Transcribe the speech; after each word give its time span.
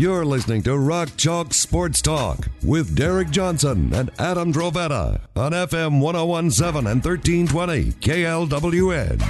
You're 0.00 0.24
listening 0.24 0.62
to 0.62 0.78
Rock 0.78 1.10
Chalk 1.18 1.52
Sports 1.52 2.00
Talk 2.00 2.48
with 2.62 2.96
Derek 2.96 3.28
Johnson 3.28 3.92
and 3.92 4.10
Adam 4.18 4.50
Drovetta 4.50 5.20
on 5.36 5.52
FM 5.52 6.00
1017 6.00 6.86
and 6.90 7.04
1320 7.04 7.92
KLWN. 8.00 9.20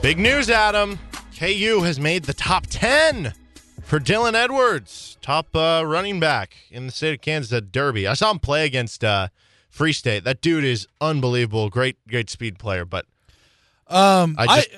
Big 0.00 0.18
news, 0.18 0.48
Adam. 0.48 0.98
KU 1.38 1.82
has 1.82 2.00
made 2.00 2.24
the 2.24 2.32
top 2.32 2.64
10 2.70 3.34
for 3.82 4.00
Dylan 4.00 4.32
Edwards, 4.32 5.18
top 5.20 5.54
uh, 5.54 5.82
running 5.84 6.18
back 6.18 6.56
in 6.70 6.86
the 6.86 6.92
state 6.92 7.12
of 7.16 7.20
Kansas 7.20 7.52
at 7.52 7.72
Derby. 7.72 8.06
I 8.08 8.14
saw 8.14 8.30
him 8.30 8.38
play 8.38 8.64
against 8.64 9.04
uh, 9.04 9.28
Free 9.68 9.92
State. 9.92 10.24
That 10.24 10.40
dude 10.40 10.64
is 10.64 10.88
unbelievable. 10.98 11.68
Great, 11.68 11.98
great 12.08 12.30
speed 12.30 12.58
player. 12.58 12.86
But 12.86 13.04
Um, 13.86 14.36
I 14.38 14.44
I, 14.44 14.56
just- 14.62 14.70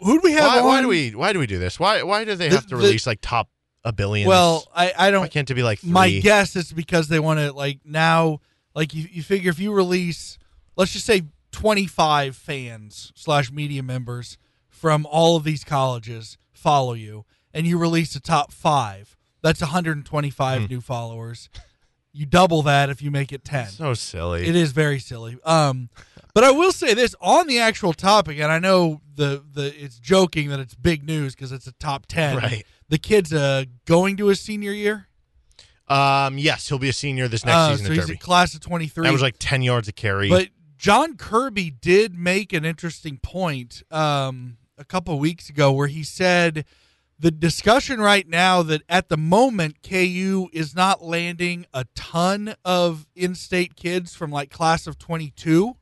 who 0.00 0.20
do 0.20 0.20
we 0.24 0.32
have 0.32 0.44
why, 0.44 0.60
why 0.62 0.80
do 0.82 0.88
we 0.88 1.10
why 1.14 1.32
do 1.32 1.38
we 1.38 1.46
do 1.46 1.58
this? 1.58 1.78
Why 1.80 2.02
why 2.02 2.24
do 2.24 2.34
they 2.34 2.48
The- 2.48 2.54
have 2.56 2.64
to 2.66 2.76
the- 2.76 2.82
release 2.82 3.06
like 3.06 3.20
top 3.20 3.48
a 3.84 3.92
billion? 3.92 4.28
Well, 4.28 4.66
I, 4.74 4.92
I 4.96 5.10
don't. 5.10 5.20
why 5.22 5.28
can't 5.28 5.50
it 5.50 5.54
be 5.54 5.62
like 5.62 5.78
three? 5.80 5.90
My 5.90 6.10
guess 6.10 6.56
is 6.56 6.72
because 6.72 7.08
they 7.08 7.20
want 7.20 7.38
to 7.40 7.52
like 7.52 7.80
now, 7.84 8.40
like 8.74 8.94
you, 8.94 9.06
you 9.10 9.22
figure 9.22 9.50
if 9.50 9.58
you 9.60 9.72
release, 9.72 10.38
let's 10.76 10.92
just 10.92 11.06
say 11.06 11.22
twenty 11.52 11.86
five 11.86 12.36
fans 12.36 13.12
slash 13.14 13.50
media 13.52 13.82
members 13.82 14.38
from 14.68 15.06
all 15.06 15.36
of 15.36 15.44
these 15.44 15.64
colleges 15.64 16.36
follow 16.52 16.92
you, 16.94 17.24
and 17.54 17.66
you 17.66 17.78
release 17.78 18.12
the 18.12 18.20
top 18.20 18.52
five, 18.52 19.16
that's 19.42 19.60
one 19.60 19.70
hundred 19.70 19.96
and 19.96 20.04
twenty 20.06 20.30
five 20.30 20.62
Hmm. 20.62 20.66
new 20.68 20.80
followers. 20.80 21.48
You 22.12 22.24
double 22.24 22.62
that 22.62 22.88
if 22.88 23.02
you 23.02 23.10
make 23.10 23.30
it 23.30 23.44
ten. 23.44 23.68
so 23.68 23.92
silly. 23.94 24.46
It 24.46 24.56
is 24.56 24.72
very 24.72 24.98
silly. 24.98 25.36
Um, 25.44 25.90
but 26.36 26.44
I 26.44 26.50
will 26.50 26.70
say 26.70 26.92
this 26.92 27.14
on 27.18 27.46
the 27.46 27.60
actual 27.60 27.94
topic, 27.94 28.38
and 28.38 28.52
I 28.52 28.58
know 28.58 29.00
the 29.14 29.42
the 29.54 29.72
it's 29.82 29.98
joking 29.98 30.50
that 30.50 30.60
it's 30.60 30.74
big 30.74 31.02
news 31.02 31.34
because 31.34 31.50
it's 31.50 31.66
a 31.66 31.72
top 31.72 32.04
ten. 32.04 32.36
Right. 32.36 32.66
The 32.90 32.98
kid's 32.98 33.32
uh 33.32 33.64
going 33.86 34.18
to 34.18 34.26
his 34.26 34.38
senior 34.38 34.72
year. 34.72 35.08
Um, 35.88 36.36
yes, 36.36 36.68
he'll 36.68 36.78
be 36.78 36.90
a 36.90 36.92
senior 36.92 37.26
this 37.26 37.46
next 37.46 37.56
Uh, 37.56 37.70
season 37.70 37.86
so 37.86 37.92
he's 37.94 38.02
Derby. 38.02 38.14
a 38.16 38.18
class 38.18 38.54
of 38.54 38.60
twenty 38.60 38.86
three. 38.86 39.04
That 39.06 39.14
was 39.14 39.22
like 39.22 39.36
ten 39.38 39.62
yards 39.62 39.88
of 39.88 39.94
carry. 39.94 40.28
But 40.28 40.48
John 40.76 41.16
Kirby 41.16 41.70
did 41.70 42.14
make 42.14 42.52
an 42.52 42.66
interesting 42.66 43.16
point 43.16 43.82
um, 43.90 44.58
a 44.76 44.84
couple 44.84 45.18
weeks 45.18 45.48
ago 45.48 45.72
where 45.72 45.86
he 45.88 46.02
said 46.02 46.66
the 47.18 47.30
discussion 47.30 47.98
right 47.98 48.28
now 48.28 48.62
that 48.62 48.82
at 48.90 49.08
the 49.08 49.16
moment 49.16 49.76
KU 49.82 50.50
is 50.52 50.74
not 50.76 51.02
landing 51.02 51.64
a 51.72 51.86
ton 51.94 52.56
of 52.62 53.06
in-state 53.16 53.74
kids 53.74 54.14
from 54.14 54.30
like 54.30 54.50
class 54.50 54.86
of 54.86 54.98
22 54.98 55.76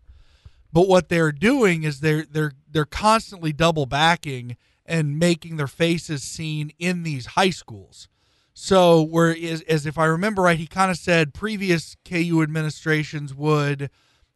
but 0.75 0.89
what 0.89 1.09
they're 1.09 1.33
doing 1.33 1.85
is 1.85 2.01
they're 2.01 2.27
they're 2.29 2.53
they're 2.69 2.85
constantly 2.85 3.53
double 3.53 3.87
backing 3.87 4.57
and 4.85 5.19
making 5.21 5.57
their 5.57 5.69
faces 5.69 6.25
seen 6.25 6.73
in 6.81 7.05
these 7.05 7.27
high 7.27 7.51
schools. 7.51 8.09
So 8.53 9.01
where 9.01 9.33
is 9.33 9.63
as 9.63 9.87
if 9.87 9.97
I 9.97 10.07
remember 10.07 10.43
right, 10.43 10.59
he 10.59 10.67
kind 10.67 10.91
of 10.91 10.99
said 10.99 11.33
previous 11.33 11.97
KU 12.05 12.43
administrations 12.43 13.33
would, 13.33 13.89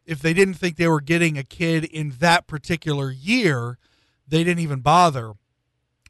if 0.05 0.21
they 0.21 0.33
didn't 0.33 0.53
think 0.53 0.77
they 0.77 0.87
were 0.87 1.01
getting 1.01 1.37
a 1.37 1.43
kid 1.43 1.83
in 1.83 2.15
that 2.19 2.47
particular 2.47 3.11
year, 3.11 3.77
they 4.25 4.45
didn't 4.45 4.63
even 4.63 4.79
bother. 4.79 5.33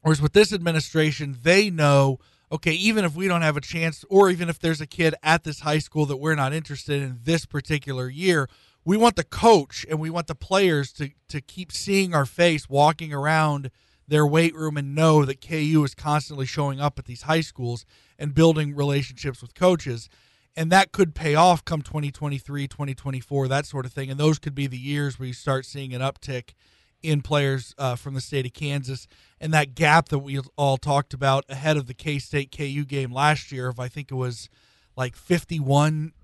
Whereas 0.03 0.21
with 0.21 0.33
this 0.33 0.53
administration, 0.53 1.39
they 1.41 1.71
know, 1.71 2.19
okay, 2.51 2.71
even 2.73 3.03
if 3.03 3.15
we 3.15 3.27
don't 3.27 3.41
have 3.41 3.57
a 3.57 3.61
chance, 3.61 4.05
or 4.09 4.29
even 4.29 4.47
if 4.47 4.59
there's 4.59 4.81
a 4.81 4.87
kid 4.87 5.15
at 5.23 5.43
this 5.43 5.61
high 5.61 5.79
school 5.79 6.05
that 6.05 6.17
we're 6.17 6.35
not 6.35 6.53
interested 6.53 7.01
in 7.01 7.19
this 7.23 7.45
particular 7.45 8.09
year, 8.09 8.47
we 8.85 8.97
want 8.97 9.15
the 9.15 9.23
coach 9.23 9.85
and 9.89 9.99
we 9.99 10.09
want 10.09 10.27
the 10.27 10.35
players 10.35 10.91
to 10.93 11.11
to 11.29 11.41
keep 11.41 11.71
seeing 11.71 12.13
our 12.13 12.25
face 12.25 12.69
walking 12.69 13.13
around 13.13 13.71
their 14.07 14.25
weight 14.25 14.55
room 14.55 14.75
and 14.77 14.95
know 14.95 15.23
that 15.23 15.41
KU 15.41 15.83
is 15.85 15.93
constantly 15.93 16.45
showing 16.45 16.79
up 16.79 16.97
at 16.97 17.05
these 17.05 17.23
high 17.23 17.41
schools 17.41 17.85
and 18.17 18.33
building 18.33 18.75
relationships 18.75 19.41
with 19.41 19.53
coaches. 19.53 20.09
And 20.55 20.71
that 20.71 20.91
could 20.91 21.13
pay 21.13 21.35
off 21.35 21.63
come 21.63 21.83
2023, 21.83 22.67
2024, 22.67 23.47
that 23.47 23.65
sort 23.67 23.85
of 23.85 23.93
thing. 23.93 24.09
And 24.09 24.19
those 24.19 24.39
could 24.39 24.55
be 24.55 24.65
the 24.65 24.79
years 24.79 25.19
where 25.19 25.27
you 25.27 25.33
start 25.33 25.65
seeing 25.65 25.93
an 25.93 26.01
uptick 26.01 26.53
in 27.01 27.21
players 27.21 27.73
uh, 27.77 27.95
from 27.95 28.15
the 28.15 28.21
state 28.21 28.45
of 28.47 28.53
Kansas. 28.53 29.07
And 29.39 29.53
that 29.53 29.75
gap 29.75 30.09
that 30.09 30.19
we 30.19 30.39
all 30.57 30.77
talked 30.77 31.13
about 31.13 31.45
ahead 31.47 31.77
of 31.77 31.85
the 31.85 31.93
K 31.93 32.17
State 32.19 32.53
KU 32.55 32.83
game 32.85 33.13
last 33.13 33.51
year 33.51 33.69
if 33.69 33.79
I 33.79 33.87
think 33.87 34.11
it 34.11 34.15
was 34.15 34.49
like 34.97 35.15
51 35.15 36.13
s- 36.17 36.18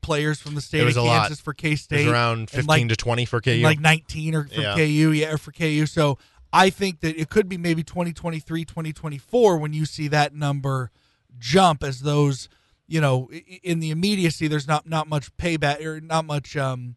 players 0.00 0.40
from 0.40 0.54
the 0.54 0.60
state 0.60 0.86
of 0.86 0.96
a 0.96 1.02
lot. 1.02 1.22
Kansas 1.22 1.40
for 1.40 1.54
K 1.54 1.76
State. 1.76 2.06
around 2.08 2.50
fifteen 2.50 2.66
like, 2.66 2.88
to 2.88 2.96
twenty 2.96 3.24
for 3.24 3.40
KU. 3.40 3.60
like 3.62 3.80
19 3.80 4.34
or 4.34 4.44
from 4.46 4.62
Yeah. 4.62 4.74
KU, 4.76 5.12
yeah, 5.12 5.36
for 5.36 5.52
KU. 5.52 5.86
So 5.86 6.18
I 6.52 6.70
think 6.70 7.00
that 7.00 7.18
it 7.18 7.28
could 7.30 7.48
be 7.48 7.56
maybe 7.56 7.82
2023, 7.82 8.64
2024 8.64 9.58
when 9.58 9.72
you 9.72 9.84
see 9.84 10.08
that 10.08 10.34
number 10.34 10.90
jump 11.38 11.82
as 11.82 12.00
those, 12.02 12.48
you 12.86 13.00
know, 13.00 13.28
in 13.62 13.80
the 13.80 13.90
immediacy, 13.90 14.46
there's 14.46 14.68
not 14.68 14.88
not 14.88 15.08
much 15.08 15.36
payback 15.36 15.84
or 15.84 16.00
not 16.00 16.24
much, 16.24 16.56
um, 16.56 16.94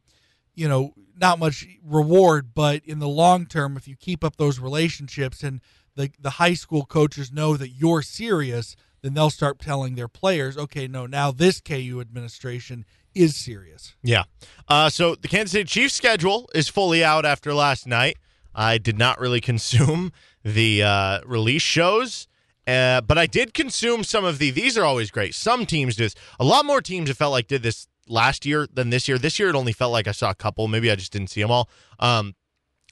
you 0.53 0.67
know, 0.67 0.93
not 1.19 1.39
much 1.39 1.65
reward. 1.83 2.53
But 2.53 2.83
in 2.85 2.99
the 2.99 3.07
long 3.07 3.45
term, 3.47 3.77
if 3.77 3.87
you 3.87 3.95
keep 3.95 4.23
up 4.23 4.35
those 4.35 4.59
relationships 4.59 5.41
and 5.43 5.61
the 5.95 6.11
the 6.19 6.31
high 6.31 6.53
school 6.53 6.85
coaches 6.85 7.31
know 7.31 7.57
that 7.57 7.69
you're 7.69 8.03
serious, 8.03 8.75
then 9.01 9.13
they'll 9.13 9.29
start 9.29 9.59
telling 9.59 9.95
their 9.95 10.07
players, 10.07 10.57
okay, 10.57 10.87
no, 10.87 11.05
now 11.05 11.31
this 11.31 11.61
KU 11.61 11.99
administration 12.01 12.85
is 13.15 13.35
serious. 13.35 13.95
Yeah. 14.03 14.23
Uh, 14.67 14.89
so 14.89 15.15
the 15.15 15.27
Kansas 15.27 15.51
City 15.51 15.63
Chiefs 15.65 15.93
schedule 15.95 16.49
is 16.53 16.67
fully 16.67 17.03
out 17.03 17.25
after 17.25 17.53
last 17.53 17.87
night. 17.87 18.17
I 18.53 18.77
did 18.77 18.97
not 18.97 19.19
really 19.19 19.41
consume 19.51 20.11
the 20.43 20.83
uh, 20.83 21.19
release 21.25 21.61
shows, 21.61 22.27
uh, 22.65 23.01
but 23.01 23.17
I 23.17 23.25
did 23.27 23.53
consume 23.53 24.03
some 24.03 24.25
of 24.25 24.39
the. 24.39 24.51
These 24.51 24.77
are 24.77 24.83
always 24.85 25.09
great. 25.11 25.35
Some 25.35 25.65
teams 25.65 25.95
do 25.95 26.03
this. 26.03 26.15
A 26.39 26.43
lot 26.45 26.65
more 26.65 26.81
teams 26.81 27.09
it 27.09 27.15
felt 27.17 27.31
like 27.31 27.47
did 27.47 27.63
this 27.63 27.87
last 28.07 28.45
year 28.45 28.67
than 28.71 28.89
this 28.89 29.07
year. 29.07 29.17
This 29.17 29.39
year 29.39 29.49
it 29.49 29.55
only 29.55 29.73
felt 29.73 29.91
like 29.91 30.07
I 30.07 30.11
saw 30.11 30.29
a 30.29 30.35
couple. 30.35 30.67
Maybe 30.67 30.89
I 30.91 30.95
just 30.95 31.11
didn't 31.11 31.29
see 31.29 31.41
them 31.41 31.51
all. 31.51 31.69
Um, 31.99 32.35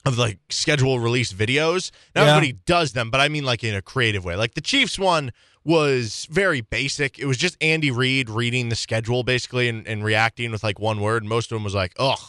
of 0.04 0.16
like 0.18 0.38
schedule 0.50 1.00
release 1.00 1.32
videos. 1.32 1.90
Not 2.14 2.22
Yeah. 2.24 2.36
everybody 2.36 2.52
does 2.64 2.92
them, 2.92 3.10
but 3.10 3.20
I 3.20 3.28
mean 3.28 3.44
like 3.44 3.64
in 3.64 3.74
a 3.74 3.82
creative 3.82 4.24
way. 4.24 4.36
Like 4.36 4.54
the 4.54 4.60
Chiefs 4.60 4.98
one 4.98 5.32
was 5.66 6.28
very 6.30 6.60
basic. 6.60 7.18
It 7.18 7.26
was 7.26 7.36
just 7.36 7.56
Andy 7.60 7.90
Reid 7.90 8.30
reading 8.30 8.68
the 8.68 8.76
schedule 8.76 9.24
basically 9.24 9.68
and, 9.68 9.84
and 9.86 10.04
reacting 10.04 10.52
with 10.52 10.62
like 10.62 10.78
one 10.78 11.00
word. 11.00 11.24
Most 11.24 11.50
of 11.50 11.56
them 11.56 11.64
was 11.64 11.74
like, 11.74 11.92
ugh, 11.98 12.20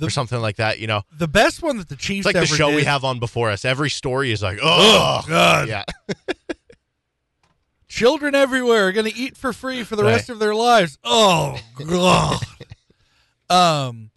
or 0.00 0.10
something 0.10 0.38
like 0.40 0.56
that, 0.56 0.78
you 0.78 0.86
know. 0.86 1.00
The 1.16 1.26
best 1.26 1.62
one 1.62 1.78
that 1.78 1.88
the 1.88 1.96
Chiefs 1.96 2.26
It's 2.26 2.34
like 2.34 2.34
the 2.34 2.40
ever 2.52 2.54
show 2.54 2.74
we 2.74 2.84
have 2.84 3.02
on 3.02 3.18
before 3.18 3.50
us. 3.50 3.64
Every 3.64 3.88
story 3.88 4.30
is 4.30 4.42
like, 4.42 4.58
ugh. 4.62 5.24
God. 5.26 5.68
Yeah. 5.68 5.84
Children 7.88 8.34
everywhere 8.34 8.88
are 8.88 8.92
going 8.92 9.10
to 9.10 9.16
eat 9.18 9.36
for 9.36 9.52
free 9.52 9.84
for 9.84 9.96
the 9.96 10.04
Right. 10.04 10.12
rest 10.12 10.28
of 10.30 10.38
their 10.38 10.54
lives. 10.54 10.98
Oh 11.04 11.58
god. 11.86 12.40
um, 13.50 14.10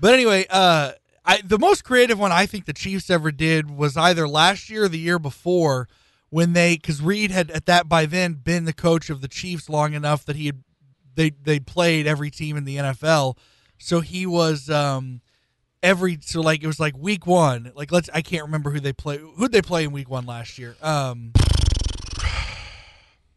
but 0.00 0.12
anyway, 0.14 0.46
uh, 0.50 0.92
I 1.24 1.40
the 1.42 1.58
most 1.58 1.84
creative 1.84 2.18
one 2.18 2.32
I 2.32 2.46
think 2.46 2.64
the 2.66 2.72
Chiefs 2.72 3.08
ever 3.10 3.30
did 3.30 3.70
was 3.70 3.96
either 3.96 4.26
last 4.28 4.68
year 4.70 4.84
or 4.84 4.88
the 4.88 4.98
year 4.98 5.18
before 5.18 5.88
when 6.32 6.54
they 6.54 6.76
because 6.76 7.02
Reid 7.02 7.30
had 7.30 7.50
at 7.50 7.66
that 7.66 7.90
by 7.90 8.06
then 8.06 8.32
been 8.32 8.64
the 8.64 8.72
coach 8.72 9.10
of 9.10 9.20
the 9.20 9.28
Chiefs 9.28 9.68
long 9.68 9.92
enough 9.92 10.24
that 10.24 10.34
he 10.34 10.46
had 10.46 10.62
they 11.14 11.28
they 11.28 11.60
played 11.60 12.06
every 12.06 12.30
team 12.30 12.56
in 12.56 12.64
the 12.64 12.78
NFL, 12.78 13.36
so 13.76 14.00
he 14.00 14.24
was 14.24 14.70
um 14.70 15.20
every 15.82 16.18
so 16.22 16.40
like 16.40 16.62
it 16.62 16.66
was 16.66 16.80
like 16.80 16.96
week 16.96 17.26
one 17.26 17.70
like 17.74 17.92
let's 17.92 18.08
I 18.14 18.22
can't 18.22 18.44
remember 18.44 18.70
who 18.70 18.80
they 18.80 18.94
play 18.94 19.18
who'd 19.18 19.52
they 19.52 19.60
play 19.60 19.84
in 19.84 19.92
week 19.92 20.08
one 20.08 20.24
last 20.24 20.58
year 20.58 20.74
um. 20.82 21.32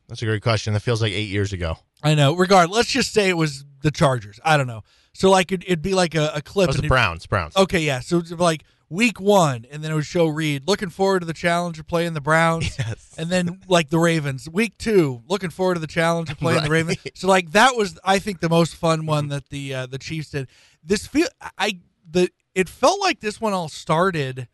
That's 0.07 0.21
a 0.21 0.25
great 0.25 0.43
question. 0.43 0.71
That 0.73 0.81
feels 0.81 1.01
like 1.01 1.11
eight 1.11 1.29
years 1.29 1.51
ago. 1.51 1.79
I 2.03 2.13
know. 2.13 2.35
Regard, 2.35 2.69
let's 2.69 2.89
just 2.89 3.11
say 3.11 3.27
it 3.27 3.35
was 3.35 3.65
the 3.81 3.89
Chargers. 3.89 4.39
I 4.45 4.55
don't 4.55 4.67
know. 4.67 4.83
So 5.13 5.31
like 5.31 5.51
it, 5.51 5.63
it'd 5.63 5.81
be 5.81 5.95
like 5.95 6.15
a, 6.15 6.31
a 6.35 6.41
clip. 6.41 6.67
That 6.67 6.75
was 6.75 6.81
the 6.81 6.87
Browns. 6.87 7.25
Browns. 7.25 7.57
Okay, 7.57 7.79
yeah. 7.79 7.99
So 7.99 8.19
it's 8.19 8.31
like 8.31 8.63
week 8.95 9.19
one, 9.19 9.65
and 9.69 9.83
then 9.83 9.91
it 9.91 9.95
would 9.95 10.05
show 10.05 10.27
Reid 10.27 10.67
looking 10.67 10.89
forward 10.89 11.19
to 11.19 11.25
the 11.25 11.33
challenge 11.33 11.77
of 11.79 11.87
playing 11.87 12.13
the 12.13 12.21
Browns, 12.21 12.77
Yes. 12.79 13.13
and 13.17 13.29
then 13.29 13.61
like 13.67 13.89
the 13.89 13.99
Ravens. 13.99 14.49
Week 14.49 14.77
two, 14.77 15.21
looking 15.27 15.49
forward 15.49 15.75
to 15.75 15.79
the 15.79 15.87
challenge 15.87 16.29
of 16.29 16.37
playing 16.39 16.63
the 16.63 16.69
Ravens. 16.69 16.97
So 17.15 17.27
like 17.27 17.51
that 17.51 17.75
was, 17.75 17.99
I 18.03 18.19
think, 18.19 18.39
the 18.39 18.49
most 18.49 18.75
fun 18.75 19.05
one 19.05 19.27
that 19.29 19.49
the 19.49 19.73
uh, 19.73 19.85
the 19.85 19.97
Chiefs 19.99 20.29
did. 20.31 20.47
This 20.83 21.05
feel 21.07 21.27
I 21.57 21.79
the 22.09 22.29
it 22.53 22.69
felt 22.69 22.99
like 23.01 23.19
this 23.19 23.41
one 23.41 23.53
all 23.53 23.69
started 23.69 24.47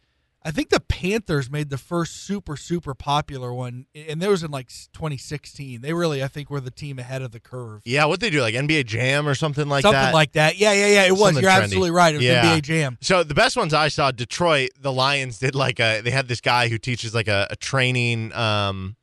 I 0.44 0.50
think 0.50 0.70
the 0.70 0.80
Panthers 0.80 1.52
made 1.52 1.70
the 1.70 1.78
first 1.78 2.24
super 2.24 2.58
super 2.58 2.96
popular 2.96 3.54
one, 3.54 3.86
and 3.94 4.20
that 4.22 4.30
was 4.30 4.42
in 4.42 4.50
like 4.50 4.70
2016. 4.94 5.82
They 5.82 5.94
really, 5.94 6.24
I 6.24 6.28
think, 6.28 6.50
were 6.50 6.60
the 6.60 6.72
team 6.72 6.98
ahead 6.98 7.22
of 7.22 7.32
the 7.32 7.40
curve. 7.40 7.82
Yeah, 7.86 8.06
what 8.06 8.20
they 8.20 8.32
do 8.32 8.42
like 8.42 8.56
NBA 8.56 8.86
Jam 8.88 9.28
or 9.28 9.36
something 9.36 9.70
like 9.70 9.84
Something 9.84 9.94
that. 9.94 10.02
Something 10.06 10.14
like 10.16 10.32
that. 10.34 10.58
Yeah, 10.58 10.74
yeah, 10.74 10.88
yeah. 10.88 11.04
It 11.06 11.12
was. 11.12 11.20
Something 11.22 11.44
You're 11.44 11.52
trendy. 11.52 11.64
absolutely 11.64 11.92
right. 11.92 12.14
It 12.16 12.18
was 12.18 12.26
Yeah. 12.26 12.44
NBA 12.56 12.62
Jam. 12.64 12.98
So 13.02 13.24
the 13.24 13.36
best 13.36 13.56
ones 13.56 13.74
I 13.74 13.90
saw, 13.90 14.10
Detroit, 14.12 14.72
the 14.80 14.92
Lions 14.92 15.38
did 15.38 15.54
like 15.54 15.80
a. 15.80 16.02
They 16.02 16.12
had 16.12 16.28
this 16.28 16.42
guy 16.42 16.70
who 16.70 16.78
teaches 16.80 17.14
like 17.14 17.28
a, 17.28 17.48
a 17.52 17.56
training 17.56 18.34
um, 18.34 18.96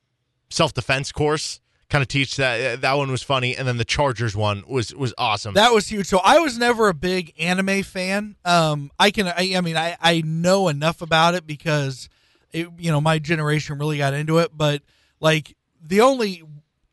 self 0.51 0.75
defense 0.75 1.13
course. 1.13 1.61
Kind 1.91 2.03
of 2.03 2.09
teach 2.09 2.37
that. 2.37 2.83
That 2.83 2.95
one 2.99 3.11
was 3.11 3.23
funny, 3.23 3.57
and 3.57 3.67
then 3.67 3.79
the 3.79 3.85
Chargers 3.85 4.37
one 4.37 4.63
was 4.69 4.95
was 4.95 5.15
awesome. 5.17 5.55
That 5.55 5.73
was 5.73 5.89
huge. 5.89 6.07
So 6.07 6.21
I 6.23 6.39
was 6.39 6.59
never 6.59 6.89
a 6.89 6.95
big 6.95 7.33
anime 7.39 7.83
fan. 7.83 8.37
Um, 8.45 8.91
I 8.99 9.11
can, 9.11 9.27
I, 9.27 9.55
I 9.57 9.61
mean, 9.63 9.77
I, 9.77 9.97
I 9.99 10.21
know 10.21 10.69
enough 10.69 11.01
about 11.01 11.35
it 11.35 11.47
because, 11.47 12.11
it, 12.53 12.69
you 12.79 12.91
know, 12.91 13.01
my 13.01 13.19
generation 13.19 13.79
really 13.79 13.97
got 13.97 14.13
into 14.13 14.37
it. 14.39 14.51
But 14.55 14.83
like 15.19 15.57
the 15.83 16.03
only 16.03 16.43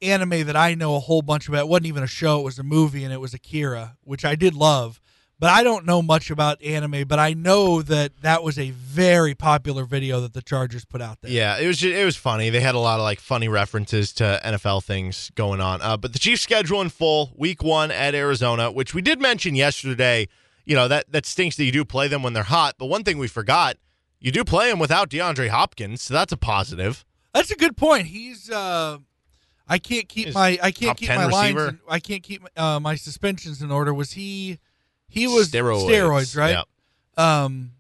anime 0.02 0.46
that 0.46 0.56
I 0.56 0.76
know 0.76 0.96
a 0.96 1.00
whole 1.00 1.22
bunch 1.22 1.50
about 1.50 1.60
it 1.60 1.68
wasn't 1.68 1.88
even 1.88 2.04
a 2.04 2.08
show; 2.08 2.40
it 2.40 2.44
was 2.44 2.58
a 2.58 2.64
movie, 2.64 3.04
and 3.04 3.12
it 3.12 3.20
was 3.20 3.34
Akira, 3.34 3.98
which 4.06 4.24
I 4.24 4.36
did 4.36 4.54
love. 4.54 5.02
But 5.38 5.50
I 5.50 5.64
don't 5.64 5.86
know 5.86 6.02
much 6.02 6.30
about 6.30 6.62
anime. 6.64 7.08
But 7.08 7.20
I 7.20 7.34
know 7.34 7.82
that 7.82 8.22
that 8.22 8.44
was 8.44 8.58
a 8.58 8.72
very 8.72 9.36
popular 9.36 9.84
video 9.84 10.22
that 10.22 10.34
the 10.34 10.42
Chargers 10.42 10.86
put 10.86 11.02
out 11.02 11.22
there. 11.22 11.32
Yeah, 11.32 11.58
it 11.58 11.68
was 11.68 11.78
just, 11.78 11.94
it 11.94 12.06
was 12.06 12.16
funny. 12.16 12.50
They 12.50 12.62
had 12.62 12.76
a 12.76 12.80
lot 12.80 13.00
of 13.00 13.04
like 13.04 13.20
funny 13.20 13.48
references 13.48 14.14
to 14.14 14.40
NFL 14.46 14.84
things 14.84 15.32
going 15.36 15.60
on. 15.60 15.82
Uh, 15.82 15.98
but 15.98 16.14
the 16.14 16.20
Chiefs 16.20 16.42
schedule 16.42 16.82
in 16.82 16.90
full, 16.90 17.34
week 17.36 17.62
one 17.64 17.92
at 17.92 18.16
Arizona, 18.16 18.72
which 18.72 18.94
we 18.94 19.02
did 19.02 19.20
mention 19.20 19.56
yesterday. 19.56 20.28
You 20.64 20.76
know 20.76 20.88
that 20.88 21.12
that 21.12 21.26
stinks 21.26 21.58
that 21.58 21.66
you 21.66 21.72
do 21.72 21.86
play 21.86 22.08
them 22.08 22.24
when 22.24 22.34
they're 22.34 22.44
hot. 22.44 22.76
But 22.80 22.88
one 22.88 23.04
thing 23.04 23.18
we 23.18 23.28
forgot, 23.28 23.78
you 24.20 24.32
do 24.32 24.44
play 24.44 24.70
them 24.70 24.80
without 24.80 25.10
DeAndre 25.10 25.50
Hopkins, 25.50 26.02
so 26.02 26.14
that's 26.14 26.32
a 26.32 26.38
positive. 26.38 27.06
That's 27.36 27.52
a 27.52 27.56
good 27.56 27.78
point. 27.78 28.08
He's 28.08 28.50
uh 28.50 28.98
I 29.68 29.78
can't 29.80 30.08
keep 30.08 30.34
my 30.34 30.58
I 30.64 30.72
can't 30.72 30.98
keep 30.98 31.10
10 31.10 31.18
my 31.18 31.26
lines 31.26 31.62
in, 31.62 31.80
I 31.90 32.00
can't 32.00 32.24
keep 32.24 32.44
uh, 32.58 32.80
my 32.80 32.96
suspensions 32.96 33.62
in 33.62 33.72
order. 33.72 33.94
Was 33.94 34.14
he 34.14 34.60
he 35.16 35.26
was 35.26 35.50
Steroids. 35.50 35.88
steroids, 35.88 36.38
right? 36.38 36.58
Yep. 37.18 37.26
Um 37.26 37.72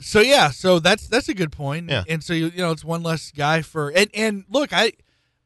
so 0.00 0.20
yeah, 0.20 0.50
so 0.50 0.80
that's 0.80 1.08
that's 1.08 1.28
a 1.28 1.34
good 1.34 1.52
point. 1.52 1.88
Yeah. 1.88 2.04
And 2.08 2.22
so 2.22 2.34
you, 2.34 2.46
you 2.46 2.58
know 2.58 2.72
it's 2.72 2.84
one 2.84 3.02
less 3.02 3.30
guy 3.30 3.62
for 3.62 3.90
and 3.90 4.10
and 4.12 4.44
look, 4.50 4.72
I 4.72 4.92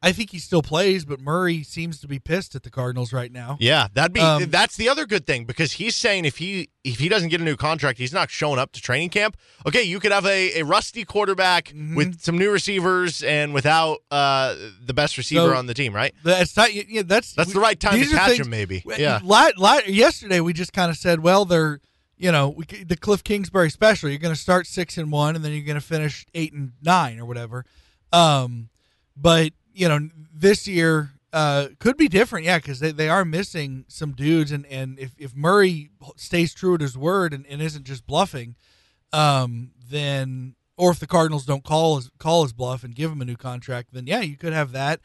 I 0.01 0.13
think 0.13 0.31
he 0.31 0.39
still 0.39 0.61
plays, 0.61 1.03
but 1.03 1.19
Murray 1.19 1.61
seems 1.61 1.99
to 1.99 2.07
be 2.07 2.19
pissed 2.19 2.55
at 2.55 2.63
the 2.63 2.69
Cardinals 2.69 3.11
right 3.11 3.31
now. 3.33 3.57
Yeah, 3.59 3.89
that'd 3.93 4.13
be 4.13 4.21
Um, 4.21 4.49
that's 4.49 4.77
the 4.77 4.87
other 4.87 5.05
good 5.05 5.27
thing 5.27 5.43
because 5.43 5.73
he's 5.73 5.93
saying 5.93 6.23
if 6.23 6.37
he 6.37 6.69
if 6.85 6.99
he 6.99 7.09
doesn't 7.09 7.27
get 7.27 7.41
a 7.41 7.43
new 7.43 7.57
contract, 7.57 7.99
he's 7.99 8.13
not 8.13 8.29
showing 8.31 8.59
up 8.59 8.71
to 8.71 8.81
training 8.81 9.09
camp. 9.09 9.35
Okay, 9.67 9.83
you 9.83 9.99
could 9.99 10.13
have 10.13 10.25
a, 10.25 10.59
a 10.61 10.63
rusty 10.63 11.03
quarterback 11.03 11.65
Mm-hmm. 11.65 11.95
with 11.95 12.21
some 12.21 12.37
new 12.37 12.49
receivers 12.49 13.21
and 13.23 13.53
without 13.53 13.97
uh, 14.09 14.55
the 14.81 14.93
best 14.93 15.17
receiver 15.17 15.49
So- 15.49 15.55
on 15.55 15.65
the 15.65 15.73
team, 15.73 15.93
right? 15.93 16.13
That's 16.23 16.55
not 16.55 16.73
yeah, 16.73 17.01
that's 17.05 17.33
That's 17.33 17.51
the 17.51 17.59
right 17.59 17.77
time 17.77 17.99
to 18.01 18.07
catch 18.07 18.29
things- 18.31 18.45
him, 18.45 18.49
maybe. 18.49 18.83
Yeah. 18.97 19.19
la- 19.21 19.49
la- 19.57 19.79
yesterday 19.85 20.39
we 20.39 20.53
just 20.53 20.71
kind 20.71 20.89
of 20.89 20.95
said, 20.97 21.19
well, 21.19 21.43
they're 21.43 21.81
you 22.17 22.31
know 22.31 22.47
we, 22.49 22.63
the 22.65 22.95
Cliff 22.95 23.21
Kingsbury 23.23 23.69
special. 23.69 24.07
You're 24.09 24.17
going 24.19 24.33
to 24.33 24.39
start 24.39 24.65
six 24.65 24.97
and 24.97 25.11
one, 25.11 25.35
and 25.35 25.43
then 25.43 25.51
you're 25.51 25.65
going 25.65 25.75
to 25.75 25.85
finish 25.85 26.25
eight 26.33 26.53
and 26.53 26.71
nine 26.81 27.19
or 27.19 27.25
whatever. 27.25 27.65
Um, 28.13 28.69
but 29.17 29.51
you 29.79 29.87
know 29.87 30.09
this 30.33 30.67
year 30.67 31.11
uh, 31.31 31.67
could 31.79 31.95
be 31.95 32.09
different, 32.09 32.45
yeah, 32.45 32.57
because 32.57 32.79
they, 32.79 32.91
they 32.91 33.07
are 33.07 33.23
missing 33.23 33.85
some 33.87 34.11
dudes, 34.11 34.51
and 34.51 34.65
and 34.65 34.99
if 34.99 35.11
if 35.17 35.35
Murray 35.35 35.89
stays 36.17 36.53
true 36.53 36.77
to 36.77 36.83
his 36.83 36.97
word 36.97 37.33
and, 37.33 37.45
and 37.47 37.61
isn't 37.61 37.85
just 37.85 38.05
bluffing, 38.05 38.55
um, 39.13 39.71
then 39.89 40.55
or 40.75 40.91
if 40.91 40.99
the 40.99 41.07
Cardinals 41.07 41.45
don't 41.45 41.63
call 41.63 41.95
his 41.95 42.11
call 42.19 42.43
his 42.43 42.51
bluff 42.51 42.83
and 42.83 42.93
give 42.93 43.09
him 43.09 43.21
a 43.21 43.25
new 43.25 43.37
contract, 43.37 43.89
then 43.93 44.05
yeah, 44.05 44.19
you 44.19 44.35
could 44.35 44.53
have 44.53 44.73
that. 44.73 44.99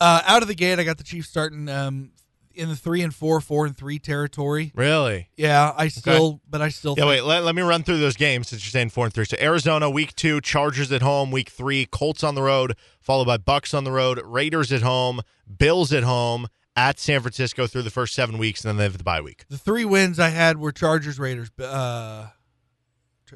Uh, 0.00 0.22
out 0.26 0.42
of 0.42 0.48
the 0.48 0.54
gate, 0.54 0.78
I 0.78 0.84
got 0.84 0.98
the 0.98 1.04
Chiefs 1.04 1.28
starting 1.28 1.68
um, 1.68 2.10
in 2.58 2.68
the 2.68 2.76
three 2.76 3.02
and 3.02 3.14
four, 3.14 3.40
four 3.40 3.64
and 3.66 3.76
three 3.76 3.98
territory. 3.98 4.72
Really? 4.74 5.28
Yeah, 5.36 5.72
I 5.76 5.88
still, 5.88 6.40
but 6.48 6.60
I 6.60 6.68
still. 6.68 6.94
Yeah, 6.96 7.04
think, 7.04 7.10
wait, 7.10 7.24
let, 7.24 7.44
let 7.44 7.54
me 7.54 7.62
run 7.62 7.84
through 7.84 7.98
those 7.98 8.16
games 8.16 8.48
since 8.48 8.64
you're 8.64 8.72
saying 8.72 8.90
four 8.90 9.04
and 9.04 9.14
three. 9.14 9.24
So 9.24 9.36
Arizona, 9.40 9.88
week 9.88 10.14
two, 10.16 10.40
Chargers 10.40 10.90
at 10.90 11.00
home, 11.02 11.30
week 11.30 11.48
three, 11.48 11.86
Colts 11.86 12.24
on 12.24 12.34
the 12.34 12.42
road, 12.42 12.74
followed 13.00 13.26
by 13.26 13.38
Bucs 13.38 13.76
on 13.76 13.84
the 13.84 13.92
road, 13.92 14.20
Raiders 14.24 14.72
at 14.72 14.82
home, 14.82 15.20
Bills 15.56 15.92
at 15.92 16.02
home, 16.02 16.48
at 16.74 16.98
San 16.98 17.20
Francisco 17.20 17.66
through 17.66 17.82
the 17.82 17.90
first 17.90 18.14
seven 18.14 18.38
weeks, 18.38 18.64
and 18.64 18.70
then 18.70 18.76
they 18.76 18.84
have 18.84 18.98
the 18.98 19.04
bye 19.04 19.20
week. 19.20 19.44
The 19.48 19.58
three 19.58 19.84
wins 19.84 20.18
I 20.18 20.28
had 20.28 20.58
were 20.58 20.72
Chargers, 20.72 21.18
Raiders. 21.18 21.50
Uh, 21.58 22.28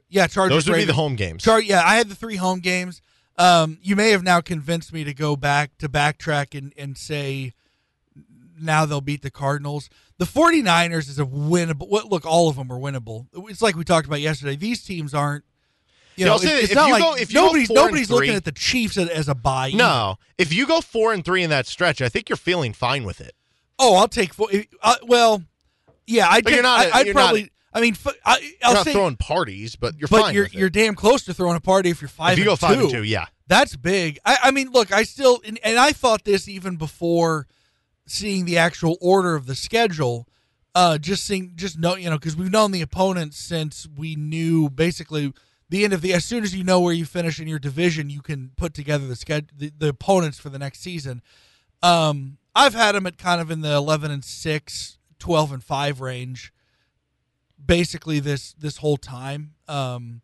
yeah, 0.08 0.26
Chargers. 0.26 0.64
Those 0.64 0.69
would 0.69 0.76
be 0.76 0.84
the 0.84 0.92
home 0.94 1.16
games. 1.16 1.44
Char- 1.44 1.62
yeah, 1.62 1.82
I 1.84 1.96
had 1.96 2.08
the 2.08 2.14
three 2.14 2.36
home 2.36 2.60
games. 2.60 3.02
Um, 3.38 3.78
you 3.82 3.96
may 3.96 4.10
have 4.10 4.22
now 4.22 4.40
convinced 4.40 4.92
me 4.92 5.04
to 5.04 5.14
go 5.14 5.36
back 5.36 5.78
to 5.78 5.88
backtrack 5.88 6.56
and, 6.56 6.72
and 6.76 6.98
say 6.98 7.52
now 8.62 8.85
they'll 8.87 9.00
beat 9.00 9.23
the 9.23 9.31
Cardinals. 9.31 9.91
The 10.19 10.25
49ers 10.25 11.09
is 11.09 11.19
a 11.19 11.25
winnable. 11.25 11.88
Look, 12.09 12.25
all 12.25 12.49
of 12.49 12.56
them 12.56 12.70
are 12.70 12.79
winnable. 12.79 13.26
It's 13.50 13.62
like 13.62 13.75
we 13.76 13.85
talked 13.85 14.06
about 14.06 14.20
yesterday. 14.20 14.56
These 14.56 14.85
teams 14.85 15.14
aren't. 15.14 15.44
You 16.17 16.26
know, 16.26 16.32
I'll 16.32 16.37
it's, 16.37 16.44
it's 16.44 16.70
if 16.70 16.75
not 16.75 16.87
you 16.88 16.93
like 16.93 17.03
go- 17.03 17.14
if 17.14 17.32
you 17.32 17.41
go 17.41 17.47
nobody's 17.47 17.70
nobody's 17.70 18.11
looking 18.11 18.35
at 18.35 18.44
the 18.44 18.53
Chiefs 18.53 18.99
as, 18.99 19.29
a 19.29 19.35
buy. 19.35 19.70
no, 19.70 20.17
if 20.37 20.53
you 20.53 20.67
go 20.67 20.81
four 20.82 21.12
and 21.14 21.25
three 21.25 21.43
in 21.43 21.50
that 21.50 21.67
stretch, 21.67 22.03
I 22.03 22.09
think 22.11 22.29
you're 22.29 22.37
feeling 22.37 22.73
fine 22.75 23.05
with 23.05 23.20
it. 23.20 23.35
Oh, 23.79 23.97
I'll 23.97 24.09
take 24.09 24.35
four. 24.35 24.49
Uh, 24.82 24.97
well, 25.05 25.43
yeah, 26.06 26.29
I'd 26.29 26.44
take, 26.44 26.62
not, 26.62 26.87
I, 26.94 26.99
I'd 27.00 27.06
you're 27.06 27.15
not- 27.15 27.20
probably. 27.23 27.50
I 27.75 27.81
mean, 27.81 27.94
f- 27.94 28.15
I, 28.26 28.38
You're 28.38 28.50
I'll 28.65 28.75
not 28.75 28.85
say, 28.85 28.93
throwing 28.93 29.17
parties, 29.17 29.76
but 29.76 29.99
you're 29.99 30.06
but 30.08 30.20
fine. 30.20 30.35
you're 30.35 30.47
you're 30.49 30.69
damn 30.69 30.94
close 30.94 31.25
to 31.25 31.32
throwing 31.32 31.56
a 31.56 31.61
party 31.61 31.88
if 31.88 32.03
you're 32.03 32.08
five. 32.11 32.35
if 32.35 32.38
you 32.44 32.50
and 32.50 32.50
go 32.50 32.56
five 32.56 32.76
two. 32.76 32.81
and 32.82 32.91
two, 32.91 33.03
yeah. 33.03 33.25
That's 33.47 33.76
big. 33.76 34.19
I, 34.26 34.37
I 34.44 34.50
mean, 34.50 34.70
look, 34.73 34.93
I 34.93 35.05
still, 35.05 35.41
and, 35.47 35.58
and 35.65 35.79
I 35.79 35.93
thought 35.93 36.25
this 36.25 36.49
even 36.49 36.76
before 36.76 37.47
seeing 38.06 38.44
the 38.44 38.58
actual 38.58 38.96
order 39.00 39.34
of 39.34 39.46
the 39.46 39.54
schedule. 39.54 40.26
Uh, 40.75 40.96
just 40.96 41.25
seeing, 41.25 41.52
just 41.54 41.78
know, 41.78 41.96
you 41.96 42.08
know, 42.08 42.19
because 42.19 42.34
we've 42.34 42.50
known 42.50 42.70
the 42.70 42.81
opponents 42.81 43.37
since 43.37 43.87
we 43.94 44.16
knew 44.16 44.70
basically 44.70 45.32
the 45.69 45.84
end 45.84 45.93
of 45.93 46.00
the. 46.00 46.14
As 46.14 46.25
soon 46.25 46.43
as 46.44 46.54
you 46.54 46.64
know 46.64 46.81
where 46.81 46.94
you 46.94 47.04
finish 47.04 47.38
in 47.38 47.46
your 47.46 47.58
division, 47.58 48.08
you 48.08 48.22
can 48.22 48.52
put 48.56 48.72
together 48.72 49.06
the 49.06 49.16
schedule, 49.16 49.49
the, 49.54 49.70
the 49.76 49.88
opponents 49.88 50.38
for 50.38 50.49
the 50.49 50.58
next 50.58 50.81
season. 50.81 51.20
Um, 51.82 52.38
I've 52.54 52.75
had 52.75 52.94
them 52.94 53.06
at 53.06 53.19
kind 53.19 53.40
of 53.40 53.50
in 53.50 53.60
the 53.60 53.75
11 53.75 54.10
and 54.10 54.25
6, 54.25 54.98
12 55.19 55.52
and 55.52 55.62
5 55.62 56.00
range 56.00 56.52
basically 57.64 58.20
this 58.20 58.52
this 58.55 58.78
whole 58.78 58.96
time. 58.96 59.55
Um, 59.69 60.20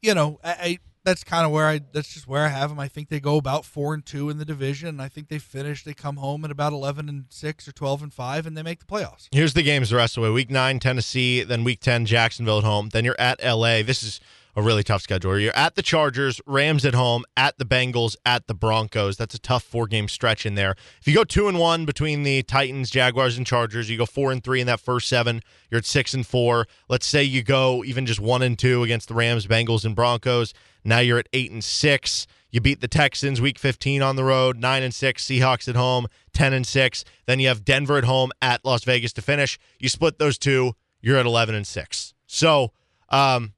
you 0.00 0.14
know, 0.14 0.40
I, 0.42 0.50
I 0.50 0.78
that's 1.04 1.24
kind 1.24 1.44
of 1.44 1.50
where 1.50 1.66
I 1.66 1.80
that's 1.92 2.12
just 2.12 2.26
where 2.26 2.44
I 2.44 2.48
have 2.48 2.70
them. 2.70 2.78
I 2.78 2.88
think 2.88 3.08
they 3.08 3.20
go 3.20 3.36
about 3.36 3.64
four 3.64 3.94
and 3.94 4.04
two 4.04 4.30
in 4.30 4.38
the 4.38 4.44
division. 4.44 4.88
And 4.88 5.02
I 5.02 5.08
think 5.08 5.28
they 5.28 5.38
finish. 5.38 5.84
They 5.84 5.94
come 5.94 6.16
home 6.16 6.44
at 6.44 6.50
about 6.50 6.72
eleven 6.72 7.08
and 7.08 7.24
six 7.28 7.66
or 7.66 7.72
twelve 7.72 8.02
and 8.02 8.12
five, 8.12 8.46
and 8.46 8.56
they 8.56 8.62
make 8.62 8.80
the 8.80 8.86
playoffs. 8.86 9.28
Here's 9.32 9.54
the 9.54 9.62
games 9.62 9.90
the 9.90 9.96
rest 9.96 10.16
of 10.16 10.22
the 10.22 10.28
way. 10.28 10.34
Week 10.34 10.50
nine, 10.50 10.78
Tennessee, 10.78 11.42
then 11.42 11.64
week 11.64 11.80
ten, 11.80 12.06
Jacksonville 12.06 12.58
at 12.58 12.64
home. 12.64 12.90
Then 12.90 13.04
you're 13.04 13.20
at 13.20 13.42
LA. 13.42 13.82
This 13.82 14.02
is 14.02 14.20
a 14.54 14.62
really 14.62 14.82
tough 14.82 15.02
schedule. 15.02 15.38
You're 15.38 15.56
at 15.56 15.76
the 15.76 15.82
Chargers, 15.82 16.40
Rams 16.46 16.84
at 16.84 16.94
home, 16.94 17.24
at 17.36 17.56
the 17.58 17.64
Bengals, 17.64 18.16
at 18.26 18.46
the 18.46 18.54
Broncos. 18.54 19.16
That's 19.16 19.34
a 19.34 19.38
tough 19.38 19.64
four 19.64 19.86
game 19.86 20.08
stretch 20.08 20.44
in 20.44 20.54
there. 20.56 20.74
If 21.00 21.08
you 21.08 21.14
go 21.14 21.24
two 21.24 21.48
and 21.48 21.58
one 21.58 21.84
between 21.84 22.22
the 22.22 22.42
Titans, 22.42 22.90
Jaguars, 22.90 23.38
and 23.38 23.46
Chargers, 23.46 23.88
you 23.88 23.96
go 23.96 24.06
four 24.06 24.30
and 24.30 24.44
three 24.44 24.60
in 24.60 24.66
that 24.66 24.80
first 24.80 25.08
seven. 25.08 25.42
You're 25.70 25.78
at 25.78 25.86
six 25.86 26.12
and 26.12 26.26
four. 26.26 26.66
Let's 26.88 27.06
say 27.06 27.22
you 27.22 27.42
go 27.42 27.82
even 27.84 28.04
just 28.04 28.20
one 28.20 28.42
and 28.42 28.58
two 28.58 28.82
against 28.82 29.08
the 29.08 29.14
Rams, 29.14 29.46
Bengals, 29.46 29.84
and 29.84 29.96
Broncos. 29.96 30.52
Now 30.84 30.98
you're 30.98 31.18
at 31.18 31.28
eight 31.32 31.50
and 31.50 31.62
six. 31.62 32.26
You 32.50 32.60
beat 32.60 32.80
the 32.80 32.88
Texans 32.88 33.40
week 33.40 33.58
15 33.58 34.02
on 34.02 34.16
the 34.16 34.24
road, 34.24 34.58
9 34.58 34.82
and 34.82 34.92
6, 34.92 35.24
Seahawks 35.24 35.68
at 35.68 35.74
home, 35.74 36.06
10 36.34 36.52
and 36.52 36.66
6. 36.66 37.04
Then 37.24 37.40
you 37.40 37.48
have 37.48 37.64
Denver 37.64 37.96
at 37.96 38.04
home 38.04 38.30
at 38.42 38.62
Las 38.62 38.84
Vegas 38.84 39.14
to 39.14 39.22
finish. 39.22 39.58
You 39.78 39.88
split 39.88 40.18
those 40.18 40.36
two, 40.36 40.74
you're 41.00 41.16
at 41.16 41.24
11 41.24 41.54
and 41.54 41.66
6. 41.66 42.14
So, 42.26 42.72
um 43.08 43.54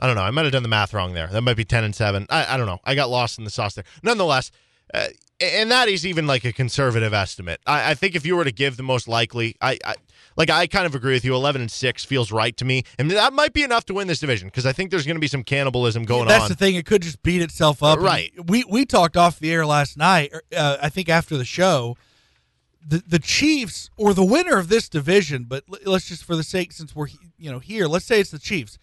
I 0.00 0.06
don't 0.06 0.14
know. 0.14 0.22
I 0.22 0.30
might 0.30 0.44
have 0.44 0.52
done 0.52 0.62
the 0.62 0.68
math 0.68 0.94
wrong 0.94 1.12
there. 1.14 1.26
That 1.26 1.42
might 1.42 1.56
be 1.56 1.64
10 1.64 1.82
and 1.82 1.94
7. 1.94 2.26
I, 2.30 2.54
I 2.54 2.56
don't 2.56 2.66
know. 2.66 2.78
I 2.84 2.94
got 2.94 3.10
lost 3.10 3.36
in 3.38 3.44
the 3.44 3.50
sauce 3.50 3.74
there. 3.74 3.84
Nonetheless, 4.02 4.52
uh, 4.94 5.08
and 5.40 5.70
that 5.70 5.88
is 5.88 6.06
even 6.06 6.26
like 6.26 6.44
a 6.44 6.52
conservative 6.52 7.12
estimate. 7.12 7.60
I, 7.66 7.90
I 7.90 7.94
think 7.94 8.14
if 8.14 8.26
you 8.26 8.36
were 8.36 8.44
to 8.44 8.52
give 8.52 8.76
the 8.76 8.82
most 8.82 9.08
likely, 9.08 9.56
I, 9.60 9.78
I 9.84 9.94
like 10.36 10.50
I 10.50 10.66
kind 10.66 10.86
of 10.86 10.94
agree 10.94 11.14
with 11.14 11.24
you. 11.24 11.34
11 11.34 11.60
and 11.60 11.70
6 11.70 12.04
feels 12.04 12.32
right 12.32 12.56
to 12.56 12.64
me. 12.64 12.84
And 12.98 13.10
that 13.10 13.32
might 13.32 13.52
be 13.52 13.62
enough 13.62 13.84
to 13.86 13.94
win 13.94 14.08
this 14.08 14.20
division 14.20 14.48
because 14.48 14.66
I 14.66 14.72
think 14.72 14.90
there's 14.90 15.06
going 15.06 15.16
to 15.16 15.20
be 15.20 15.28
some 15.28 15.42
cannibalism 15.42 16.04
going 16.04 16.28
That's 16.28 16.42
on. 16.42 16.48
That's 16.48 16.58
the 16.58 16.64
thing; 16.64 16.74
it 16.76 16.86
could 16.86 17.02
just 17.02 17.22
beat 17.22 17.42
itself 17.42 17.82
up. 17.82 17.98
And 17.98 18.06
Right. 18.06 18.32
We 18.46 18.64
we 18.64 18.84
talked 18.84 19.16
off 19.16 19.38
the 19.38 19.52
air 19.52 19.66
last 19.66 19.96
night. 19.96 20.32
Uh, 20.56 20.78
I 20.80 20.88
think 20.88 21.08
after 21.08 21.36
the 21.36 21.44
show, 21.44 21.96
the 22.86 23.02
the 23.06 23.18
Chiefs 23.18 23.90
or 23.96 24.14
the 24.14 24.24
winner 24.24 24.56
of 24.56 24.68
this 24.68 24.88
division. 24.88 25.44
But 25.44 25.64
let's 25.84 26.08
just 26.08 26.24
for 26.24 26.36
the 26.36 26.44
sake, 26.44 26.72
since 26.72 26.94
we're 26.94 27.08
you 27.36 27.50
know 27.50 27.58
here, 27.58 27.86
let's 27.86 28.06
say 28.06 28.20
it's 28.20 28.30
the 28.30 28.38
Chiefs. 28.38 28.78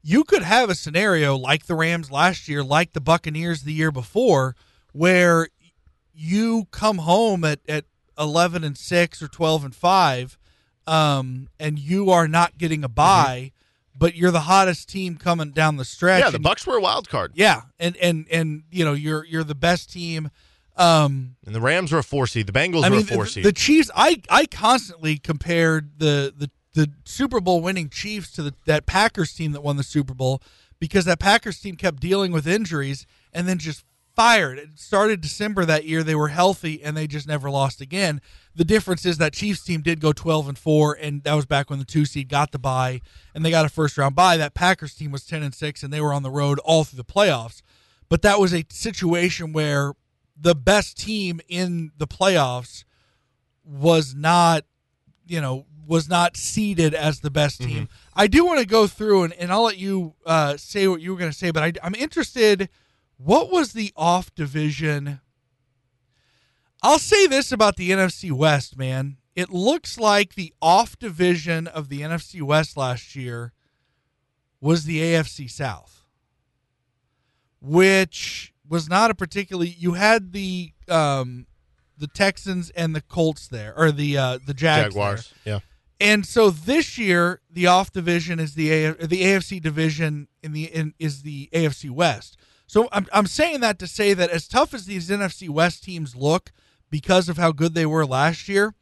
You 0.00 0.24
could 0.24 0.42
have 0.42 0.70
a 0.70 0.74
scenario 0.74 1.36
like 1.36 1.66
the 1.66 1.74
Rams 1.74 2.10
last 2.10 2.48
year, 2.48 2.62
like 2.62 2.92
the 2.92 3.00
Buccaneers 3.00 3.62
the 3.62 3.72
year 3.72 3.90
before, 3.90 4.54
where 4.92 5.48
you 6.18 6.66
come 6.70 6.98
home 6.98 7.44
at, 7.44 7.60
at 7.68 7.84
11 8.18 8.64
and 8.64 8.76
6 8.76 9.22
or 9.22 9.28
12 9.28 9.64
and 9.66 9.74
5 9.74 10.38
um, 10.86 11.48
and 11.60 11.78
you 11.78 12.10
are 12.10 12.26
not 12.26 12.58
getting 12.58 12.82
a 12.82 12.88
bye 12.88 13.52
but 13.98 14.14
you're 14.14 14.30
the 14.30 14.40
hottest 14.40 14.88
team 14.88 15.16
coming 15.16 15.50
down 15.50 15.76
the 15.76 15.84
stretch. 15.84 16.22
Yeah, 16.22 16.30
the 16.30 16.38
Bucs 16.38 16.66
were 16.66 16.76
a 16.76 16.80
wild 16.80 17.08
card, 17.08 17.32
Yeah, 17.34 17.62
and 17.80 17.96
and 17.96 18.26
and 18.30 18.62
you 18.70 18.84
know 18.84 18.92
you're 18.92 19.24
you're 19.24 19.44
the 19.44 19.54
best 19.56 19.92
team. 19.92 20.30
Um, 20.76 21.34
and 21.44 21.54
the 21.54 21.60
Rams 21.60 21.90
were 21.90 21.98
a 21.98 22.04
four 22.04 22.28
seed. 22.28 22.46
The 22.46 22.52
Bengals 22.52 22.84
I 22.84 22.90
were 22.90 22.98
a 22.98 23.02
four 23.02 23.24
the, 23.24 23.30
seed. 23.30 23.44
the 23.44 23.52
Chiefs. 23.52 23.90
I 23.96 24.22
I 24.30 24.46
constantly 24.46 25.18
compared 25.18 25.98
the 25.98 26.32
the 26.36 26.50
the 26.74 26.92
Super 27.04 27.40
Bowl 27.40 27.60
winning 27.60 27.88
Chiefs 27.88 28.30
to 28.32 28.42
the, 28.44 28.54
that 28.66 28.86
Packers 28.86 29.32
team 29.32 29.50
that 29.52 29.62
won 29.62 29.76
the 29.76 29.82
Super 29.82 30.14
Bowl 30.14 30.40
because 30.78 31.04
that 31.06 31.18
Packers 31.18 31.58
team 31.58 31.74
kept 31.74 31.98
dealing 31.98 32.30
with 32.30 32.46
injuries 32.46 33.04
and 33.32 33.48
then 33.48 33.58
just 33.58 33.84
fired. 34.18 34.58
It 34.58 34.70
started 34.80 35.20
December 35.20 35.64
that 35.64 35.84
year. 35.84 36.02
They 36.02 36.16
were 36.16 36.26
healthy 36.26 36.82
and 36.82 36.96
they 36.96 37.06
just 37.06 37.28
never 37.28 37.48
lost 37.48 37.80
again. 37.80 38.20
The 38.52 38.64
difference 38.64 39.06
is 39.06 39.18
that 39.18 39.32
Chiefs 39.32 39.62
team 39.62 39.80
did 39.80 40.00
go 40.00 40.12
12 40.12 40.48
and 40.48 40.58
4 40.58 40.98
and 41.00 41.22
that 41.22 41.34
was 41.34 41.46
back 41.46 41.70
when 41.70 41.78
the 41.78 41.84
2 41.84 42.04
seed 42.04 42.28
got 42.28 42.50
the 42.50 42.58
bye 42.58 43.00
and 43.32 43.44
they 43.44 43.50
got 43.52 43.64
a 43.64 43.68
first 43.68 43.96
round 43.96 44.16
bye. 44.16 44.36
That 44.36 44.54
Packers 44.54 44.96
team 44.96 45.12
was 45.12 45.24
10 45.24 45.44
and 45.44 45.54
6 45.54 45.84
and 45.84 45.92
they 45.92 46.00
were 46.00 46.12
on 46.12 46.24
the 46.24 46.32
road 46.32 46.58
all 46.64 46.82
through 46.82 46.96
the 46.96 47.04
playoffs. 47.04 47.62
But 48.08 48.22
that 48.22 48.40
was 48.40 48.52
a 48.52 48.66
situation 48.70 49.52
where 49.52 49.92
the 50.36 50.56
best 50.56 50.98
team 50.98 51.40
in 51.46 51.92
the 51.96 52.08
playoffs 52.08 52.82
was 53.64 54.16
not, 54.16 54.64
you 55.28 55.40
know, 55.40 55.64
was 55.86 56.08
not 56.08 56.36
seeded 56.36 56.92
as 56.92 57.20
the 57.20 57.30
best 57.30 57.60
team. 57.60 57.88
I 58.16 58.26
do 58.26 58.44
want 58.44 58.58
to 58.58 58.66
go 58.66 58.88
through 58.88 59.22
and, 59.22 59.32
and 59.34 59.52
I'll 59.52 59.62
let 59.62 59.78
you 59.78 60.14
uh, 60.26 60.56
say 60.56 60.88
what 60.88 61.00
you 61.00 61.12
were 61.12 61.18
going 61.20 61.30
to 61.30 61.38
say, 61.38 61.52
but 61.52 61.62
I, 61.62 61.72
I'm 61.84 61.94
interested. 61.94 62.68
What 63.18 63.50
was 63.50 63.72
the 63.72 63.92
off 63.96 64.34
division? 64.34 65.20
I'll 66.82 67.00
say 67.00 67.26
this 67.26 67.50
about 67.50 67.76
the 67.76 67.90
NFC 67.90 68.30
West, 68.30 68.78
man. 68.78 69.16
It 69.34 69.50
looks 69.50 69.98
like 69.98 70.34
the 70.34 70.52
off 70.62 70.98
division 70.98 71.66
of 71.66 71.88
the 71.88 72.00
NFC 72.00 72.42
West 72.42 72.76
last 72.76 73.14
year 73.14 73.52
was 74.60 74.84
the 74.84 75.00
AFC 75.00 75.50
South, 75.50 76.04
which 77.60 78.52
was 78.68 78.88
not 78.88 79.10
a 79.10 79.14
particularly. 79.14 79.74
You 79.78 79.94
had 79.94 80.32
the 80.32 80.72
um, 80.88 81.46
the 81.96 82.06
Texans 82.06 82.70
and 82.70 82.94
the 82.94 83.00
Colts 83.00 83.48
there, 83.48 83.74
or 83.76 83.92
the 83.92 84.16
uh, 84.16 84.38
the 84.44 84.54
Jags 84.54 84.82
there. 84.82 84.90
Jaguars. 84.90 85.34
Yeah. 85.44 85.60
And 86.00 86.24
so 86.24 86.50
this 86.50 86.96
year, 86.96 87.40
the 87.50 87.66
off 87.66 87.92
division 87.92 88.38
is 88.38 88.54
the 88.54 88.70
A- 88.70 89.06
the 89.06 89.22
AFC 89.22 89.60
division 89.60 90.28
in 90.42 90.52
the 90.52 90.64
in, 90.64 90.94
is 90.98 91.22
the 91.22 91.48
AFC 91.52 91.90
West. 91.90 92.36
So 92.68 92.86
I'm 92.92 93.06
I'm 93.12 93.26
saying 93.26 93.60
that 93.60 93.78
to 93.80 93.88
say 93.88 94.14
that 94.14 94.30
as 94.30 94.46
tough 94.46 94.72
as 94.74 94.84
these 94.86 95.08
NFC 95.08 95.48
West 95.48 95.82
teams 95.82 96.14
look 96.14 96.52
because 96.90 97.28
of 97.28 97.38
how 97.38 97.50
good 97.50 97.74
they 97.74 97.86
were 97.86 98.06
last 98.06 98.48
year, 98.48 98.74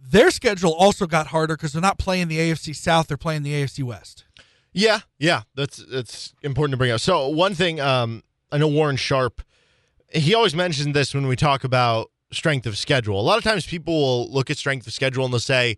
their 0.00 0.30
schedule 0.30 0.72
also 0.72 1.06
got 1.06 1.26
harder 1.26 1.56
because 1.56 1.72
they're 1.72 1.82
not 1.82 1.98
playing 1.98 2.28
the 2.28 2.38
AFC 2.38 2.74
South; 2.74 3.08
they're 3.08 3.16
playing 3.16 3.42
the 3.42 3.52
AFC 3.52 3.82
West. 3.82 4.24
Yeah, 4.72 5.00
yeah, 5.18 5.42
that's 5.56 5.78
that's 5.78 6.32
important 6.42 6.74
to 6.74 6.76
bring 6.76 6.92
up. 6.92 7.00
So 7.00 7.28
one 7.28 7.54
thing, 7.54 7.80
um, 7.80 8.22
I 8.52 8.58
know 8.58 8.68
Warren 8.68 8.96
Sharp, 8.96 9.42
he 10.12 10.34
always 10.34 10.54
mentions 10.54 10.94
this 10.94 11.12
when 11.12 11.26
we 11.26 11.34
talk 11.34 11.64
about 11.64 12.12
strength 12.30 12.66
of 12.66 12.78
schedule. 12.78 13.20
A 13.20 13.22
lot 13.22 13.36
of 13.36 13.42
times 13.42 13.66
people 13.66 13.94
will 13.94 14.30
look 14.30 14.48
at 14.48 14.58
strength 14.58 14.86
of 14.86 14.92
schedule 14.92 15.24
and 15.24 15.32
they'll 15.32 15.40
say, 15.40 15.76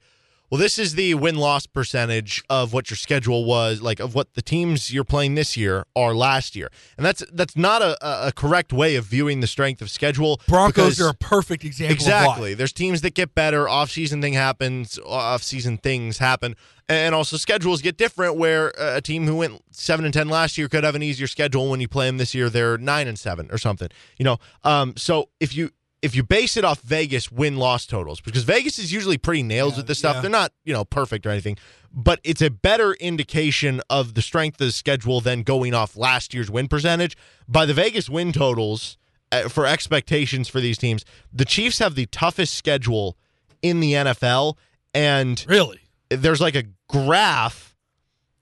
"Well, 0.51 0.59
this 0.59 0.79
is 0.79 0.95
the 0.95 1.15
win 1.15 1.37
loss 1.37 1.67
percentage 1.67 2.43
of 2.49 2.73
what 2.73 2.91
your 2.91 2.97
schedule 2.97 3.45
was, 3.45 3.83
like 3.83 4.01
of 4.01 4.15
what 4.15 4.35
the 4.35 4.43
teams 4.43 4.93
you're 4.93 5.05
playing 5.05 5.35
this 5.35 5.57
year 5.57 5.85
are 5.95 6.15
last 6.15 6.57
year," 6.57 6.71
and 6.97 7.05
that's 7.05 7.23
that's 7.33 7.57
not 7.57 7.83
a, 7.83 7.97
a 8.29 8.33
correct 8.33 8.73
way 8.73 8.97
of 8.97 9.05
viewing 9.05 9.41
the 9.41 9.47
strength 9.47 9.83
of 9.83 9.91
schedule. 9.91 10.41
Broncos 10.47 10.97
because- 10.97 11.01
are 11.01 11.11
a 11.11 11.15
perfect 11.15 11.65
example. 11.65 11.93
Of 11.93 11.97
Exactly. 11.97 12.55
There's 12.55 12.73
teams 12.73 13.01
that 13.03 13.15
get 13.15 13.35
better. 13.35 13.69
Off-season 13.69 14.21
thing 14.23 14.35
happens. 14.35 14.99
Off-season 15.07 15.79
things 15.79 16.19
happen, 16.19 16.57
and 16.89 17.15
also 17.15 17.37
schedules 17.37 17.83
get 17.83 17.97
different. 17.97 18.37
Where 18.37 18.79
uh, 18.81 18.97
a 18.97 19.01
team 19.01 19.27
who 19.27 19.37
went 19.37 19.63
seven 19.71 20.05
and 20.05 20.15
ten 20.15 20.29
last 20.29 20.59
year 20.59 20.69
could 20.69 20.85
have 20.85 20.95
an 20.95 21.03
easier 21.03 21.27
schedule 21.27 21.71
when 21.71 21.81
you 21.81 21.89
play 21.89 22.07
them 22.07 22.19
this 22.19 22.35
year. 22.35 22.49
They're 22.51 22.79
nine 22.79 23.07
and 23.09 23.19
seven 23.19 23.49
or 23.51 23.59
something. 23.59 23.89
You 24.19 24.25
know. 24.25 24.39
Um. 24.65 24.95
So 24.97 25.29
if 25.41 25.57
you 25.57 25.71
if 26.03 26.15
you 26.15 26.23
base 26.23 26.57
it 26.57 26.65
off 26.65 26.81
Vegas 26.83 27.31
win 27.33 27.57
loss 27.57 27.85
totals, 27.87 28.21
because 28.21 28.45
Vegas 28.45 28.79
is 28.79 28.93
usually 28.93 29.19
pretty 29.19 29.43
nails 29.43 29.77
with 29.77 29.87
this 29.87 29.99
stuff. 29.99 30.17
yeah. 30.17 30.21
They're 30.23 30.31
not 30.31 30.53
you 30.65 30.73
know 30.73 30.85
perfect 30.85 31.27
or 31.27 31.31
anything, 31.31 31.57
but 31.93 32.21
it's 32.25 32.43
a 32.43 32.51
better 32.51 32.93
indication 32.95 33.81
of 33.91 34.15
the 34.15 34.23
strength 34.23 34.61
of 34.61 34.67
the 34.69 34.73
schedule 34.73 35.21
than 35.21 35.43
going 35.43 35.75
off 35.75 35.97
last 35.97 36.33
year's 36.35 36.51
win 36.51 36.69
percentage 36.69 37.17
by 37.49 37.67
the 37.67 37.75
Vegas 37.75 38.09
win 38.09 38.33
totals 38.33 38.97
uh, 39.33 39.49
for 39.49 39.67
expectations 39.67 40.49
for 40.49 40.61
these 40.61 40.79
teams. 40.79 41.05
The 41.33 41.45
Chiefs 41.45 41.79
have 41.81 41.95
the 41.97 42.07
toughest 42.07 42.55
schedule 42.55 43.17
in 43.61 43.81
the 43.81 43.93
NFL, 43.95 44.57
and 44.95 45.45
Really? 45.49 45.81
there's 46.11 46.41
like 46.41 46.55
a 46.55 46.65
graph. 46.89 47.75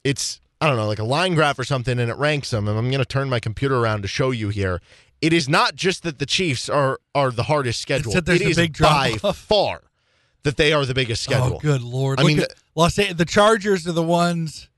It's 0.04 0.40
I 0.60 0.68
don't 0.68 0.76
know, 0.76 0.86
like 0.86 0.98
a 0.98 1.04
line 1.04 1.34
graph 1.34 1.58
or 1.58 1.64
something, 1.64 1.98
and 1.98 2.10
it 2.10 2.16
ranks 2.16 2.50
them. 2.50 2.66
And 2.66 2.78
I'm 2.78 2.88
going 2.90 2.98
to 2.98 3.04
turn 3.04 3.28
my 3.28 3.40
computer 3.40 3.76
around 3.76 4.02
to 4.02 4.08
show 4.08 4.30
you 4.30 4.48
here. 4.48 4.80
It 5.20 5.32
is 5.32 5.49
not 5.49 5.75
just 5.75 6.02
that 6.02 6.18
the 6.18 6.26
Chiefs 6.26 6.68
are 6.68 6.99
are 7.14 7.30
the 7.30 7.44
hardest 7.44 7.80
schedule. 7.80 8.12
that 8.12 8.28
it 8.28 8.42
a 8.42 8.49
is 8.49 8.56
big 8.56 8.78
by 8.78 9.12
far 9.35 9.82
that 10.42 10.56
they 10.56 10.73
are 10.73 10.85
the 10.85 10.94
biggest 10.94 11.23
schedule. 11.25 11.54
Oh, 11.56 11.58
good 11.58 11.82
lord! 11.82 12.20
I 12.20 12.23
Look 12.23 12.28
mean, 12.28 12.40
at, 12.40 12.54
Los 12.75 12.99
Angeles, 12.99 13.18
the 13.18 13.25
Chargers 13.25 13.87
are 13.88 13.92
the 13.92 14.02
ones, 14.02 14.68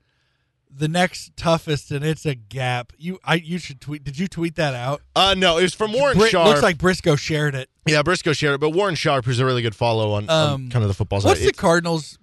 the 0.75 0.87
next 0.87 1.35
toughest, 1.35 1.91
and 1.91 2.03
it's 2.05 2.25
a 2.25 2.35
gap. 2.35 2.93
You, 2.97 3.19
I, 3.23 3.35
you 3.35 3.57
should 3.59 3.81
tweet. 3.81 4.03
Did 4.03 4.17
you 4.17 4.27
tweet 4.27 4.55
that 4.55 4.73
out? 4.73 5.01
Uh, 5.15 5.35
no, 5.37 5.57
it 5.57 5.63
was 5.63 5.73
from 5.73 5.91
Warren 5.93 6.17
Bri- 6.17 6.29
Sharp. 6.29 6.47
Looks 6.47 6.63
like 6.63 6.77
Briscoe 6.77 7.15
shared 7.17 7.53
it. 7.55 7.69
yeah, 7.85 8.01
Briscoe 8.01 8.33
shared 8.33 8.55
it, 8.55 8.59
but 8.61 8.69
Warren 8.71 8.95
Sharp, 8.95 9.25
who's 9.25 9.39
a 9.39 9.45
really 9.45 9.61
good 9.61 9.75
follow 9.75 10.13
on, 10.13 10.29
on 10.29 10.53
Um, 10.53 10.69
kind 10.69 10.83
of 10.83 10.87
the 10.87 10.93
football 10.95 11.21
side. 11.21 11.27
What's 11.29 11.41
the 11.41 11.47
It's- 11.47 11.59
Cardinals? 11.59 12.17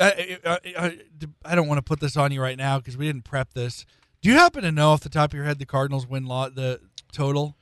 I, 0.00 0.38
I, 0.46 0.58
I, 0.78 0.98
I 1.44 1.54
don't 1.54 1.68
want 1.68 1.76
to 1.78 1.82
put 1.82 2.00
this 2.00 2.16
on 2.16 2.32
you 2.32 2.40
right 2.40 2.56
now 2.56 2.78
because 2.78 2.96
we 2.96 3.06
didn't 3.06 3.24
prep 3.24 3.52
this. 3.52 3.84
Do 4.22 4.30
you 4.30 4.36
happen 4.36 4.62
to 4.62 4.72
know 4.72 4.90
off 4.92 5.00
the 5.00 5.08
top 5.10 5.30
of 5.30 5.34
your 5.34 5.44
head 5.44 5.58
the 5.58 5.66
Cardinals 5.66 6.06
win 6.06 6.24
lot 6.24 6.54
the 6.54 6.80
total? 7.10 7.56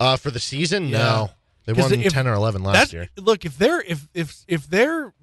uh, 0.00 0.16
for 0.16 0.30
the 0.30 0.40
season? 0.40 0.88
Yeah. 0.88 0.98
No, 0.98 1.30
They 1.64 1.72
won 1.74 1.92
if- 2.00 2.12
ten 2.12 2.26
or 2.26 2.32
eleven 2.34 2.62
last 2.64 2.92
year. 2.92 3.08
look 3.16 3.44
if 3.44 3.56
they're 3.56 3.80
if 3.82 4.08
if 4.14 4.44
if 4.48 4.66
they're 4.66 5.14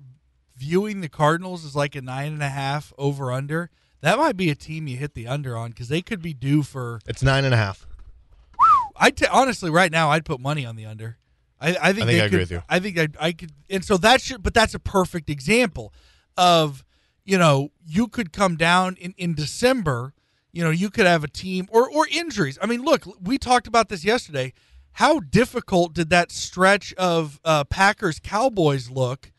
viewing 0.55 1.01
the 1.01 1.09
Cardinals 1.09 1.65
as 1.65 1.75
like 1.75 1.95
a 1.95 2.01
nine 2.01 2.31
and 2.33 2.43
a 2.43 2.49
half 2.49 2.93
over 2.97 3.31
under, 3.31 3.69
that 4.01 4.17
might 4.17 4.37
be 4.37 4.49
a 4.49 4.55
team 4.55 4.87
you 4.87 4.95
hit 4.97 5.13
the 5.15 5.27
under 5.27 5.57
on 5.57 5.71
because 5.71 5.89
they 5.89 6.01
could 6.01 6.21
be 6.21 6.33
due 6.33 6.63
for. 6.63 6.99
It's 7.07 7.21
nine 7.23 7.43
and 7.45 7.53
a 7.53 7.57
half. 7.57 7.85
I 8.95 9.11
t- 9.11 9.25
honestly 9.31 9.69
right 9.69 9.91
now 9.91 10.09
I'd 10.11 10.25
put 10.25 10.39
money 10.39 10.65
on 10.65 10.75
the 10.75 10.85
under. 10.85 11.17
I, 11.61 11.69
I 11.69 11.71
think 11.73 11.79
I 11.81 11.91
think 11.91 12.09
I 12.09 12.11
could, 12.11 12.25
agree 12.25 12.39
with 12.39 12.51
you. 12.51 12.63
I 12.69 12.79
think 12.79 12.97
I, 12.99 13.07
I 13.19 13.31
could, 13.33 13.51
and 13.69 13.83
so 13.83 13.97
that 13.97 14.21
should, 14.21 14.41
but 14.43 14.53
that's 14.53 14.73
a 14.73 14.79
perfect 14.79 15.29
example 15.29 15.93
of 16.37 16.85
you 17.25 17.37
know 17.37 17.71
you 17.85 18.07
could 18.07 18.31
come 18.31 18.55
down 18.55 18.95
in 18.95 19.13
in 19.17 19.33
December. 19.35 20.13
You 20.51 20.63
know 20.63 20.71
you 20.71 20.89
could 20.89 21.05
have 21.05 21.23
a 21.23 21.27
team 21.27 21.67
or 21.69 21.89
or 21.89 22.07
injuries. 22.07 22.57
I 22.61 22.65
mean, 22.65 22.83
look, 22.83 23.03
we 23.21 23.37
talked 23.37 23.67
about 23.67 23.89
this 23.89 24.03
yesterday. 24.03 24.53
How 24.93 25.19
difficult 25.19 25.93
did 25.93 26.09
that 26.09 26.31
stretch 26.31 26.93
of 26.95 27.39
uh, 27.45 27.63
Packers 27.65 28.19
Cowboys 28.19 28.89
look? 28.89 29.31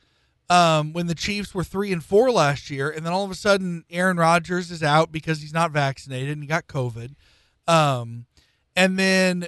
um, 0.51 0.93
when 0.93 1.07
the 1.07 1.15
Chiefs 1.15 1.55
were 1.55 1.63
three 1.63 1.93
and 1.93 2.05
four 2.05 2.31
last 2.33 2.71
year, 2.71 2.91
and 2.91 3.07
then 3.07 3.13
all 3.13 3.25
of 3.25 3.31
a 3.31 3.37
sudden 3.37 3.85
Aaron 3.89 4.17
Rodgers 4.17 4.71
is 4.73 4.83
out 4.83 5.13
because 5.13 5.41
he's 5.41 5.55
not 5.55 5.71
vaccinated 5.71 6.31
and 6.31 6.43
he 6.43 6.49
got 6.49 6.67
COVID, 6.67 7.15
um, 7.69 8.27
and 8.75 8.99
then 8.99 9.47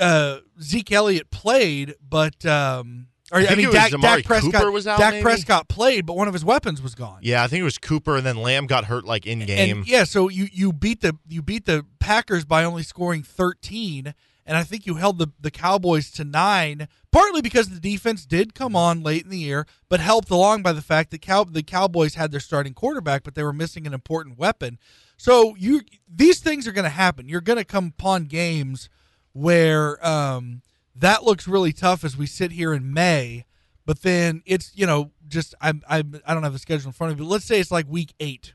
uh, 0.00 0.38
Zeke 0.62 0.92
Elliott 0.92 1.30
played, 1.30 1.96
but 2.00 2.46
um, 2.46 3.07
or, 3.30 3.40
I, 3.40 3.46
think 3.46 3.58
mean 3.58 3.72
Dak, 3.72 3.90
Dak 3.90 4.24
Prescott 4.24 4.72
was 4.72 4.86
out, 4.86 4.98
Dak 4.98 5.14
maybe? 5.14 5.22
Prescott 5.22 5.68
played, 5.68 6.06
but 6.06 6.16
one 6.16 6.28
of 6.28 6.34
his 6.34 6.44
weapons 6.44 6.80
was 6.80 6.94
gone. 6.94 7.18
Yeah, 7.22 7.42
I 7.42 7.46
think 7.46 7.60
it 7.60 7.64
was 7.64 7.78
Cooper, 7.78 8.16
and 8.16 8.24
then 8.24 8.36
Lamb 8.36 8.66
got 8.66 8.86
hurt 8.86 9.04
like 9.04 9.26
in 9.26 9.40
game. 9.40 9.78
And 9.78 9.88
yeah, 9.88 10.04
so 10.04 10.28
you 10.28 10.48
you 10.52 10.72
beat 10.72 11.02
the 11.02 11.16
you 11.28 11.42
beat 11.42 11.66
the 11.66 11.84
Packers 11.98 12.44
by 12.44 12.64
only 12.64 12.82
scoring 12.82 13.22
13 13.22 14.14
and 14.48 14.56
I 14.56 14.64
think 14.64 14.86
you 14.86 14.94
held 14.94 15.18
the 15.18 15.28
the 15.38 15.50
Cowboys 15.50 16.10
to 16.12 16.24
9 16.24 16.88
partly 17.12 17.42
because 17.42 17.68
the 17.68 17.78
defense 17.78 18.24
did 18.24 18.54
come 18.54 18.74
on 18.74 19.02
late 19.02 19.24
in 19.24 19.30
the 19.30 19.38
year, 19.38 19.66
but 19.88 20.00
helped 20.00 20.30
along 20.30 20.62
by 20.62 20.72
the 20.72 20.80
fact 20.80 21.10
that 21.10 21.20
Cow- 21.20 21.44
the 21.44 21.62
Cowboys 21.62 22.14
had 22.14 22.32
their 22.32 22.40
starting 22.40 22.72
quarterback 22.72 23.22
but 23.22 23.34
they 23.34 23.42
were 23.42 23.52
missing 23.52 23.86
an 23.86 23.92
important 23.92 24.38
weapon. 24.38 24.78
So 25.18 25.54
you 25.56 25.82
these 26.08 26.40
things 26.40 26.66
are 26.66 26.72
going 26.72 26.84
to 26.84 26.88
happen. 26.90 27.28
You're 27.28 27.42
going 27.42 27.58
to 27.58 27.64
come 27.64 27.92
upon 27.98 28.24
games 28.24 28.88
where 29.34 30.04
um, 30.04 30.62
that 30.98 31.24
looks 31.24 31.46
really 31.48 31.72
tough 31.72 32.04
as 32.04 32.16
we 32.16 32.26
sit 32.26 32.52
here 32.52 32.72
in 32.74 32.92
May, 32.92 33.44
but 33.86 34.02
then 34.02 34.42
it's 34.46 34.72
you 34.74 34.86
know 34.86 35.10
just 35.28 35.54
I'm, 35.60 35.82
I'm 35.88 36.20
I 36.26 36.34
don't 36.34 36.42
have 36.42 36.52
the 36.52 36.58
schedule 36.58 36.88
in 36.88 36.92
front 36.92 37.12
of 37.12 37.18
me. 37.18 37.24
But 37.24 37.30
let's 37.30 37.44
say 37.44 37.60
it's 37.60 37.70
like 37.70 37.86
week 37.88 38.14
eight, 38.20 38.54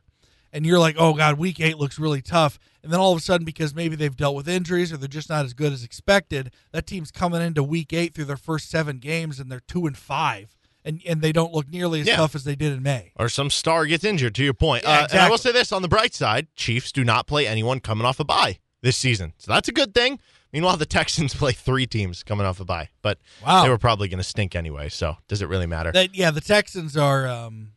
and 0.52 0.66
you're 0.66 0.80
like, 0.80 0.96
oh 0.98 1.14
god, 1.14 1.38
week 1.38 1.60
eight 1.60 1.78
looks 1.78 1.98
really 2.00 2.22
tough, 2.22 2.60
and 2.84 2.92
then 2.92 3.00
all 3.00 3.12
of 3.12 3.18
a 3.18 3.22
sudden 3.22 3.46
because 3.46 3.74
maybe 3.76 3.96
they've 3.96 4.16
dealt 4.16 4.36
with 4.36 4.48
injuries 4.48 4.92
or 4.92 4.98
they're 4.98 5.08
just 5.08 5.30
not 5.30 5.46
as 5.46 5.54
good 5.54 5.72
as 5.74 5.84
expected, 5.84 6.52
that 6.72 6.86
team's 6.88 7.12
coming 7.12 7.42
into 7.42 7.64
week 7.64 7.94
eight 7.94 8.14
through 8.14 8.26
their 8.26 8.38
first 8.38 8.70
seven 8.70 8.98
games 8.98 9.40
and 9.40 9.52
they're 9.52 9.62
two 9.68 9.86
and 9.86 9.98
five, 9.98 10.56
and 10.84 11.02
and 11.08 11.22
they 11.22 11.32
don't 11.32 11.54
look 11.54 11.70
nearly 11.70 12.02
as 12.02 12.08
Yeah. 12.08 12.18
tough 12.18 12.36
as 12.36 12.44
they 12.44 12.56
did 12.56 12.74
in 12.74 12.84
May. 12.84 13.12
or 13.16 13.30
some 13.30 13.50
star 13.50 13.86
gets 13.86 14.04
injured. 14.04 14.36
To 14.36 14.44
your 14.44 14.54
point, 14.54 14.84
Yeah, 14.84 15.02
uh, 15.02 15.08
and 15.12 15.20
I 15.20 15.30
will 15.30 15.38
say 15.38 15.52
this 15.52 15.72
on 15.72 15.82
the 15.82 15.88
bright 15.88 16.14
side: 16.14 16.48
Chiefs 16.56 16.92
do 16.92 17.04
not 17.04 17.28
play 17.28 17.48
anyone 17.48 17.80
coming 17.80 18.06
off 18.06 18.20
a 18.20 18.24
bye 18.26 18.58
this 18.82 18.98
season, 18.98 19.34
so 19.38 19.52
that's 19.52 19.70
a 19.70 19.72
good 19.72 19.94
thing. 19.94 20.20
Meanwhile, 20.54 20.78
the 20.78 20.86
Texans 20.86 21.34
play 21.36 21.52
three 21.52 21.88
teams 21.88 22.24
coming 22.24 22.46
off 22.46 22.60
a 22.60 22.66
bye, 22.66 22.90
but 23.02 23.18
Wow. 23.44 23.64
they 23.64 23.70
were 23.70 23.78
probably 23.80 24.08
going 24.08 24.20
to 24.20 24.24
stink 24.24 24.56
anyway. 24.56 24.88
So 24.90 25.18
does 25.28 25.42
it 25.42 25.50
really 25.50 25.66
matter? 25.66 25.92
That 25.92 26.16
yeah, 26.16 26.32
the 26.32 26.42
Texans 26.42 26.96
are. 26.96 27.28
Um, 27.28 27.72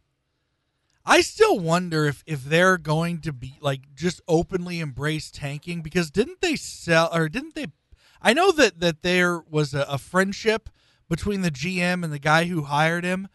I 1.05 1.21
still 1.21 1.59
wonder 1.59 2.05
if 2.07 2.23
if 2.27 2.45
they're 2.45 2.79
going 2.79 3.21
to 3.23 3.33
be 3.33 3.59
like 3.61 3.95
just 3.95 4.21
openly 4.29 4.81
embrace 4.81 5.31
tanking 5.31 5.81
because 5.81 6.11
didn't 6.11 6.41
they 6.41 6.57
sell 6.57 7.09
or 7.15 7.29
didn't 7.29 7.55
they? 7.55 7.69
I 8.21 8.33
know 8.33 8.51
that 8.53 8.81
that 8.81 9.03
there 9.03 9.41
was 9.41 9.73
a, 9.73 9.83
a 9.83 9.99
friendship 9.99 10.69
between 11.09 11.43
the 11.43 11.51
GM 11.53 12.03
and 12.03 12.13
the 12.13 12.19
guy 12.19 12.47
who 12.47 12.63
hired 12.65 13.05
him, 13.05 13.29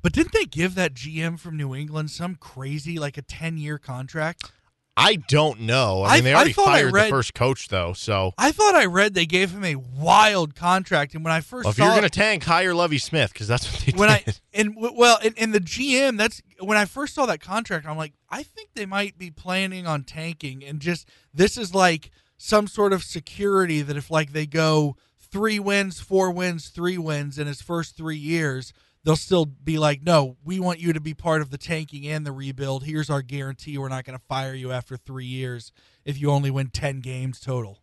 but 0.00 0.12
didn't 0.14 0.32
they 0.32 0.46
give 0.46 0.74
that 0.76 0.94
GM 0.94 1.38
from 1.38 1.58
New 1.58 1.74
England 1.74 2.10
some 2.10 2.36
crazy 2.36 2.98
like 2.98 3.18
a 3.18 3.22
ten 3.22 3.58
year 3.58 3.76
contract? 3.78 4.50
I 4.96 5.16
don't 5.16 5.60
know. 5.60 6.02
I 6.02 6.10
I- 6.10 6.14
mean, 6.16 6.24
they 6.24 6.32
I 6.32 6.36
already 6.36 6.50
I 6.50 6.52
fired 6.52 6.92
read- 6.92 7.06
the 7.06 7.10
first 7.10 7.34
coach, 7.34 7.68
though. 7.68 7.92
So 7.92 8.32
I 8.36 8.52
thought 8.52 8.74
I 8.74 8.84
read 8.86 9.14
they 9.14 9.26
gave 9.26 9.50
him 9.52 9.64
a 9.64 9.76
wild 9.76 10.54
contract, 10.54 11.14
and 11.14 11.24
when 11.24 11.32
I 11.32 11.40
first 11.40 11.64
well, 11.64 11.70
if 11.72 11.78
you're 11.78 11.88
going 11.88 12.02
to 12.02 12.10
tank, 12.10 12.44
hire 12.44 12.74
Lovie 12.74 12.98
Smith 12.98 13.32
because 13.32 13.48
that's 13.48 13.70
what 13.72 13.80
they 13.82 13.92
when 13.92 14.10
I 14.10 14.22
did. 14.24 14.40
and 14.54 14.74
well, 14.76 15.18
and, 15.24 15.34
and 15.38 15.54
the 15.54 15.60
GM, 15.60 16.18
that's 16.18 16.42
when 16.60 16.76
I 16.76 16.84
first 16.84 17.14
saw 17.14 17.26
that 17.26 17.40
contract. 17.40 17.86
I'm 17.86 17.96
like, 17.96 18.12
I 18.28 18.42
think 18.42 18.70
they 18.74 18.86
might 18.86 19.16
be 19.16 19.30
planning 19.30 19.86
on 19.86 20.02
tanking, 20.04 20.64
and 20.64 20.80
just 20.80 21.08
this 21.32 21.56
is 21.56 21.74
like 21.74 22.10
some 22.36 22.66
sort 22.66 22.92
of 22.92 23.02
security 23.04 23.82
that 23.82 23.96
if 23.96 24.10
like 24.10 24.32
they 24.32 24.46
go 24.46 24.96
three 25.18 25.58
wins, 25.60 26.00
four 26.00 26.30
wins, 26.30 26.68
three 26.68 26.98
wins 26.98 27.38
in 27.38 27.46
his 27.46 27.62
first 27.62 27.96
three 27.96 28.16
years, 28.16 28.72
they'll 29.04 29.16
still 29.16 29.46
be 29.46 29.78
like, 29.78 30.02
no, 30.02 30.36
we 30.44 30.60
want 30.60 30.78
you 30.78 30.92
to 30.92 31.00
be 31.00 31.14
part 31.14 31.42
of 31.42 31.50
the 31.50 31.58
tanking 31.58 32.06
and 32.06 32.26
the 32.26 32.32
rebuild. 32.32 32.84
Here's 32.84 33.10
our 33.10 33.22
guarantee: 33.22 33.78
we're 33.78 33.88
not 33.88 34.04
going 34.04 34.18
to 34.18 34.24
fire 34.28 34.54
you 34.54 34.72
after 34.72 34.96
three 34.96 35.26
years 35.26 35.72
if 36.04 36.20
you 36.20 36.30
only 36.30 36.50
win 36.50 36.68
ten 36.68 37.00
games 37.00 37.40
total. 37.40 37.78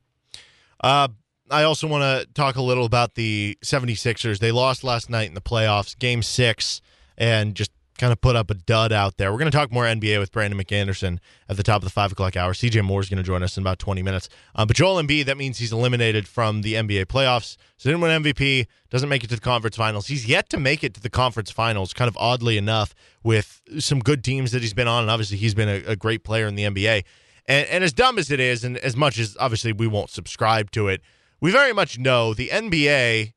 Uh, 0.79 1.09
I 1.49 1.63
also 1.63 1.87
want 1.87 2.03
to 2.03 2.31
talk 2.33 2.55
a 2.55 2.61
little 2.61 2.85
about 2.85 3.15
the 3.15 3.57
76ers. 3.63 4.39
They 4.39 4.51
lost 4.51 4.83
last 4.83 5.09
night 5.09 5.29
in 5.29 5.33
the 5.33 5.41
playoffs, 5.41 5.97
game 5.97 6.21
six, 6.21 6.81
and 7.17 7.55
just 7.55 7.71
kind 7.97 8.11
of 8.13 8.21
put 8.21 8.35
up 8.35 8.49
a 8.49 8.53
dud 8.53 8.91
out 8.91 9.17
there. 9.17 9.31
We're 9.31 9.39
going 9.39 9.51
to 9.51 9.57
talk 9.57 9.71
more 9.71 9.83
NBA 9.85 10.19
with 10.19 10.31
Brandon 10.31 10.59
McAnderson 10.59 11.19
at 11.49 11.57
the 11.57 11.63
top 11.63 11.77
of 11.77 11.83
the 11.83 11.89
five 11.89 12.11
o'clock 12.11 12.35
hour. 12.35 12.53
CJ 12.53 12.83
Moore 12.83 13.01
is 13.01 13.09
going 13.09 13.17
to 13.17 13.23
join 13.23 13.43
us 13.43 13.57
in 13.57 13.63
about 13.63 13.79
20 13.79 14.01
minutes. 14.03 14.29
Uh, 14.55 14.65
but 14.65 14.75
Joel 14.75 15.01
Embiid, 15.01 15.25
that 15.25 15.37
means 15.37 15.57
he's 15.57 15.71
eliminated 15.73 16.27
from 16.27 16.61
the 16.61 16.75
NBA 16.75 17.05
playoffs. 17.05 17.57
So 17.77 17.89
didn't 17.89 18.01
win 18.01 18.23
MVP, 18.23 18.67
doesn't 18.89 19.09
make 19.09 19.23
it 19.23 19.27
to 19.27 19.35
the 19.35 19.41
conference 19.41 19.75
finals. 19.75 20.07
He's 20.07 20.27
yet 20.27 20.49
to 20.49 20.57
make 20.57 20.83
it 20.83 20.93
to 20.95 21.01
the 21.01 21.09
conference 21.09 21.51
finals, 21.51 21.93
kind 21.93 22.07
of 22.07 22.17
oddly 22.17 22.57
enough, 22.57 22.93
with 23.23 23.61
some 23.79 23.99
good 23.99 24.23
teams 24.23 24.51
that 24.51 24.61
he's 24.61 24.73
been 24.73 24.87
on. 24.87 25.03
And 25.03 25.11
obviously, 25.11 25.37
he's 25.37 25.55
been 25.55 25.69
a, 25.69 25.91
a 25.91 25.95
great 25.95 26.23
player 26.23 26.47
in 26.47 26.55
the 26.55 26.63
NBA. 26.63 27.03
And, 27.47 27.67
and 27.67 27.83
as 27.83 27.93
dumb 27.93 28.17
as 28.17 28.29
it 28.29 28.39
is, 28.39 28.63
and 28.63 28.77
as 28.77 28.95
much 28.95 29.17
as 29.17 29.37
obviously 29.39 29.71
we 29.71 29.87
won't 29.87 30.09
subscribe 30.09 30.71
to 30.71 30.87
it, 30.87 31.01
we 31.39 31.51
very 31.51 31.73
much 31.73 31.97
know 31.97 32.33
the 32.33 32.49
NBA. 32.49 33.33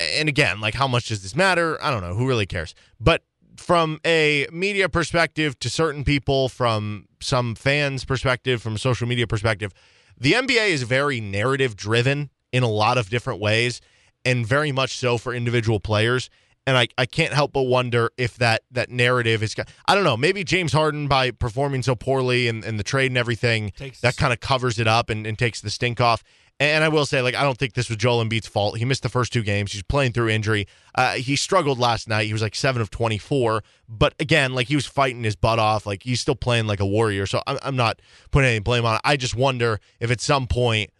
And 0.00 0.28
again, 0.28 0.60
like 0.60 0.74
how 0.74 0.88
much 0.88 1.08
does 1.08 1.22
this 1.22 1.36
matter? 1.36 1.82
I 1.82 1.90
don't 1.90 2.02
know. 2.02 2.14
Who 2.14 2.26
really 2.26 2.46
cares? 2.46 2.74
But 3.00 3.22
from 3.58 4.00
a 4.06 4.46
media 4.52 4.88
perspective 4.88 5.58
to 5.60 5.68
certain 5.68 6.04
people, 6.04 6.48
from 6.48 7.06
some 7.20 7.54
fans' 7.54 8.04
perspective, 8.04 8.62
from 8.62 8.78
social 8.78 9.06
media 9.06 9.26
perspective, 9.26 9.72
the 10.16 10.32
NBA 10.32 10.68
is 10.68 10.82
very 10.84 11.20
narrative 11.20 11.76
driven 11.76 12.30
in 12.52 12.62
a 12.62 12.68
lot 12.68 12.98
of 12.98 13.10
different 13.10 13.40
ways, 13.40 13.80
and 14.24 14.46
very 14.46 14.72
much 14.72 14.96
so 14.96 15.18
for 15.18 15.34
individual 15.34 15.80
players. 15.80 16.30
And 16.66 16.76
I, 16.76 16.88
I 16.98 17.06
can't 17.06 17.32
help 17.32 17.52
but 17.52 17.62
wonder 17.62 18.10
if 18.18 18.36
that 18.36 18.62
that 18.72 18.90
narrative 18.90 19.42
is 19.42 19.54
I 19.86 19.94
don't 19.94 20.04
know 20.04 20.18
maybe 20.18 20.44
James 20.44 20.72
Harden 20.72 21.08
by 21.08 21.30
performing 21.30 21.82
so 21.82 21.94
poorly 21.94 22.46
and, 22.46 22.62
and 22.62 22.78
the 22.78 22.84
trade 22.84 23.10
and 23.10 23.16
everything 23.16 23.70
Takes- 23.70 24.02
that 24.02 24.16
kind 24.16 24.34
of 24.34 24.40
covers 24.40 24.78
it 24.78 24.86
up 24.86 25.08
and, 25.08 25.26
and 25.26 25.38
takes 25.38 25.60
the 25.62 25.70
stink 25.70 26.00
off. 26.00 26.22
And 26.60 26.82
I 26.82 26.88
will 26.88 27.06
say, 27.06 27.22
like, 27.22 27.36
I 27.36 27.42
don't 27.42 27.56
think 27.56 27.74
this 27.74 27.88
was 27.88 27.98
Joel 27.98 28.24
Embiid's 28.24 28.48
fault. 28.48 28.78
He 28.78 28.84
missed 28.84 29.04
the 29.04 29.08
first 29.08 29.32
two 29.32 29.44
games. 29.44 29.70
He's 29.72 29.84
playing 29.84 30.10
through 30.12 30.28
injury. 30.30 30.66
Uh, 30.96 31.12
he 31.12 31.36
struggled 31.36 31.78
last 31.78 32.08
night. 32.08 32.26
He 32.26 32.32
was 32.32 32.42
like 32.42 32.56
seven 32.56 32.82
of 32.82 32.90
twenty 32.90 33.16
four. 33.18 33.62
But 33.88 34.14
again, 34.18 34.54
like 34.54 34.66
he 34.66 34.74
was 34.74 34.84
fighting 34.84 35.22
his 35.22 35.36
butt 35.36 35.60
off. 35.60 35.86
Like 35.86 36.02
he's 36.02 36.20
still 36.20 36.34
playing 36.34 36.66
like 36.66 36.80
a 36.80 36.86
warrior. 36.86 37.26
So 37.26 37.40
I'm, 37.46 37.58
I'm 37.62 37.76
not 37.76 38.02
putting 38.32 38.50
any 38.50 38.58
blame 38.58 38.84
on 38.84 38.96
it. 38.96 39.00
I 39.04 39.16
just 39.16 39.36
wonder 39.36 39.78
if 40.00 40.10
at 40.10 40.20
some 40.20 40.48
point 40.48 40.90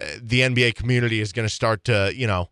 uh, 0.00 0.04
the 0.22 0.40
NBA 0.42 0.76
community 0.76 1.20
is 1.20 1.32
going 1.32 1.46
to 1.48 1.52
start 1.52 1.82
to, 1.86 2.12
you 2.14 2.28
know, 2.28 2.48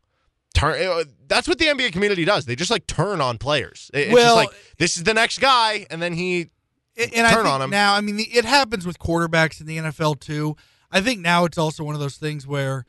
turn. 0.54 0.82
uh, 0.84 1.04
That's 1.28 1.46
what 1.46 1.58
the 1.60 1.66
NBA 1.66 1.92
community 1.92 2.24
does. 2.24 2.44
They 2.46 2.56
just 2.56 2.72
like 2.72 2.88
turn 2.88 3.20
on 3.20 3.38
players. 3.38 3.88
It- 3.94 4.08
It's 4.08 4.12
Well- 4.14 4.34
just 4.36 4.48
like 4.48 4.60
this 4.78 4.96
is 4.96 5.04
the 5.04 5.14
next 5.14 5.38
guy, 5.40 5.86
and 5.90 6.02
then 6.02 6.12
he 6.12 6.48
And- 6.96 7.14
and 7.14 7.24
I 7.24 7.30
turn 7.34 7.44
think 7.44 7.54
on 7.54 7.62
him. 7.62 7.70
now. 7.70 7.94
I 7.94 8.00
mean, 8.00 8.16
the, 8.16 8.24
it 8.24 8.44
happens 8.44 8.84
with 8.84 8.98
quarterbacks 8.98 9.60
in 9.60 9.66
the 9.68 9.76
NFL 9.78 10.16
too. 10.18 10.56
I 10.90 11.00
think 11.00 11.20
now 11.20 11.44
it's 11.44 11.58
also 11.58 11.84
one 11.84 11.94
of 11.94 12.00
those 12.00 12.16
things 12.16 12.46
where, 12.46 12.86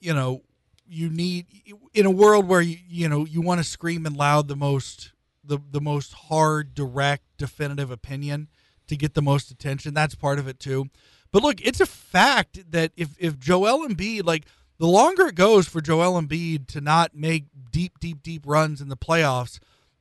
you 0.00 0.14
know, 0.14 0.42
you 0.88 1.10
need 1.10 1.46
in 1.94 2.06
a 2.06 2.10
world 2.10 2.46
where 2.46 2.60
you 2.60 2.78
you 2.88 3.08
know 3.08 3.24
you 3.24 3.40
want 3.40 3.58
to 3.58 3.64
scream 3.64 4.06
and 4.06 4.16
loud 4.16 4.46
the 4.46 4.56
most 4.56 5.12
the 5.44 5.58
the 5.70 5.80
most 5.80 6.12
hard, 6.12 6.74
direct, 6.74 7.24
definitive 7.38 7.90
opinion 7.90 8.48
to 8.86 8.96
get 8.96 9.14
the 9.14 9.22
most 9.22 9.50
attention. 9.50 9.94
That's 9.94 10.14
part 10.14 10.38
of 10.38 10.48
it 10.48 10.60
too. 10.60 10.86
But 11.32 11.42
look, 11.42 11.60
it's 11.60 11.80
a 11.80 11.86
fact 11.86 12.70
that 12.70 12.92
if 12.96 13.16
if 13.18 13.38
Joel 13.38 13.86
Embiid 13.86 14.24
like 14.24 14.46
the 14.78 14.86
longer 14.86 15.26
it 15.26 15.34
goes 15.34 15.66
for 15.66 15.80
Joel 15.80 16.20
Embiid 16.20 16.66
to 16.68 16.80
not 16.80 17.14
make 17.14 17.46
deep, 17.70 17.98
deep, 17.98 18.22
deep 18.22 18.42
runs 18.46 18.80
in 18.80 18.88
the 18.88 18.96
playoffs, 18.96 19.58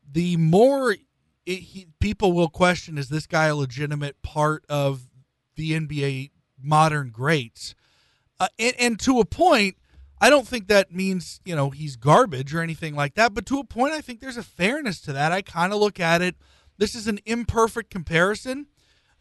the 0.09 0.37
more 0.37 0.95
it, 1.45 1.59
he, 1.59 1.87
people 1.99 2.33
will 2.33 2.49
question: 2.49 2.97
Is 2.97 3.09
this 3.09 3.27
guy 3.27 3.45
a 3.47 3.55
legitimate 3.55 4.21
part 4.21 4.65
of 4.69 5.07
the 5.55 5.71
NBA 5.71 6.31
modern 6.65 7.09
greats? 7.09 7.75
Uh, 8.39 8.47
and, 8.59 8.73
and 8.77 8.99
to 8.99 9.19
a 9.19 9.25
point, 9.25 9.77
I 10.19 10.29
don't 10.29 10.47
think 10.47 10.67
that 10.67 10.91
means 10.91 11.39
you 11.45 11.55
know 11.55 11.69
he's 11.69 11.95
garbage 11.95 12.53
or 12.53 12.61
anything 12.61 12.95
like 12.95 13.15
that. 13.15 13.33
But 13.33 13.45
to 13.47 13.59
a 13.59 13.63
point, 13.63 13.93
I 13.93 14.01
think 14.01 14.19
there's 14.19 14.37
a 14.37 14.43
fairness 14.43 14.99
to 15.01 15.13
that. 15.13 15.31
I 15.31 15.41
kind 15.41 15.73
of 15.73 15.79
look 15.79 15.99
at 15.99 16.21
it. 16.21 16.35
This 16.77 16.95
is 16.95 17.07
an 17.07 17.19
imperfect 17.25 17.89
comparison, 17.89 18.67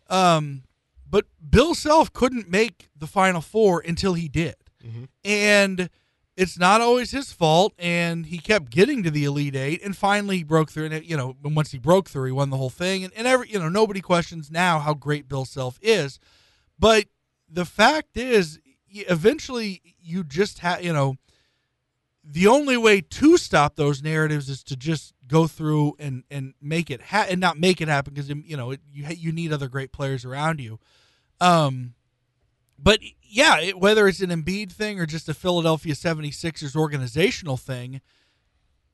um, 0.08 0.62
but 1.08 1.26
Bill 1.48 1.74
Self 1.74 2.12
couldn't 2.12 2.50
make 2.50 2.88
the 2.96 3.06
Final 3.06 3.40
Four 3.40 3.80
until 3.80 4.14
he 4.14 4.28
did, 4.28 4.56
and 5.24 5.90
it's 6.36 6.58
not 6.58 6.80
always 6.80 7.12
his 7.12 7.32
fault. 7.32 7.74
And 7.78 8.26
he 8.26 8.38
kept 8.38 8.70
getting 8.70 9.02
to 9.02 9.10
the 9.10 9.24
Elite 9.24 9.56
Eight, 9.56 9.82
and 9.84 9.96
finally 9.96 10.38
he 10.38 10.44
broke 10.44 10.70
through. 10.70 10.86
And 10.86 11.04
you 11.04 11.16
know, 11.16 11.36
and 11.44 11.54
once 11.54 11.72
he 11.72 11.78
broke 11.78 12.08
through, 12.08 12.26
he 12.26 12.32
won 12.32 12.50
the 12.50 12.56
whole 12.56 12.70
thing. 12.70 13.04
And, 13.04 13.12
and 13.16 13.26
every 13.26 13.50
you 13.50 13.58
know, 13.58 13.68
nobody 13.68 14.00
questions 14.00 14.50
now 14.50 14.78
how 14.78 14.94
great 14.94 15.28
Bill 15.28 15.44
Self 15.44 15.78
is, 15.82 16.18
but 16.78 17.04
the 17.54 17.64
fact 17.64 18.16
is, 18.16 18.58
eventually 18.88 19.82
you 20.02 20.24
just 20.24 20.58
have 20.60 20.84
you 20.84 20.92
know. 20.92 21.16
The 22.26 22.46
only 22.46 22.78
way 22.78 23.02
to 23.02 23.36
stop 23.36 23.76
those 23.76 24.02
narratives 24.02 24.48
is 24.48 24.62
to 24.64 24.76
just 24.76 25.12
go 25.28 25.46
through 25.46 25.96
and 25.98 26.24
and 26.30 26.54
make 26.60 26.90
it 26.90 27.02
ha- 27.02 27.26
and 27.28 27.38
not 27.38 27.58
make 27.58 27.82
it 27.82 27.88
happen 27.88 28.14
because 28.14 28.30
you 28.30 28.56
know 28.56 28.70
it, 28.70 28.80
you 28.90 29.06
you 29.08 29.32
need 29.32 29.52
other 29.52 29.68
great 29.68 29.92
players 29.92 30.24
around 30.24 30.58
you. 30.58 30.78
Um, 31.40 31.94
but 32.78 33.00
yeah, 33.22 33.60
it, 33.60 33.78
whether 33.78 34.08
it's 34.08 34.20
an 34.20 34.30
Embiid 34.30 34.72
thing 34.72 34.98
or 34.98 35.06
just 35.06 35.28
a 35.28 35.34
Philadelphia 35.34 35.94
76ers 35.94 36.74
organizational 36.74 37.56
thing, 37.56 38.00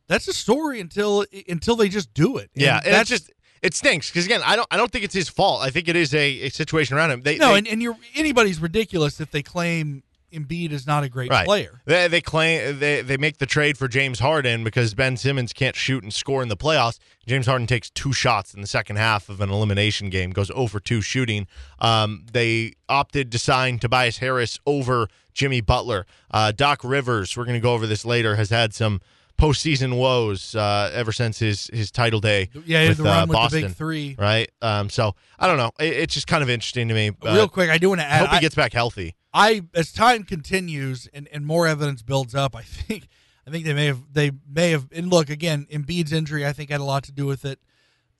that's 0.08 0.26
a 0.26 0.32
story 0.32 0.80
until 0.80 1.24
until 1.48 1.76
they 1.76 1.88
just 1.88 2.12
do 2.12 2.36
it. 2.36 2.50
And 2.54 2.62
Yeah, 2.62 2.80
and 2.84 2.94
that's 2.94 3.08
just 3.08 3.30
it 3.62 3.74
stinks 3.74 4.10
because 4.10 4.26
again, 4.26 4.40
I 4.44 4.56
don't 4.56 4.68
I 4.70 4.76
don't 4.76 4.90
think 4.90 5.04
it's 5.04 5.14
his 5.14 5.28
fault. 5.28 5.62
I 5.62 5.70
think 5.70 5.88
it 5.88 5.96
is 5.96 6.14
a, 6.14 6.42
a 6.42 6.48
situation 6.50 6.96
around 6.96 7.10
him. 7.10 7.22
They, 7.22 7.36
no, 7.36 7.52
they, 7.52 7.58
and, 7.58 7.68
and 7.68 7.82
you're 7.82 7.96
anybody's 8.14 8.60
ridiculous 8.60 9.20
if 9.20 9.30
they 9.30 9.42
claim 9.42 10.02
Embiid 10.32 10.70
is 10.70 10.86
not 10.86 11.02
a 11.02 11.08
great 11.08 11.30
right. 11.30 11.44
player. 11.44 11.82
They 11.84 12.08
they 12.08 12.20
claim 12.20 12.78
they 12.78 13.02
they 13.02 13.16
make 13.16 13.38
the 13.38 13.46
trade 13.46 13.76
for 13.76 13.88
James 13.88 14.20
Harden 14.20 14.64
because 14.64 14.94
Ben 14.94 15.16
Simmons 15.16 15.52
can't 15.52 15.76
shoot 15.76 16.02
and 16.02 16.14
score 16.14 16.42
in 16.42 16.48
the 16.48 16.56
playoffs. 16.56 16.98
James 17.26 17.46
Harden 17.46 17.66
takes 17.66 17.90
two 17.90 18.12
shots 18.12 18.54
in 18.54 18.60
the 18.60 18.66
second 18.66 18.96
half 18.96 19.28
of 19.28 19.40
an 19.40 19.50
elimination 19.50 20.08
game, 20.08 20.30
goes 20.30 20.50
over 20.52 20.80
two 20.80 21.00
shooting. 21.00 21.46
Um, 21.80 22.26
they 22.32 22.74
opted 22.88 23.32
to 23.32 23.38
sign 23.38 23.78
Tobias 23.78 24.18
Harris 24.18 24.58
over 24.66 25.08
Jimmy 25.34 25.60
Butler. 25.60 26.06
Uh, 26.30 26.52
Doc 26.52 26.80
Rivers, 26.84 27.36
we're 27.36 27.44
going 27.44 27.54
to 27.54 27.60
go 27.60 27.74
over 27.74 27.86
this 27.86 28.04
later, 28.04 28.36
has 28.36 28.50
had 28.50 28.72
some 28.72 29.00
postseason 29.40 29.96
woes 29.96 30.54
uh, 30.54 30.90
ever 30.94 31.12
since 31.12 31.38
his 31.38 31.68
his 31.72 31.90
title 31.90 32.20
day. 32.20 32.50
Yeah, 32.66 32.88
with, 32.88 32.98
the 32.98 33.02
run 33.04 33.18
uh, 33.18 33.26
with 33.26 33.32
Boston, 33.32 33.62
the 33.62 33.68
big 33.68 33.76
three. 33.76 34.16
right? 34.18 34.50
Um, 34.60 34.90
so 34.90 35.14
I 35.38 35.46
don't 35.46 35.56
know. 35.56 35.70
It, 35.80 35.94
it's 35.94 36.14
just 36.14 36.26
kind 36.26 36.42
of 36.42 36.50
interesting 36.50 36.88
to 36.88 36.94
me. 36.94 37.10
Real 37.22 37.48
quick, 37.48 37.70
I 37.70 37.78
do 37.78 37.88
want 37.88 38.00
to 38.00 38.06
I 38.06 38.10
add. 38.10 38.20
hope 38.20 38.30
he 38.30 38.36
I- 38.36 38.40
gets 38.40 38.54
back 38.54 38.72
healthy. 38.72 39.14
I 39.32 39.62
as 39.74 39.92
time 39.92 40.24
continues 40.24 41.08
and, 41.14 41.28
and 41.32 41.46
more 41.46 41.66
evidence 41.68 42.02
builds 42.02 42.34
up, 42.34 42.56
I 42.56 42.62
think 42.64 43.06
I 43.46 43.50
think 43.50 43.64
they 43.64 43.74
may 43.74 43.86
have 43.86 44.00
they 44.12 44.32
may 44.48 44.70
have 44.72 44.88
and 44.92 45.08
look 45.08 45.30
again, 45.30 45.66
Embiid's 45.72 46.12
injury 46.12 46.44
I 46.46 46.52
think 46.52 46.70
had 46.70 46.80
a 46.80 46.84
lot 46.84 47.04
to 47.04 47.12
do 47.12 47.26
with 47.26 47.44
it. 47.44 47.60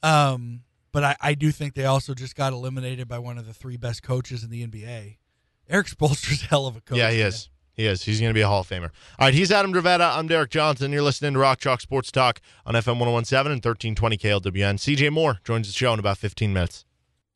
Um 0.03 0.63
but 0.93 1.05
I, 1.05 1.17
I 1.21 1.35
do 1.35 1.53
think 1.53 1.75
they 1.75 1.85
also 1.85 2.15
just 2.15 2.35
got 2.35 2.53
eliminated 2.53 3.07
by 3.09 3.19
one 3.19 3.39
of 3.39 3.47
the 3.47 3.53
three 3.55 3.77
best 3.77 4.03
coaches 4.03 4.43
in 4.43 4.51
the 4.51 4.67
NBA. 4.67 5.19
Erik 5.69 5.87
Spoelstra's 5.89 6.43
a 6.43 6.47
hell 6.49 6.67
of 6.67 6.77
a 6.77 6.81
coach. 6.81 6.99
Yeah, 6.99 7.11
he 7.11 7.19
man. 7.19 7.27
is. 7.29 7.50
He 7.75 7.87
is. 7.87 8.03
He's 8.03 8.21
going 8.21 8.31
to 8.31 8.35
be 8.35 8.41
a 8.41 8.49
Hall 8.49 8.61
of 8.61 8.69
Famer. 8.69 8.91
All 9.19 9.27
right, 9.27 9.35
he's 9.35 9.51
Adam 9.51 9.73
Dravetta. 9.73 10.17
I'm 10.17 10.29
Derek 10.29 10.51
Johnson. 10.51 10.93
You're 10.93 11.03
listening 11.03 11.35
to 11.35 11.39
Rock 11.39 11.61
Chalk 11.61 11.81
Sports 11.81 12.11
Talk 12.11 12.41
on 12.67 12.75
FM 12.75 12.99
1017 12.99 13.53
and 13.53 13.65
1320 13.65 14.17
KLWN. 14.17 14.75
CJ 14.75 15.11
Moore 15.13 15.39
joins 15.45 15.67
the 15.67 15.73
show 15.73 15.93
in 15.93 15.99
about 15.99 16.19
15 16.19 16.53
minutes. 16.53 16.85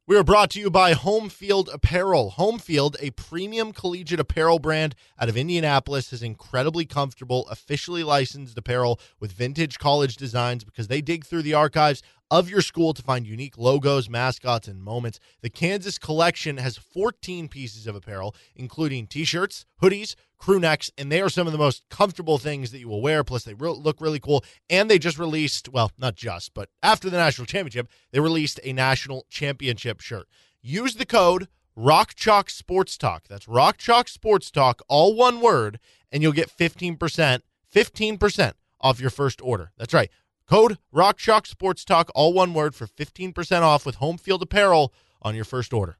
We 0.06 0.18
are 0.18 0.22
brought 0.22 0.50
to 0.50 0.60
you 0.60 0.68
by 0.68 0.92
Home 0.92 1.30
Field 1.30 1.70
Apparel. 1.72 2.32
Home 2.32 2.58
Field, 2.58 2.94
a 3.00 3.08
premium 3.12 3.72
collegiate 3.72 4.20
apparel 4.20 4.58
brand 4.58 4.94
out 5.18 5.30
of 5.30 5.36
Indianapolis, 5.38 6.10
has 6.10 6.22
incredibly 6.22 6.84
comfortable, 6.84 7.48
officially 7.48 8.02
licensed 8.02 8.58
apparel 8.58 9.00
with 9.18 9.32
vintage 9.32 9.78
college 9.78 10.16
designs 10.16 10.62
because 10.62 10.88
they 10.88 11.00
dig 11.00 11.24
through 11.24 11.40
the 11.40 11.54
archives 11.54 12.02
of 12.30 12.50
your 12.50 12.60
school 12.60 12.92
to 12.92 13.00
find 13.00 13.26
unique 13.26 13.56
logos, 13.56 14.10
mascots, 14.10 14.68
and 14.68 14.82
moments. 14.82 15.20
The 15.40 15.48
Kansas 15.48 15.96
collection 15.96 16.58
has 16.58 16.76
14 16.76 17.48
pieces 17.48 17.86
of 17.86 17.96
apparel, 17.96 18.34
including 18.54 19.06
t 19.06 19.24
shirts, 19.24 19.64
hoodies, 19.80 20.16
crew 20.44 20.60
necks, 20.60 20.90
and 20.98 21.10
they 21.10 21.22
are 21.22 21.30
some 21.30 21.46
of 21.46 21.54
the 21.54 21.58
most 21.58 21.88
comfortable 21.88 22.36
things 22.36 22.70
that 22.70 22.78
you 22.78 22.86
will 22.86 23.00
wear. 23.00 23.24
Plus, 23.24 23.44
they 23.44 23.54
re- 23.54 23.70
look 23.70 23.98
really 23.98 24.20
cool. 24.20 24.44
And 24.68 24.90
they 24.90 24.98
just 24.98 25.18
released, 25.18 25.70
well, 25.70 25.90
not 25.96 26.16
just, 26.16 26.52
but 26.52 26.68
after 26.82 27.08
the 27.08 27.16
national 27.16 27.46
championship, 27.46 27.88
they 28.12 28.20
released 28.20 28.60
a 28.62 28.74
national 28.74 29.24
championship 29.30 30.00
shirt. 30.00 30.28
Use 30.60 30.96
the 30.96 31.06
code 31.06 31.48
Rock 31.74 32.14
Chalk 32.14 32.50
Sports 32.50 32.98
Talk. 32.98 33.26
That's 33.26 33.48
Rock 33.48 33.78
Chalk 33.78 34.06
Sports 34.06 34.50
Talk, 34.50 34.82
all 34.86 35.16
one 35.16 35.40
word, 35.40 35.80
and 36.12 36.22
you'll 36.22 36.32
get 36.32 36.54
15%, 36.54 37.40
15% 37.74 38.52
off 38.82 39.00
your 39.00 39.10
first 39.10 39.40
order. 39.40 39.72
That's 39.78 39.94
right. 39.94 40.10
Code 40.46 40.76
Rock 40.92 41.16
Chalk 41.16 41.46
Sports 41.46 41.86
Talk, 41.86 42.10
all 42.14 42.34
one 42.34 42.52
word, 42.52 42.74
for 42.74 42.86
15% 42.86 43.62
off 43.62 43.86
with 43.86 43.94
home 43.94 44.18
field 44.18 44.42
apparel 44.42 44.92
on 45.22 45.34
your 45.34 45.46
first 45.46 45.72
order. 45.72 45.96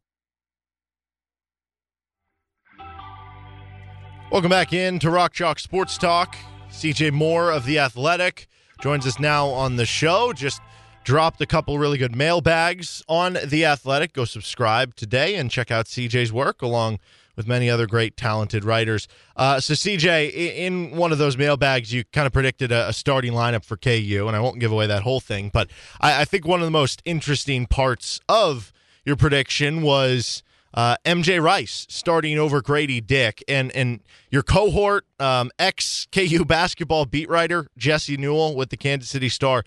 Welcome 4.35 4.51
back 4.51 4.73
in 4.73 4.99
to 4.99 5.11
Rock 5.11 5.33
Chalk 5.33 5.61
Sports 5.61 5.97
Talk. 5.97 6.35
CJ 6.69 7.13
Moore 7.13 7.53
of 7.53 7.67
The 7.67 7.79
Athletic 7.79 8.49
joins 8.83 9.07
us 9.07 9.21
now 9.21 9.47
on 9.47 9.77
the 9.77 9.87
show. 9.87 10.33
Just 10.33 10.61
dropped 11.05 11.41
a 11.41 11.47
couple 11.47 11.79
really 11.79 11.99
good 11.99 12.17
mailbags 12.17 13.05
on 13.09 13.39
The 13.47 13.65
Athletic. 13.65 14.13
Go 14.13 14.25
subscribe 14.25 14.97
today 14.97 15.37
and 15.37 15.53
check 15.53 15.71
out 15.71 15.87
CJ's 15.87 16.33
work 16.33 16.63
along 16.63 16.99
with 17.37 17.47
many 17.47 17.71
other 17.71 17.87
great 17.87 18.17
talented 18.17 18.65
writers. 18.65 19.07
Uh, 19.37 19.61
so, 19.61 19.75
CJ, 19.75 20.33
in 20.33 20.97
one 20.97 21.13
of 21.13 21.19
those 21.19 21.37
mailbags, 21.37 21.93
you 21.93 22.03
kind 22.03 22.27
of 22.27 22.33
predicted 22.33 22.73
a, 22.73 22.93
starting 22.93 23.35
lineup 23.35 23.65
for 23.65 23.77
KU, 23.77 24.25
and 24.27 24.35
I 24.35 24.41
won't 24.41 24.59
give 24.59 24.73
away 24.73 24.89
that 24.89 25.05
whole 25.05 25.21
thing, 25.21 25.53
but 25.55 25.71
I, 26.01 26.23
I 26.23 26.25
think 26.25 26.45
one 26.45 26.59
of 26.59 26.67
the 26.67 26.73
most 26.73 27.03
interesting 27.05 27.67
parts 27.67 28.21
of 28.29 28.73
your 29.05 29.15
prediction 29.15 29.81
was 29.83 30.43
uh, 30.75 30.97
MJ 31.05 31.41
Rice 31.41 31.87
starting 31.89 32.39
over 32.39 32.61
Grady 32.61 33.01
Dick, 33.01 33.43
and 33.49 33.71
and 33.73 34.01
your 34.31 34.43
cohort, 34.43 35.07
um, 35.21 35.51
ex 35.59 36.07
KU 36.13 36.45
basketball 36.45 37.07
beat 37.07 37.29
writer 37.29 37.69
Jesse 37.79 38.17
Newell 38.17 38.57
with 38.57 38.71
the 38.71 38.77
Kansas 38.77 39.09
City 39.09 39.29
Star. 39.29 39.65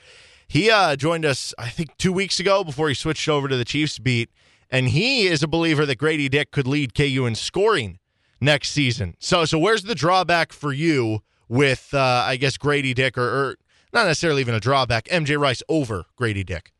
He 0.47 0.69
uh, 0.69 0.95
joined 0.95 1.25
us, 1.25 1.53
I 1.57 1.69
think, 1.69 1.97
two 1.97 2.13
weeks 2.13 2.39
ago 2.39 2.63
before 2.63 2.87
he 2.89 2.93
switched 2.93 3.27
over 3.27 3.47
to 3.47 3.57
the 3.57 3.65
Chiefs 3.65 3.99
beat, 3.99 4.29
and 4.69 4.89
he 4.89 5.27
is 5.27 5.43
a 5.43 5.47
believer 5.47 5.85
that 5.85 5.97
Grady 5.97 6.29
Dick 6.29 6.51
could 6.51 6.67
lead 6.67 6.93
KU 6.93 7.25
in 7.25 7.35
scoring 7.35 7.99
next 8.39 8.69
season. 8.69 9.15
So, 9.19 9.45
so 9.45 9.59
where's 9.59 9.83
the 9.83 9.95
drawback 9.95 10.53
for 10.53 10.71
you 10.71 11.19
with, 11.49 11.93
uh, 11.93 12.23
I 12.25 12.37
guess, 12.37 12.57
Grady 12.57 12.93
Dick, 12.93 13.17
or, 13.17 13.23
or 13.23 13.55
not 13.91 14.05
necessarily 14.05 14.41
even 14.41 14.55
a 14.55 14.59
drawback, 14.59 15.05
MJ 15.05 15.37
Rice 15.37 15.63
over 15.67 16.05
Grady 16.15 16.45
Dick? 16.45 16.71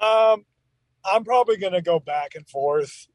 Um, 0.00 0.46
I'm 1.12 1.24
probably 1.24 1.56
going 1.56 1.72
to 1.72 1.82
go 1.82 1.98
back 1.98 2.34
and 2.34 2.48
forth 2.48 3.06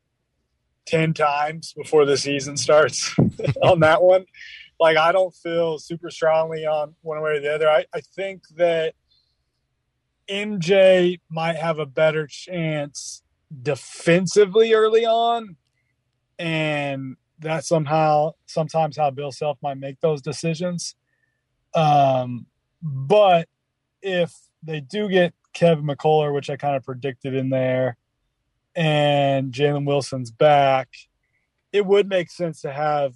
10 0.85 1.13
times 1.13 1.73
before 1.73 2.05
the 2.05 2.17
season 2.17 2.57
starts 2.57 3.15
on 3.63 3.79
that 3.81 4.01
one. 4.01 4.25
Like, 4.79 4.97
I 4.97 5.11
don't 5.11 5.33
feel 5.33 5.79
super 5.79 6.09
strongly 6.09 6.65
on 6.65 6.95
one 7.01 7.21
way 7.21 7.37
or 7.37 7.39
the 7.39 7.53
other. 7.53 7.69
I, 7.69 7.85
I 7.93 8.01
think 8.01 8.43
that 8.55 8.95
MJ 10.29 11.19
might 11.29 11.55
have 11.55 11.79
a 11.79 11.85
better 11.85 12.27
chance 12.27 13.23
defensively 13.61 14.73
early 14.73 15.05
on. 15.05 15.55
And 16.39 17.15
that's 17.39 17.67
somehow, 17.67 18.33
sometimes 18.45 18.97
how 18.97 19.11
Bill 19.11 19.31
Self 19.31 19.57
might 19.61 19.77
make 19.77 19.99
those 20.01 20.21
decisions. 20.21 20.95
Um, 21.75 22.47
but 22.81 23.47
if 24.01 24.33
they 24.61 24.81
do 24.81 25.09
get 25.09 25.33
Kevin 25.53 25.85
McCullar, 25.85 26.33
which 26.33 26.49
I 26.49 26.57
kind 26.57 26.75
of 26.75 26.83
predicted 26.83 27.33
in 27.33 27.49
there, 27.49 27.97
and 28.75 29.51
Jalen 29.51 29.85
Wilson's 29.85 30.31
back, 30.31 30.89
it 31.71 31.85
would 31.85 32.07
make 32.07 32.29
sense 32.29 32.61
to 32.61 32.71
have 32.71 33.13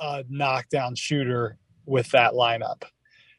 a 0.00 0.24
knockdown 0.28 0.94
shooter 0.94 1.58
with 1.86 2.10
that 2.10 2.32
lineup. 2.32 2.82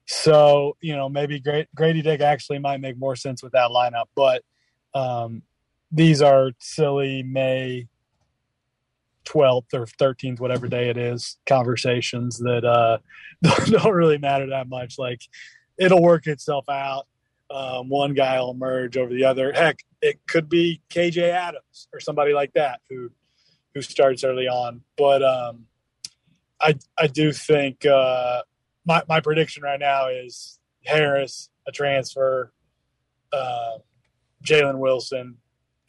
So, 0.06 0.76
you 0.82 0.96
know, 0.96 1.08
maybe 1.08 1.40
Grady 1.76 2.02
Dick 2.02 2.22
actually 2.22 2.60
might 2.60 2.82
make 2.82 2.98
more 2.98 3.16
sense 3.16 3.44
with 3.44 3.52
that 3.54 3.70
lineup, 3.70 4.06
but 4.16 4.44
um, 4.94 5.44
these 5.92 6.22
are 6.22 6.52
silly 6.60 7.22
May 7.22 7.88
12th 9.26 9.74
or 9.74 9.86
13th, 9.86 10.40
whatever 10.40 10.68
day 10.68 10.90
it 10.90 10.98
is, 10.98 11.38
conversations 11.46 12.40
that 12.40 12.66
uh, 12.66 12.98
don't 13.68 13.94
really 13.94 14.18
matter 14.18 14.48
that 14.48 14.68
much. 14.68 14.98
Like, 14.98 15.22
it'll 15.78 16.02
work 16.02 16.26
itself 16.26 16.68
out 16.70 17.06
um, 17.52 17.90
one 17.90 18.14
guy 18.14 18.40
will 18.40 18.52
emerge 18.52 18.98
over 18.98 19.14
the 19.14 19.26
other. 19.26 19.52
Heck, 19.52 19.80
it 20.02 20.20
could 20.28 20.50
be 20.50 20.82
KJ 20.90 21.30
Adams 21.30 21.88
or 21.94 22.00
somebody 22.00 22.34
like 22.34 22.54
that 22.54 22.82
who 22.90 23.12
who 23.74 23.82
starts 23.82 24.24
early 24.24 24.48
on. 24.48 24.82
But 24.98 25.24
um, 25.24 25.66
I 26.60 26.76
I 26.98 27.08
do 27.08 27.32
think 27.32 27.86
uh, 27.86 28.42
my 28.86 29.04
my 29.08 29.20
prediction 29.20 29.64
right 29.64 29.80
now 29.80 30.08
is 30.08 30.60
Harris 30.86 31.50
a 31.68 31.72
transfer, 31.72 32.52
uh, 33.32 33.78
Jalen 34.44 34.80
Wilson, 34.80 35.38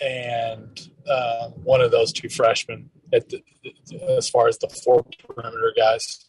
and 0.01 0.89
uh, 1.09 1.49
one 1.49 1.81
of 1.81 1.91
those 1.91 2.13
two 2.13 2.29
freshmen 2.29 2.91
the, 3.11 3.43
as 4.17 4.29
far 4.29 4.49
as 4.49 4.59
the 4.59 4.69
four 4.69 5.05
perimeter 5.27 5.73
guys. 5.77 6.27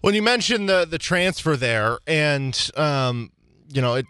When 0.00 0.14
you 0.14 0.22
mentioned 0.22 0.68
the 0.68 0.84
the 0.84 0.98
transfer 0.98 1.56
there, 1.56 1.98
and 2.06 2.70
um, 2.76 3.32
you 3.68 3.82
know, 3.82 3.96
it, 3.96 4.06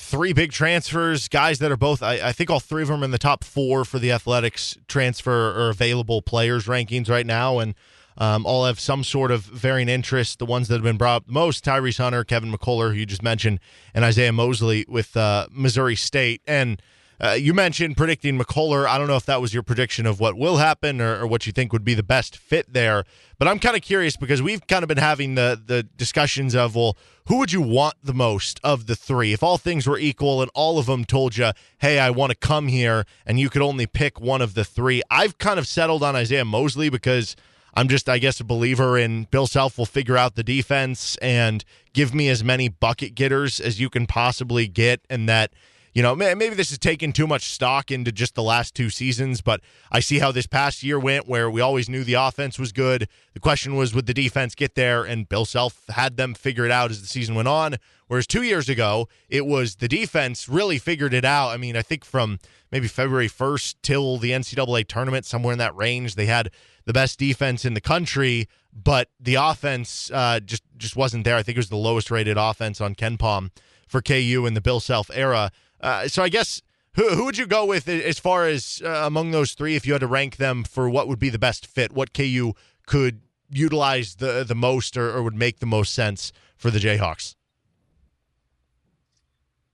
three 0.00 0.32
big 0.32 0.50
transfers, 0.50 1.28
guys 1.28 1.58
that 1.58 1.70
are 1.70 1.76
both, 1.76 2.02
I, 2.02 2.28
I, 2.28 2.32
think 2.32 2.48
all 2.48 2.58
three 2.58 2.82
of 2.82 2.88
them 2.88 3.02
are 3.02 3.04
in 3.04 3.10
the 3.10 3.18
top 3.18 3.44
four 3.44 3.84
for 3.84 3.98
the 3.98 4.10
Athletics 4.10 4.78
transfer 4.88 5.50
or 5.50 5.68
available 5.68 6.22
players 6.22 6.66
rankings 6.66 7.10
right 7.10 7.26
now. 7.26 7.58
And 7.58 7.74
um, 8.16 8.46
all 8.46 8.64
have 8.64 8.80
some 8.80 9.04
sort 9.04 9.30
of 9.30 9.42
varying 9.42 9.88
interest. 9.88 10.38
The 10.38 10.46
ones 10.46 10.68
that 10.68 10.74
have 10.74 10.82
been 10.82 10.96
brought 10.96 11.16
up 11.16 11.28
most 11.28 11.64
Tyrese 11.64 11.98
Hunter, 11.98 12.24
Kevin 12.24 12.50
McCullar, 12.50 12.92
who 12.92 13.00
you 13.00 13.06
just 13.06 13.22
mentioned, 13.22 13.60
and 13.94 14.04
Isaiah 14.04 14.32
Mosley 14.32 14.84
with 14.88 15.16
uh, 15.16 15.46
Missouri 15.50 15.96
State. 15.96 16.40
And 16.46 16.82
uh, 17.22 17.32
you 17.32 17.52
mentioned 17.52 17.96
predicting 17.96 18.38
McCullar. 18.38 18.86
I 18.86 18.96
don't 18.96 19.06
know 19.06 19.16
if 19.16 19.26
that 19.26 19.42
was 19.42 19.52
your 19.52 19.62
prediction 19.62 20.06
of 20.06 20.20
what 20.20 20.38
will 20.38 20.56
happen 20.56 21.02
or, 21.02 21.20
or 21.20 21.26
what 21.26 21.46
you 21.46 21.52
think 21.52 21.70
would 21.72 21.84
be 21.84 21.92
the 21.92 22.02
best 22.02 22.36
fit 22.36 22.72
there. 22.72 23.04
But 23.38 23.46
I'm 23.46 23.58
kind 23.58 23.76
of 23.76 23.82
curious 23.82 24.16
because 24.16 24.40
we've 24.40 24.66
kind 24.66 24.82
of 24.82 24.88
been 24.88 24.98
having 24.98 25.34
the 25.34 25.60
the 25.64 25.82
discussions 25.82 26.54
of 26.54 26.74
well, 26.74 26.96
who 27.28 27.36
would 27.36 27.52
you 27.52 27.60
want 27.60 27.94
the 28.02 28.14
most 28.14 28.58
of 28.64 28.86
the 28.86 28.96
three? 28.96 29.34
If 29.34 29.42
all 29.42 29.58
things 29.58 29.86
were 29.86 29.98
equal 29.98 30.40
and 30.40 30.50
all 30.54 30.78
of 30.78 30.86
them 30.86 31.04
told 31.04 31.36
you, 31.36 31.52
hey, 31.78 31.98
I 31.98 32.08
want 32.10 32.30
to 32.30 32.36
come 32.36 32.68
here, 32.68 33.04
and 33.26 33.38
you 33.38 33.50
could 33.50 33.62
only 33.62 33.86
pick 33.86 34.18
one 34.18 34.40
of 34.40 34.54
the 34.54 34.64
three, 34.64 35.02
I've 35.10 35.36
kind 35.36 35.58
of 35.58 35.66
settled 35.68 36.02
on 36.02 36.16
Isaiah 36.16 36.44
Mosley 36.44 36.88
because. 36.88 37.36
I'm 37.72 37.86
just, 37.86 38.08
I 38.08 38.18
guess, 38.18 38.40
a 38.40 38.44
believer 38.44 38.98
in 38.98 39.28
Bill 39.30 39.46
Self 39.46 39.78
will 39.78 39.86
figure 39.86 40.16
out 40.16 40.34
the 40.34 40.42
defense 40.42 41.16
and 41.18 41.64
give 41.92 42.12
me 42.12 42.28
as 42.28 42.42
many 42.42 42.68
bucket 42.68 43.14
getters 43.14 43.60
as 43.60 43.78
you 43.78 43.88
can 43.88 44.08
possibly 44.08 44.66
get, 44.66 45.02
and 45.08 45.28
that 45.28 45.52
you 45.92 46.02
know, 46.02 46.14
maybe 46.14 46.50
this 46.50 46.70
is 46.70 46.78
taking 46.78 47.12
too 47.12 47.26
much 47.26 47.50
stock 47.50 47.90
into 47.90 48.12
just 48.12 48.36
the 48.36 48.42
last 48.42 48.74
two 48.76 48.90
seasons, 48.90 49.40
but 49.40 49.60
I 49.90 49.98
see 49.98 50.20
how 50.20 50.30
this 50.30 50.46
past 50.46 50.84
year 50.84 51.00
went 51.00 51.26
where 51.26 51.50
we 51.50 51.60
always 51.60 51.88
knew 51.88 52.04
the 52.04 52.14
offense 52.14 52.58
was 52.58 52.70
good. 52.70 53.08
The 53.34 53.40
question 53.40 53.74
was, 53.74 53.92
would 53.92 54.06
the 54.06 54.14
defense 54.14 54.54
get 54.54 54.76
there? 54.76 55.02
And 55.02 55.28
Bill 55.28 55.44
Self 55.44 55.82
had 55.88 56.16
them 56.16 56.34
figure 56.34 56.64
it 56.64 56.70
out 56.70 56.90
as 56.90 57.00
the 57.00 57.08
season 57.08 57.34
went 57.34 57.48
on. 57.48 57.76
Whereas 58.06 58.26
two 58.26 58.42
years 58.42 58.68
ago, 58.68 59.08
it 59.28 59.46
was 59.46 59.76
the 59.76 59.88
defense 59.88 60.48
really 60.48 60.78
figured 60.78 61.14
it 61.14 61.24
out. 61.24 61.48
I 61.48 61.56
mean, 61.56 61.76
I 61.76 61.82
think 61.82 62.04
from 62.04 62.38
maybe 62.70 62.86
February 62.86 63.28
1st 63.28 63.76
till 63.82 64.16
the 64.16 64.30
NCAA 64.30 64.86
tournament, 64.86 65.26
somewhere 65.26 65.52
in 65.52 65.58
that 65.58 65.74
range, 65.74 66.14
they 66.14 66.26
had 66.26 66.50
the 66.84 66.92
best 66.92 67.18
defense 67.18 67.64
in 67.64 67.74
the 67.74 67.80
country, 67.80 68.48
but 68.72 69.08
the 69.18 69.34
offense 69.34 70.10
uh, 70.12 70.40
just 70.40 70.62
just 70.76 70.96
wasn't 70.96 71.24
there. 71.24 71.36
I 71.36 71.42
think 71.42 71.56
it 71.56 71.58
was 71.58 71.68
the 71.68 71.76
lowest 71.76 72.10
rated 72.10 72.36
offense 72.36 72.80
on 72.80 72.94
KenPom 72.94 73.50
for 73.86 74.00
KU 74.00 74.44
in 74.46 74.54
the 74.54 74.60
Bill 74.60 74.80
Self 74.80 75.10
era. 75.12 75.50
Uh, 75.80 76.08
so 76.08 76.22
I 76.22 76.28
guess 76.28 76.62
who 76.94 77.10
who 77.10 77.24
would 77.24 77.38
you 77.38 77.46
go 77.46 77.64
with 77.64 77.88
as 77.88 78.18
far 78.18 78.46
as 78.46 78.82
uh, 78.84 79.02
among 79.04 79.30
those 79.30 79.52
three 79.52 79.76
if 79.76 79.86
you 79.86 79.92
had 79.92 80.00
to 80.00 80.06
rank 80.06 80.36
them 80.36 80.64
for 80.64 80.88
what 80.88 81.08
would 81.08 81.18
be 81.18 81.28
the 81.28 81.38
best 81.38 81.66
fit? 81.66 81.92
What 81.92 82.12
KU 82.12 82.52
could 82.86 83.20
utilize 83.50 84.16
the 84.16 84.44
the 84.46 84.54
most 84.54 84.96
or, 84.96 85.10
or 85.10 85.22
would 85.22 85.34
make 85.34 85.60
the 85.60 85.66
most 85.66 85.94
sense 85.94 86.32
for 86.56 86.70
the 86.70 86.78
Jayhawks? 86.78 87.34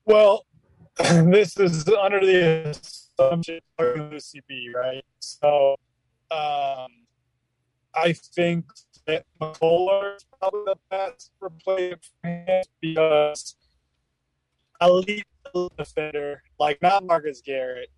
Well, 0.04 0.46
this 0.98 1.58
is 1.58 1.88
under 1.88 2.20
the 2.20 2.70
assumption 2.70 3.60
of 3.78 4.10
the 4.10 4.16
CP, 4.16 4.72
right? 4.72 5.04
So, 5.18 5.76
um, 6.30 6.90
I 7.94 8.12
think 8.12 8.66
that 9.06 9.24
McCullar 9.40 10.16
is 10.16 10.26
probably 10.38 10.62
the 10.66 10.76
best 10.90 11.32
replacement 11.40 12.68
because 12.80 13.56
least 14.84 15.24
defender, 15.76 16.42
like 16.58 16.80
not 16.82 17.04
Marcus 17.04 17.40
Garrett, 17.44 17.90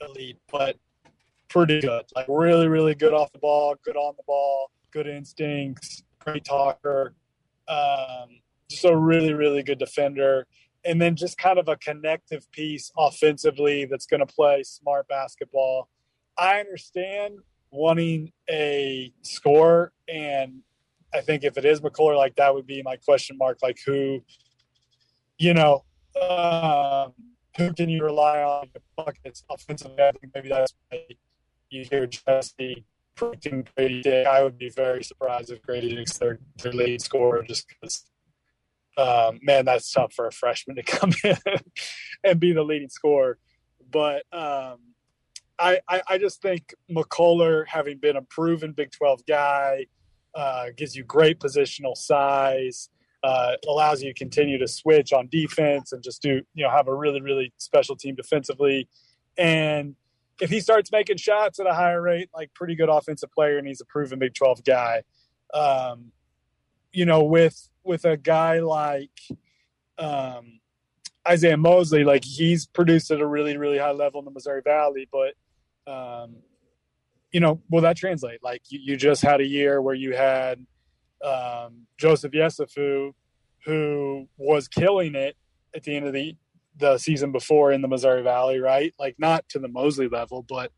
elite, 0.00 0.38
but 0.50 0.76
pretty 1.48 1.80
good. 1.80 2.04
Like 2.14 2.26
really, 2.28 2.68
really 2.68 2.94
good 2.94 3.12
off 3.12 3.32
the 3.32 3.38
ball, 3.38 3.74
good 3.84 3.96
on 3.96 4.14
the 4.16 4.22
ball, 4.26 4.70
good 4.92 5.06
instincts, 5.06 6.02
great 6.18 6.44
talker. 6.44 7.14
Um, 7.68 8.40
just 8.68 8.84
a 8.84 8.96
really, 8.96 9.34
really 9.34 9.62
good 9.62 9.78
defender. 9.78 10.46
And 10.84 11.00
then 11.00 11.16
just 11.16 11.36
kind 11.36 11.58
of 11.58 11.68
a 11.68 11.76
connective 11.76 12.50
piece 12.52 12.90
offensively 12.96 13.84
that's 13.84 14.06
going 14.06 14.20
to 14.20 14.32
play 14.32 14.62
smart 14.62 15.08
basketball. 15.08 15.88
I 16.38 16.60
understand 16.60 17.40
wanting 17.70 18.32
a 18.48 19.12
score, 19.22 19.92
and 20.08 20.60
I 21.12 21.20
think 21.20 21.44
if 21.44 21.58
it 21.58 21.64
is 21.64 21.80
McCullar, 21.80 22.16
like 22.16 22.36
that 22.36 22.54
would 22.54 22.66
be 22.66 22.82
my 22.82 22.96
question 22.96 23.36
mark. 23.36 23.58
Like 23.62 23.78
who, 23.84 24.22
you 25.38 25.52
know, 25.52 25.84
um, 26.16 27.12
who 27.56 27.72
can 27.72 27.88
you 27.88 28.04
rely 28.04 28.42
on 28.42 28.68
buckets 28.96 29.44
offensively? 29.50 30.02
I 30.02 30.12
think 30.12 30.32
maybe 30.34 30.48
that's 30.48 30.74
why 30.88 31.04
you 31.70 31.84
hear 31.84 32.06
Jesse 32.06 32.84
predicting 33.14 33.66
Grady 33.76 34.02
Dick. 34.02 34.26
I 34.26 34.42
would 34.42 34.58
be 34.58 34.70
very 34.70 35.04
surprised 35.04 35.50
if 35.50 35.62
Grady 35.62 35.94
Dick's 35.94 36.18
their, 36.18 36.38
their 36.62 36.72
lead 36.72 37.02
scorer 37.02 37.42
just 37.42 37.66
because, 37.68 38.06
um, 38.96 39.38
man, 39.42 39.64
that's 39.64 39.90
tough 39.90 40.12
for 40.12 40.26
a 40.26 40.32
freshman 40.32 40.76
to 40.76 40.82
come 40.86 41.12
in 41.24 41.36
and 42.24 42.40
be 42.40 42.52
the 42.52 42.62
leading 42.62 42.88
scorer. 42.88 43.38
But 43.90 44.24
um, 44.32 44.78
I, 45.58 45.80
I, 45.88 46.02
I, 46.08 46.18
just 46.18 46.40
think 46.40 46.74
McCullar, 46.90 47.66
having 47.66 47.98
been 47.98 48.16
a 48.16 48.22
proven 48.22 48.72
Big 48.72 48.92
12 48.92 49.26
guy, 49.26 49.86
uh, 50.34 50.66
gives 50.76 50.94
you 50.94 51.04
great 51.04 51.40
positional 51.40 51.96
size. 51.96 52.88
Uh, 53.22 53.52
allows 53.68 54.02
you 54.02 54.10
to 54.10 54.18
continue 54.18 54.56
to 54.56 54.66
switch 54.66 55.12
on 55.12 55.28
defense 55.30 55.92
and 55.92 56.02
just 56.02 56.22
do 56.22 56.40
you 56.54 56.64
know 56.64 56.70
have 56.70 56.88
a 56.88 56.94
really 56.94 57.20
really 57.20 57.52
special 57.58 57.94
team 57.94 58.14
defensively 58.14 58.88
and 59.36 59.94
if 60.40 60.50
he 60.50 60.60
starts 60.60 60.90
making 60.90 61.18
shots 61.18 61.60
at 61.60 61.66
a 61.66 61.74
higher 61.74 62.00
rate, 62.00 62.30
like 62.34 62.52
pretty 62.54 62.74
good 62.74 62.88
offensive 62.88 63.30
player, 63.30 63.58
and 63.58 63.66
he's 63.66 63.80
a 63.80 63.84
proven 63.84 64.18
Big 64.18 64.34
Twelve 64.34 64.64
guy. 64.64 65.02
Um, 65.52 66.12
you 66.92 67.04
know, 67.04 67.22
with 67.22 67.68
with 67.84 68.04
a 68.04 68.16
guy 68.16 68.60
like 68.60 69.20
um, 69.98 70.60
Isaiah 71.28 71.56
Mosley, 71.56 72.04
like 72.04 72.24
he's 72.24 72.66
produced 72.66 73.10
at 73.10 73.20
a 73.20 73.26
really 73.26 73.56
really 73.56 73.78
high 73.78 73.92
level 73.92 74.20
in 74.20 74.24
the 74.24 74.30
Missouri 74.30 74.62
Valley, 74.64 75.08
but 75.12 75.34
um, 75.90 76.36
you 77.32 77.40
know, 77.40 77.60
will 77.70 77.82
that 77.82 77.96
translate? 77.96 78.42
Like 78.42 78.62
you, 78.70 78.80
you 78.82 78.96
just 78.96 79.22
had 79.22 79.40
a 79.40 79.46
year 79.46 79.82
where 79.82 79.94
you 79.94 80.14
had 80.14 80.64
um, 81.24 81.86
Joseph 81.98 82.32
Yesufu, 82.32 83.12
who 83.64 84.28
was 84.36 84.68
killing 84.68 85.14
it 85.14 85.36
at 85.74 85.84
the 85.84 85.96
end 85.96 86.06
of 86.06 86.12
the 86.12 86.36
the 86.76 86.98
season 86.98 87.30
before 87.30 87.72
in 87.72 87.82
the 87.82 87.88
Missouri 87.88 88.22
Valley, 88.22 88.58
right? 88.58 88.94
Like 88.98 89.16
not 89.18 89.48
to 89.50 89.58
the 89.58 89.68
Mosley 89.68 90.08
level, 90.08 90.44
but 90.48 90.72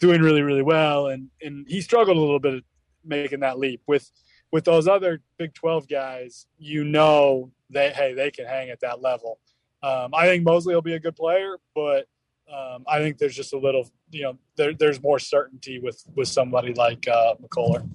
doing 0.00 0.20
really, 0.20 0.42
really 0.42 0.62
well. 0.62 1.06
And 1.08 1.28
and 1.40 1.66
he 1.68 1.80
struggled 1.80 2.16
a 2.16 2.20
little 2.20 2.40
bit 2.40 2.64
making 3.04 3.40
that 3.40 3.58
leap 3.58 3.82
with 3.86 4.10
with 4.52 4.64
those 4.64 4.88
other 4.88 5.22
Big 5.38 5.54
Twelve 5.54 5.88
guys. 5.88 6.46
You 6.58 6.84
know, 6.84 7.52
they 7.70 7.90
hey 7.90 8.14
they 8.14 8.30
can 8.30 8.46
hang 8.46 8.70
at 8.70 8.80
that 8.80 9.00
level. 9.00 9.38
Um, 9.82 10.14
I 10.14 10.26
think 10.26 10.44
Mosley 10.44 10.74
will 10.74 10.82
be 10.82 10.94
a 10.94 11.00
good 11.00 11.16
player, 11.16 11.58
but 11.74 12.06
um, 12.52 12.84
I 12.88 12.98
think 12.98 13.18
there's 13.18 13.34
just 13.34 13.52
a 13.52 13.58
little, 13.58 13.90
you 14.10 14.22
know, 14.22 14.38
there, 14.56 14.72
there's 14.72 15.02
more 15.02 15.18
certainty 15.18 15.78
with 15.78 16.04
with 16.14 16.28
somebody 16.28 16.74
like 16.74 17.06
uh, 17.08 17.34
McCullar. 17.42 17.88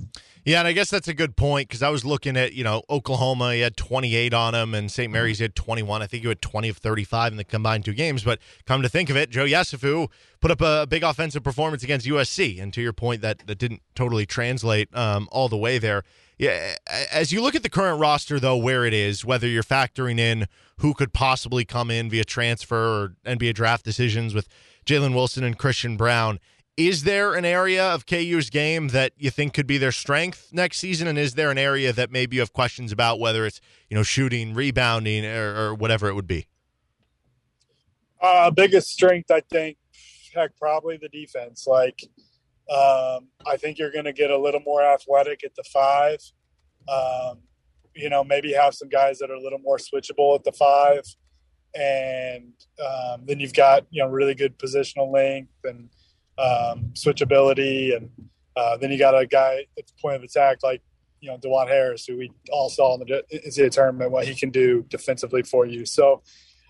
Yeah, 0.44 0.60
and 0.60 0.68
I 0.68 0.72
guess 0.72 0.90
that's 0.90 1.08
a 1.08 1.14
good 1.14 1.36
point 1.36 1.70
because 1.70 1.84
I 1.84 1.90
was 1.90 2.04
looking 2.04 2.36
at, 2.36 2.54
you 2.54 2.64
know, 2.64 2.82
Oklahoma, 2.90 3.54
he 3.54 3.60
had 3.60 3.78
28 3.78 4.34
on 4.34 4.56
him, 4.56 4.74
and 4.74 4.92
St. 4.92 5.12
Mary's 5.12 5.38
had 5.38 5.54
21. 5.54 6.02
I 6.02 6.08
think 6.08 6.24
he 6.24 6.30
had 6.30 6.42
20 6.42 6.70
of 6.70 6.78
35 6.78 7.34
in 7.34 7.38
the 7.38 7.44
combined 7.44 7.86
two 7.86 7.94
games. 7.94 8.24
But 8.24 8.40
come 8.66 8.82
to 8.82 8.90
think 8.90 9.12
of 9.12 9.18
it, 9.18 9.30
Joe 9.30 9.46
Yesufu 9.46 10.10
put 10.40 10.50
up 10.50 10.62
a 10.62 10.88
big 10.88 11.04
offensive 11.04 11.44
performance 11.44 11.84
against 11.84 12.08
USC. 12.08 12.60
And 12.60 12.74
to 12.74 12.82
your 12.82 12.94
point, 12.94 13.22
that, 13.22 13.46
that 13.46 13.60
didn't 13.60 13.84
totally 13.94 14.26
translate 14.26 14.90
um, 14.96 15.30
all 15.32 15.48
the 15.48 15.58
way 15.58 15.78
there. 15.78 16.04
Yeah, 16.42 16.74
as 17.12 17.32
you 17.32 17.40
look 17.40 17.54
at 17.54 17.62
the 17.62 17.70
current 17.70 18.00
roster, 18.00 18.40
though, 18.40 18.58
where 18.58 18.84
it 18.84 18.96
is, 18.96 19.24
whether 19.24 19.48
you're 19.48 19.62
factoring 19.62 20.18
in 20.18 20.48
who 20.78 20.96
could 20.96 21.14
possibly 21.14 21.66
come 21.66 21.92
in 21.92 22.10
via 22.10 22.26
transfer 22.26 22.76
or 23.04 23.16
NBA 23.28 23.54
draft 23.54 23.86
decisions 23.86 24.34
with 24.34 24.48
Jalen 24.84 25.14
Wilson 25.14 25.44
and 25.44 25.56
Christian 25.56 25.98
Braun, 25.98 26.40
is 26.76 27.04
there 27.04 27.36
an 27.36 27.46
area 27.46 27.88
of 27.88 28.08
KU's 28.08 28.50
game 28.50 28.88
that 28.88 29.12
you 29.18 29.30
think 29.30 29.54
could 29.54 29.68
be 29.68 29.78
their 29.78 29.92
strength 29.92 30.50
next 30.52 30.80
season? 30.80 31.08
And 31.08 31.20
is 31.20 31.36
there 31.36 31.52
an 31.52 31.60
area 31.60 31.94
that 31.94 32.10
maybe 32.10 32.38
you 32.38 32.40
have 32.40 32.54
questions 32.54 32.92
about, 32.92 33.20
whether 33.20 33.46
it's 33.46 33.62
you 33.88 33.96
know 33.96 34.02
shooting, 34.02 34.56
rebounding, 34.56 35.24
or, 35.24 35.56
or 35.56 35.76
whatever 35.76 36.08
it 36.08 36.16
would 36.16 36.26
be? 36.26 36.48
Uh, 38.20 38.50
biggest 38.50 38.88
strength, 38.88 39.30
I 39.30 39.42
think, 39.42 39.78
heck, 40.34 40.58
probably 40.58 40.98
the 40.98 41.10
defense. 41.10 41.68
Like, 41.68 42.02
um, 42.72 43.28
I 43.46 43.58
think 43.58 43.78
you're 43.78 43.92
going 43.92 44.06
to 44.06 44.14
get 44.14 44.32
a 44.32 44.38
little 44.38 44.62
more 44.62 44.82
athletic 44.82 45.44
at 45.44 45.54
the 45.56 45.64
five. 45.64 46.20
Um, 46.88 47.40
you 47.94 48.10
know, 48.10 48.24
maybe 48.24 48.54
have 48.54 48.74
some 48.74 48.88
guys 48.88 49.20
that 49.20 49.30
are 49.30 49.36
a 49.36 49.42
little 49.42 49.60
more 49.60 49.78
switchable 49.78 50.36
at 50.36 50.46
the 50.46 50.54
five, 50.54 51.04
and 51.76 52.54
um, 52.80 53.26
then 53.26 53.40
you've 53.40 53.54
got 53.54 53.86
you 53.92 54.02
know 54.02 54.10
really 54.10 54.36
good 54.36 54.58
positional 54.58 55.12
length 55.12 55.52
and 55.66 55.90
um, 56.38 56.94
switchability, 56.94 57.96
and 57.96 58.10
uh, 58.56 58.78
then 58.78 58.90
you 58.90 58.98
got 58.98 59.20
a 59.20 59.28
guy 59.28 59.66
at 59.78 59.86
the 59.88 59.94
point 60.02 60.16
of 60.16 60.24
attack 60.24 60.60
like 60.64 60.82
you 61.20 61.30
know 61.30 61.38
Dajuan 61.38 61.68
Harris, 61.68 62.06
who 62.06 62.18
we 62.18 62.32
all 62.52 62.70
saw 62.70 62.94
in 62.94 63.02
the 63.02 63.24
NCAA 63.34 63.72
tournament 63.72 64.12
what 64.12 64.26
he 64.26 64.34
can 64.34 64.50
do 64.50 64.86
defensively 64.88 65.44
for 65.44 65.66
you. 65.66 65.86
So 65.86 66.24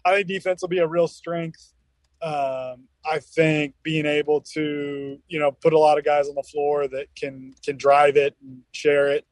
I 0.04 0.16
think 0.16 0.28
defense 0.28 0.62
will 0.62 0.70
be 0.70 0.80
a 0.80 0.88
real 0.88 1.08
strength. 1.08 1.74
Um, 2.22 2.88
I 3.04 3.18
think 3.20 3.74
being 3.82 4.06
able 4.06 4.42
to 4.54 5.18
you 5.28 5.40
know 5.40 5.52
put 5.52 5.74
a 5.74 5.80
lot 5.80 5.98
of 5.98 6.06
guys 6.06 6.30
on 6.30 6.36
the 6.36 6.44
floor 6.44 6.88
that 6.88 7.08
can 7.16 7.54
can 7.64 7.78
drive 7.78 8.16
it 8.16 8.36
and 8.42 8.62
share 8.72 9.08
it, 9.12 9.26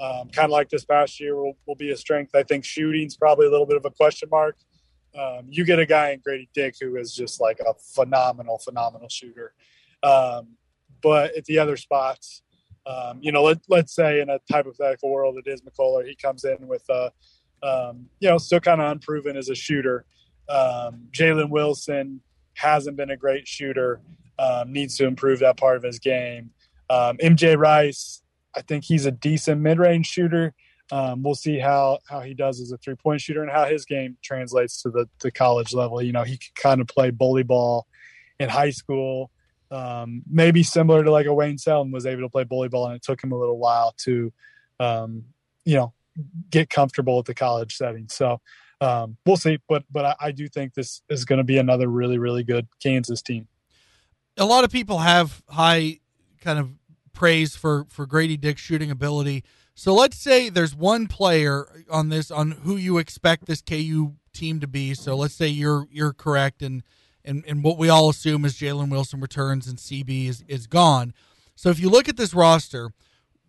um, 0.00 0.28
kind 0.28 0.46
of 0.46 0.50
like 0.50 0.68
this 0.68 0.84
past 0.84 1.20
year, 1.20 1.36
will, 1.36 1.56
will 1.66 1.74
be 1.76 1.90
a 1.90 1.96
strength. 1.96 2.34
I 2.34 2.42
think 2.42 2.64
shooting's 2.64 3.16
probably 3.16 3.46
a 3.46 3.50
little 3.50 3.66
bit 3.66 3.76
of 3.76 3.84
a 3.84 3.90
question 3.90 4.28
mark. 4.30 4.56
Um, 5.18 5.46
you 5.48 5.64
get 5.64 5.78
a 5.78 5.86
guy 5.86 6.10
in 6.10 6.20
Grady 6.20 6.48
Dick 6.54 6.74
who 6.80 6.96
is 6.96 7.14
just 7.14 7.40
like 7.40 7.60
a 7.60 7.74
phenomenal, 7.94 8.58
phenomenal 8.58 9.08
shooter. 9.08 9.54
Um, 10.02 10.56
but 11.00 11.36
at 11.36 11.44
the 11.44 11.58
other 11.58 11.76
spots, 11.76 12.42
um, 12.86 13.18
you 13.22 13.30
know, 13.30 13.44
let, 13.44 13.58
let's 13.68 13.94
say 13.94 14.20
in 14.20 14.28
a 14.28 14.40
hypothetical 14.50 15.10
world, 15.10 15.38
it 15.38 15.48
is 15.48 15.62
McCullar. 15.62 16.06
He 16.06 16.16
comes 16.16 16.44
in 16.44 16.66
with, 16.66 16.84
uh, 16.90 17.10
um, 17.62 18.06
you 18.20 18.28
know, 18.28 18.38
still 18.38 18.60
kind 18.60 18.80
of 18.80 18.90
unproven 18.90 19.36
as 19.36 19.48
a 19.48 19.54
shooter. 19.54 20.04
Jalen 20.50 21.48
Wilson 21.48 22.20
hasn't 22.54 22.96
been 22.96 23.10
a 23.10 23.16
great 23.16 23.46
shooter, 23.46 24.00
um, 24.38 24.72
needs 24.72 24.96
to 24.96 25.06
improve 25.06 25.40
that 25.40 25.56
part 25.56 25.76
of 25.76 25.82
his 25.82 25.98
game. 25.98 26.50
Um, 26.90 27.16
MJ 27.18 27.56
Rice, 27.56 28.22
I 28.56 28.62
think 28.62 28.84
he's 28.84 29.06
a 29.06 29.10
decent 29.10 29.60
mid 29.60 29.78
range 29.78 30.06
shooter. 30.06 30.54
Um, 30.92 31.22
we'll 31.22 31.34
see 31.34 31.58
how 31.58 31.98
how 32.08 32.20
he 32.20 32.34
does 32.34 32.60
as 32.60 32.70
a 32.70 32.76
three 32.76 32.94
point 32.94 33.20
shooter 33.20 33.42
and 33.42 33.50
how 33.50 33.64
his 33.64 33.84
game 33.84 34.18
translates 34.22 34.82
to 34.82 34.90
the, 34.90 35.08
the 35.20 35.30
college 35.30 35.72
level. 35.72 36.02
You 36.02 36.12
know, 36.12 36.22
he 36.22 36.36
could 36.36 36.54
kind 36.54 36.80
of 36.80 36.86
play 36.86 37.10
bully 37.10 37.42
ball 37.42 37.86
in 38.38 38.48
high 38.48 38.70
school 38.70 39.30
um, 39.74 40.22
maybe 40.30 40.62
similar 40.62 41.02
to 41.02 41.10
like 41.10 41.26
a 41.26 41.34
Wayne 41.34 41.58
Selden 41.58 41.92
was 41.92 42.06
able 42.06 42.22
to 42.22 42.28
play 42.28 42.44
bully 42.44 42.68
ball, 42.68 42.86
and 42.86 42.96
it 42.96 43.02
took 43.02 43.22
him 43.22 43.32
a 43.32 43.38
little 43.38 43.58
while 43.58 43.92
to, 43.98 44.32
um, 44.78 45.24
you 45.64 45.74
know, 45.76 45.92
get 46.50 46.70
comfortable 46.70 47.18
at 47.18 47.24
the 47.24 47.34
college 47.34 47.76
setting. 47.76 48.08
So 48.08 48.40
um, 48.84 49.16
we'll 49.24 49.36
see, 49.36 49.58
but 49.68 49.84
but 49.90 50.04
I, 50.04 50.14
I 50.20 50.30
do 50.32 50.48
think 50.48 50.74
this 50.74 51.02
is 51.08 51.24
going 51.24 51.38
to 51.38 51.44
be 51.44 51.58
another 51.58 51.88
really 51.88 52.18
really 52.18 52.44
good 52.44 52.68
Kansas 52.82 53.22
team. 53.22 53.48
A 54.36 54.44
lot 54.44 54.64
of 54.64 54.70
people 54.70 54.98
have 54.98 55.42
high 55.48 56.00
kind 56.40 56.58
of 56.58 56.70
praise 57.12 57.56
for 57.56 57.86
for 57.88 58.06
Grady 58.06 58.36
Dick's 58.36 58.60
shooting 58.60 58.90
ability. 58.90 59.44
So 59.74 59.94
let's 59.94 60.16
say 60.16 60.48
there's 60.50 60.74
one 60.74 61.08
player 61.08 61.66
on 61.90 62.08
this 62.10 62.30
on 62.30 62.52
who 62.52 62.76
you 62.76 62.98
expect 62.98 63.46
this 63.46 63.60
KU 63.60 64.14
team 64.32 64.60
to 64.60 64.68
be. 64.68 64.94
So 64.94 65.16
let's 65.16 65.34
say 65.34 65.48
you're 65.48 65.86
you're 65.90 66.12
correct 66.12 66.62
and 66.62 66.82
and, 67.24 67.42
and 67.46 67.64
what 67.64 67.78
we 67.78 67.88
all 67.88 68.10
assume 68.10 68.44
is 68.44 68.54
Jalen 68.54 68.90
Wilson 68.90 69.20
returns 69.20 69.66
and 69.66 69.78
CB 69.78 70.28
is, 70.28 70.44
is 70.46 70.66
gone. 70.66 71.14
So 71.56 71.70
if 71.70 71.80
you 71.80 71.88
look 71.88 72.08
at 72.08 72.18
this 72.18 72.34
roster, 72.34 72.90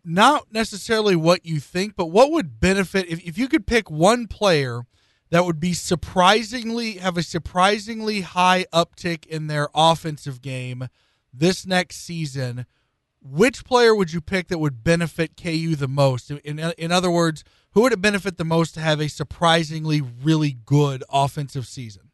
not 0.05 0.47
necessarily 0.51 1.15
what 1.15 1.45
you 1.45 1.59
think, 1.59 1.95
but 1.95 2.05
what 2.05 2.31
would 2.31 2.59
benefit 2.59 3.07
if, 3.09 3.19
if 3.25 3.37
you 3.37 3.49
could 3.49 3.67
pick 3.67 3.91
one 3.91 4.27
player 4.27 4.85
that 5.29 5.45
would 5.45 5.59
be 5.59 5.73
surprisingly 5.73 6.93
have 6.93 7.17
a 7.17 7.23
surprisingly 7.23 8.21
high 8.21 8.65
uptick 8.71 9.25
in 9.25 9.47
their 9.47 9.69
offensive 9.73 10.41
game 10.41 10.87
this 11.33 11.65
next 11.65 11.97
season, 11.97 12.65
which 13.21 13.65
player 13.65 13.95
would 13.95 14.13
you 14.13 14.21
pick 14.21 14.47
that 14.47 14.59
would 14.59 14.83
benefit 14.83 15.35
KU 15.35 15.75
the 15.75 15.87
most? 15.87 16.31
In, 16.31 16.59
in 16.59 16.91
other 16.91 17.11
words, 17.11 17.43
who 17.71 17.81
would 17.81 17.93
it 17.93 18.01
benefit 18.01 18.37
the 18.37 18.45
most 18.45 18.73
to 18.75 18.79
have 18.79 19.01
a 19.01 19.09
surprisingly 19.09 20.01
really 20.01 20.57
good 20.65 21.03
offensive 21.09 21.67
season? 21.67 22.11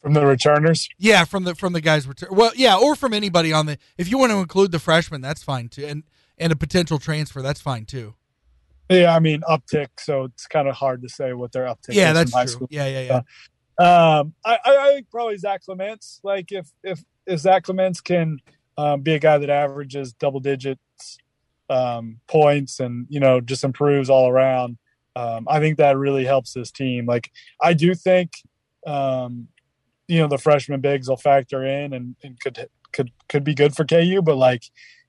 From 0.00 0.14
the 0.14 0.26
returners? 0.26 0.88
Yeah, 0.98 1.24
from 1.24 1.44
the 1.44 1.54
from 1.54 1.72
the 1.72 1.80
guys 1.80 2.08
return. 2.08 2.30
Well, 2.32 2.50
yeah, 2.56 2.76
or 2.76 2.96
from 2.96 3.14
anybody 3.14 3.52
on 3.52 3.66
the. 3.66 3.78
If 3.96 4.10
you 4.10 4.18
want 4.18 4.32
to 4.32 4.38
include 4.38 4.72
the 4.72 4.80
freshman, 4.80 5.20
that's 5.20 5.44
fine 5.44 5.68
too, 5.68 5.84
and 5.86 6.02
and 6.36 6.52
a 6.52 6.56
potential 6.56 6.98
transfer, 6.98 7.40
that's 7.40 7.60
fine 7.60 7.84
too. 7.84 8.14
Yeah, 8.92 9.14
I 9.14 9.20
mean 9.20 9.42
uptick, 9.42 9.88
so 9.98 10.24
it's 10.24 10.46
kind 10.46 10.68
of 10.68 10.74
hard 10.74 11.02
to 11.02 11.08
say 11.08 11.32
what 11.32 11.52
their 11.52 11.64
uptick. 11.64 11.94
Yeah, 11.94 12.10
is 12.10 12.14
that's 12.14 12.32
true. 12.32 12.46
School. 12.46 12.68
Yeah, 12.70 12.86
yeah, 12.86 13.00
yeah. 13.02 13.20
Um, 13.78 14.34
I, 14.44 14.58
I, 14.64 14.76
I 14.76 14.92
think 14.94 15.10
probably 15.10 15.38
Zach 15.38 15.62
Clemence. 15.64 16.20
Like 16.22 16.52
if 16.52 16.68
if 16.82 17.02
if 17.26 17.40
Zach 17.40 17.64
Clemence 17.64 18.00
can 18.00 18.38
um, 18.76 19.00
be 19.00 19.14
a 19.14 19.18
guy 19.18 19.38
that 19.38 19.50
averages 19.50 20.12
double 20.12 20.40
digits 20.40 21.18
um, 21.70 22.20
points 22.26 22.80
and 22.80 23.06
you 23.08 23.20
know 23.20 23.40
just 23.40 23.64
improves 23.64 24.10
all 24.10 24.28
around, 24.28 24.78
um, 25.16 25.46
I 25.48 25.58
think 25.60 25.78
that 25.78 25.96
really 25.96 26.24
helps 26.24 26.52
this 26.52 26.70
team. 26.70 27.06
Like 27.06 27.30
I 27.60 27.72
do 27.72 27.94
think 27.94 28.32
um, 28.86 29.48
you 30.08 30.18
know 30.18 30.28
the 30.28 30.38
freshman 30.38 30.80
bigs 30.80 31.08
will 31.08 31.16
factor 31.16 31.64
in 31.64 31.92
and, 31.92 32.16
and 32.22 32.38
could 32.40 32.68
could 32.92 33.10
could 33.28 33.44
be 33.44 33.54
good 33.54 33.74
for 33.74 33.84
KU, 33.84 34.20
but 34.22 34.36
like 34.36 34.64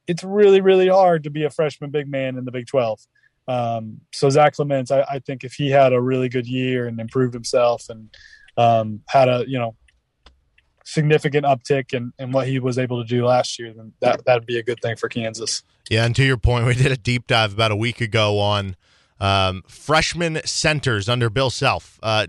it's 0.07 0.23
really 0.23 0.61
really 0.61 0.87
hard 0.87 1.23
to 1.23 1.29
be 1.29 1.43
a 1.43 1.49
freshman 1.49 1.91
big 1.91 2.07
man 2.07 2.37
in 2.37 2.45
the 2.45 2.51
Big 2.51 2.67
Twelve. 2.67 2.99
Um, 3.47 4.01
so 4.13 4.29
Zach 4.29 4.53
Clemence, 4.53 4.91
I, 4.91 5.01
I 5.01 5.19
think 5.19 5.43
if 5.43 5.53
he 5.53 5.69
had 5.69 5.93
a 5.93 6.01
really 6.01 6.29
good 6.29 6.47
year 6.47 6.87
and 6.87 6.99
improved 6.99 7.33
himself 7.33 7.85
and 7.89 8.09
um, 8.57 9.01
had 9.07 9.27
a 9.29 9.43
you 9.47 9.59
know 9.59 9.75
significant 10.85 11.45
uptick 11.45 11.93
in, 11.93 12.13
in 12.19 12.31
what 12.31 12.47
he 12.47 12.59
was 12.59 12.77
able 12.77 13.01
to 13.01 13.07
do 13.07 13.25
last 13.25 13.59
year, 13.59 13.73
then 13.75 13.93
that 13.99 14.25
that'd 14.25 14.45
be 14.45 14.57
a 14.57 14.63
good 14.63 14.79
thing 14.81 14.95
for 14.95 15.09
Kansas. 15.09 15.63
Yeah, 15.89 16.05
and 16.05 16.15
to 16.15 16.23
your 16.23 16.37
point, 16.37 16.65
we 16.65 16.75
did 16.75 16.91
a 16.91 16.97
deep 16.97 17.27
dive 17.27 17.53
about 17.53 17.71
a 17.71 17.75
week 17.75 18.01
ago 18.01 18.39
on 18.39 18.75
um, 19.19 19.63
freshman 19.67 20.41
centers 20.45 21.07
under 21.09 21.29
Bill 21.29 21.49
Self. 21.49 21.99
Uh, 22.03 22.27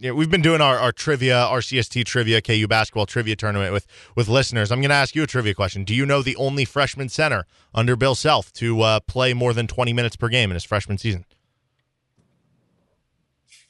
we've 0.00 0.30
been 0.30 0.42
doing 0.42 0.60
our, 0.60 0.78
our 0.78 0.92
trivia, 0.92 1.34
RCST 1.34 2.04
trivia, 2.04 2.40
KU 2.40 2.66
basketball 2.66 3.06
trivia 3.06 3.36
tournament 3.36 3.72
with 3.72 3.86
with 4.16 4.28
listeners. 4.28 4.72
I'm 4.72 4.80
going 4.80 4.90
to 4.90 4.94
ask 4.96 5.14
you 5.14 5.22
a 5.22 5.26
trivia 5.26 5.54
question. 5.54 5.84
Do 5.84 5.94
you 5.94 6.04
know 6.06 6.22
the 6.22 6.36
only 6.36 6.64
freshman 6.64 7.08
center 7.08 7.46
under 7.74 7.94
Bill 7.96 8.14
Self 8.14 8.52
to 8.54 8.80
uh, 8.82 9.00
play 9.00 9.34
more 9.34 9.52
than 9.52 9.66
20 9.66 9.92
minutes 9.92 10.16
per 10.16 10.28
game 10.28 10.50
in 10.50 10.54
his 10.54 10.64
freshman 10.64 10.98
season? 10.98 11.24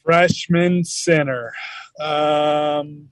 Freshman 0.05 0.85
center. 0.85 1.53
Um, 2.01 3.11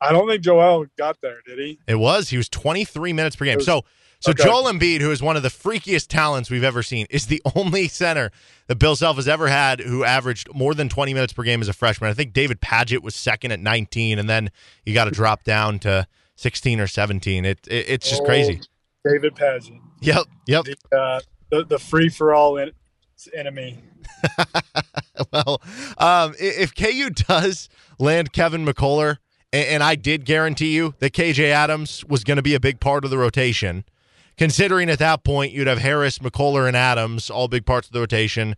I 0.00 0.12
don't 0.12 0.28
think 0.28 0.42
Joel 0.42 0.86
got 0.98 1.20
there, 1.22 1.38
did 1.46 1.58
he? 1.58 1.78
It 1.88 1.94
was. 1.96 2.28
He 2.28 2.36
was 2.36 2.48
23 2.48 3.12
minutes 3.12 3.36
per 3.36 3.46
game. 3.46 3.56
was- 3.56 3.66
So, 3.66 3.84
so 4.24 4.30
okay. 4.30 4.44
Joel 4.44 4.72
Embiid, 4.72 5.02
who 5.02 5.10
is 5.10 5.22
one 5.22 5.36
of 5.36 5.42
the 5.42 5.50
freakiest 5.50 6.06
talents 6.08 6.48
we've 6.48 6.64
ever 6.64 6.82
seen, 6.82 7.06
is 7.10 7.26
the 7.26 7.42
only 7.54 7.88
center 7.88 8.30
that 8.68 8.76
Bill 8.76 8.96
Self 8.96 9.16
has 9.16 9.28
ever 9.28 9.48
had 9.48 9.80
who 9.80 10.02
averaged 10.02 10.48
more 10.54 10.72
than 10.72 10.88
20 10.88 11.12
minutes 11.12 11.34
per 11.34 11.42
game 11.42 11.60
as 11.60 11.68
a 11.68 11.74
freshman. 11.74 12.08
I 12.08 12.14
think 12.14 12.32
David 12.32 12.62
Padgett 12.62 13.02
was 13.02 13.14
second 13.14 13.52
at 13.52 13.60
19, 13.60 14.18
and 14.18 14.26
then 14.26 14.50
you 14.86 14.94
got 14.94 15.04
to 15.04 15.10
drop 15.10 15.44
down 15.44 15.78
to 15.80 16.06
16 16.36 16.80
or 16.80 16.86
17. 16.86 17.44
It, 17.44 17.58
it 17.68 17.84
it's 17.86 18.08
just 18.08 18.24
crazy. 18.24 18.62
Oh, 19.06 19.10
David 19.10 19.34
Padgett, 19.34 19.78
Yep, 20.00 20.24
yep. 20.46 20.64
the 20.64 20.96
uh, 20.98 21.20
the, 21.50 21.64
the 21.66 21.78
free 21.78 22.08
for 22.08 22.32
all 22.32 22.58
en- 22.58 22.72
enemy. 23.34 23.82
well, 25.32 25.60
um, 25.98 26.34
if 26.38 26.74
KU 26.74 27.10
does 27.10 27.68
land 27.98 28.32
Kevin 28.32 28.64
McCullough, 28.64 29.18
and, 29.52 29.66
and 29.68 29.82
I 29.82 29.96
did 29.96 30.24
guarantee 30.24 30.74
you 30.74 30.94
that 31.00 31.12
KJ 31.12 31.44
Adams 31.50 32.06
was 32.06 32.24
going 32.24 32.38
to 32.38 32.42
be 32.42 32.54
a 32.54 32.60
big 32.60 32.80
part 32.80 33.04
of 33.04 33.10
the 33.10 33.18
rotation, 33.18 33.84
considering 34.36 34.90
at 34.90 34.98
that 34.98 35.24
point 35.24 35.52
you'd 35.52 35.66
have 35.66 35.78
Harris, 35.78 36.18
McCullough, 36.18 36.66
and 36.66 36.76
Adams, 36.76 37.30
all 37.30 37.48
big 37.48 37.66
parts 37.66 37.88
of 37.88 37.92
the 37.92 38.00
rotation. 38.00 38.56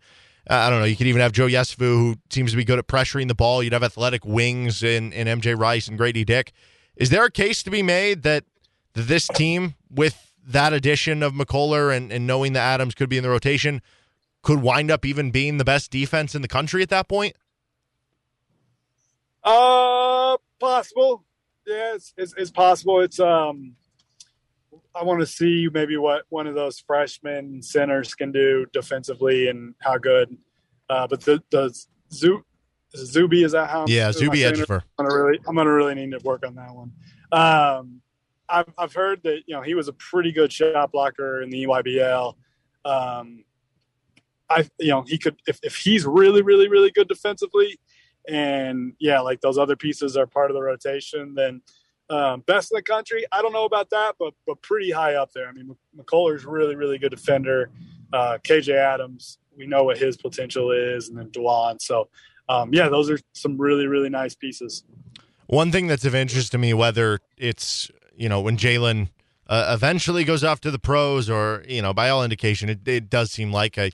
Uh, 0.49 0.55
I 0.55 0.69
don't 0.69 0.79
know. 0.79 0.85
You 0.85 0.95
could 0.95 1.07
even 1.07 1.21
have 1.21 1.33
Joe 1.33 1.47
Yesufu, 1.47 1.79
who 1.79 2.15
seems 2.29 2.51
to 2.51 2.57
be 2.57 2.63
good 2.63 2.79
at 2.79 2.87
pressuring 2.87 3.27
the 3.27 3.35
ball. 3.35 3.61
You'd 3.61 3.73
have 3.73 3.83
athletic 3.83 4.25
wings 4.25 4.81
in, 4.81 5.11
in 5.11 5.27
MJ 5.27 5.57
Rice 5.57 5.87
and 5.87 5.97
Grady 5.97 6.23
Dick. 6.23 6.53
Is 6.95 7.09
there 7.09 7.25
a 7.25 7.31
case 7.31 7.63
to 7.63 7.69
be 7.69 7.83
made 7.83 8.23
that 8.23 8.45
this 8.93 9.27
team, 9.27 9.75
with 9.89 10.31
that 10.47 10.73
addition 10.73 11.21
of 11.21 11.33
McCullough 11.33 11.95
and, 11.95 12.11
and 12.11 12.25
knowing 12.25 12.53
that 12.53 12.61
Adams 12.61 12.95
could 12.95 13.09
be 13.09 13.17
in 13.17 13.23
the 13.23 13.29
rotation, 13.29 13.81
could 14.41 14.61
wind 14.61 14.89
up 14.89 15.05
even 15.05 15.29
being 15.29 15.57
the 15.57 15.65
best 15.65 15.91
defense 15.91 16.33
in 16.33 16.41
the 16.41 16.47
country 16.47 16.81
at 16.81 16.89
that 16.89 17.07
point? 17.07 17.35
Uh, 19.43 20.37
possible. 20.59 21.25
Yeah, 21.65 21.95
it's, 21.95 22.13
it's, 22.17 22.33
it's 22.37 22.51
possible. 22.51 23.01
It's 23.01 23.19
um, 23.19 23.75
I 24.99 25.03
want 25.03 25.19
to 25.19 25.25
see 25.25 25.69
maybe 25.71 25.97
what 25.97 26.23
one 26.29 26.47
of 26.47 26.55
those 26.55 26.79
freshman 26.79 27.61
centers 27.61 28.15
can 28.15 28.31
do 28.31 28.65
defensively 28.73 29.47
and 29.49 29.75
how 29.81 29.97
good. 29.97 30.35
Uh, 30.89 31.05
but 31.07 31.21
the 31.21 31.41
the 31.51 31.73
Zu, 32.11 32.43
Zuby 32.95 33.43
is 33.43 33.51
that 33.51 33.69
how? 33.69 33.79
I'm- 33.79 33.87
Yeah, 33.89 34.11
Zuby? 34.11 34.39
Ejiofor. 34.39 34.81
I'm 34.97 35.05
gonna 35.05 35.23
really, 35.23 35.39
I'm 35.47 35.55
gonna 35.55 35.73
really 35.73 35.95
need 35.95 36.11
to 36.11 36.19
work 36.23 36.45
on 36.45 36.55
that 36.55 36.73
one. 36.73 36.91
Um, 37.31 38.01
I've 38.49 38.69
I've 38.77 38.93
heard 38.93 39.21
that 39.23 39.41
you 39.45 39.55
know 39.55 39.61
he 39.61 39.75
was 39.75 39.87
a 39.89 39.93
pretty 39.93 40.31
good 40.31 40.51
shot 40.51 40.91
blocker 40.91 41.41
in 41.41 41.49
the 41.49 41.65
EYBL. 41.65 42.35
Um, 42.85 43.43
I 44.49 44.67
you 44.79 44.89
know 44.91 45.03
he 45.05 45.17
could 45.17 45.35
if 45.47 45.59
if 45.63 45.75
he's 45.75 46.05
really 46.05 46.41
really 46.41 46.69
really 46.69 46.89
good 46.91 47.09
defensively, 47.09 47.77
and 48.29 48.93
yeah, 48.99 49.19
like 49.19 49.41
those 49.41 49.57
other 49.57 49.75
pieces 49.75 50.15
are 50.15 50.25
part 50.25 50.49
of 50.49 50.55
the 50.55 50.61
rotation, 50.61 51.33
then 51.35 51.61
um, 52.09 52.41
best 52.41 52.71
in 52.71 52.75
the 52.75 52.81
country. 52.81 53.25
I 53.31 53.41
don't 53.41 53.53
know 53.53 53.65
about 53.65 53.89
that, 53.91 54.15
but 54.19 54.33
but 54.45 54.61
pretty 54.61 54.91
high 54.91 55.15
up 55.15 55.31
there. 55.33 55.47
I 55.47 55.51
mean, 55.51 55.75
McCullough's 55.97 56.45
really 56.45 56.75
really 56.75 56.97
good 56.97 57.11
defender. 57.11 57.69
Uh, 58.13 58.37
KJ 58.43 58.75
Adams, 58.75 59.37
we 59.57 59.67
know 59.67 59.83
what 59.83 59.97
his 59.97 60.17
potential 60.17 60.71
is, 60.71 61.09
and 61.09 61.17
then 61.17 61.29
Dajuan. 61.29 61.81
So 61.81 62.09
um, 62.49 62.73
yeah, 62.73 62.89
those 62.89 63.09
are 63.09 63.19
some 63.33 63.57
really 63.57 63.87
really 63.87 64.09
nice 64.09 64.35
pieces. 64.35 64.83
One 65.47 65.71
thing 65.71 65.87
that's 65.87 66.05
of 66.05 66.15
interest 66.15 66.51
to 66.53 66.57
me, 66.57 66.73
whether 66.73 67.19
it's 67.37 67.91
you 68.15 68.29
know 68.29 68.41
when 68.41 68.57
Jalen 68.57 69.09
uh, 69.47 69.71
eventually 69.73 70.23
goes 70.23 70.43
off 70.43 70.61
to 70.61 70.71
the 70.71 70.79
pros, 70.79 71.29
or 71.29 71.63
you 71.67 71.81
know 71.81 71.93
by 71.93 72.09
all 72.09 72.23
indication, 72.23 72.69
it, 72.69 72.87
it 72.87 73.09
does 73.09 73.31
seem 73.31 73.51
like 73.51 73.77
I 73.77 73.91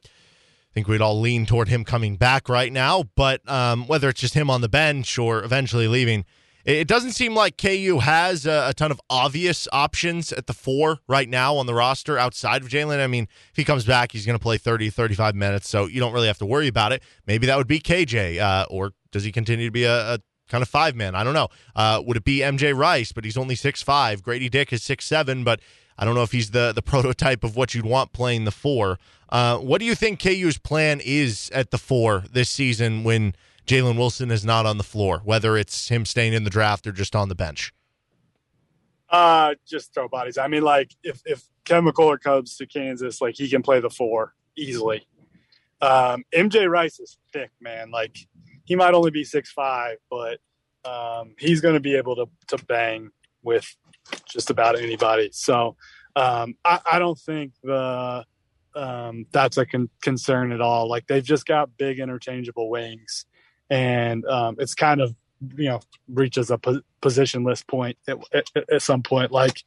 think 0.73 0.87
we'd 0.87 1.01
all 1.01 1.19
lean 1.19 1.45
toward 1.45 1.67
him 1.67 1.83
coming 1.83 2.15
back 2.15 2.49
right 2.49 2.71
now. 2.71 3.05
But 3.15 3.47
um, 3.49 3.87
whether 3.87 4.09
it's 4.09 4.21
just 4.21 4.33
him 4.33 4.49
on 4.49 4.61
the 4.61 4.69
bench 4.69 5.17
or 5.17 5.43
eventually 5.43 5.87
leaving, 5.87 6.25
it, 6.65 6.87
doesn't 6.87 7.11
seem 7.11 7.35
like 7.35 7.57
KU 7.57 7.99
has 8.01 8.45
a, 8.45 8.69
a 8.69 8.73
ton 8.73 8.91
of 8.91 9.01
obvious 9.09 9.67
options 9.71 10.31
at 10.31 10.47
the 10.47 10.53
four 10.53 10.99
right 11.07 11.27
now 11.27 11.55
on 11.55 11.65
the 11.65 11.73
roster 11.73 12.17
outside 12.17 12.61
of 12.61 12.69
Jalen. 12.69 13.03
I 13.03 13.07
mean, 13.07 13.27
if 13.51 13.55
he 13.55 13.63
comes 13.63 13.85
back, 13.85 14.11
he's 14.11 14.25
going 14.25 14.37
to 14.37 14.43
play 14.43 14.57
30, 14.57 14.89
35 14.89 15.35
minutes, 15.35 15.69
so 15.69 15.87
you 15.87 15.99
don't 15.99 16.13
really 16.13 16.27
have 16.27 16.37
to 16.39 16.45
worry 16.45 16.67
about 16.67 16.91
it. 16.91 17.03
Maybe 17.27 17.47
that 17.47 17.57
would 17.57 17.67
be 17.67 17.79
KJ, 17.79 18.39
uh, 18.39 18.65
or 18.69 18.93
does 19.11 19.23
he 19.23 19.31
continue 19.31 19.67
to 19.67 19.71
be 19.71 19.83
a, 19.83 20.15
a 20.15 20.19
kind 20.49 20.61
of 20.61 20.69
five 20.69 20.95
man. 20.95 21.15
I 21.15 21.23
don't 21.23 21.33
know. 21.33 21.47
Uh, 21.75 22.01
would 22.05 22.17
it 22.17 22.23
be 22.23 22.39
MJ 22.39 22.77
Rice? 22.77 23.11
But 23.11 23.25
he's 23.25 23.37
only 23.37 23.55
six 23.55 23.81
five. 23.81 24.21
Grady 24.21 24.49
Dick 24.49 24.71
is 24.71 24.83
six 24.83 25.05
seven, 25.05 25.43
but 25.43 25.59
I 25.97 26.05
don't 26.05 26.15
know 26.15 26.23
if 26.23 26.31
he's 26.31 26.51
the 26.51 26.71
the 26.73 26.81
prototype 26.93 27.43
of 27.43 27.55
what 27.55 27.73
you'd 27.73 27.85
want 27.85 28.13
playing 28.13 28.45
the 28.45 28.51
four. 28.51 28.99
Uh, 29.29 29.57
what 29.57 29.79
do 29.79 29.85
you 29.85 29.95
think 29.95 30.21
KU's 30.21 30.59
plan 30.59 31.01
is 31.03 31.49
at 31.53 31.71
the 31.71 31.77
four 31.77 32.23
this 32.31 32.49
season 32.49 33.03
when 33.03 33.33
Jalen 33.65 33.97
Wilson 33.97 34.31
is 34.31 34.45
not 34.45 34.65
on 34.65 34.77
the 34.77 34.83
floor? 34.83 35.21
Whether 35.23 35.57
it's 35.57 35.89
him 35.89 36.05
staying 36.05 36.33
in 36.33 36.43
the 36.43 36.49
draft 36.49 36.85
or 36.87 36.91
just 36.91 37.15
on 37.15 37.29
the 37.29 37.35
bench. 37.35 37.73
Uh, 39.09 39.53
just 39.67 39.93
throw 39.93 40.07
bodies. 40.07 40.37
I 40.37 40.47
mean, 40.47 40.63
like 40.63 40.91
if 41.03 41.21
if 41.25 41.43
Kevin 41.65 41.91
McCullough 41.91 42.19
comes 42.19 42.57
to 42.57 42.65
Kansas, 42.65 43.21
like 43.21 43.35
he 43.35 43.47
can 43.47 43.61
play 43.61 43.79
the 43.79 43.89
four 43.89 44.33
easily. 44.57 45.07
Um, 45.81 46.23
MJ 46.33 46.69
Rice 46.69 46.99
is 46.99 47.17
thick, 47.31 47.51
man. 47.61 47.91
Like 47.91 48.17
he 48.65 48.75
might 48.75 48.93
only 48.93 49.11
be 49.11 49.23
six 49.23 49.51
five, 49.51 49.97
but 50.09 50.39
um, 50.85 51.35
he's 51.37 51.61
going 51.61 51.75
to 51.75 51.79
be 51.79 51.95
able 51.95 52.15
to 52.15 52.25
to 52.47 52.65
bang 52.65 53.09
with 53.43 53.67
just 54.27 54.49
about 54.49 54.79
anybody. 54.79 55.29
So 55.31 55.75
um, 56.15 56.55
I, 56.65 56.79
I 56.93 56.99
don't 56.99 57.19
think 57.19 57.53
the 57.63 58.25
um, 58.75 59.25
that's 59.31 59.57
a 59.57 59.65
con- 59.65 59.89
concern 60.01 60.51
at 60.51 60.61
all. 60.61 60.89
Like 60.89 61.07
they've 61.07 61.23
just 61.23 61.45
got 61.45 61.77
big 61.77 61.99
interchangeable 61.99 62.69
wings, 62.69 63.25
and 63.69 64.25
um, 64.25 64.55
it's 64.59 64.75
kind 64.75 65.01
of 65.01 65.15
you 65.57 65.69
know 65.69 65.79
reaches 66.07 66.51
a 66.51 66.57
po- 66.57 66.81
positionless 67.01 67.65
point 67.67 67.97
at, 68.07 68.17
at, 68.33 68.49
at 68.71 68.81
some 68.81 69.03
point. 69.03 69.31
Like 69.31 69.61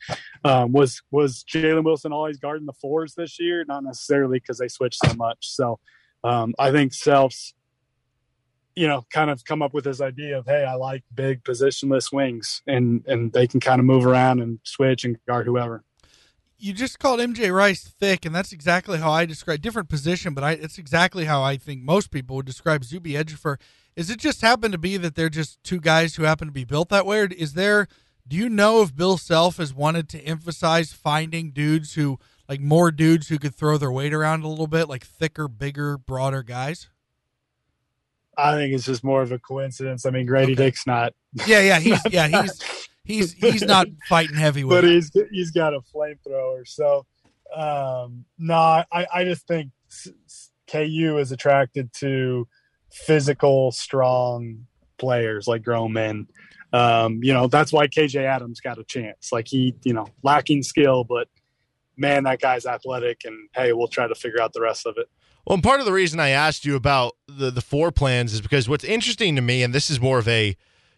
um, 0.45 0.73
was 0.73 1.03
was 1.11 1.45
Jalen 1.45 1.85
Wilson 1.85 2.13
always 2.13 2.39
guarding 2.39 2.67
the 2.67 2.73
fours 2.73 3.15
this 3.15 3.39
year? 3.39 3.65
Not 3.67 3.85
necessarily 3.85 4.39
because 4.39 4.59
they 4.59 4.69
switched 4.69 5.05
so 5.05 5.15
much. 5.15 5.49
So 5.49 5.79
um, 6.25 6.55
I 6.59 6.71
think 6.71 6.93
Self's 6.93 7.55
you 8.75 8.87
know 8.87 9.07
kind 9.11 9.31
of 9.31 9.45
come 9.45 9.63
up 9.63 9.73
with 9.73 9.85
this 9.85 10.01
idea 10.01 10.39
of 10.39 10.47
hey 10.47 10.65
I 10.65 10.75
like 10.75 11.03
big 11.15 11.43
positionless 11.45 12.13
wings 12.13 12.63
and 12.67 13.03
and 13.07 13.33
they 13.33 13.47
can 13.47 13.61
kind 13.61 13.81
of 13.81 13.87
move 13.87 14.07
around 14.07 14.41
and 14.41 14.61
switch 14.63 15.05
and 15.05 15.17
guard 15.27 15.47
whoever. 15.47 15.83
You 16.59 16.73
just 16.73 16.99
called 16.99 17.21
MJ 17.21 17.55
Rice 17.55 17.85
thick, 17.85 18.25
and 18.25 18.35
that's 18.35 18.51
exactly 18.51 18.99
how 18.99 19.11
I 19.11 19.27
describe 19.27 19.61
different 19.61 19.91
position, 19.91 20.33
but 20.33 20.43
I 20.43 20.53
it's 20.53 20.79
exactly 20.79 21.27
how 21.27 21.43
I 21.43 21.57
think 21.57 21.83
most 21.83 22.11
people 22.11 22.37
would 22.37 22.47
describe 22.47 22.85
Zuby 22.85 23.13
Ejiofor. 23.13 23.59
Is 23.97 24.11
it 24.11 24.19
just 24.19 24.43
happen 24.43 24.73
to 24.73 24.79
be 24.79 24.97
that 24.99 25.15
they're 25.15 25.31
just 25.31 25.63
two 25.65 25.81
guys 25.81 26.15
who 26.17 26.25
happen 26.25 26.49
to 26.49 26.53
be 26.53 26.65
built 26.65 26.91
that 26.91 27.07
way? 27.07 27.21
Or 27.21 27.25
is 27.27 27.55
there 27.55 27.89
do 28.29 28.37
you 28.37 28.49
know 28.49 28.83
if 28.83 28.95
Bill 28.95 29.17
Self 29.17 29.57
has 29.59 29.73
wanted 29.73 30.09
to 30.11 30.21
emphasize 30.21 30.93
finding 30.93 31.51
dudes 31.53 31.95
who 31.95 32.19
like 32.49 32.61
more 32.61 32.91
dudes 32.91 33.29
who 33.29 33.39
could 33.39 33.55
throw 33.55 33.79
their 33.79 33.91
weight 33.93 34.13
around 34.13 34.43
a 34.45 34.49
little 34.49 34.67
bit, 34.67 34.89
like 34.89 35.05
thicker, 35.05 35.49
bigger, 35.49 35.97
broader 35.97 36.43
guys? 36.43 36.89
I 38.37 38.53
think 38.55 38.75
it's 38.75 38.85
just 38.85 39.03
more 39.03 39.23
of 39.23 39.33
a 39.33 39.39
coincidence. 39.39 40.05
I 40.05 40.11
mean, 40.11 40.27
Grady 40.27 40.53
Okay. 40.53 40.65
Dick's 40.67 40.87
not, 40.87 41.15
Yeah, 41.47 41.61
yeah, 41.61 41.79
he's 41.81 42.01
yeah, 42.11 42.29
he's 42.29 42.63
he's 43.05 43.33
he's 43.33 43.63
not 43.63 43.87
fighting 44.09 44.37
heavyweight. 44.37 44.83
but 44.83 44.85
he's 44.85 45.11
he's 45.31 45.53
got 45.53 45.73
a 45.73 45.81
flamethrower. 45.81 46.67
So 46.67 47.07
Um, 47.55 48.25
no, 48.39 48.55
I, 48.55 48.85
I 48.93 49.25
just 49.25 49.47
think 49.47 49.71
KU 50.71 51.17
is 51.19 51.33
attracted 51.33 51.93
to 51.95 52.47
physical, 52.97 53.73
strong 53.73 54.67
players 54.99 55.47
like 55.47 55.63
grown 55.63 55.93
men. 55.93 56.27
Um, 56.73 57.21
you 57.23 57.33
know, 57.33 57.47
that's 57.47 57.73
why 57.73 57.87
KJ 57.87 58.25
Adams 58.25 58.61
got 58.61 58.79
a 58.79 58.85
chance. 58.85 59.33
Like 59.33 59.47
he, 59.49 59.75
you 59.85 59.93
know, 59.93 60.07
lacking 60.23 60.63
skill, 60.63 61.05
but 61.05 61.29
man, 61.97 62.25
that 62.25 62.41
guy's 62.41 62.67
athletic. 62.67 63.23
And 63.25 63.49
hey, 63.55 63.73
we'll 63.73 63.89
try 63.89 64.07
to 64.07 64.15
figure 64.15 64.41
out 64.41 64.53
the 64.53 64.61
rest 64.61 64.87
of 64.87 64.95
it. 64.99 65.09
Well, 65.47 65.55
and 65.55 65.63
part 65.63 65.81
of 65.81 65.87
the 65.87 65.93
reason 65.93 66.19
I 66.19 66.31
asked 66.31 66.65
you 66.65 66.75
about 66.75 67.17
the 67.29 67.51
the 67.51 67.61
four 67.61 67.93
plans 67.93 68.33
is 68.33 68.41
because 68.41 68.69
what's 68.69 68.85
interesting 68.85 69.37
to 69.37 69.43
me, 69.43 69.63
and 69.63 69.73
this 69.73 69.91
is 69.91 70.01
more 70.01 70.19
of 70.19 70.27
a 70.27 70.57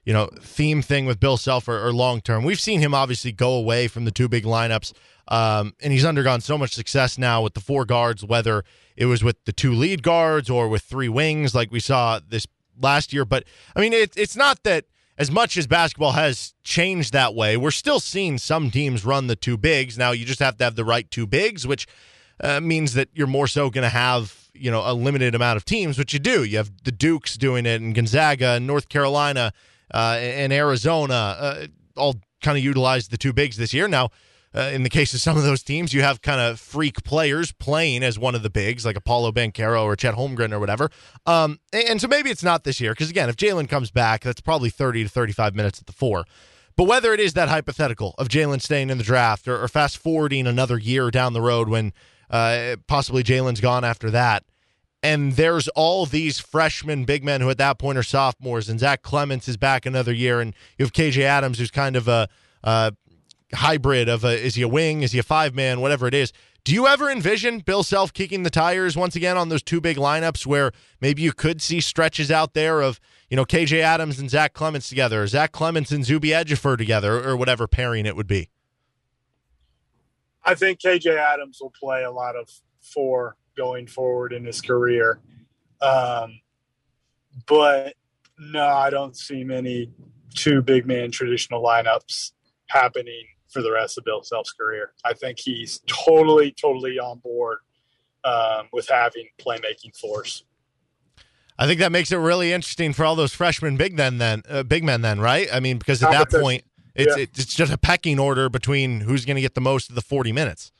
you 0.08 0.14
know 0.14 0.30
theme 0.40 0.80
thing 0.80 1.04
with 1.04 1.20
Bill 1.20 1.36
Self 1.36 1.68
or, 1.68 1.86
or 1.86 1.92
long 1.92 2.22
term. 2.22 2.42
We've 2.42 2.58
seen 2.58 2.80
him 2.80 2.94
obviously 2.94 3.30
go 3.30 3.52
away 3.52 3.88
from 3.88 4.06
the 4.06 4.10
two 4.10 4.26
big 4.26 4.44
lineups, 4.44 4.94
um, 5.28 5.74
and 5.82 5.92
he's 5.92 6.06
undergone 6.06 6.40
so 6.40 6.56
much 6.56 6.72
success 6.72 7.18
now 7.18 7.42
with 7.42 7.52
the 7.52 7.60
four 7.60 7.84
guards, 7.84 8.24
whether 8.24 8.64
it 8.96 9.04
was 9.04 9.22
with 9.22 9.44
the 9.44 9.52
two 9.52 9.74
lead 9.74 10.02
guards 10.02 10.48
or 10.48 10.66
with 10.66 10.80
three 10.80 11.10
wings, 11.10 11.54
like 11.54 11.70
we 11.70 11.78
saw 11.78 12.20
this 12.26 12.46
last 12.80 13.12
year. 13.12 13.26
But 13.26 13.44
I 13.76 13.80
mean, 13.80 13.92
it, 13.92 14.16
it's 14.16 14.34
not 14.34 14.62
that 14.62 14.86
as 15.18 15.30
much 15.30 15.58
as 15.58 15.66
basketball 15.66 16.12
has 16.12 16.54
changed 16.64 17.12
that 17.12 17.34
way, 17.34 17.58
we're 17.58 17.70
still 17.70 18.00
seeing 18.00 18.38
some 18.38 18.70
teams 18.70 19.04
run 19.04 19.26
the 19.26 19.36
two 19.36 19.58
bigs. 19.58 19.98
Now 19.98 20.12
you 20.12 20.24
just 20.24 20.40
have 20.40 20.56
to 20.56 20.64
have 20.64 20.74
the 20.74 20.86
right 20.86 21.10
two 21.10 21.26
bigs, 21.26 21.66
which 21.66 21.86
uh, 22.42 22.60
means 22.60 22.94
that 22.94 23.10
you're 23.12 23.26
more 23.26 23.46
so 23.46 23.68
going 23.68 23.82
to 23.82 23.90
have 23.90 24.48
you 24.54 24.70
know 24.70 24.80
a 24.86 24.94
limited 24.94 25.34
amount 25.34 25.58
of 25.58 25.66
teams, 25.66 25.98
which 25.98 26.14
you 26.14 26.18
do. 26.18 26.44
You 26.44 26.56
have 26.56 26.70
the 26.84 26.92
Dukes 26.92 27.36
doing 27.36 27.66
it, 27.66 27.82
and 27.82 27.94
Gonzaga, 27.94 28.52
and 28.52 28.66
North 28.66 28.88
Carolina, 28.88 29.52
and 29.96 30.52
Arizona, 30.52 31.14
uh, 31.14 31.66
all 31.96 32.16
kind 32.42 32.58
of 32.58 32.64
utilized 32.64 33.10
the 33.10 33.16
two 33.16 33.32
bigs 33.32 33.56
this 33.56 33.72
year. 33.72 33.88
Now, 33.88 34.10
uh, 34.54 34.70
in 34.72 34.82
the 34.82 34.88
case 34.88 35.12
of 35.12 35.20
some 35.20 35.36
of 35.36 35.42
those 35.42 35.62
teams, 35.62 35.92
you 35.92 36.02
have 36.02 36.22
kind 36.22 36.40
of 36.40 36.58
freak 36.58 37.04
players 37.04 37.52
playing 37.52 38.02
as 38.02 38.18
one 38.18 38.34
of 38.34 38.42
the 38.42 38.50
bigs, 38.50 38.84
like 38.84 39.02
Paolo 39.04 39.30
Banchero 39.32 39.84
or 39.84 39.96
Chet 39.96 40.14
Holmgren 40.14 40.52
or 40.52 40.58
whatever. 40.58 40.90
Um, 41.26 41.60
and, 41.72 41.84
and 41.88 42.00
so 42.00 42.08
maybe 42.08 42.30
it's 42.30 42.42
not 42.42 42.64
this 42.64 42.80
year 42.80 42.92
because 42.92 43.10
again, 43.10 43.28
if 43.28 43.36
Jalen 43.36 43.68
comes 43.68 43.90
back, 43.90 44.22
that's 44.22 44.40
probably 44.40 44.70
thirty 44.70 45.02
to 45.02 45.08
thirty-five 45.08 45.54
minutes 45.54 45.80
at 45.80 45.86
the 45.86 45.92
four. 45.92 46.24
But 46.76 46.84
whether 46.84 47.12
it 47.12 47.20
is 47.20 47.34
that 47.34 47.48
hypothetical 47.48 48.14
of 48.18 48.28
Jalen 48.28 48.62
staying 48.62 48.88
in 48.88 48.98
the 48.98 49.04
draft 49.04 49.48
or, 49.48 49.62
or 49.62 49.68
fast 49.68 49.98
forwarding 49.98 50.46
another 50.46 50.78
year 50.78 51.10
down 51.10 51.32
the 51.32 51.42
road 51.42 51.68
when 51.68 51.92
uh, 52.30 52.76
possibly 52.86 53.22
Jalen's 53.22 53.60
gone 53.60 53.84
after 53.84 54.10
that. 54.12 54.44
And 55.02 55.34
there's 55.34 55.68
all 55.68 56.06
these 56.06 56.40
freshman 56.40 57.04
big 57.04 57.22
men 57.22 57.40
who 57.40 57.50
at 57.50 57.58
that 57.58 57.78
point 57.78 57.98
are 57.98 58.02
sophomores, 58.02 58.68
and 58.68 58.80
Zach 58.80 59.02
Clemence 59.02 59.46
is 59.46 59.56
back 59.56 59.86
another 59.86 60.12
year, 60.12 60.40
and 60.40 60.54
you 60.76 60.84
have 60.84 60.92
KJ 60.92 61.22
Adams, 61.22 61.58
who's 61.58 61.70
kind 61.70 61.94
of 61.94 62.08
a, 62.08 62.28
a 62.64 62.92
hybrid 63.54 64.08
of 64.08 64.24
a, 64.24 64.44
is 64.44 64.56
he 64.56 64.62
a 64.62 64.68
wing, 64.68 65.02
is 65.02 65.12
he 65.12 65.18
a 65.18 65.22
five 65.22 65.54
man, 65.54 65.80
whatever 65.80 66.08
it 66.08 66.14
is. 66.14 66.32
Do 66.64 66.74
you 66.74 66.86
ever 66.86 67.10
envision 67.10 67.60
Bill 67.60 67.82
Self 67.82 68.12
kicking 68.12 68.42
the 68.42 68.50
tires 68.50 68.96
once 68.96 69.16
again 69.16 69.36
on 69.36 69.48
those 69.48 69.62
two 69.62 69.80
big 69.80 69.96
lineups 69.96 70.44
where 70.44 70.72
maybe 71.00 71.22
you 71.22 71.32
could 71.32 71.62
see 71.62 71.80
stretches 71.80 72.30
out 72.30 72.54
there 72.54 72.82
of 72.82 73.00
you 73.30 73.36
know 73.36 73.44
KJ 73.44 73.78
Adams 73.80 74.18
and 74.18 74.28
Zach 74.28 74.52
Clemence 74.52 74.88
together, 74.88 75.22
or 75.22 75.26
Zach 75.26 75.52
Clemence 75.52 75.90
and 75.92 76.04
Zuby 76.04 76.28
Ejiofor 76.30 76.76
together, 76.76 77.26
or 77.26 77.36
whatever 77.36 77.66
pairing 77.66 78.04
it 78.04 78.16
would 78.16 78.26
be? 78.26 78.50
I 80.44 80.54
think 80.54 80.80
KJ 80.80 81.16
Adams 81.16 81.58
will 81.60 81.72
play 81.78 82.02
a 82.02 82.10
lot 82.10 82.36
of 82.36 82.50
four 82.80 83.36
going 83.58 83.86
forward 83.86 84.32
in 84.32 84.46
his 84.46 84.62
career. 84.62 85.20
Um, 85.82 86.40
but 87.46 87.94
no, 88.38 88.66
I 88.66 88.88
don't 88.88 89.16
see 89.16 89.44
many 89.44 89.90
two 90.34 90.62
big 90.62 90.86
man 90.86 91.10
traditional 91.10 91.62
lineups 91.62 92.32
happening 92.68 93.24
for 93.48 93.60
the 93.60 93.72
rest 93.72 93.98
of 93.98 94.04
Bill 94.04 94.22
Self's 94.22 94.52
career. 94.52 94.92
I 95.04 95.12
think 95.12 95.38
he's 95.38 95.80
totally, 95.86 96.52
totally 96.52 96.98
on 96.98 97.18
board 97.18 97.58
um, 98.24 98.68
with 98.72 98.88
having 98.88 99.26
playmaking 99.38 99.96
force. 99.98 100.44
I 101.58 101.66
think 101.66 101.80
that 101.80 101.90
makes 101.90 102.12
it 102.12 102.16
really 102.16 102.52
interesting 102.52 102.92
for 102.92 103.04
all 103.04 103.16
those 103.16 103.34
freshmen 103.34 103.76
big 103.76 103.96
men 103.96 104.18
then 104.18 104.42
uh, 104.48 104.62
big 104.62 104.84
men 104.84 105.02
then, 105.02 105.18
right? 105.18 105.48
I 105.52 105.58
mean, 105.58 105.78
because 105.78 106.02
at 106.02 106.12
that 106.12 106.30
point 106.30 106.62
it's 106.94 107.16
yeah. 107.16 107.24
it's 107.24 107.54
just 107.54 107.72
a 107.72 107.78
pecking 107.78 108.18
order 108.18 108.48
between 108.48 109.00
who's 109.00 109.24
going 109.24 109.34
to 109.34 109.40
get 109.40 109.54
the 109.54 109.60
most 109.60 109.88
of 109.88 109.96
the 109.96 110.02
40 110.02 110.30
minutes. 110.32 110.70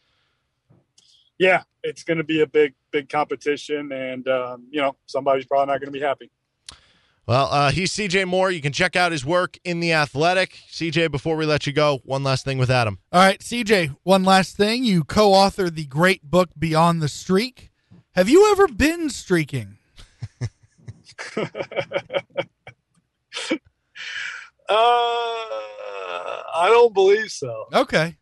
Yeah, 1.38 1.62
it's 1.82 2.02
going 2.02 2.18
to 2.18 2.24
be 2.24 2.40
a 2.40 2.46
big 2.46 2.74
big 2.90 3.08
competition, 3.08 3.92
and 3.92 4.26
um, 4.28 4.66
you 4.70 4.80
know 4.80 4.96
somebody's 5.06 5.46
probably 5.46 5.72
not 5.72 5.80
going 5.80 5.92
to 5.92 5.98
be 5.98 6.04
happy. 6.04 6.30
Well, 7.28 7.48
uh, 7.50 7.70
he's 7.70 7.92
CJ 7.92 8.26
Moore. 8.26 8.50
You 8.50 8.62
can 8.62 8.72
check 8.72 8.96
out 8.96 9.12
his 9.12 9.22
work 9.22 9.58
in 9.62 9.80
the 9.80 9.92
Athletic. 9.92 10.60
CJ, 10.70 11.10
before 11.10 11.36
we 11.36 11.44
let 11.44 11.66
you 11.66 11.74
go, 11.74 12.00
one 12.04 12.24
last 12.24 12.42
thing 12.46 12.56
with 12.56 12.70
Adam. 12.70 13.00
All 13.12 13.20
right, 13.20 13.38
CJ, 13.38 13.94
one 14.02 14.24
last 14.24 14.56
thing. 14.56 14.82
You 14.82 15.04
co-authored 15.04 15.74
the 15.74 15.84
great 15.84 16.22
book 16.22 16.48
Beyond 16.58 17.02
the 17.02 17.08
Streak. 17.08 17.70
Have 18.12 18.30
you 18.30 18.50
ever 18.50 18.66
been 18.66 19.10
streaking? 19.10 19.76
uh 21.30 21.36
I 26.58 26.68
don't 26.70 26.94
believe 26.94 27.30
so. 27.30 27.66
Okay. 27.72 28.16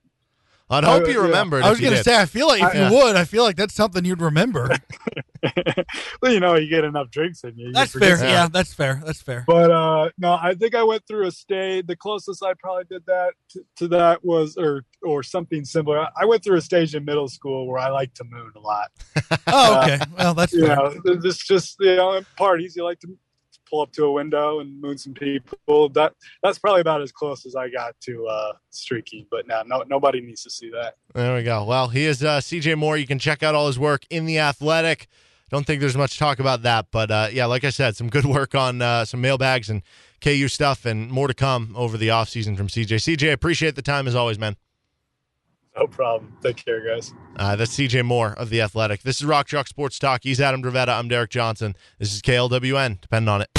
I'd 0.69 0.85
hope 0.85 1.07
you 1.07 1.23
remembered. 1.23 1.63
I 1.63 1.71
was 1.71 1.81
going 1.81 1.95
to 1.95 2.03
say, 2.03 2.19
I 2.19 2.27
feel 2.27 2.49
like 2.49 2.63
if 2.63 2.75
I, 2.75 2.89
you 2.89 2.95
would, 2.97 3.15
I 3.15 3.25
feel 3.25 3.45
like 3.45 3.57
that's 3.57 3.75
something 3.75 4.05
you'd 4.05 4.21
remember. 4.21 4.71
well, 6.23 6.33
you 6.33 6.41
know, 6.41 6.55
you 6.55 6.69
get 6.69 6.85
enough 6.85 7.11
drinks 7.11 7.45
in 7.45 7.57
you. 7.57 7.73
That's 7.73 7.93
fair. 7.93 8.19
Yeah. 8.19 8.31
yeah. 8.31 8.49
that's 8.49 8.75
fair. 8.75 9.01
That's 9.05 9.23
fair. 9.23 9.45
But 9.47 9.71
uh 9.71 10.11
no, 10.19 10.39
I 10.41 10.55
think 10.55 10.75
I 10.75 10.83
went 10.83 11.07
through 11.07 11.27
a 11.27 11.31
stage. 11.31 11.87
The 11.87 11.97
closest 11.97 12.43
I 12.43 12.55
probably 12.55 12.85
did 12.85 13.05
that 13.07 13.35
to, 13.51 13.65
to 13.77 13.89
that 13.89 14.25
was, 14.25 14.57
or 14.57 14.85
or 15.03 15.23
something 15.23 15.65
similar. 15.65 16.07
I 16.17 16.25
went 16.25 16.43
through 16.43 16.57
a 16.57 16.61
stage 16.61 16.95
in 16.95 17.05
middle 17.05 17.29
school 17.29 17.67
where 17.67 17.79
I 17.79 17.91
liked 17.91 18.17
to 18.17 18.25
moon 18.25 18.53
a 18.57 18.61
lot. 18.61 18.91
oh, 19.47 19.83
okay. 19.83 19.95
Uh, 19.95 20.07
well, 20.19 20.35
that's 20.35 20.53
you 20.53 20.67
fair. 20.67 20.77
know, 20.77 20.95
this 21.17 21.39
just 21.39 21.77
you 21.81 21.97
know 21.97 22.21
parties. 22.37 22.77
You 22.77 22.85
like 22.85 23.01
to 23.01 23.09
pull 23.69 23.81
up 23.81 23.93
to 23.93 24.05
a 24.05 24.13
window 24.13 24.61
and 24.61 24.81
moon 24.81 24.99
some 24.99 25.15
people. 25.15 25.89
That 25.91 26.15
that's 26.43 26.59
probably 26.59 26.81
about 26.81 27.03
as 27.03 27.13
close 27.13 27.47
as 27.47 27.55
I 27.57 27.69
got 27.69 27.95
to 28.03 28.27
uh. 28.27 28.53
But 29.31 29.47
now, 29.47 29.63
no, 29.67 29.85
nobody 29.89 30.21
needs 30.21 30.43
to 30.43 30.51
see 30.51 30.71
that. 30.71 30.97
There 31.15 31.35
we 31.35 31.43
go. 31.43 31.65
Well, 31.65 31.89
he 31.89 32.05
is 32.05 32.23
uh, 32.23 32.39
CJ 32.39 32.77
Moore. 32.77 32.99
You 32.99 33.07
can 33.07 33.19
check 33.19 33.43
out 33.43 33.55
all 33.55 33.69
his 33.69 33.79
work 33.79 34.05
in 34.11 34.27
the 34.27 34.39
Athletic. 34.39 35.09
Don't 35.51 35.67
think 35.67 35.81
there's 35.81 35.97
much 35.97 36.19
talk 36.19 36.39
about 36.39 36.63
that, 36.63 36.87
but 36.91 37.11
uh, 37.11 37.29
yeah, 37.33 37.47
like 37.47 37.65
I 37.65 37.71
said, 37.71 37.97
some 37.97 38.11
good 38.11 38.25
work 38.27 38.55
on 38.55 38.83
uh, 38.83 39.05
some 39.05 39.21
mailbags 39.21 39.71
and 39.71 39.83
KU 40.21 40.49
stuff, 40.49 40.85
and 40.85 41.11
more 41.11 41.29
to 41.29 41.35
come 41.35 41.73
over 41.77 41.97
the 41.97 42.09
offseason 42.09 42.57
from 42.57 42.67
CJ. 42.67 42.97
CJ, 42.97 43.33
appreciate 43.33 43.77
the 43.77 43.83
time 43.83 44.07
as 44.07 44.15
always, 44.15 44.39
man. 44.39 44.57
No 45.79 45.87
problem. 45.87 46.37
Take 46.43 46.65
care, 46.65 46.81
guys. 46.81 47.13
Uh, 47.37 47.55
that's 47.55 47.77
CJ 47.77 48.05
Moore 48.05 48.33
of 48.33 48.49
The 48.49 48.63
Athletic. 48.63 49.03
This 49.03 49.17
is 49.17 49.27
Rock 49.27 49.47
Chalk 49.47 49.69
Sports 49.69 49.99
Talk. 49.99 50.23
He's 50.23 50.41
Adam 50.41 50.63
Dravetta. 50.63 50.89
I'm 50.89 51.09
Derek 51.09 51.31
Johnson. 51.31 51.77
This 51.99 52.15
is 52.15 52.23
KLWN. 52.23 53.01
Depend 53.03 53.29
on 53.29 53.43
it. 53.43 53.51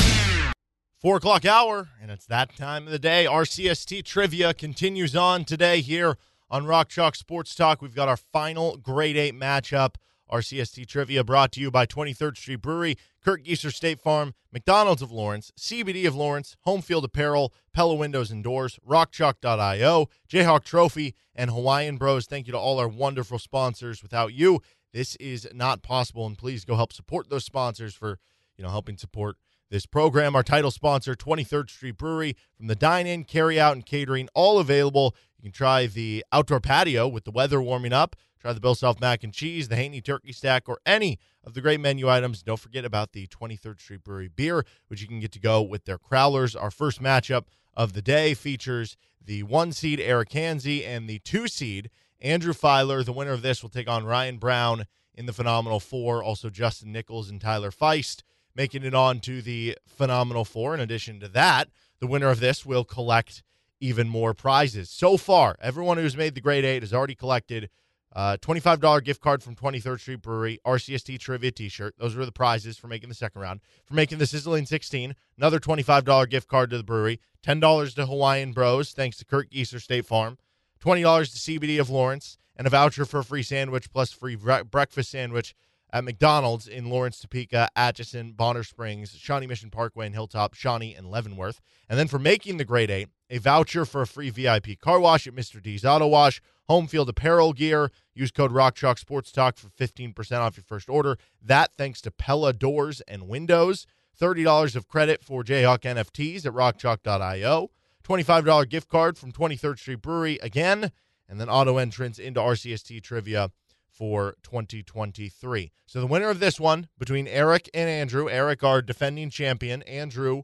Four 0.99 1.17
o'clock 1.17 1.45
hour, 1.45 1.89
and 2.01 2.09
it's 2.09 2.25
that 2.25 2.55
time 2.55 2.87
of 2.87 2.91
the 2.91 2.97
day. 2.97 3.27
RCST 3.29 4.03
trivia 4.03 4.53
continues 4.55 5.15
on 5.15 5.45
today 5.45 5.81
here 5.81 6.17
on 6.49 6.65
Rock 6.65 6.89
Chalk 6.89 7.15
Sports 7.15 7.53
Talk. 7.53 7.83
We've 7.83 7.93
got 7.93 8.09
our 8.09 8.17
final 8.17 8.77
grade 8.77 9.15
eight 9.15 9.35
matchup. 9.35 9.95
RCST 10.31 10.85
trivia 10.87 11.23
brought 11.23 11.51
to 11.53 11.61
you 11.61 11.71
by 11.71 11.85
23rd 11.85 12.37
Street 12.37 12.61
Brewery, 12.61 12.97
Kurt 13.23 13.43
Geiser 13.43 13.71
State 13.71 13.99
Farm, 13.99 14.33
McDonald's 14.51 15.01
of 15.01 15.11
Lawrence, 15.11 15.51
CBD 15.57 16.07
of 16.07 16.15
Lawrence, 16.15 16.55
Home 16.61 16.81
Field 16.81 17.05
Apparel, 17.05 17.53
Pella 17.73 17.95
Windows 17.95 18.31
and 18.31 18.43
Doors, 18.43 18.79
RockChalk.io, 18.87 20.09
Jayhawk 20.29 20.63
Trophy, 20.63 21.15
and 21.35 21.51
Hawaiian 21.51 21.97
Bros. 21.97 22.25
Thank 22.25 22.47
you 22.47 22.51
to 22.53 22.59
all 22.59 22.79
our 22.79 22.87
wonderful 22.87 23.39
sponsors. 23.39 24.01
Without 24.01 24.33
you, 24.33 24.61
this 24.93 25.15
is 25.17 25.47
not 25.53 25.83
possible. 25.83 26.25
And 26.25 26.37
please 26.37 26.65
go 26.65 26.75
help 26.75 26.91
support 26.91 27.29
those 27.29 27.45
sponsors 27.45 27.93
for 27.93 28.19
you 28.57 28.63
know 28.63 28.69
helping 28.69 28.97
support 28.97 29.37
this 29.69 29.85
program. 29.85 30.35
Our 30.35 30.43
title 30.43 30.71
sponsor, 30.71 31.15
23rd 31.15 31.69
Street 31.69 31.97
Brewery, 31.97 32.35
from 32.55 32.67
the 32.67 32.75
dine 32.75 33.07
in, 33.07 33.23
carry 33.23 33.59
out, 33.59 33.73
and 33.73 33.85
catering, 33.85 34.29
all 34.33 34.59
available. 34.59 35.15
You 35.37 35.43
can 35.43 35.51
try 35.51 35.87
the 35.87 36.25
outdoor 36.31 36.59
patio 36.59 37.07
with 37.07 37.25
the 37.25 37.31
weather 37.31 37.61
warming 37.61 37.93
up. 37.93 38.15
Try 38.39 38.53
the 38.53 38.59
Bill 38.59 38.75
Self 38.75 38.99
mac 38.99 39.23
and 39.23 39.33
cheese, 39.33 39.67
the 39.67 39.75
Haney 39.75 40.01
turkey 40.01 40.31
stack, 40.31 40.69
or 40.69 40.79
any 40.85 41.19
of 41.43 41.53
the 41.53 41.61
great 41.61 41.79
menu 41.79 42.09
items. 42.09 42.43
Don't 42.43 42.59
forget 42.59 42.85
about 42.85 43.11
the 43.11 43.27
23rd 43.27 43.79
Street 43.79 44.03
Brewery 44.03 44.27
beer, 44.27 44.65
which 44.87 45.01
you 45.01 45.07
can 45.07 45.19
get 45.19 45.31
to 45.33 45.39
go 45.39 45.61
with 45.61 45.85
their 45.85 45.97
crowlers. 45.97 46.59
Our 46.59 46.71
first 46.71 47.01
matchup 47.01 47.45
of 47.75 47.93
the 47.93 48.01
day 48.01 48.33
features 48.33 48.97
the 49.23 49.43
one 49.43 49.71
seed 49.71 49.99
Eric 49.99 50.29
Hansey 50.29 50.85
and 50.85 51.09
the 51.09 51.19
two 51.19 51.47
seed 51.47 51.89
Andrew 52.21 52.53
Filer. 52.53 53.03
The 53.03 53.13
winner 53.13 53.33
of 53.33 53.41
this 53.41 53.61
will 53.61 53.69
take 53.69 53.89
on 53.89 54.05
Ryan 54.05 54.37
Brown 54.37 54.85
in 55.13 55.25
the 55.25 55.33
Phenomenal 55.33 55.79
Four. 55.79 56.23
Also, 56.23 56.49
Justin 56.49 56.91
Nichols 56.91 57.29
and 57.29 57.41
Tyler 57.41 57.71
Feist 57.71 58.23
making 58.55 58.83
it 58.83 58.95
on 58.95 59.19
to 59.21 59.41
the 59.41 59.77
Phenomenal 59.87 60.43
Four. 60.43 60.73
In 60.73 60.79
addition 60.79 61.19
to 61.19 61.27
that, 61.29 61.69
the 61.99 62.07
winner 62.07 62.29
of 62.29 62.39
this 62.39 62.65
will 62.65 62.83
collect 62.83 63.43
even 63.79 64.09
more 64.09 64.33
prizes. 64.33 64.89
So 64.89 65.17
far, 65.17 65.55
everyone 65.61 65.97
who's 65.97 66.17
made 66.17 66.35
the 66.35 66.41
grade 66.41 66.65
eight 66.65 66.81
has 66.81 66.93
already 66.93 67.15
collected 67.15 67.69
uh, 68.13 68.37
$25 68.41 69.03
gift 69.03 69.21
card 69.21 69.43
from 69.43 69.55
23rd 69.55 69.99
Street 69.99 70.21
Brewery, 70.21 70.59
RCST 70.65 71.19
trivia 71.19 71.51
t 71.51 71.69
shirt. 71.69 71.95
Those 71.97 72.15
were 72.15 72.25
the 72.25 72.31
prizes 72.31 72.77
for 72.77 72.87
making 72.87 73.09
the 73.09 73.15
second 73.15 73.41
round. 73.41 73.61
For 73.85 73.93
making 73.93 74.17
the 74.17 74.25
Sizzling 74.25 74.65
16, 74.65 75.15
another 75.37 75.59
$25 75.59 76.29
gift 76.29 76.47
card 76.47 76.69
to 76.71 76.77
the 76.77 76.83
brewery, 76.83 77.19
$10 77.45 77.95
to 77.95 78.05
Hawaiian 78.05 78.53
Bros, 78.53 78.91
thanks 78.91 79.17
to 79.17 79.25
Kirk 79.25 79.51
Geiser 79.51 79.79
State 79.79 80.05
Farm, 80.05 80.37
$20 80.83 81.01
to 81.31 81.59
CBD 81.59 81.79
of 81.79 81.89
Lawrence, 81.89 82.37
and 82.55 82.65
a 82.65 82.69
voucher 82.71 83.05
for 83.05 83.19
a 83.19 83.23
free 83.23 83.43
sandwich 83.43 83.91
plus 83.91 84.11
free 84.11 84.35
bre- 84.35 84.63
breakfast 84.63 85.11
sandwich 85.11 85.53
at 85.93 86.03
McDonald's 86.03 86.67
in 86.67 86.89
Lawrence, 86.89 87.19
Topeka, 87.19 87.69
Atchison, 87.75 88.33
Bonner 88.33 88.63
Springs, 88.63 89.11
Shawnee 89.11 89.47
Mission 89.47 89.69
Parkway, 89.69 90.07
and 90.07 90.15
Hilltop, 90.15 90.53
Shawnee, 90.53 90.95
and 90.95 91.09
Leavenworth. 91.09 91.61
And 91.89 91.97
then 91.97 92.07
for 92.07 92.19
making 92.19 92.57
the 92.57 92.65
grade 92.65 92.91
eight, 92.91 93.09
a 93.29 93.37
voucher 93.39 93.85
for 93.85 94.01
a 94.01 94.07
free 94.07 94.29
VIP 94.29 94.79
car 94.79 94.99
wash 94.99 95.27
at 95.27 95.35
Mr. 95.35 95.61
D's 95.61 95.85
Auto 95.85 96.07
Wash, 96.07 96.41
home 96.67 96.87
field 96.87 97.09
apparel 97.09 97.53
gear. 97.53 97.91
Use 98.13 98.31
code 98.31 98.51
RockChalk 98.51 98.97
Sports 98.97 99.31
Talk 99.31 99.57
for 99.57 99.69
15% 99.69 100.39
off 100.39 100.57
your 100.57 100.63
first 100.63 100.89
order. 100.89 101.17
That 101.41 101.73
thanks 101.73 102.01
to 102.01 102.11
Pella 102.11 102.53
Doors 102.53 103.01
and 103.01 103.27
Windows. 103.27 103.85
$30 104.19 104.75
of 104.75 104.87
credit 104.87 105.23
for 105.23 105.43
Jayhawk 105.43 105.81
NFTs 105.81 106.45
at 106.45 106.53
rockchalk.io. 106.53 107.69
$25 108.03 108.69
gift 108.69 108.89
card 108.89 109.17
from 109.17 109.31
23rd 109.31 109.77
Street 109.77 110.01
Brewery 110.01 110.39
again. 110.41 110.91
And 111.29 111.39
then 111.39 111.49
auto 111.49 111.77
entrance 111.77 112.17
into 112.19 112.39
RCST 112.39 113.03
trivia 113.03 113.51
for 113.97 114.35
2023. 114.43 115.71
So 115.85 115.99
the 115.99 116.07
winner 116.07 116.29
of 116.29 116.39
this 116.39 116.59
one 116.59 116.87
between 116.97 117.27
Eric 117.27 117.69
and 117.73 117.89
Andrew. 117.89 118.29
Eric, 118.29 118.63
our 118.63 118.81
defending 118.81 119.29
champion. 119.29 119.81
Andrew, 119.83 120.43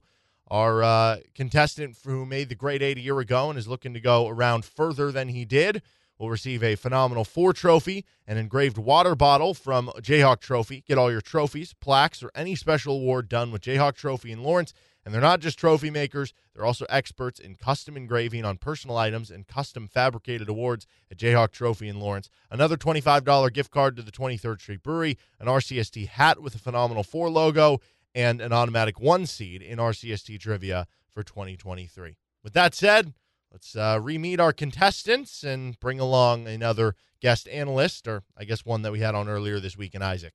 our 0.49 0.83
uh, 0.83 1.17
contestant 1.33 1.97
who 2.05 2.25
made 2.25 2.49
the 2.49 2.55
grade 2.55 2.83
eight 2.83 2.97
a 2.97 3.01
year 3.01 3.19
ago 3.19 3.49
and 3.49 3.57
is 3.57 3.67
looking 3.67 3.93
to 3.93 3.99
go 3.99 4.27
around 4.27 4.65
further 4.65 5.11
than 5.11 5.29
he 5.29 5.45
did 5.45 5.81
will 6.19 6.29
receive 6.29 6.63
a 6.63 6.75
phenomenal 6.75 7.25
four 7.25 7.53
trophy, 7.53 8.05
an 8.27 8.37
engraved 8.37 8.77
water 8.77 9.15
bottle 9.15 9.53
from 9.53 9.87
Jayhawk 9.97 10.39
Trophy. 10.39 10.83
Get 10.87 10.97
all 10.97 11.11
your 11.11 11.21
trophies, 11.21 11.73
plaques, 11.73 12.23
or 12.23 12.31
any 12.35 12.55
special 12.55 12.95
award 12.95 13.27
done 13.27 13.51
with 13.51 13.61
Jayhawk 13.61 13.95
Trophy 13.95 14.31
in 14.31 14.43
Lawrence. 14.43 14.73
And 15.05 15.13
they're 15.13 15.21
not 15.21 15.41
just 15.41 15.59
trophy 15.59 15.89
makers, 15.89 16.33
they're 16.55 16.63
also 16.63 16.85
experts 16.87 17.37
in 17.37 17.55
custom 17.55 17.97
engraving 17.97 18.45
on 18.45 18.55
personal 18.55 18.95
items 18.95 19.31
and 19.31 19.45
custom 19.45 19.89
fabricated 19.89 20.47
awards 20.47 20.87
at 21.11 21.17
Jayhawk 21.17 21.51
Trophy 21.51 21.89
in 21.89 21.99
Lawrence. 21.99 22.29
Another 22.49 22.77
$25 22.77 23.51
gift 23.51 23.69
card 23.69 23.97
to 23.97 24.01
the 24.01 24.11
23rd 24.11 24.61
Street 24.61 24.81
Brewery, 24.81 25.17
an 25.41 25.47
RCST 25.47 26.07
hat 26.07 26.41
with 26.41 26.55
a 26.55 26.59
phenomenal 26.59 27.03
four 27.03 27.29
logo, 27.29 27.81
and 28.15 28.41
an 28.41 28.53
automatic 28.53 28.99
one 28.99 29.25
seed 29.25 29.61
in 29.61 29.79
RCST 29.79 30.39
trivia 30.39 30.87
for 31.11 31.23
2023. 31.23 32.17
With 32.43 32.53
that 32.53 32.73
said, 32.75 33.13
let's 33.51 33.75
uh, 33.75 33.99
re-meet 34.01 34.39
our 34.39 34.53
contestants 34.53 35.43
and 35.43 35.79
bring 35.79 35.99
along 35.99 36.47
another 36.47 36.95
guest 37.21 37.47
analyst, 37.47 38.07
or 38.07 38.23
I 38.37 38.43
guess 38.43 38.65
one 38.65 38.81
that 38.81 38.91
we 38.91 38.99
had 38.99 39.15
on 39.15 39.29
earlier 39.29 39.59
this 39.59 39.77
week 39.77 39.95
in 39.95 40.01
Isaac. 40.01 40.33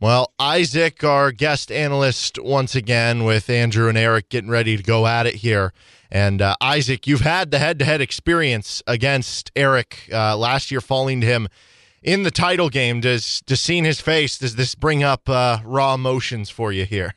Well, 0.00 0.32
Isaac, 0.38 1.04
our 1.04 1.30
guest 1.30 1.70
analyst, 1.70 2.38
once 2.38 2.74
again 2.74 3.24
with 3.24 3.50
Andrew 3.50 3.86
and 3.86 3.98
Eric 3.98 4.30
getting 4.30 4.48
ready 4.48 4.78
to 4.78 4.82
go 4.82 5.06
at 5.06 5.26
it 5.26 5.36
here. 5.36 5.74
And 6.10 6.40
uh, 6.40 6.56
Isaac, 6.60 7.06
you've 7.06 7.20
had 7.20 7.50
the 7.50 7.58
head-to-head 7.58 8.00
experience 8.00 8.82
against 8.86 9.52
Eric 9.54 10.08
uh, 10.10 10.38
last 10.38 10.70
year, 10.70 10.80
falling 10.80 11.20
to 11.20 11.26
him 11.26 11.48
in 12.02 12.22
the 12.22 12.30
title 12.30 12.68
game. 12.68 13.00
Does 13.00 13.40
does 13.42 13.60
seeing 13.60 13.84
his 13.84 14.00
face 14.00 14.38
does 14.38 14.56
this 14.56 14.74
bring 14.74 15.02
up 15.02 15.28
uh, 15.28 15.58
raw 15.64 15.94
emotions 15.94 16.50
for 16.50 16.72
you 16.72 16.84
here? 16.84 17.14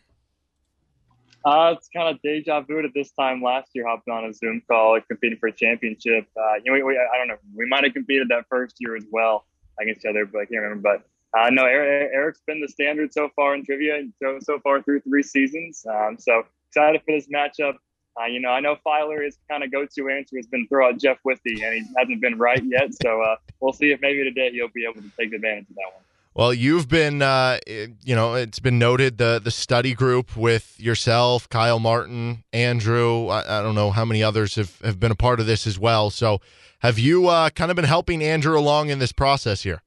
Uh, 1.46 1.74
it's 1.76 1.90
kind 1.90 2.08
of 2.08 2.22
deja 2.22 2.62
vu 2.62 2.80
at 2.80 2.94
this 2.94 3.12
time 3.12 3.42
last 3.42 3.70
year, 3.74 3.86
hopping 3.86 4.14
on 4.14 4.24
a 4.24 4.34
Zoom 4.34 4.62
call, 4.66 4.94
like, 4.94 5.06
competing 5.10 5.38
for 5.38 5.48
a 5.48 5.52
championship. 5.52 6.26
Uh, 6.38 6.54
you 6.64 6.72
know, 6.72 6.74
we, 6.74 6.84
we, 6.84 6.98
I 6.98 7.18
don't 7.18 7.28
know, 7.28 7.36
we 7.54 7.66
might 7.68 7.84
have 7.84 7.94
competed 7.94 8.30
that 8.30 8.46
first 8.50 8.78
year 8.80 8.96
as 8.96 9.04
well 9.12 9.46
against 9.78 10.06
each 10.06 10.10
other, 10.10 10.26
but 10.26 10.40
I 10.40 10.46
can't 10.46 10.62
remember. 10.62 10.98
But 10.98 11.38
uh, 11.38 11.50
no, 11.50 11.66
Eric, 11.66 12.12
Eric's 12.14 12.42
been 12.48 12.62
the 12.62 12.70
standard 12.70 13.14
so 13.14 13.30
far 13.36 13.56
in 13.56 13.66
trivia, 13.66 14.04
so 14.22 14.38
so 14.40 14.60
far 14.60 14.82
through 14.82 15.02
three 15.02 15.24
seasons. 15.24 15.86
Um, 15.90 16.16
so 16.18 16.44
excited 16.70 17.02
for 17.06 17.12
this 17.12 17.28
matchup. 17.28 17.76
Uh, 18.20 18.26
you 18.26 18.40
know, 18.40 18.50
I 18.50 18.60
know 18.60 18.76
Filer 18.84 19.24
is 19.24 19.38
kind 19.50 19.64
of 19.64 19.72
go-to 19.72 20.10
answer 20.10 20.38
has 20.38 20.46
been 20.46 20.68
throw 20.68 20.88
out 20.88 21.00
Jeff 21.00 21.18
Withey, 21.24 21.64
and 21.64 21.74
he 21.74 21.84
hasn't 21.98 22.22
been 22.22 22.38
right 22.38 22.62
yet. 22.64 22.94
So 23.02 23.22
uh, 23.22 23.38
we'll 23.60 23.74
see 23.74 23.92
if 23.92 24.02
maybe 24.02 24.24
today 24.24 24.52
he'll 24.52 24.68
be 24.74 24.86
able 24.86 25.02
to 25.02 25.12
take 25.20 25.34
advantage 25.34 25.70
of 25.70 25.76
that 25.76 25.92
one. 25.94 26.04
Well, 26.36 26.54
you've 26.54 26.88
been, 26.88 27.22
uh, 27.22 27.60
you 27.68 28.16
know, 28.16 28.34
it's 28.34 28.60
been 28.60 28.80
noted 28.80 29.20
the 29.20 29.40
the 29.44 29.52
study 29.52 29.94
group 29.94 30.36
with 30.36 30.80
yourself, 30.80 31.48
Kyle 31.50 31.80
Martin, 31.80 32.44
Andrew. 32.52 33.28
I, 33.28 33.60
I 33.60 33.62
don't 33.62 33.76
know 33.76 33.92
how 33.92 34.04
many 34.04 34.24
others 34.24 34.56
have, 34.56 34.80
have 34.82 35.00
been 35.00 35.12
a 35.12 35.16
part 35.16 35.40
of 35.40 35.46
this 35.46 35.68
as 35.68 35.78
well. 35.78 36.10
So, 36.10 36.40
have 36.80 36.98
you 36.98 37.28
uh, 37.28 37.52
kind 37.52 37.70
of 37.70 37.76
been 37.76 37.86
helping 37.86 38.24
Andrew 38.24 38.58
along 38.58 38.90
in 38.90 38.98
this 38.98 39.12
process 39.12 39.62
here? 39.62 39.84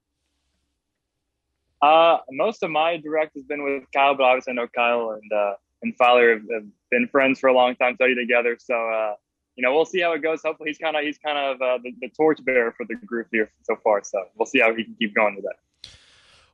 Uh, 1.82 2.18
most 2.30 2.62
of 2.62 2.70
my 2.70 2.96
direct 2.96 3.34
has 3.34 3.44
been 3.44 3.62
with 3.64 3.82
Kyle, 3.92 4.14
but 4.14 4.24
obviously 4.24 4.52
I 4.52 4.54
know 4.54 4.68
Kyle 4.68 5.10
and 5.10 5.32
uh, 5.32 5.54
and 5.82 5.96
Filer 5.96 6.34
have, 6.34 6.42
have 6.52 6.64
been 6.90 7.08
friends 7.08 7.38
for 7.38 7.48
a 7.48 7.52
long 7.52 7.76
time, 7.76 7.94
studied 7.96 8.16
together. 8.16 8.56
So, 8.58 8.74
uh, 8.74 9.14
you 9.56 9.62
know, 9.62 9.74
we'll 9.74 9.86
see 9.86 10.00
how 10.00 10.12
it 10.12 10.22
goes. 10.22 10.42
Hopefully, 10.44 10.70
he's 10.70 10.78
kind 10.78 10.96
of 10.96 11.02
he's 11.02 11.18
kind 11.18 11.38
of 11.38 11.62
uh, 11.62 11.78
the, 11.82 11.92
the 12.00 12.08
torchbearer 12.08 12.72
for 12.76 12.84
the 12.86 12.94
group 12.94 13.28
here 13.32 13.50
so 13.62 13.76
far. 13.82 14.02
So 14.04 14.24
we'll 14.36 14.46
see 14.46 14.60
how 14.60 14.74
he 14.74 14.84
can 14.84 14.94
keep 14.98 15.14
going 15.14 15.36
with 15.36 15.44
that. 15.44 15.56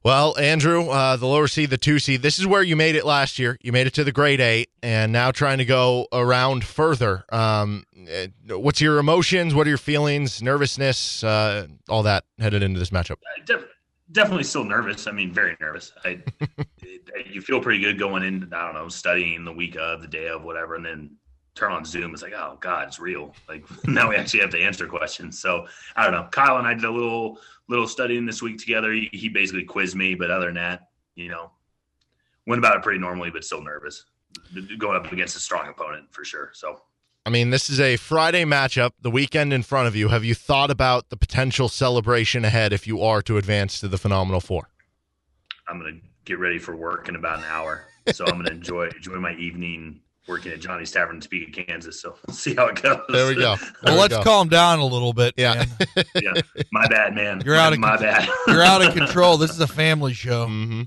Well, 0.04 0.36
Andrew, 0.36 0.88
uh, 0.88 1.14
the 1.14 1.26
lower 1.26 1.46
seed, 1.46 1.70
the 1.70 1.78
two 1.78 2.00
seed, 2.00 2.22
this 2.22 2.40
is 2.40 2.46
where 2.46 2.62
you 2.62 2.74
made 2.74 2.96
it 2.96 3.06
last 3.06 3.38
year. 3.38 3.56
You 3.62 3.70
made 3.70 3.86
it 3.86 3.94
to 3.94 4.04
the 4.04 4.10
grade 4.10 4.40
eight, 4.40 4.68
and 4.82 5.12
now 5.12 5.30
trying 5.30 5.58
to 5.58 5.64
go 5.64 6.08
around 6.12 6.64
further. 6.64 7.24
Um, 7.30 7.84
eh, 8.08 8.26
what's 8.48 8.80
your 8.80 8.98
emotions? 8.98 9.54
What 9.54 9.68
are 9.68 9.70
your 9.70 9.78
feelings, 9.78 10.42
nervousness, 10.42 11.22
uh, 11.22 11.68
all 11.88 12.02
that 12.02 12.24
headed 12.40 12.64
into 12.64 12.80
this 12.80 12.90
matchup? 12.90 13.18
Def- 13.46 13.64
definitely 14.12 14.44
still 14.44 14.64
nervous. 14.64 15.06
I 15.06 15.12
mean, 15.12 15.32
very 15.32 15.56
nervous. 15.60 15.92
I, 16.04 16.22
you 17.26 17.40
feel 17.40 17.60
pretty 17.60 17.80
good 17.80 17.98
going 17.98 18.22
in, 18.22 18.52
I 18.52 18.66
don't 18.66 18.74
know, 18.74 18.88
studying 18.88 19.44
the 19.44 19.52
week 19.52 19.76
of, 19.76 20.00
the 20.02 20.08
day 20.08 20.28
of, 20.28 20.44
whatever, 20.44 20.76
and 20.76 20.84
then 20.84 21.10
turn 21.54 21.72
on 21.72 21.84
Zoom. 21.84 22.12
It's 22.12 22.22
like, 22.22 22.32
oh 22.34 22.58
God, 22.60 22.88
it's 22.88 22.98
real. 22.98 23.34
Like 23.48 23.64
now 23.86 24.10
we 24.10 24.16
actually 24.16 24.40
have 24.40 24.50
to 24.50 24.60
answer 24.60 24.86
questions. 24.86 25.38
So 25.38 25.66
I 25.96 26.04
don't 26.04 26.12
know. 26.12 26.28
Kyle 26.30 26.58
and 26.58 26.66
I 26.66 26.74
did 26.74 26.84
a 26.84 26.90
little 26.90 27.38
little 27.68 27.88
studying 27.88 28.26
this 28.26 28.42
week 28.42 28.58
together. 28.58 28.92
He, 28.92 29.08
he 29.12 29.28
basically 29.28 29.64
quizzed 29.64 29.96
me, 29.96 30.14
but 30.14 30.30
other 30.30 30.46
than 30.46 30.56
that, 30.56 30.88
you 31.14 31.28
know, 31.28 31.50
went 32.46 32.58
about 32.58 32.76
it 32.76 32.82
pretty 32.82 32.98
normally, 32.98 33.30
but 33.30 33.44
still 33.44 33.62
nervous 33.62 34.04
going 34.78 34.96
up 34.96 35.12
against 35.12 35.36
a 35.36 35.40
strong 35.40 35.68
opponent 35.68 36.06
for 36.10 36.24
sure. 36.24 36.50
So. 36.54 36.82
I 37.24 37.30
mean, 37.30 37.50
this 37.50 37.70
is 37.70 37.78
a 37.78 37.96
Friday 37.96 38.44
matchup, 38.44 38.92
the 39.00 39.10
weekend 39.10 39.52
in 39.52 39.62
front 39.62 39.86
of 39.86 39.94
you. 39.94 40.08
Have 40.08 40.24
you 40.24 40.34
thought 40.34 40.70
about 40.70 41.08
the 41.08 41.16
potential 41.16 41.68
celebration 41.68 42.44
ahead 42.44 42.72
if 42.72 42.86
you 42.86 43.00
are 43.00 43.22
to 43.22 43.38
advance 43.38 43.78
to 43.80 43.88
the 43.88 43.96
Phenomenal 43.96 44.40
Four? 44.40 44.68
I'm 45.68 45.78
going 45.78 46.00
to 46.00 46.06
get 46.24 46.40
ready 46.40 46.58
for 46.58 46.74
work 46.74 47.08
in 47.08 47.14
about 47.14 47.38
an 47.38 47.44
hour. 47.48 47.86
So 48.12 48.24
I'm 48.26 48.34
going 48.34 48.46
to 48.46 48.52
enjoy 48.52 48.88
enjoy 48.88 49.20
my 49.20 49.34
evening 49.34 50.00
working 50.26 50.52
at 50.52 50.60
Johnny's 50.60 50.90
Tavern 50.90 51.16
in 51.16 51.20
Topeka, 51.20 51.64
Kansas. 51.64 52.00
So 52.00 52.16
we'll 52.26 52.34
see 52.34 52.54
how 52.54 52.66
it 52.66 52.82
goes. 52.82 53.00
There 53.08 53.26
we 53.28 53.34
go. 53.34 53.56
There 53.56 53.68
well, 53.84 53.94
we 53.94 54.00
let's 54.00 54.16
go. 54.16 54.22
calm 54.22 54.48
down 54.48 54.80
a 54.80 54.84
little 54.84 55.12
bit. 55.12 55.34
Yeah. 55.36 55.64
yeah, 56.20 56.32
my 56.72 56.86
bad, 56.88 57.14
man. 57.14 57.42
You're 57.44 57.56
out 57.56 57.72
of 57.72 57.78
my 57.78 57.96
con- 57.96 58.00
bad. 58.00 58.28
You're 58.48 58.62
out 58.62 58.84
of 58.84 58.94
control. 58.96 59.36
This 59.36 59.50
is 59.50 59.60
a 59.60 59.68
family 59.68 60.12
show. 60.12 60.46
hmm 60.46 60.82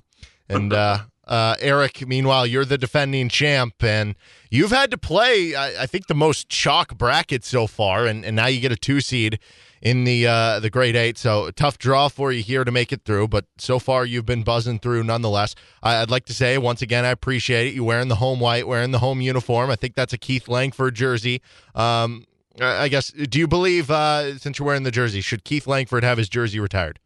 And 0.49 0.73
uh, 0.73 0.99
uh, 1.27 1.55
Eric, 1.59 2.07
meanwhile, 2.07 2.45
you're 2.45 2.65
the 2.65 2.77
defending 2.77 3.29
champ, 3.29 3.83
and 3.83 4.15
you've 4.49 4.71
had 4.71 4.91
to 4.91 4.97
play, 4.97 5.55
I, 5.55 5.83
I 5.83 5.85
think, 5.85 6.07
the 6.07 6.15
most 6.15 6.49
chalk 6.49 6.97
bracket 6.97 7.43
so 7.43 7.67
far, 7.67 8.05
and, 8.05 8.25
and 8.25 8.35
now 8.35 8.47
you 8.47 8.59
get 8.59 8.71
a 8.71 8.75
two 8.75 9.01
seed 9.01 9.39
in 9.81 10.03
the 10.03 10.25
uh, 10.25 10.59
the 10.59 10.69
grade 10.69 10.95
eight. 10.95 11.17
So 11.17 11.51
tough 11.51 11.77
draw 11.77 12.07
for 12.07 12.31
you 12.31 12.41
here 12.41 12.63
to 12.63 12.71
make 12.71 12.91
it 12.91 13.03
through, 13.05 13.27
but 13.27 13.45
so 13.57 13.77
far 13.77 14.05
you've 14.05 14.25
been 14.25 14.43
buzzing 14.43 14.79
through 14.79 15.03
nonetheless. 15.03 15.53
I, 15.83 16.01
I'd 16.01 16.09
like 16.09 16.25
to 16.25 16.33
say 16.33 16.57
once 16.57 16.81
again, 16.81 17.05
I 17.05 17.09
appreciate 17.09 17.67
it. 17.67 17.73
You 17.75 17.83
wearing 17.83 18.07
the 18.07 18.15
home 18.15 18.39
white, 18.39 18.67
wearing 18.67 18.91
the 18.91 18.99
home 18.99 19.21
uniform. 19.21 19.69
I 19.69 19.75
think 19.75 19.93
that's 19.93 20.13
a 20.13 20.17
Keith 20.17 20.47
Langford 20.47 20.95
jersey. 20.95 21.41
Um, 21.75 22.25
I 22.59 22.83
I 22.83 22.87
guess. 22.87 23.11
Do 23.11 23.37
you 23.37 23.47
believe, 23.47 23.91
uh, 23.91 24.37
since 24.39 24.57
you're 24.57 24.65
wearing 24.65 24.83
the 24.83 24.91
jersey, 24.91 25.21
should 25.21 25.43
Keith 25.43 25.67
Langford 25.67 26.03
have 26.03 26.17
his 26.17 26.29
jersey 26.29 26.59
retired? 26.59 26.99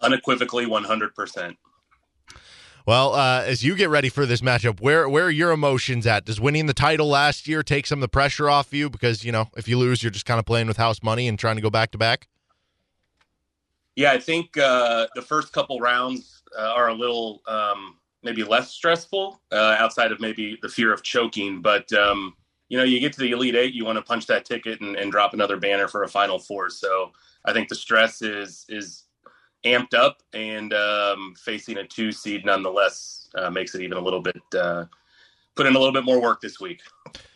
Unequivocally, 0.00 0.66
one 0.66 0.84
hundred 0.84 1.14
percent. 1.16 1.56
Well, 2.86 3.14
uh, 3.14 3.42
as 3.44 3.62
you 3.62 3.76
get 3.76 3.90
ready 3.90 4.08
for 4.08 4.24
this 4.24 4.40
matchup, 4.40 4.80
where 4.80 5.06
where 5.08 5.26
are 5.26 5.30
your 5.30 5.50
emotions 5.50 6.06
at? 6.06 6.24
Does 6.24 6.40
winning 6.40 6.64
the 6.64 6.72
title 6.72 7.06
last 7.06 7.46
year 7.46 7.62
take 7.62 7.86
some 7.86 7.98
of 7.98 8.00
the 8.00 8.08
pressure 8.08 8.48
off 8.48 8.72
you? 8.72 8.88
Because 8.88 9.24
you 9.24 9.30
know, 9.30 9.50
if 9.58 9.68
you 9.68 9.76
lose, 9.76 10.02
you're 10.02 10.10
just 10.10 10.24
kind 10.24 10.40
of 10.40 10.46
playing 10.46 10.68
with 10.68 10.78
house 10.78 11.02
money 11.02 11.28
and 11.28 11.38
trying 11.38 11.56
to 11.56 11.62
go 11.62 11.68
back 11.68 11.90
to 11.90 11.98
back. 11.98 12.28
Yeah, 13.94 14.12
I 14.12 14.18
think 14.18 14.56
uh, 14.56 15.08
the 15.14 15.20
first 15.20 15.52
couple 15.52 15.80
rounds 15.80 16.42
uh, 16.58 16.62
are 16.62 16.88
a 16.88 16.94
little 16.94 17.42
um, 17.46 17.96
maybe 18.22 18.42
less 18.42 18.70
stressful 18.70 19.40
uh, 19.52 19.76
outside 19.78 20.10
of 20.10 20.20
maybe 20.20 20.58
the 20.62 20.68
fear 20.68 20.92
of 20.92 21.02
choking. 21.02 21.60
But 21.60 21.92
um, 21.92 22.34
you 22.68 22.78
know, 22.78 22.84
you 22.84 23.00
get 23.00 23.12
to 23.14 23.20
the 23.20 23.32
elite 23.32 23.54
eight, 23.54 23.74
you 23.74 23.84
want 23.84 23.96
to 23.96 24.02
punch 24.02 24.26
that 24.28 24.44
ticket 24.44 24.80
and, 24.80 24.96
and 24.96 25.10
drop 25.10 25.34
another 25.34 25.56
banner 25.58 25.88
for 25.88 26.04
a 26.04 26.08
final 26.08 26.38
four. 26.38 26.70
So 26.70 27.12
I 27.44 27.52
think 27.52 27.68
the 27.68 27.74
stress 27.74 28.22
is 28.22 28.64
is 28.68 29.04
amped 29.64 29.94
up, 29.94 30.22
and 30.32 30.72
um, 30.72 31.34
facing 31.42 31.78
a 31.78 31.84
two 31.86 32.12
seed 32.12 32.44
nonetheless 32.44 33.28
uh, 33.34 33.50
makes 33.50 33.74
it 33.74 33.82
even 33.82 33.98
a 33.98 34.00
little 34.00 34.20
bit 34.20 34.40
uh, 34.56 34.84
put 35.56 35.66
in 35.66 35.74
a 35.74 35.78
little 35.78 35.92
bit 35.92 36.04
more 36.04 36.20
work 36.20 36.40
this 36.40 36.60
week. 36.60 36.80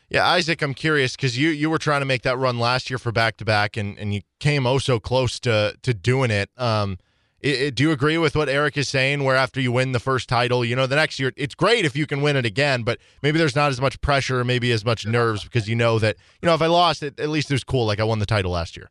Yeah, 0.08 0.26
Isaac, 0.26 0.60
I'm 0.60 0.74
curious 0.74 1.16
because 1.16 1.38
you 1.38 1.48
you 1.48 1.70
were 1.70 1.78
trying 1.78 2.02
to 2.02 2.06
make 2.06 2.22
that 2.22 2.36
run 2.36 2.58
last 2.58 2.90
year 2.90 2.98
for 2.98 3.12
back 3.12 3.38
to 3.38 3.44
back, 3.44 3.76
and 3.76 3.98
and 3.98 4.12
you 4.12 4.20
came 4.40 4.66
oh 4.66 4.78
so 4.78 5.00
close 5.00 5.40
to 5.40 5.74
to 5.82 5.94
doing 5.94 6.30
it. 6.30 6.50
Um, 6.58 6.98
I- 7.44 7.64
I- 7.66 7.70
do 7.70 7.82
you 7.84 7.90
agree 7.92 8.18
with 8.18 8.36
what 8.36 8.48
Eric 8.48 8.76
is 8.76 8.88
saying? 8.88 9.24
Where 9.24 9.34
after 9.36 9.60
you 9.60 9.72
win 9.72 9.92
the 9.92 9.98
first 10.00 10.28
title, 10.28 10.64
you 10.64 10.76
know, 10.76 10.86
the 10.86 10.96
next 10.96 11.18
year, 11.18 11.32
it's 11.36 11.54
great 11.54 11.84
if 11.84 11.96
you 11.96 12.06
can 12.06 12.20
win 12.22 12.36
it 12.36 12.44
again, 12.46 12.82
but 12.82 12.98
maybe 13.22 13.38
there's 13.38 13.56
not 13.56 13.70
as 13.70 13.80
much 13.80 14.00
pressure, 14.00 14.44
maybe 14.44 14.70
as 14.70 14.84
much 14.84 15.06
nerves 15.06 15.42
because 15.44 15.68
you 15.68 15.74
know 15.74 15.98
that, 15.98 16.16
you 16.40 16.46
know, 16.46 16.54
if 16.54 16.62
I 16.62 16.66
lost 16.66 17.02
it, 17.02 17.18
at 17.18 17.30
least 17.30 17.50
it 17.50 17.54
was 17.54 17.64
cool. 17.64 17.86
Like 17.86 17.98
I 17.98 18.04
won 18.04 18.18
the 18.20 18.26
title 18.26 18.52
last 18.52 18.76
year. 18.76 18.90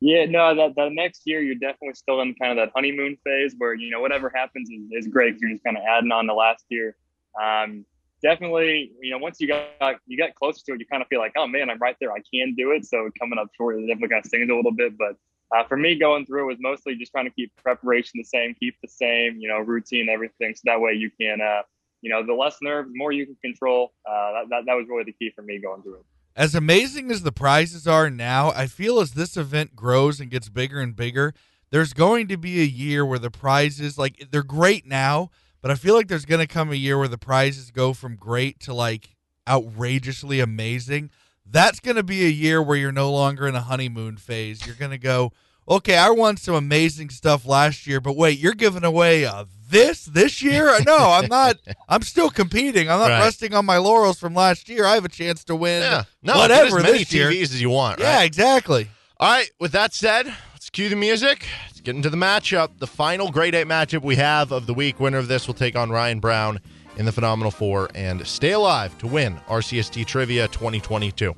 Yeah, 0.00 0.24
no, 0.24 0.54
that 0.54 0.74
the 0.76 0.88
next 0.88 1.22
year 1.26 1.42
you're 1.42 1.56
definitely 1.56 1.94
still 1.94 2.22
in 2.22 2.34
kind 2.34 2.58
of 2.58 2.64
that 2.64 2.72
honeymoon 2.74 3.18
phase 3.22 3.54
where 3.58 3.74
you 3.74 3.90
know 3.90 4.00
whatever 4.00 4.32
happens 4.34 4.70
is, 4.70 4.80
is 4.92 5.08
great 5.08 5.36
you're 5.38 5.50
just 5.50 5.62
kind 5.62 5.76
of 5.76 5.82
adding 5.88 6.10
on 6.10 6.26
to 6.26 6.34
last 6.34 6.64
year. 6.70 6.96
Um, 7.40 7.84
definitely, 8.22 8.92
you 9.00 9.10
know, 9.10 9.18
once 9.18 9.40
you 9.40 9.48
got 9.48 9.96
you 10.06 10.16
got 10.16 10.34
closer 10.34 10.64
to 10.66 10.72
it, 10.72 10.80
you 10.80 10.86
kind 10.86 11.02
of 11.02 11.08
feel 11.08 11.20
like, 11.20 11.32
oh 11.36 11.46
man, 11.46 11.68
I'm 11.68 11.78
right 11.78 11.96
there, 12.00 12.12
I 12.12 12.22
can 12.32 12.54
do 12.54 12.72
it. 12.72 12.86
So 12.86 13.10
coming 13.18 13.38
up 13.38 13.48
short, 13.56 13.76
it 13.76 13.86
definitely 13.86 14.08
kind 14.08 14.24
of 14.24 14.28
stings 14.28 14.48
a 14.50 14.54
little 14.54 14.72
bit. 14.72 14.96
But 14.96 15.16
uh, 15.54 15.64
for 15.64 15.76
me, 15.76 15.96
going 15.96 16.24
through 16.24 16.44
it 16.44 16.46
was 16.46 16.58
mostly 16.60 16.94
just 16.94 17.12
trying 17.12 17.26
to 17.26 17.32
keep 17.32 17.52
preparation 17.62 18.12
the 18.14 18.24
same, 18.24 18.54
keep 18.54 18.76
the 18.80 18.88
same, 18.88 19.36
you 19.38 19.48
know, 19.48 19.58
routine, 19.58 20.08
everything, 20.08 20.54
so 20.54 20.62
that 20.64 20.80
way 20.80 20.92
you 20.92 21.10
can, 21.20 21.42
uh, 21.42 21.62
you 22.00 22.10
know, 22.10 22.24
the 22.24 22.32
less 22.32 22.56
nerves, 22.62 22.90
more 22.94 23.12
you 23.12 23.26
can 23.26 23.36
control. 23.42 23.92
Uh, 24.08 24.32
that, 24.32 24.44
that 24.48 24.62
that 24.66 24.74
was 24.74 24.86
really 24.88 25.04
the 25.04 25.12
key 25.12 25.30
for 25.34 25.42
me 25.42 25.58
going 25.58 25.82
through 25.82 25.96
it. 25.96 26.04
As 26.36 26.54
amazing 26.54 27.10
as 27.10 27.22
the 27.22 27.32
prizes 27.32 27.86
are 27.86 28.08
now, 28.08 28.50
I 28.50 28.66
feel 28.66 29.00
as 29.00 29.12
this 29.12 29.36
event 29.36 29.74
grows 29.74 30.20
and 30.20 30.30
gets 30.30 30.48
bigger 30.48 30.80
and 30.80 30.94
bigger, 30.94 31.34
there's 31.70 31.92
going 31.92 32.28
to 32.28 32.36
be 32.36 32.60
a 32.60 32.64
year 32.64 33.04
where 33.04 33.18
the 33.18 33.30
prizes, 33.30 33.98
like, 33.98 34.28
they're 34.30 34.42
great 34.42 34.86
now, 34.86 35.30
but 35.60 35.70
I 35.70 35.74
feel 35.74 35.94
like 35.94 36.08
there's 36.08 36.24
going 36.24 36.40
to 36.40 36.46
come 36.46 36.72
a 36.72 36.76
year 36.76 36.98
where 36.98 37.08
the 37.08 37.18
prizes 37.18 37.70
go 37.70 37.92
from 37.92 38.16
great 38.16 38.60
to, 38.60 38.74
like, 38.74 39.16
outrageously 39.48 40.40
amazing. 40.40 41.10
That's 41.44 41.80
going 41.80 41.96
to 41.96 42.02
be 42.02 42.24
a 42.24 42.30
year 42.30 42.62
where 42.62 42.76
you're 42.76 42.92
no 42.92 43.10
longer 43.10 43.46
in 43.46 43.54
a 43.54 43.60
honeymoon 43.60 44.16
phase. 44.16 44.64
You're 44.64 44.76
going 44.76 44.92
to 44.92 44.98
go, 44.98 45.32
okay, 45.70 45.96
I 45.96 46.10
won 46.10 46.36
some 46.36 46.54
amazing 46.54 47.08
stuff 47.10 47.46
last 47.46 47.86
year, 47.86 48.00
but 48.00 48.16
wait, 48.16 48.38
you're 48.38 48.52
giving 48.54 48.84
away 48.84 49.24
uh, 49.24 49.44
this 49.70 50.04
this 50.04 50.42
year? 50.42 50.76
No, 50.84 50.96
I'm 50.98 51.28
not. 51.28 51.56
I'm 51.88 52.02
still 52.02 52.28
competing. 52.28 52.90
I'm 52.90 52.98
not 52.98 53.08
Right. 53.10 53.20
resting 53.20 53.54
on 53.54 53.64
my 53.64 53.76
laurels 53.78 54.18
from 54.18 54.34
last 54.34 54.68
year. 54.68 54.84
I 54.84 54.94
have 54.94 55.04
a 55.04 55.08
chance 55.08 55.44
to 55.44 55.54
win 55.56 55.82
Yeah. 55.82 56.02
No, 56.22 56.36
whatever 56.36 56.78
as 56.78 56.82
many 56.84 56.98
this 56.98 57.12
year. 57.12 57.30
TVs 57.30 57.42
as 57.44 57.62
you 57.62 57.70
want, 57.70 58.00
right? 58.00 58.04
Yeah, 58.06 58.22
exactly. 58.22 58.88
All 59.20 59.30
right, 59.30 59.50
with 59.60 59.72
that 59.72 59.94
said, 59.94 60.26
let's 60.52 60.70
cue 60.70 60.88
the 60.88 60.96
music. 60.96 61.46
Let's 61.68 61.80
get 61.82 61.94
into 61.94 62.10
the 62.10 62.16
matchup. 62.16 62.78
The 62.78 62.86
final 62.86 63.30
grade 63.30 63.54
eight 63.54 63.66
matchup 63.68 64.02
we 64.02 64.16
have 64.16 64.50
of 64.50 64.66
the 64.66 64.74
week. 64.74 64.98
Winner 64.98 65.18
of 65.18 65.28
this 65.28 65.46
will 65.46 65.54
take 65.54 65.76
on 65.76 65.90
Ryan 65.90 66.18
Brown 66.20 66.58
in 66.96 67.04
the 67.06 67.12
Phenomenal 67.12 67.50
Four 67.52 67.90
and 67.94 68.26
stay 68.26 68.50
alive 68.52 68.96
to 68.98 69.06
win 69.06 69.36
RCST 69.48 70.04
Trivia 70.06 70.48
2022. 70.48 71.34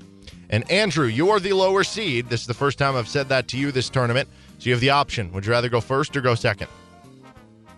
And 0.53 0.71
Andrew, 0.71 1.07
you 1.07 1.31
are 1.31 1.41
the 1.41 1.55
lower 1.55 1.83
seed. 1.83 2.29
This 2.29 2.43
is 2.43 2.47
the 2.47 2.55
first 2.55 2.79
time 2.79 2.95
I've 2.95 3.09
said 3.09 3.31
that 3.31 3.49
to 3.49 3.57
you 3.57 3.73
this 3.73 3.89
tournament. 3.89 4.29
So 4.59 4.67
you 4.67 4.73
have 4.73 4.83
the 4.83 4.91
option. 4.91 5.33
Would 5.33 5.47
you 5.47 5.51
rather 5.51 5.71
go 5.71 5.81
first 5.81 6.15
or 6.15 6.21
go 6.21 6.35
second? 6.35 6.69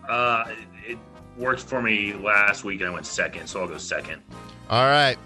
Uh, 0.07 0.43
it, 0.49 0.91
it 0.91 0.97
worked 1.37 1.61
for 1.61 1.81
me 1.81 2.13
last 2.13 2.65
week, 2.65 2.81
and 2.81 2.89
I 2.89 2.93
went 2.93 3.05
second, 3.05 3.47
so 3.47 3.61
I'll 3.61 3.67
go 3.67 3.77
second. 3.77 4.21
All 4.69 4.83
right. 4.83 5.17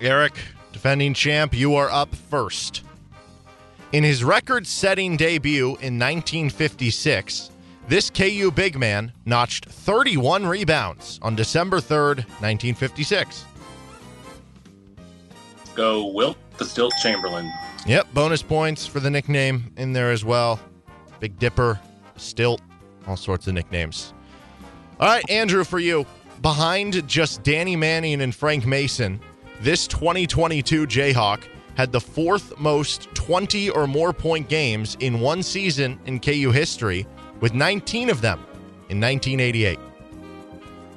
Eric, 0.00 0.34
defending 0.72 1.14
champ, 1.14 1.54
you 1.54 1.76
are 1.76 1.88
up 1.90 2.12
first. 2.12 2.82
In 3.92 4.02
his 4.02 4.24
record 4.24 4.66
setting 4.66 5.16
debut 5.16 5.68
in 5.68 5.98
1956, 6.00 7.52
this 7.86 8.10
KU 8.10 8.50
big 8.50 8.76
man 8.76 9.12
notched 9.24 9.66
31 9.66 10.44
rebounds 10.44 11.20
on 11.22 11.36
December 11.36 11.78
3rd, 11.78 12.26
1956. 12.40 13.44
Go 15.76 16.06
Wilt 16.06 16.36
the 16.58 16.64
Stilt 16.64 16.92
Chamberlain. 17.02 17.50
Yep, 17.86 18.14
bonus 18.14 18.42
points 18.42 18.86
for 18.86 19.00
the 19.00 19.10
nickname 19.10 19.72
in 19.76 19.92
there 19.92 20.10
as 20.10 20.24
well. 20.24 20.60
Big 21.20 21.38
Dipper, 21.38 21.80
Stilt, 22.16 22.60
all 23.06 23.16
sorts 23.16 23.46
of 23.46 23.54
nicknames. 23.54 24.12
All 25.00 25.08
right, 25.08 25.28
Andrew, 25.28 25.64
for 25.64 25.78
you. 25.78 26.06
Behind 26.42 27.06
just 27.08 27.42
Danny 27.42 27.74
Manning 27.76 28.20
and 28.20 28.34
Frank 28.34 28.66
Mason, 28.66 29.20
this 29.60 29.86
2022 29.86 30.86
Jayhawk 30.86 31.44
had 31.76 31.90
the 31.90 32.00
fourth 32.00 32.58
most 32.58 33.08
20 33.14 33.70
or 33.70 33.86
more 33.86 34.12
point 34.12 34.48
games 34.48 34.96
in 35.00 35.20
one 35.20 35.42
season 35.42 35.98
in 36.06 36.20
KU 36.20 36.50
history, 36.52 37.06
with 37.40 37.54
19 37.54 38.10
of 38.10 38.20
them 38.20 38.38
in 38.88 39.00
1988. 39.00 39.78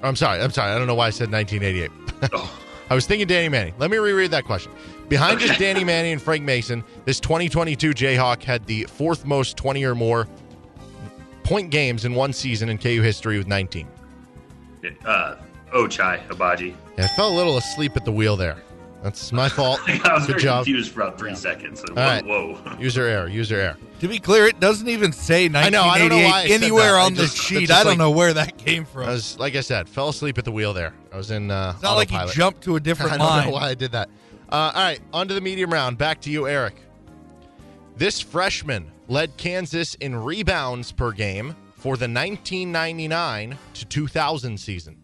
I'm 0.04 0.16
sorry, 0.16 0.42
I'm 0.42 0.52
sorry. 0.52 0.72
I 0.72 0.78
don't 0.78 0.88
know 0.88 0.96
why 0.96 1.08
I 1.08 1.10
said 1.10 1.32
1988. 1.32 2.50
I 2.90 2.96
was 2.96 3.06
thinking 3.06 3.28
Danny 3.28 3.50
Manning. 3.50 3.74
Let 3.80 3.92
me 3.92 3.98
reread 3.98 4.32
that 4.32 4.46
question. 4.46 4.72
Behind 5.10 5.40
just 5.40 5.58
Danny 5.60 5.84
Manning 5.84 6.14
and 6.14 6.22
Frank 6.22 6.44
Mason, 6.44 6.84
this 7.06 7.20
2022 7.20 7.92
Jayhawk 7.92 8.44
had 8.44 8.66
the 8.66 8.84
fourth 8.84 9.26
most 9.26 9.56
20 9.56 9.84
or 9.86 9.96
more 9.96 10.28
point 11.44 11.70
games 11.70 12.04
in 12.04 12.14
one 12.14 12.34
season 12.34 12.68
in 12.68 12.78
KU 12.78 13.02
history 13.02 13.38
with 13.38 13.48
19. 13.48 13.88
Uh, 15.06 15.36
Ochai 15.74 16.26
Agbaji. 16.28 16.76
Yeah, 16.98 17.06
I 17.06 17.08
fell 17.10 17.30
a 17.30 17.36
little 17.36 17.58
asleep 17.58 17.96
at 17.96 18.04
the 18.06 18.12
wheel 18.12 18.36
there. 18.36 18.58
That's 19.04 19.32
my 19.32 19.48
fault. 19.58 19.80
I 19.88 19.94
was 20.14 20.26
Good 20.26 20.34
very 20.34 20.42
job. 20.42 20.66
confused 20.66 20.92
for 20.92 21.02
about 21.04 21.18
three 21.20 21.36
seconds. 21.36 21.80
So, 21.82 21.86
All 21.90 21.96
right. 21.96 22.26
whoa. 22.26 22.60
User 22.80 23.04
error. 23.06 23.28
User 23.30 23.56
error. 23.60 23.78
To 24.02 24.08
be 24.08 24.20
clear, 24.20 24.46
it 24.48 24.60
doesn't 24.60 24.88
even 24.90 25.12
say 25.14 25.46
I 25.46 25.70
know, 25.70 25.84
I 25.84 26.00
don't 26.00 26.10
know 26.10 26.18
1988 26.18 26.26
why 26.26 26.42
I 26.42 26.46
anywhere 26.48 26.98
on 26.98 27.14
the 27.14 27.28
sheet. 27.28 27.72
I 27.72 27.84
don't 27.84 27.92
like- 27.94 27.98
know 27.98 28.12
where 28.12 28.34
that 28.34 28.58
came 28.58 28.84
from. 28.86 29.04
I 29.08 29.12
was, 29.12 29.40
like 29.40 29.56
I 29.56 29.62
said, 29.62 29.88
fell 29.88 30.10
asleep 30.10 30.38
at 30.38 30.46
the 30.46 30.52
wheel 30.52 30.74
there. 30.74 30.94
I 31.14 31.18
was 31.18 31.32
in 31.32 31.50
uh, 31.50 31.72
it's 31.76 31.84
not 31.84 31.96
like 31.96 32.10
he 32.10 32.20
jumped 32.34 32.62
to 32.64 32.76
a 32.76 32.80
different 32.82 33.14
I 33.14 33.18
don't 33.18 33.28
line. 33.28 33.46
know 33.48 33.54
why 33.54 33.70
I 33.70 33.74
did 33.76 33.92
that. 33.94 34.10
Uh, 34.50 34.72
all 34.74 34.82
right, 34.84 35.00
on 35.14 35.28
to 35.28 35.34
the 35.34 35.42
medium 35.42 35.72
round. 35.72 35.98
Back 35.98 36.22
to 36.22 36.30
you, 36.32 36.48
Eric. 36.48 36.76
This 37.98 38.22
freshman 38.22 38.92
led 39.08 39.36
Kansas 39.38 39.96
in 39.96 40.16
rebounds 40.16 40.92
per 40.92 41.12
game 41.12 41.56
for 41.76 41.98
the 41.98 42.08
1999 42.08 43.58
to 43.74 43.86
2000 43.86 44.58
season. 44.60 44.98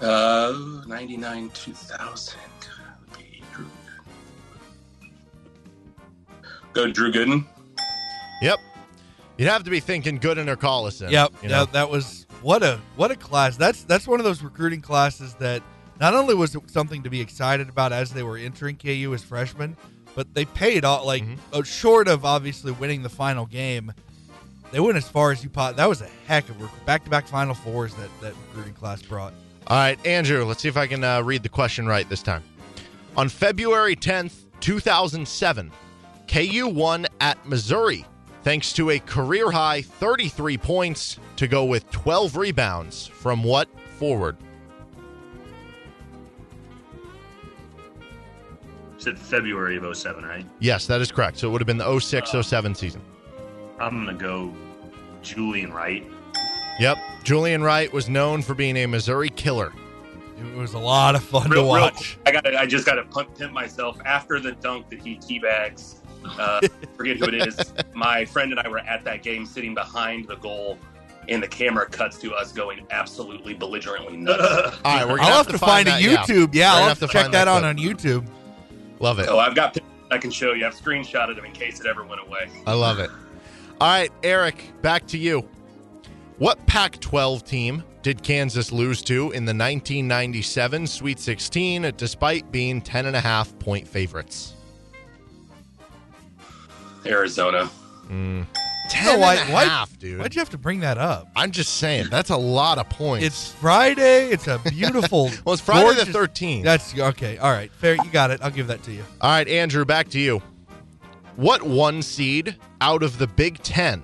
Uh, 0.00 0.54
99 0.86 1.50
2000. 1.50 2.38
Go 6.72 6.90
Drew 6.90 7.10
Gooden. 7.12 7.44
Yep. 8.42 8.58
You'd 9.36 9.48
have 9.48 9.64
to 9.64 9.70
be 9.70 9.80
thinking 9.80 10.20
Gooden 10.20 10.46
or 10.48 10.56
Collison. 10.56 11.10
Yep, 11.10 11.32
You 11.42 11.48
know? 11.48 11.58
yeah, 11.60 11.64
that 11.72 11.90
was 11.90 12.26
what 12.42 12.62
a 12.62 12.80
what 12.96 13.10
a 13.10 13.16
class. 13.16 13.56
That's 13.56 13.84
that's 13.84 14.06
one 14.06 14.20
of 14.20 14.24
those 14.24 14.42
recruiting 14.42 14.80
classes 14.80 15.34
that 15.34 15.62
not 16.00 16.14
only 16.14 16.34
was 16.34 16.54
it 16.54 16.70
something 16.70 17.02
to 17.02 17.10
be 17.10 17.20
excited 17.20 17.68
about 17.68 17.92
as 17.92 18.10
they 18.12 18.22
were 18.22 18.36
entering 18.38 18.76
KU 18.76 19.12
as 19.14 19.22
freshmen, 19.22 19.76
but 20.14 20.32
they 20.34 20.44
paid 20.44 20.84
off. 20.84 21.04
Like 21.04 21.22
Mm-hmm. 21.22 21.34
uh, 21.52 21.62
short 21.62 22.08
of 22.08 22.24
obviously 22.24 22.72
winning 22.72 23.02
the 23.02 23.08
final 23.10 23.46
game, 23.46 23.92
they 24.72 24.80
went 24.80 24.96
as 24.96 25.08
far 25.08 25.32
as 25.32 25.42
you 25.44 25.50
pot. 25.50 25.76
That 25.76 25.88
was 25.88 26.00
a 26.00 26.08
heck 26.26 26.48
of 26.48 26.60
a 26.62 26.70
back 26.86 27.04
to 27.04 27.10
back 27.10 27.26
Final 27.26 27.54
Fours 27.54 27.94
that 27.94 28.08
that 28.22 28.34
recruiting 28.48 28.74
class 28.74 29.02
brought. 29.02 29.34
All 29.66 29.76
right, 29.76 30.04
Andrew, 30.06 30.44
let's 30.44 30.62
see 30.62 30.68
if 30.68 30.76
I 30.76 30.86
can 30.86 31.04
uh, 31.04 31.22
read 31.22 31.42
the 31.42 31.48
question 31.48 31.86
right 31.86 32.08
this 32.08 32.22
time. 32.22 32.42
On 33.16 33.28
February 33.28 33.94
10th, 33.94 34.44
2007, 34.60 35.70
KU 36.26 36.66
won 36.68 37.06
at 37.20 37.44
Missouri 37.46 38.04
thanks 38.42 38.72
to 38.74 38.90
a 38.90 38.98
career 38.98 39.50
high 39.50 39.82
33 39.82 40.58
points 40.58 41.18
to 41.36 41.46
go 41.48 41.64
with 41.64 41.90
12 41.90 42.36
rebounds 42.36 43.06
from 43.06 43.42
what 43.42 43.68
forward? 43.98 44.36
said 48.98 49.18
February 49.18 49.78
of 49.78 49.96
07, 49.96 50.24
right? 50.24 50.44
Yes, 50.58 50.86
that 50.86 51.00
is 51.00 51.10
correct. 51.10 51.38
So 51.38 51.48
it 51.48 51.52
would 51.52 51.60
have 51.62 51.66
been 51.66 51.78
the 51.78 51.98
06 51.98 52.34
uh, 52.34 52.42
07 52.42 52.74
season. 52.74 53.00
I'm 53.78 54.04
going 54.04 54.16
to 54.18 54.22
go 54.22 54.54
Julian 55.22 55.72
Wright. 55.72 56.04
Yep. 56.78 56.98
Julian 57.24 57.62
Wright 57.62 57.90
was 57.92 58.10
known 58.10 58.42
for 58.42 58.54
being 58.54 58.76
a 58.76 58.86
Missouri 58.86 59.30
killer. 59.30 59.72
It 60.38 60.56
was 60.56 60.74
a 60.74 60.78
lot 60.78 61.14
of 61.14 61.22
fun 61.22 61.44
to 61.44 61.48
Real, 61.48 61.62
real 61.64 61.68
watch. 61.68 62.18
quick, 62.22 62.28
I 62.36 62.40
got. 62.40 62.56
I 62.56 62.66
just 62.66 62.86
got 62.86 62.94
to 62.94 63.04
pump, 63.04 63.36
pimp 63.38 63.52
myself 63.52 63.98
after 64.06 64.40
the 64.40 64.52
dunk 64.52 64.88
that 64.90 65.00
he 65.00 65.16
teabags. 65.16 65.96
Uh, 66.24 66.60
forget 66.96 67.16
who 67.16 67.26
it 67.26 67.34
is. 67.48 67.72
My 67.94 68.24
friend 68.24 68.52
and 68.52 68.60
I 68.60 68.68
were 68.68 68.78
at 68.80 69.04
that 69.04 69.22
game, 69.22 69.46
sitting 69.46 69.74
behind 69.74 70.26
the 70.28 70.36
goal, 70.36 70.78
and 71.28 71.42
the 71.42 71.48
camera 71.48 71.86
cuts 71.86 72.18
to 72.18 72.32
us 72.34 72.52
going 72.52 72.86
absolutely 72.90 73.54
belligerently 73.54 74.16
nuts. 74.16 74.78
All 74.84 74.96
right, 74.96 75.08
we're 75.08 75.16
gonna 75.18 75.28
I'll 75.30 75.36
have, 75.38 75.46
to 75.46 75.52
to 75.52 75.58
find, 75.58 75.88
a 75.88 75.92
that, 75.92 76.02
yeah. 76.02 76.16
YouTube. 76.16 76.54
Yeah, 76.54 76.70
We're 76.70 76.74
I'll 76.74 76.78
gonna 76.80 76.88
have 76.88 76.98
to 77.00 77.06
to 77.06 77.12
check 77.12 77.22
find 77.22 77.34
that 77.34 77.48
out 77.48 77.64
on 77.64 77.76
YouTube. 77.78 78.26
Love 78.98 79.18
it. 79.18 79.28
oh, 79.28 79.38
I've 79.38 79.54
got. 79.54 79.76
I 80.10 80.18
can 80.18 80.30
show 80.30 80.52
you. 80.52 80.66
I've 80.66 80.74
screenshotted 80.74 81.36
them 81.36 81.44
in 81.44 81.52
case 81.52 81.80
it 81.80 81.86
ever 81.86 82.04
went 82.04 82.20
away. 82.26 82.48
I 82.66 82.74
love 82.74 82.98
it. 82.98 83.10
All 83.80 83.88
right, 83.88 84.10
Eric, 84.22 84.62
back 84.82 85.06
to 85.08 85.18
you. 85.18 85.48
What 86.38 86.64
Pac 86.66 86.98
12 87.00 87.44
team 87.44 87.84
did 88.02 88.22
Kansas 88.22 88.72
lose 88.72 89.02
to 89.02 89.30
in 89.32 89.44
the 89.44 89.52
1997 89.54 90.86
Sweet 90.86 91.18
16 91.20 91.92
despite 91.96 92.50
being 92.50 92.80
10.5 92.82 93.58
point 93.58 93.86
favorites? 93.86 94.54
Arizona. 97.06 97.70
Mm. 98.08 98.40
No, 98.40 98.46
10 98.90 99.20
why- 99.20 99.34
and 99.36 99.50
a 99.50 99.52
why- 99.52 99.64
half, 99.64 99.96
dude. 99.98 100.18
Why'd 100.18 100.34
you 100.34 100.40
have 100.40 100.50
to 100.50 100.58
bring 100.58 100.80
that 100.80 100.98
up? 100.98 101.28
I'm 101.36 101.52
just 101.52 101.76
saying, 101.76 102.08
that's 102.10 102.30
a 102.30 102.36
lot 102.36 102.78
of 102.78 102.88
points. 102.88 103.24
It's 103.24 103.52
Friday. 103.52 104.28
It's 104.30 104.48
a 104.48 104.58
beautiful. 104.58 105.30
well, 105.44 105.52
it's 105.52 105.62
Friday 105.62 105.88
the 106.04 106.10
gorgeous- 106.12 106.16
13th. 106.16 106.64
That's 106.64 106.98
okay. 106.98 107.38
All 107.38 107.52
right, 107.52 107.70
fair. 107.72 107.94
You 107.94 108.10
got 108.10 108.30
it. 108.32 108.40
I'll 108.42 108.50
give 108.50 108.66
that 108.66 108.82
to 108.84 108.92
you. 108.92 109.04
All 109.20 109.30
right, 109.30 109.46
Andrew, 109.46 109.84
back 109.84 110.08
to 110.10 110.18
you. 110.18 110.42
What 111.36 111.62
one 111.62 112.02
seed 112.02 112.56
out 112.80 113.02
of 113.04 113.18
the 113.18 113.26
Big 113.28 113.62
Ten 113.62 114.02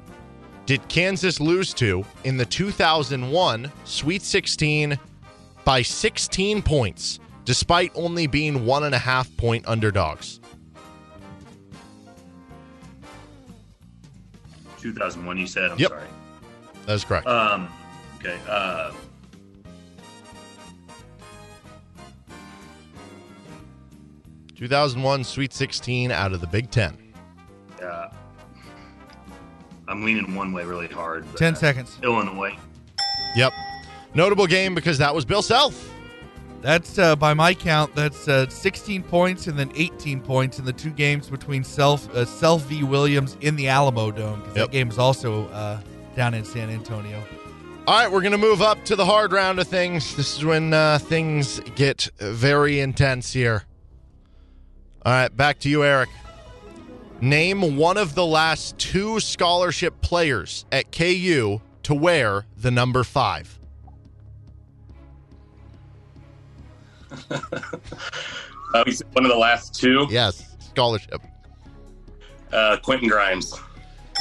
did 0.66 0.86
Kansas 0.88 1.40
lose 1.40 1.74
to 1.74 2.04
in 2.24 2.36
the 2.36 2.46
2001 2.46 3.70
Sweet 3.84 4.22
16 4.22 4.98
by 5.64 5.82
16 5.82 6.62
points, 6.62 7.18
despite 7.44 7.90
only 7.96 8.26
being 8.28 8.64
one 8.64 8.84
and 8.84 8.94
a 8.94 8.98
half 8.98 9.34
point 9.36 9.64
underdogs? 9.66 10.40
2001, 14.92 15.36
you 15.38 15.46
said. 15.46 15.72
I'm 15.72 15.78
Yep. 15.78 15.88
sorry. 15.90 16.08
That 16.86 16.92
is 16.94 17.04
correct. 17.04 17.26
Um, 17.26 17.68
okay. 18.20 18.38
Uh, 18.48 18.92
Two 24.54 24.68
thousand 24.68 25.02
one 25.02 25.22
Sweet 25.22 25.52
16 25.52 26.10
out 26.10 26.32
of 26.32 26.40
the 26.40 26.46
Big 26.46 26.70
Ten. 26.70 26.96
uh, 27.82 28.08
I'm 29.88 30.02
leaning 30.04 30.34
one 30.34 30.52
way 30.52 30.64
really 30.64 30.88
hard. 30.88 31.24
but, 31.30 31.38
10 31.38 31.54
uh, 31.54 31.56
seconds. 31.56 31.98
Illinois. 32.02 32.56
Yep. 33.36 33.52
Notable 34.14 34.46
game 34.46 34.74
because 34.74 34.98
that 34.98 35.14
was 35.14 35.24
Bill 35.24 35.42
Self. 35.42 35.92
That's 36.66 36.98
uh, 36.98 37.14
by 37.14 37.32
my 37.32 37.54
count. 37.54 37.94
That's 37.94 38.26
uh, 38.26 38.48
16 38.48 39.04
points 39.04 39.46
and 39.46 39.56
then 39.56 39.70
18 39.76 40.20
points 40.20 40.58
in 40.58 40.64
the 40.64 40.72
two 40.72 40.90
games 40.90 41.30
between 41.30 41.62
Self 41.62 42.12
uh, 42.12 42.24
Self 42.24 42.62
v 42.62 42.82
Williams 42.82 43.36
in 43.40 43.54
the 43.54 43.68
Alamo 43.68 44.10
Dome. 44.10 44.42
Yep. 44.46 44.54
That 44.54 44.70
game 44.72 44.88
is 44.88 44.98
also 44.98 45.46
uh, 45.50 45.80
down 46.16 46.34
in 46.34 46.44
San 46.44 46.68
Antonio. 46.68 47.22
All 47.86 47.96
right, 47.96 48.10
we're 48.10 48.20
going 48.20 48.32
to 48.32 48.38
move 48.38 48.62
up 48.62 48.84
to 48.86 48.96
the 48.96 49.04
hard 49.04 49.30
round 49.30 49.60
of 49.60 49.68
things. 49.68 50.16
This 50.16 50.38
is 50.38 50.44
when 50.44 50.74
uh, 50.74 50.98
things 50.98 51.60
get 51.76 52.10
very 52.18 52.80
intense 52.80 53.32
here. 53.32 53.62
All 55.04 55.12
right, 55.12 55.36
back 55.36 55.60
to 55.60 55.68
you, 55.68 55.84
Eric. 55.84 56.08
Name 57.20 57.76
one 57.76 57.96
of 57.96 58.16
the 58.16 58.26
last 58.26 58.76
two 58.76 59.20
scholarship 59.20 60.00
players 60.00 60.64
at 60.72 60.90
KU 60.90 61.60
to 61.84 61.94
wear 61.94 62.44
the 62.56 62.72
number 62.72 63.04
five. 63.04 63.60
Uh, 68.74 68.82
he's 68.84 69.00
one 69.12 69.24
of 69.24 69.30
the 69.30 69.38
last 69.38 69.74
two. 69.74 70.06
Yes, 70.10 70.54
scholarship. 70.58 71.22
Uh, 72.52 72.76
Quentin 72.82 73.08
Grimes. 73.08 73.54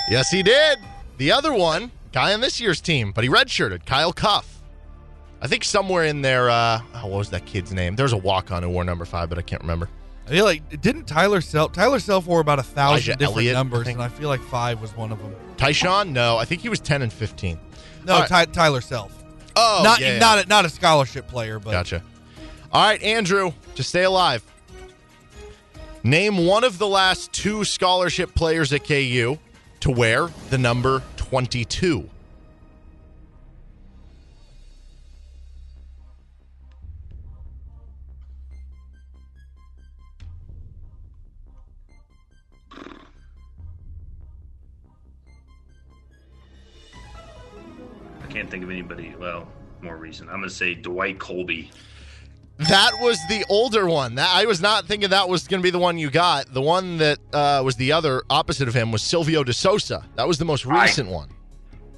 Yes, 0.09 0.29
he 0.29 0.43
did. 0.43 0.77
The 1.17 1.31
other 1.31 1.51
one, 1.51 1.91
guy 2.13 2.33
on 2.33 2.41
this 2.41 2.61
year's 2.61 2.79
team, 2.79 3.11
but 3.11 3.23
he 3.23 3.29
redshirted, 3.29 3.85
Kyle 3.85 4.13
Cuffe. 4.13 4.61
I 5.41 5.47
think 5.47 5.63
somewhere 5.63 6.05
in 6.05 6.21
there, 6.21 6.49
uh, 6.49 6.79
oh, 6.93 7.07
what 7.07 7.17
was 7.17 7.29
that 7.31 7.45
kid's 7.45 7.73
name? 7.73 7.95
There's 7.95 8.13
a 8.13 8.17
walk 8.17 8.51
on 8.51 8.63
who 8.63 8.69
wore 8.69 8.83
number 8.83 9.03
five, 9.03 9.29
but 9.29 9.37
I 9.37 9.41
can't 9.41 9.61
remember. 9.61 9.89
I 10.25 10.29
feel 10.29 10.45
like 10.45 10.81
didn't 10.81 11.05
Tyler 11.05 11.41
Self 11.41 11.73
Tyler 11.73 11.99
Self 11.99 12.25
wore 12.25 12.39
about 12.39 12.59
a 12.59 12.63
thousand 12.63 12.93
Elijah 12.93 13.15
different 13.15 13.37
Elliott, 13.37 13.53
numbers, 13.55 13.85
think. 13.85 13.97
and 13.97 14.03
I 14.03 14.09
feel 14.09 14.29
like 14.29 14.41
five 14.41 14.79
was 14.79 14.95
one 14.95 15.11
of 15.11 15.19
them. 15.21 15.35
Tyshawn? 15.57 16.09
No, 16.11 16.37
I 16.37 16.45
think 16.45 16.61
he 16.61 16.69
was 16.69 16.79
10 16.79 17.01
and 17.01 17.11
15. 17.11 17.59
No, 18.05 18.13
All 18.13 18.19
right. 18.21 18.29
Ty- 18.29 18.45
Tyler 18.45 18.81
Self. 18.81 19.23
Oh, 19.55 19.81
not 19.83 19.99
yeah, 19.99 20.13
yeah. 20.13 20.19
not 20.19 20.45
a, 20.45 20.47
not 20.47 20.65
a 20.65 20.69
scholarship 20.69 21.27
player, 21.27 21.59
but 21.59 21.71
Gotcha. 21.71 22.01
All 22.72 22.84
right, 22.84 23.01
Andrew, 23.01 23.53
to 23.76 23.84
stay 23.84 24.03
alive. 24.03 24.43
Name 26.03 26.45
one 26.45 26.63
of 26.63 26.78
the 26.78 26.88
last 26.88 27.32
two 27.32 27.63
scholarship 27.63 28.36
players 28.36 28.72
at 28.74 28.86
KU 28.86 29.38
to 29.80 29.91
wear 29.91 30.30
the 30.49 30.57
number 30.57 31.01
22. 31.18 32.09
I 48.22 48.28
can't 48.28 48.49
think 48.49 48.63
of 48.63 48.70
anybody. 48.70 49.16
Well, 49.18 49.47
more 49.82 49.97
recent. 49.97 50.30
I'm 50.30 50.43
to 50.43 50.49
say 50.49 50.74
Dwight 50.76 51.20
Coleby. 51.20 51.72
That 52.58 52.91
was 53.01 53.20
the 53.28 53.43
older 53.49 53.86
one. 53.88 54.16
That 54.16 54.30
I 54.34 54.45
was 54.45 54.62
not 54.62 54.86
thinking 54.88 55.10
that 55.10 55.28
was 55.28 55.47
going 55.47 55.62
to 55.62 55.64
be 55.64 55.72
the 55.72 55.80
one 55.80 55.97
you 55.97 56.10
got. 56.10 56.53
The 56.53 56.62
one 56.62 56.97
that 56.97 57.20
uh, 57.34 57.62
was 57.66 57.76
the 57.76 57.91
other 57.91 58.24
opposite 58.30 58.68
of 58.70 58.74
him 58.74 58.91
was 58.93 59.03
Silvio 59.03 59.43
De 59.43 59.51
Sousa. 59.53 60.06
That 60.16 60.28
was 60.28 60.38
the 60.38 60.45
most 60.45 60.66
I- 60.66 60.84
recent 60.84 61.10
one. 61.10 61.30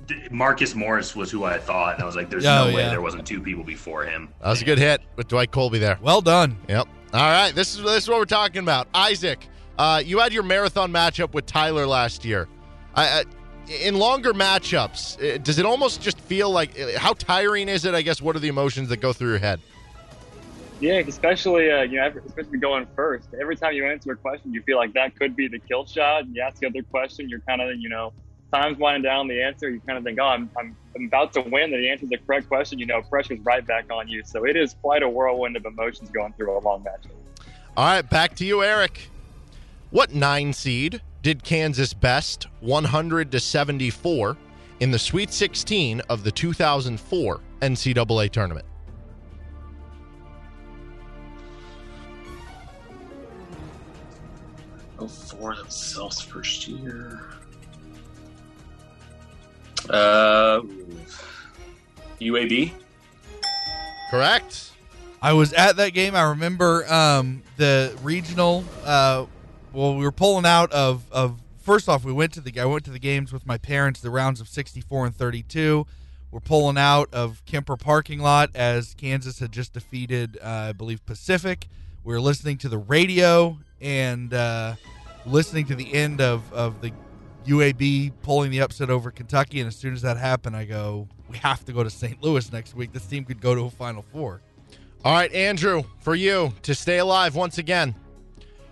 D- 0.08 0.16
Marcus 0.32 0.74
Morris 0.74 1.16
was 1.16 1.30
who 1.30 1.44
I 1.44 1.60
thought. 1.60 1.96
And 1.96 2.04
I 2.04 2.06
was 2.06 2.16
like, 2.16 2.30
there's 2.30 2.46
Oh, 2.46 2.70
no 2.70 2.76
way 2.76 2.82
yeah. 2.82 2.90
there 2.90 3.02
wasn't 3.02 3.28
two 3.28 3.42
people 3.42 3.64
before 3.64 4.06
him. 4.06 4.30
That 4.42 4.50
was 4.50 4.62
a 4.62 4.66
good 4.66 4.80
hit 4.80 5.02
with 5.16 5.28
Dwight 5.28 5.52
Coleby 5.52 5.80
there. 5.80 6.00
well 6.02 6.22
done. 6.22 6.58
Yep. 6.70 6.88
All 7.14 7.20
right. 7.22 7.54
This 7.54 7.76
is 7.76 7.84
this 7.84 8.04
is 8.04 8.10
what 8.10 8.18
we're 8.18 8.26
talking 8.26 8.60
about. 8.64 8.88
Isaac, 8.94 9.46
uh, 9.78 10.02
you 10.04 10.20
had 10.20 10.34
your 10.34 10.44
marathon 10.44 10.92
matchup 10.92 11.34
with 11.34 11.46
Tyler 11.46 11.86
last 11.86 12.24
year. 12.26 12.48
I, 12.96 13.04
I, 13.20 13.24
in 13.82 13.96
longer 14.00 14.34
matchups, 14.34 15.22
uh, 15.22 15.38
does 15.40 15.60
it 15.60 15.66
almost 15.66 16.02
just 16.02 16.20
feel 16.22 16.50
like 16.50 16.80
uh, 16.80 16.98
how 16.98 17.12
tiring 17.14 17.68
is 17.70 17.84
it? 17.86 17.94
I 17.94 18.02
guess. 18.02 18.22
What 18.22 18.36
are 18.36 18.40
the 18.40 18.48
emotions 18.48 18.88
that 18.90 18.98
go 19.02 19.12
through 19.14 19.30
your 19.30 19.40
head? 19.40 19.60
Yeah, 20.80 21.00
especially 21.00 21.72
uh, 21.72 21.82
you 21.84 21.98
know, 21.98 22.12
especially 22.26 22.60
going 22.60 22.88
first. 22.96 23.30
Every 23.40 23.56
time 23.56 23.74
you 23.74 23.86
answer 23.86 24.12
a 24.12 24.16
question, 24.16 24.54
you 24.54 24.62
feel 24.62 24.78
like 24.78 24.94
that 24.94 25.16
could 25.18 25.36
be 25.36 25.48
the 25.48 25.60
kill 25.60 25.86
shot. 25.86 26.28
You 26.28 26.42
ask 26.42 26.60
the 26.60 26.68
other 26.68 26.84
question, 26.84 27.30
you're 27.30 27.40
kind 27.42 27.62
of 27.62 27.80
you 27.80 27.90
know, 27.90 28.14
time's 28.54 28.78
winding 28.78 29.04
down 29.04 29.28
the 29.28 29.42
answer. 29.42 29.70
You 29.70 29.80
kind 29.82 29.98
of 29.98 30.04
think, 30.04 30.20
oh, 30.22 30.28
I'm, 30.28 30.50
I'm, 30.58 30.76
I'm 30.96 31.06
about 31.06 31.34
to 31.34 31.42
win. 31.42 31.74
And 31.74 31.84
the 31.84 31.90
answer 31.90 32.06
the 32.06 32.18
correct 32.18 32.48
question. 32.48 32.78
You 32.80 32.86
know, 32.86 33.02
pressure's 33.02 33.40
right 33.40 33.66
back 33.66 33.92
on 33.92 34.08
you. 34.08 34.24
So 34.24 34.46
it 34.46 34.56
is 34.56 34.76
quite 34.82 35.04
a 35.04 35.10
whirlwind 35.10 35.56
of 35.56 35.66
emotions 35.66 36.10
going 36.12 36.34
through 36.34 36.56
a 36.56 36.60
long 36.60 36.84
match. 36.84 37.06
All 37.76 37.86
right, 37.86 38.08
back 38.08 38.36
to 38.38 38.46
you, 38.46 38.64
Eric. 38.64 39.10
What 39.90 40.14
nine 40.14 40.54
seed 40.54 41.02
did 41.22 41.44
Kansas 41.44 41.94
best 41.94 42.48
100 42.62 43.32
to 43.32 43.40
74 43.40 44.38
in 44.80 44.92
the 44.92 45.00
Sweet 45.00 45.34
16 45.34 46.02
of 46.02 46.24
the 46.24 46.32
2004 46.32 47.40
NCAA 47.62 48.30
tournament? 48.30 48.66
Four 55.40 55.56
themselves 55.56 56.20
first 56.20 56.68
year. 56.68 57.22
Uh, 59.90 60.62
UAB. 62.20 62.72
Correct. 64.10 64.72
I 65.22 65.34
was 65.34 65.54
at 65.54 65.78
that 65.78 65.94
game. 65.94 66.16
I 66.16 66.24
remember 66.30 66.92
um, 66.92 67.44
the 67.58 67.98
regional. 68.04 68.64
Uh, 68.84 69.26
well, 69.74 69.96
we 69.96 70.04
were 70.04 70.12
pulling 70.12 70.46
out 70.46 70.72
of 70.72 71.04
of. 71.12 71.40
First 71.60 71.90
off, 71.90 72.06
we 72.06 72.14
went 72.14 72.32
to 72.34 72.42
the. 72.42 72.60
I 72.60 72.66
went 72.66 72.86
to 72.86 72.92
the 72.92 73.00
games 73.00 73.34
with 73.34 73.46
my 73.46 73.58
parents. 73.58 74.00
The 74.00 74.10
rounds 74.10 74.40
of 74.40 74.48
sixty 74.48 74.82
four 74.82 75.06
and 75.06 75.16
thirty 75.16 75.44
two. 75.44 75.86
We're 76.32 76.40
pulling 76.40 76.78
out 76.78 77.14
of 77.14 77.44
Kemper 77.46 77.78
parking 77.78 78.20
lot 78.20 78.50
as 78.54 78.94
Kansas 78.96 79.40
had 79.40 79.52
just 79.52 79.74
defeated, 79.74 80.38
uh, 80.44 80.48
I 80.70 80.72
believe, 80.74 81.06
Pacific. 81.06 81.68
We 82.04 82.14
were 82.14 82.22
listening 82.22 82.58
to 82.60 82.70
the 82.70 82.78
radio 82.78 83.60
and 83.80 84.34
uh, 84.34 84.76
listening 85.28 85.66
to 85.68 85.76
the 85.76 85.94
end 85.94 86.22
of 86.22 86.52
of 86.54 86.82
the 86.82 86.92
UAB 87.46 88.12
pulling 88.24 88.52
the 88.52 88.60
upset 88.60 88.90
over 88.90 89.12
Kentucky. 89.12 89.60
And 89.60 89.68
as 89.68 89.76
soon 89.76 89.94
as 89.94 90.02
that 90.02 90.18
happened, 90.18 90.56
I 90.56 90.66
go, 90.66 91.08
"We 91.30 91.38
have 91.38 91.64
to 91.66 91.74
go 91.74 91.84
to 91.84 91.90
St. 91.90 92.22
Louis 92.22 92.52
next 92.52 92.76
week. 92.76 92.94
This 92.94 93.06
team 93.06 93.24
could 93.24 93.42
go 93.42 93.56
to 93.56 93.66
a 93.66 93.70
Final 93.70 94.02
Four. 94.02 94.42
All 95.06 95.14
right, 95.14 95.32
Andrew, 95.32 95.84
for 96.00 96.16
you 96.16 96.54
to 96.64 96.76
stay 96.76 96.98
alive 96.98 97.36
once 97.36 97.58
again. 97.58 97.96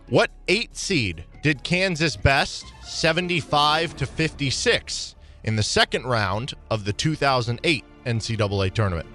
What 0.10 0.32
eight 0.48 0.76
seed 0.76 1.24
did 1.42 1.64
Kansas 1.64 2.16
best 2.16 2.66
75 2.84 3.96
to 3.98 4.06
56 4.06 5.16
in 5.44 5.56
the 5.56 5.64
second 5.64 6.06
round 6.06 6.54
of 6.70 6.86
the 6.86 6.94
2008 6.94 7.84
NCAA 8.06 8.74
tournament? 8.74 9.08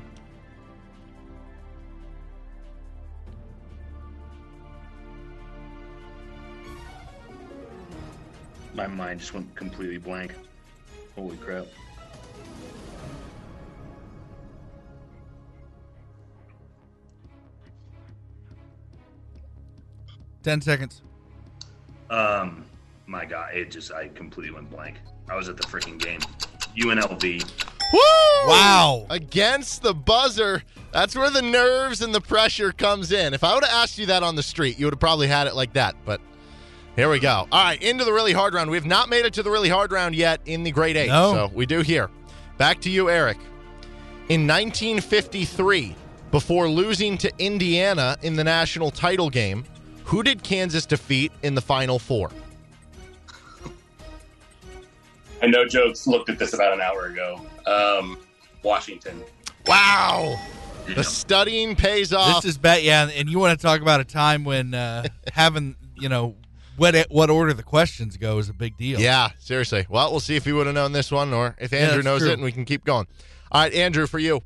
My 8.80 8.86
mind 8.86 9.20
just 9.20 9.34
went 9.34 9.54
completely 9.54 9.98
blank. 9.98 10.32
Holy 11.14 11.36
crap. 11.36 11.66
Ten 20.42 20.62
seconds. 20.62 21.02
Um, 22.08 22.64
my 23.06 23.26
God, 23.26 23.52
it 23.52 23.70
just 23.70 23.92
I 23.92 24.08
completely 24.08 24.54
went 24.54 24.70
blank. 24.70 24.96
I 25.28 25.36
was 25.36 25.50
at 25.50 25.58
the 25.58 25.62
freaking 25.64 25.98
game. 25.98 26.20
UNLV. 26.74 27.62
Woo! 27.92 28.00
Wow. 28.48 29.04
Against 29.10 29.82
the 29.82 29.92
buzzer. 29.92 30.62
That's 30.90 31.14
where 31.14 31.28
the 31.28 31.42
nerves 31.42 32.00
and 32.00 32.14
the 32.14 32.20
pressure 32.22 32.72
comes 32.72 33.12
in. 33.12 33.34
If 33.34 33.44
I 33.44 33.52
would 33.52 33.62
have 33.62 33.74
asked 33.74 33.98
you 33.98 34.06
that 34.06 34.22
on 34.22 34.36
the 34.36 34.42
street, 34.42 34.78
you 34.78 34.86
would 34.86 34.94
have 34.94 35.00
probably 35.00 35.26
had 35.26 35.48
it 35.48 35.54
like 35.54 35.74
that. 35.74 35.96
But 36.06 36.22
here 36.96 37.08
we 37.08 37.18
go. 37.18 37.46
All 37.50 37.64
right, 37.64 37.82
into 37.82 38.04
the 38.04 38.12
really 38.12 38.32
hard 38.32 38.54
round. 38.54 38.70
We 38.70 38.76
have 38.76 38.86
not 38.86 39.08
made 39.08 39.24
it 39.24 39.32
to 39.34 39.42
the 39.42 39.50
really 39.50 39.68
hard 39.68 39.92
round 39.92 40.14
yet 40.14 40.40
in 40.46 40.62
the 40.62 40.70
grade 40.70 40.96
eight. 40.96 41.08
No. 41.08 41.32
So 41.32 41.50
we 41.54 41.66
do 41.66 41.80
here. 41.80 42.10
Back 42.58 42.80
to 42.82 42.90
you, 42.90 43.08
Eric. 43.08 43.38
In 44.28 44.46
1953, 44.46 45.94
before 46.30 46.68
losing 46.68 47.18
to 47.18 47.32
Indiana 47.38 48.16
in 48.22 48.36
the 48.36 48.44
national 48.44 48.90
title 48.90 49.30
game, 49.30 49.64
who 50.04 50.22
did 50.22 50.42
Kansas 50.42 50.86
defeat 50.86 51.32
in 51.42 51.54
the 51.54 51.60
Final 51.60 51.98
Four? 51.98 52.30
I 55.42 55.46
know 55.46 55.64
Jokes 55.64 56.06
looked 56.06 56.28
at 56.28 56.38
this 56.38 56.52
about 56.52 56.72
an 56.72 56.80
hour 56.80 57.06
ago. 57.06 57.40
Um, 57.66 58.18
Washington. 58.62 59.22
Wow. 59.66 60.38
The 60.94 61.04
studying 61.04 61.76
pays 61.76 62.12
off. 62.12 62.42
This 62.42 62.52
is 62.52 62.58
bad, 62.58 62.82
yeah. 62.82 63.08
And 63.08 63.28
you 63.28 63.38
want 63.38 63.58
to 63.58 63.62
talk 63.62 63.80
about 63.80 64.00
a 64.00 64.04
time 64.04 64.44
when 64.44 64.74
uh, 64.74 65.04
having 65.32 65.76
you 65.96 66.08
know 66.08 66.34
what 66.80 66.96
what 67.10 67.28
order 67.28 67.52
the 67.52 67.62
questions 67.62 68.16
go 68.16 68.38
is 68.38 68.48
a 68.48 68.54
big 68.54 68.78
deal. 68.78 68.98
Yeah, 68.98 69.32
seriously. 69.38 69.86
Well, 69.90 70.10
we'll 70.10 70.20
see 70.20 70.36
if 70.36 70.46
he 70.46 70.52
would 70.52 70.64
have 70.64 70.74
known 70.74 70.92
this 70.92 71.12
one 71.12 71.34
or 71.34 71.54
if 71.60 71.74
Andrew 71.74 71.96
that's 71.96 72.04
knows 72.06 72.20
true. 72.22 72.30
it 72.30 72.34
and 72.34 72.42
we 72.42 72.52
can 72.52 72.64
keep 72.64 72.84
going. 72.84 73.06
All 73.52 73.60
right, 73.60 73.74
Andrew, 73.74 74.06
for 74.06 74.18
you. 74.18 74.40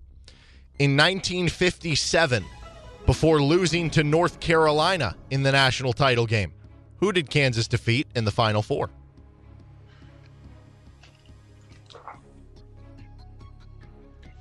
In 0.80 0.96
1957, 0.96 2.44
before 3.06 3.40
losing 3.40 3.88
to 3.90 4.02
North 4.02 4.40
Carolina 4.40 5.14
in 5.30 5.44
the 5.44 5.52
national 5.52 5.92
title 5.92 6.26
game, 6.26 6.52
who 6.96 7.12
did 7.12 7.30
Kansas 7.30 7.68
defeat 7.68 8.08
in 8.16 8.24
the 8.24 8.32
Final 8.32 8.62
Four? 8.62 8.90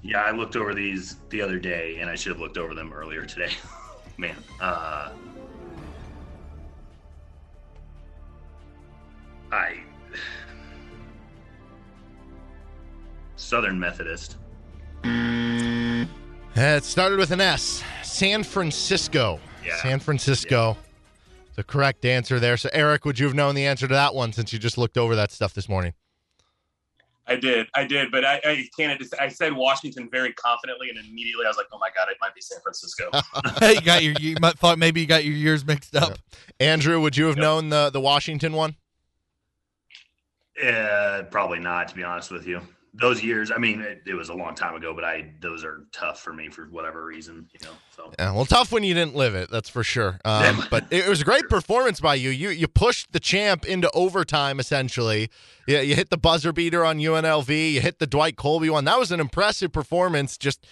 Yeah, 0.02 0.22
I 0.22 0.32
looked 0.32 0.56
over 0.56 0.74
these 0.74 1.18
the 1.30 1.44
other 1.44 1.60
day, 1.60 2.00
and 2.00 2.10
I 2.10 2.16
should 2.16 2.32
have 2.32 2.42
looked 2.42 2.58
over 2.58 2.74
them 2.74 2.92
earlier 2.92 3.24
today. 3.24 3.52
Man, 4.18 4.36
uh, 4.60 5.12
I 9.54 9.84
Southern 13.36 13.80
Methodist. 13.80 14.38
Uh, 15.04 16.06
It 16.56 16.84
started 16.84 17.20
with 17.20 17.32
an 17.32 17.42
S. 17.42 17.84
San 18.04 18.44
Francisco. 18.44 19.40
Yeah. 19.66 19.76
San 19.78 20.00
Francisco. 20.00 20.78
The 21.56 21.64
correct 21.64 22.06
answer 22.06 22.40
there. 22.40 22.58
So, 22.58 22.70
Eric, 22.74 23.06
would 23.06 23.20
you 23.20 23.26
have 23.28 23.36
known 23.36 23.54
the 23.54 23.66
answer 23.66 23.88
to 23.88 23.94
that 23.94 24.16
one 24.16 24.34
since 24.34 24.54
you 24.54 24.60
just 24.60 24.78
looked 24.78 24.98
over 24.98 25.16
that 25.16 25.32
stuff 25.32 25.54
this 25.54 25.70
morning? 25.70 25.94
I 27.28 27.36
did, 27.36 27.68
I 27.74 27.86
did, 27.86 28.12
but 28.12 28.26
I, 28.26 28.42
I 28.44 28.68
can't. 28.78 29.02
I 29.20 29.30
said 29.30 29.54
Washington 29.54 30.10
very 30.12 30.34
confidently, 30.34 30.90
and 30.90 30.98
immediately 31.00 31.46
I 31.46 31.48
was 31.48 31.56
like, 31.56 31.68
"Oh 31.72 31.78
my 31.80 31.90
god, 31.96 32.10
it 32.10 32.18
might 32.20 32.36
be 32.36 32.42
San 32.42 32.60
Francisco." 32.62 33.10
you 33.62 33.82
got 33.82 34.04
your 34.04 34.14
you 34.20 34.36
might 34.42 34.60
thought 34.60 34.78
maybe 34.78 35.00
you 35.00 35.08
got 35.08 35.24
your 35.24 35.34
years 35.34 35.66
mixed 35.66 35.96
up. 35.96 36.18
Andrew, 36.60 37.00
would 37.00 37.16
you 37.16 37.28
have 37.28 37.38
known 37.38 37.70
the, 37.70 37.90
the 37.92 38.02
Washington 38.02 38.54
one? 38.54 38.76
Uh, 40.62 41.24
probably 41.32 41.60
not, 41.60 41.88
to 41.88 41.96
be 41.96 42.04
honest 42.04 42.32
with 42.32 42.46
you. 42.46 42.62
Those 42.96 43.24
years, 43.24 43.50
I 43.50 43.58
mean, 43.58 43.82
it, 43.82 44.04
it 44.06 44.14
was 44.14 44.30
a 44.30 44.36
long 44.36 44.54
time 44.54 44.76
ago, 44.76 44.94
but 44.94 45.04
I 45.04 45.32
those 45.42 45.64
are 45.64 45.88
tough 45.92 46.22
for 46.22 46.32
me 46.32 46.50
for 46.50 46.66
whatever 46.66 47.04
reason, 47.04 47.50
you 47.52 47.66
know. 47.66 47.74
So 47.96 48.14
Yeah, 48.20 48.34
well, 48.34 48.46
tough 48.46 48.72
when 48.72 48.84
you 48.84 48.94
didn't 48.94 49.16
live 49.16 49.34
it, 49.34 49.50
that's 49.50 49.68
for 49.68 49.84
sure. 49.84 50.20
Um, 50.24 50.64
but 50.70 50.86
it 50.92 51.08
was 51.08 51.22
a 51.22 51.24
great 51.24 51.50
performance 51.50 52.00
by 52.00 52.14
you. 52.14 52.30
You 52.30 52.50
you 52.50 52.68
pushed 52.68 53.12
the 53.12 53.20
champ 53.20 53.66
into 53.66 53.90
overtime 53.96 54.60
essentially. 54.60 55.32
Yeah, 55.68 55.82
you 55.82 55.96
hit 55.96 56.12
the 56.12 56.18
buzzer 56.18 56.54
beater 56.54 56.86
on 56.86 57.00
UNLV. 57.00 57.74
You 57.74 57.82
hit 57.82 57.98
the 57.98 58.06
Dwight 58.06 58.36
Coleby 58.36 58.70
one. 58.70 58.86
That 58.86 59.00
was 59.00 59.12
an 59.12 59.20
impressive 59.20 59.72
performance. 59.72 60.38
Just 60.38 60.64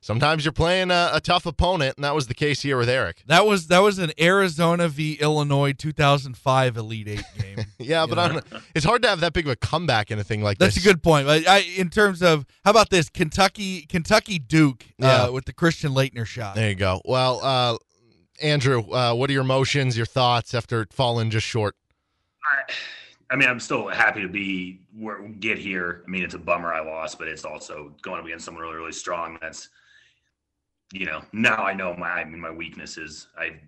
sometimes 0.00 0.44
you're 0.44 0.52
playing 0.52 0.90
a, 0.90 1.10
a 1.14 1.20
tough 1.20 1.46
opponent, 1.46 1.96
and 1.96 2.04
that 2.04 2.14
was 2.14 2.26
the 2.26 2.34
case 2.34 2.62
here 2.62 2.76
with 2.76 2.88
Eric. 2.88 3.22
That 3.26 3.46
was 3.46 3.68
that 3.68 3.80
was 3.80 3.98
an 3.98 4.12
Arizona 4.20 4.88
v 4.88 5.14
Illinois 5.20 5.72
2005 5.72 6.76
Elite 6.76 7.08
Eight 7.08 7.24
game. 7.38 7.66
Yeah, 7.78 8.04
but 8.06 8.18
I 8.18 8.28
don't 8.28 8.52
know. 8.52 8.60
it's 8.74 8.84
hard 8.84 9.00
to 9.02 9.08
have 9.08 9.20
that 9.20 9.32
big 9.32 9.46
of 9.46 9.52
a 9.52 9.56
comeback 9.56 10.10
in 10.10 10.18
a 10.18 10.24
thing 10.24 10.42
like 10.42 10.58
That's 10.58 10.74
this. 10.74 10.84
That's 10.84 10.92
a 10.92 10.96
good 10.96 11.02
point. 11.02 11.28
I, 11.28 11.42
I, 11.48 11.58
in 11.78 11.88
terms 11.88 12.22
of 12.22 12.44
how 12.62 12.72
about 12.72 12.90
this 12.90 13.08
Kentucky 13.08 13.82
Kentucky 13.82 14.38
Duke 14.38 14.84
Yeah. 14.98 15.24
uh, 15.24 15.32
with 15.32 15.46
the 15.46 15.54
Christian 15.54 15.92
Laettner 15.92 16.26
shot. 16.26 16.56
There 16.56 16.68
you 16.68 16.74
go. 16.74 17.00
Well, 17.06 17.40
uh, 17.42 17.78
Andrew, 18.42 18.82
uh, 18.92 19.14
what 19.14 19.30
are 19.30 19.32
your 19.32 19.42
emotions, 19.42 19.96
your 19.96 20.04
thoughts 20.06 20.52
after 20.54 20.86
falling 20.92 21.30
just 21.30 21.46
short? 21.46 21.74
I, 22.44 22.72
I 23.30 23.36
mean, 23.36 23.48
I'm 23.48 23.60
still 23.60 23.88
happy 23.88 24.20
to 24.22 24.28
be 24.28 24.80
where 24.96 25.22
get 25.28 25.58
here. 25.58 26.02
I 26.06 26.10
mean, 26.10 26.22
it's 26.22 26.34
a 26.34 26.38
bummer 26.38 26.72
I 26.72 26.80
lost, 26.80 27.18
but 27.18 27.28
it's 27.28 27.44
also 27.44 27.94
going 28.02 28.18
up 28.20 28.26
against 28.26 28.44
someone 28.44 28.62
really, 28.62 28.76
really 28.76 28.92
strong. 28.92 29.38
That's, 29.40 29.68
you 30.92 31.06
know, 31.06 31.22
now 31.32 31.56
I 31.56 31.72
know 31.72 31.94
my 31.94 32.08
I 32.20 32.24
mean, 32.24 32.40
my 32.40 32.50
weaknesses. 32.50 33.28
I 33.38 33.60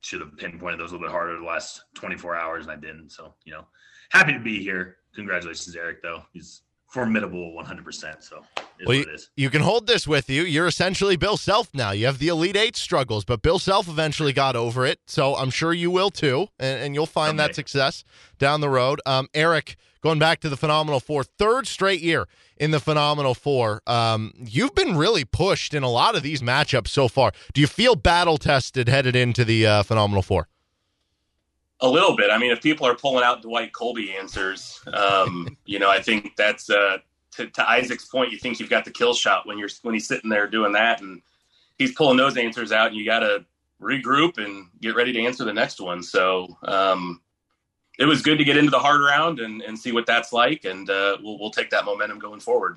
should 0.00 0.20
have 0.20 0.36
pinpointed 0.36 0.78
those 0.78 0.90
a 0.90 0.94
little 0.94 1.08
bit 1.08 1.12
harder 1.12 1.36
the 1.38 1.44
last 1.44 1.82
24 1.94 2.36
hours, 2.36 2.66
and 2.66 2.72
I 2.72 2.76
didn't. 2.76 3.10
So, 3.10 3.34
you 3.44 3.52
know, 3.52 3.64
happy 4.10 4.32
to 4.32 4.38
be 4.38 4.62
here. 4.62 4.98
Congratulations, 5.14 5.74
Eric. 5.74 6.02
Though 6.02 6.22
he's 6.32 6.62
formidable 6.88 7.54
100. 7.54 7.84
percent 7.84 8.22
So, 8.22 8.42
it's 8.78 8.86
Well, 8.86 8.86
what 8.86 8.96
you, 8.96 9.02
it 9.02 9.08
is. 9.14 9.30
you 9.36 9.50
can 9.50 9.62
hold 9.62 9.86
this 9.86 10.06
with 10.06 10.30
you. 10.30 10.42
You're 10.42 10.66
essentially 10.68 11.16
Bill 11.16 11.36
Self 11.36 11.68
now. 11.74 11.90
You 11.90 12.06
have 12.06 12.18
the 12.18 12.28
Elite 12.28 12.56
Eight 12.56 12.76
struggles, 12.76 13.24
but 13.24 13.42
Bill 13.42 13.58
Self 13.58 13.88
eventually 13.88 14.32
got 14.32 14.54
over 14.54 14.86
it. 14.86 15.00
So 15.06 15.34
I'm 15.34 15.50
sure 15.50 15.72
you 15.72 15.90
will 15.90 16.10
too, 16.10 16.48
and, 16.58 16.80
and 16.80 16.94
you'll 16.94 17.06
find 17.06 17.38
that 17.40 17.54
success 17.54 18.04
down 18.38 18.60
the 18.60 18.68
road. 18.68 19.00
Um, 19.06 19.28
Eric, 19.34 19.76
going 20.00 20.18
back 20.18 20.40
to 20.40 20.48
the 20.48 20.56
Phenomenal 20.56 21.00
Four, 21.00 21.24
third 21.24 21.66
straight 21.66 22.00
year 22.00 22.28
in 22.56 22.70
the 22.70 22.80
Phenomenal 22.80 23.34
Four. 23.34 23.82
Um, 23.86 24.32
you've 24.36 24.74
been 24.74 24.96
really 24.96 25.24
pushed 25.24 25.74
in 25.74 25.82
a 25.82 25.90
lot 25.90 26.14
of 26.14 26.22
these 26.22 26.42
matchups 26.42 26.88
so 26.88 27.08
far. 27.08 27.32
Do 27.52 27.60
you 27.60 27.66
feel 27.66 27.96
battle 27.96 28.38
tested 28.38 28.88
headed 28.88 29.16
into 29.16 29.44
the 29.44 29.66
uh, 29.66 29.82
Phenomenal 29.82 30.22
Four? 30.22 30.48
A 31.80 31.88
little 31.88 32.16
bit. 32.16 32.30
I 32.30 32.38
mean, 32.38 32.50
if 32.52 32.62
people 32.62 32.86
are 32.86 32.94
pulling 32.94 33.22
out 33.22 33.42
Dwight 33.42 33.72
Coleby 33.72 34.14
answers, 34.18 34.80
um, 34.94 35.56
you 35.66 35.78
know, 35.78 35.90
I 35.90 36.00
think 36.00 36.34
that's 36.36 36.70
uh, 36.70 36.98
to, 37.32 37.46
to 37.48 37.68
Isaac's 37.68 38.06
point. 38.06 38.32
You 38.32 38.38
think 38.38 38.60
you've 38.60 38.70
got 38.70 38.84
the 38.84 38.90
kill 38.90 39.14
shot 39.14 39.46
when 39.46 39.58
you're 39.58 39.68
when 39.82 39.94
he's 39.94 40.08
sitting 40.08 40.30
there 40.30 40.46
doing 40.46 40.72
that, 40.72 41.00
and 41.00 41.20
he's 41.78 41.92
pulling 41.92 42.16
those 42.16 42.36
answers 42.36 42.72
out, 42.72 42.88
and 42.88 42.96
you 42.96 43.04
got 43.04 43.20
to 43.20 43.44
regroup 43.80 44.38
and 44.38 44.68
get 44.80 44.94
ready 44.94 45.12
to 45.12 45.22
answer 45.22 45.44
the 45.44 45.52
next 45.52 45.80
one. 45.80 46.02
So 46.02 46.56
um, 46.62 47.20
it 47.98 48.04
was 48.04 48.22
good 48.22 48.38
to 48.38 48.44
get 48.44 48.56
into 48.56 48.70
the 48.70 48.78
hard 48.78 49.00
round 49.00 49.40
and, 49.40 49.62
and 49.62 49.78
see 49.78 49.92
what 49.92 50.06
that's 50.06 50.32
like, 50.32 50.64
and 50.64 50.88
uh, 50.90 51.16
we'll 51.22 51.38
we'll 51.38 51.50
take 51.50 51.70
that 51.70 51.84
momentum 51.84 52.18
going 52.18 52.40
forward. 52.40 52.76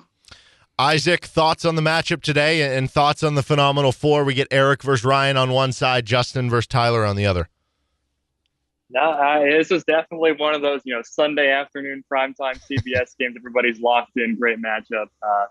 Isaac, 0.78 1.26
thoughts 1.26 1.66
on 1.66 1.74
the 1.74 1.82
matchup 1.82 2.22
today 2.22 2.76
and 2.76 2.90
thoughts 2.90 3.22
on 3.22 3.34
the 3.34 3.42
Phenomenal 3.42 3.92
Four? 3.92 4.24
We 4.24 4.32
get 4.32 4.48
Eric 4.50 4.82
versus 4.82 5.04
Ryan 5.04 5.36
on 5.36 5.50
one 5.50 5.72
side, 5.72 6.06
Justin 6.06 6.48
versus 6.48 6.68
Tyler 6.68 7.04
on 7.04 7.16
the 7.16 7.26
other. 7.26 7.50
No, 8.88 9.02
uh, 9.02 9.40
this 9.40 9.70
was 9.70 9.84
definitely 9.84 10.32
one 10.32 10.54
of 10.54 10.62
those, 10.62 10.80
you 10.84 10.94
know, 10.94 11.02
Sunday 11.04 11.50
afternoon 11.50 12.02
primetime 12.10 12.58
CBS 12.68 13.16
games. 13.18 13.36
Everybody's 13.36 13.80
locked 13.80 14.16
in. 14.16 14.36
Great 14.36 14.58
matchup. 14.58 15.06
Uh, 15.22 15.46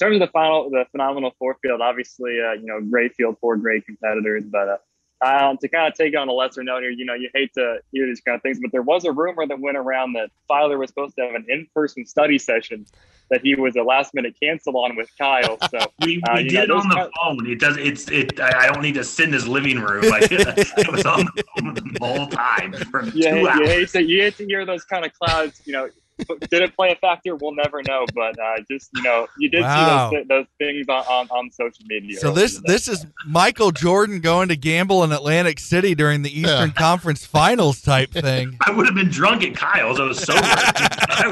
in 0.00 0.06
terms 0.06 0.14
of 0.16 0.20
the 0.20 0.30
final, 0.32 0.70
the 0.70 0.84
phenomenal 0.92 1.34
four 1.38 1.56
field, 1.60 1.80
obviously, 1.80 2.38
uh, 2.40 2.52
you 2.52 2.66
know, 2.66 2.80
great 2.80 3.14
field, 3.14 3.36
four 3.40 3.56
great 3.56 3.84
competitors. 3.86 4.44
But 4.44 4.68
uh, 4.68 4.76
um, 5.24 5.56
to 5.58 5.68
kind 5.68 5.86
of 5.90 5.94
take 5.94 6.12
it 6.12 6.16
on 6.16 6.28
a 6.28 6.32
lesser 6.32 6.62
note 6.62 6.82
here, 6.82 6.90
you 6.90 7.04
know, 7.04 7.14
you 7.14 7.30
hate 7.34 7.52
to 7.54 7.78
hear 7.92 8.06
these 8.06 8.20
kind 8.20 8.36
of 8.36 8.42
things, 8.42 8.58
but 8.60 8.70
there 8.72 8.82
was 8.82 9.04
a 9.04 9.12
rumor 9.12 9.46
that 9.46 9.58
went 9.58 9.76
around 9.76 10.12
that 10.14 10.30
Filer 10.48 10.76
was 10.78 10.90
supposed 10.90 11.14
to 11.16 11.22
have 11.22 11.34
an 11.34 11.46
in-person 11.48 12.04
study 12.06 12.38
session 12.38 12.84
that 13.30 13.40
he 13.40 13.54
was 13.54 13.74
a 13.76 13.82
last-minute 13.82 14.34
cancel 14.40 14.76
on 14.76 14.96
with 14.96 15.08
Kyle. 15.16 15.56
So 15.70 15.78
We, 16.02 16.16
we 16.18 16.22
uh, 16.28 16.36
did 16.42 16.68
know, 16.68 16.76
on 16.76 16.88
the 16.88 16.94
kind- 16.94 17.10
phone. 17.22 17.46
It 17.50 17.58
does. 17.58 17.76
It's 17.78 18.10
it. 18.10 18.38
I 18.38 18.64
I 18.64 18.66
don't 18.68 18.82
need 18.82 18.94
to 18.94 19.04
sit 19.04 19.26
in 19.28 19.32
his 19.32 19.48
living 19.48 19.78
room. 19.80 20.02
Like 20.10 20.24
it 20.30 20.92
was 20.92 21.06
on 21.06 21.24
the 21.34 21.44
phone 21.58 21.74
the 21.74 21.98
whole 22.02 22.26
time 22.26 22.72
for 22.90 23.04
you, 23.04 23.22
two 23.22 23.28
hate, 23.30 23.40
you 23.40 23.48
hours. 23.48 23.68
hate 23.68 23.88
to 23.90 24.02
you 24.02 24.20
hate 24.22 24.36
to 24.36 24.44
hear 24.44 24.66
those 24.66 24.84
kind 24.84 25.06
of 25.06 25.12
clouds. 25.14 25.62
You 25.64 25.72
know, 25.72 25.88
did 26.18 26.62
it 26.62 26.74
play 26.76 26.92
a 26.92 26.96
factor? 26.96 27.34
We'll 27.36 27.54
never 27.54 27.82
know. 27.82 28.04
But 28.14 28.38
uh, 28.38 28.56
just 28.70 28.90
you 28.94 29.02
know, 29.02 29.26
you 29.38 29.48
did 29.48 29.62
Wow. 29.62 30.10
see 30.10 30.16
those, 30.18 30.26
those 30.28 30.46
things 30.58 30.86
on, 30.88 31.02
on, 31.04 31.28
on 31.30 31.50
social 31.50 31.84
media. 31.86 32.18
So 32.18 32.30
this 32.32 32.56
today. 32.56 32.72
this 32.72 32.88
is 32.88 33.06
Michael 33.26 33.70
Jordan 33.72 34.20
going 34.20 34.48
to 34.48 34.56
gamble 34.56 35.02
in 35.04 35.12
Atlantic 35.12 35.58
City 35.58 35.94
during 35.94 36.22
the 36.22 36.38
Eastern 36.38 36.70
Conference 36.72 37.24
Finals 37.24 37.80
type 37.80 38.10
thing. 38.12 38.56
I 38.66 38.70
would 38.70 38.86
have 38.86 38.94
been 38.94 39.10
drunk 39.10 39.42
at 39.44 39.54
Kyle's. 39.56 39.98
I 40.00 40.04
was 40.04 40.18
sober. 40.18 40.40
I 40.42 41.28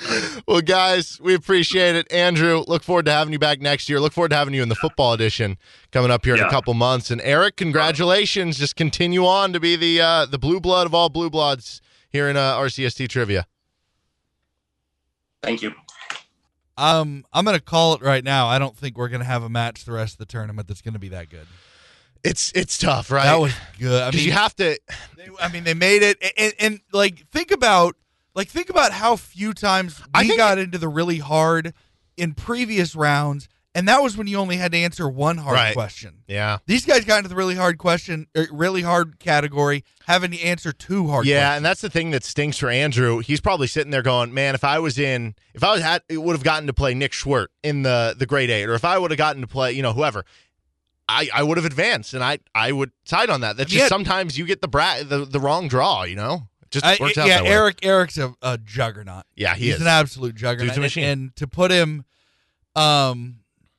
was. 0.00 0.42
Well, 0.46 0.60
guys, 0.60 1.20
we 1.20 1.34
appreciate 1.34 1.96
it. 1.96 2.10
Andrew, 2.12 2.64
look 2.66 2.82
forward 2.82 3.06
to 3.06 3.12
having 3.12 3.32
you 3.32 3.38
back 3.38 3.60
next 3.60 3.88
year. 3.88 4.00
Look 4.00 4.12
forward 4.12 4.30
to 4.30 4.36
having 4.36 4.54
you 4.54 4.62
in 4.62 4.68
the 4.68 4.74
football 4.74 5.12
edition 5.12 5.56
coming 5.92 6.10
up 6.10 6.24
here 6.24 6.34
in 6.34 6.42
a 6.42 6.50
couple 6.50 6.74
months. 6.74 7.10
And 7.10 7.20
Eric, 7.22 7.56
congratulations. 7.56 8.58
Just 8.58 8.76
continue 8.76 9.24
on 9.26 9.52
to 9.52 9.60
be 9.60 9.76
the 9.76 10.00
uh, 10.00 10.26
the 10.26 10.38
blue 10.38 10.60
blood 10.60 10.86
of 10.86 10.94
all 10.94 11.08
blue 11.08 11.30
bloods 11.30 11.80
here 12.16 12.30
in 12.30 12.36
uh, 12.38 12.56
RCST 12.56 13.08
trivia. 13.10 13.46
Thank 15.42 15.60
you. 15.62 15.74
Um, 16.78 17.24
I'm 17.32 17.44
gonna 17.44 17.60
call 17.60 17.94
it 17.94 18.02
right 18.02 18.24
now. 18.24 18.46
I 18.48 18.58
don't 18.58 18.76
think 18.76 18.96
we're 18.96 19.08
gonna 19.08 19.24
have 19.24 19.42
a 19.42 19.48
match 19.48 19.84
the 19.84 19.92
rest 19.92 20.14
of 20.14 20.18
the 20.18 20.26
tournament 20.26 20.66
that's 20.66 20.82
gonna 20.82 20.98
be 20.98 21.08
that 21.10 21.28
good. 21.30 21.46
It's 22.24 22.50
it's 22.54 22.76
tough, 22.78 23.10
right? 23.10 23.24
That 23.24 23.40
was 23.40 23.54
good. 23.78 24.02
I 24.02 24.10
mean, 24.10 24.24
you 24.24 24.32
have 24.32 24.54
to. 24.56 24.78
they, 25.16 25.28
I 25.40 25.48
mean, 25.48 25.64
they 25.64 25.74
made 25.74 26.02
it, 26.02 26.18
and, 26.36 26.54
and 26.58 26.80
like 26.92 27.26
think 27.30 27.50
about 27.50 27.96
like 28.34 28.48
think 28.48 28.68
about 28.70 28.92
how 28.92 29.16
few 29.16 29.52
times 29.52 30.00
I 30.14 30.22
we 30.22 30.28
think- 30.28 30.38
got 30.38 30.58
into 30.58 30.78
the 30.78 30.88
really 30.88 31.18
hard 31.18 31.72
in 32.16 32.32
previous 32.34 32.94
rounds, 32.96 33.48
and 33.76 33.86
that 33.88 34.02
was 34.02 34.16
when 34.16 34.26
you 34.26 34.38
only 34.38 34.56
had 34.56 34.72
to 34.72 34.78
answer 34.78 35.08
one 35.08 35.36
hard 35.38 35.54
Right. 35.54 35.74
question. 35.74 36.22
Yeah. 36.26 36.58
These 36.66 36.84
guys 36.84 37.04
got 37.04 37.18
into 37.18 37.28
the 37.28 37.36
really 37.36 37.54
hard 37.54 37.78
question, 37.78 38.26
er, 38.36 38.48
really 38.50 38.82
hard 38.82 39.20
category, 39.20 39.84
having 40.06 40.32
to 40.32 40.40
answer 40.42 40.72
two 40.72 41.06
hard. 41.08 41.26
Yeah, 41.26 41.40
questions. 41.40 41.56
and 41.58 41.64
that's 41.66 41.80
the 41.82 41.90
thing 41.90 42.10
that 42.10 42.24
stinks 42.24 42.56
for 42.58 42.68
Andrew. 42.70 43.18
He's 43.20 43.40
probably 43.40 43.66
sitting 43.68 43.90
there 43.92 44.02
going, 44.02 44.34
"Man, 44.34 44.54
if 44.56 44.64
I 44.64 44.78
was 44.80 44.98
in, 44.98 45.34
if 45.54 45.62
I 45.62 45.72
was 45.72 45.82
had, 45.82 46.02
would 46.10 46.34
have 46.34 46.42
gotten 46.42 46.66
to 46.66 46.72
play 46.72 46.94
Nick 46.94 47.12
Schwert 47.12 47.48
in 47.62 47.82
the 47.82 48.14
the 48.18 48.26
grade 48.26 48.50
eight, 48.50 48.64
or 48.64 48.74
if 48.74 48.84
I 48.84 48.98
would 48.98 49.10
have 49.12 49.18
gotten 49.18 49.42
to 49.42 49.46
play, 49.48 49.72
you 49.72 49.82
know, 49.82 49.92
whoever, 49.92 50.24
I 51.08 51.28
I 51.32 51.42
would 51.44 51.56
have 51.56 51.66
advanced, 51.66 52.14
and 52.14 52.24
I 52.24 52.38
I 52.54 52.72
would 52.72 52.90
side 53.04 53.30
on 53.30 53.42
that. 53.42 53.56
That's 53.56 53.70
just 53.70 53.88
sometimes 53.88 54.36
you 54.36 54.46
get 54.46 54.60
the 54.62 54.68
bra- 54.68 55.02
the 55.04 55.24
the 55.24 55.38
wrong 55.38 55.68
draw, 55.68 56.02
you 56.02 56.16
know. 56.16 56.48
Just 56.70 56.84
I- 56.84 56.96
works 56.98 57.16
out 57.16 57.28
yeah, 57.28 57.36
that 57.36 57.44
way. 57.44 57.50
Eric. 57.50 57.78
Eric's 57.84 58.18
a, 58.18 58.34
a 58.42 58.58
juggernaut. 58.58 59.24
Yeah, 59.36 59.54
he 59.54 59.66
He's 59.66 59.76
is. 59.76 59.82
an 59.82 59.86
absolute 59.86 60.34
juggernaut. 60.34 60.68
Dude's 60.74 60.78
a 60.78 60.80
machine. 60.80 61.04
And, 61.04 61.20
and 61.20 61.36
to 61.36 61.46
put 61.46 61.70
him, 61.70 62.04
um, 62.74 63.36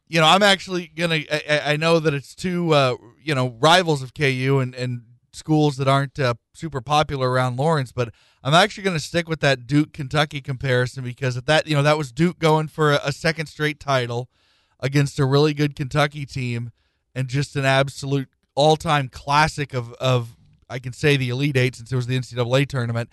you 0.08 0.20
know, 0.20 0.26
I'm 0.28 0.44
actually 0.44 0.88
gonna. 0.88 1.22
I, 1.32 1.62
I- 1.66 1.78
know 1.78 2.00
that 2.00 2.14
it's 2.14 2.34
two, 2.36 2.74
uh, 2.74 2.96
you 3.22 3.36
know, 3.36 3.56
rivals 3.60 4.02
of 4.02 4.14
KU 4.14 4.60
and 4.62 4.74
and 4.76 5.02
schools 5.34 5.78
that 5.78 5.88
aren't 5.88 6.20
uh, 6.20 6.34
super 6.54 6.82
popular 6.82 7.30
around 7.30 7.58
Lawrence, 7.58 7.92
but 7.92 8.14
I'm 8.44 8.54
actually 8.54 8.84
gonna 8.84 9.00
stick 9.00 9.28
with 9.30 9.40
that 9.42 9.68
Duke 9.68 9.94
Kentucky 9.94 10.42
comparison 10.42 11.04
because 11.04 11.38
at 11.38 11.46
that, 11.46 11.68
you 11.68 11.76
know, 11.76 11.84
that 11.84 11.98
was 11.98 12.12
Duke 12.12 12.40
going 12.40 12.68
for 12.68 12.94
a, 12.94 13.00
a 13.06 13.12
second 13.12 13.48
straight 13.48 13.80
title 13.80 14.30
against 14.80 15.20
a 15.20 15.26
really 15.26 15.54
good 15.54 15.76
Kentucky 15.76 16.26
team 16.26 16.72
and 17.14 17.28
just 17.28 17.56
an 17.56 17.66
absolute 17.66 18.30
all-time 18.56 19.10
classic 19.10 19.74
of 19.74 19.94
of 19.94 20.36
I 20.70 20.80
can 20.80 20.94
say 20.94 21.18
the 21.18 21.30
Elite 21.30 21.58
Eight 21.58 21.76
since 21.76 21.92
it 21.92 21.96
was 21.96 22.08
the 22.08 22.18
NCAA 22.18 22.68
tournament. 22.68 23.10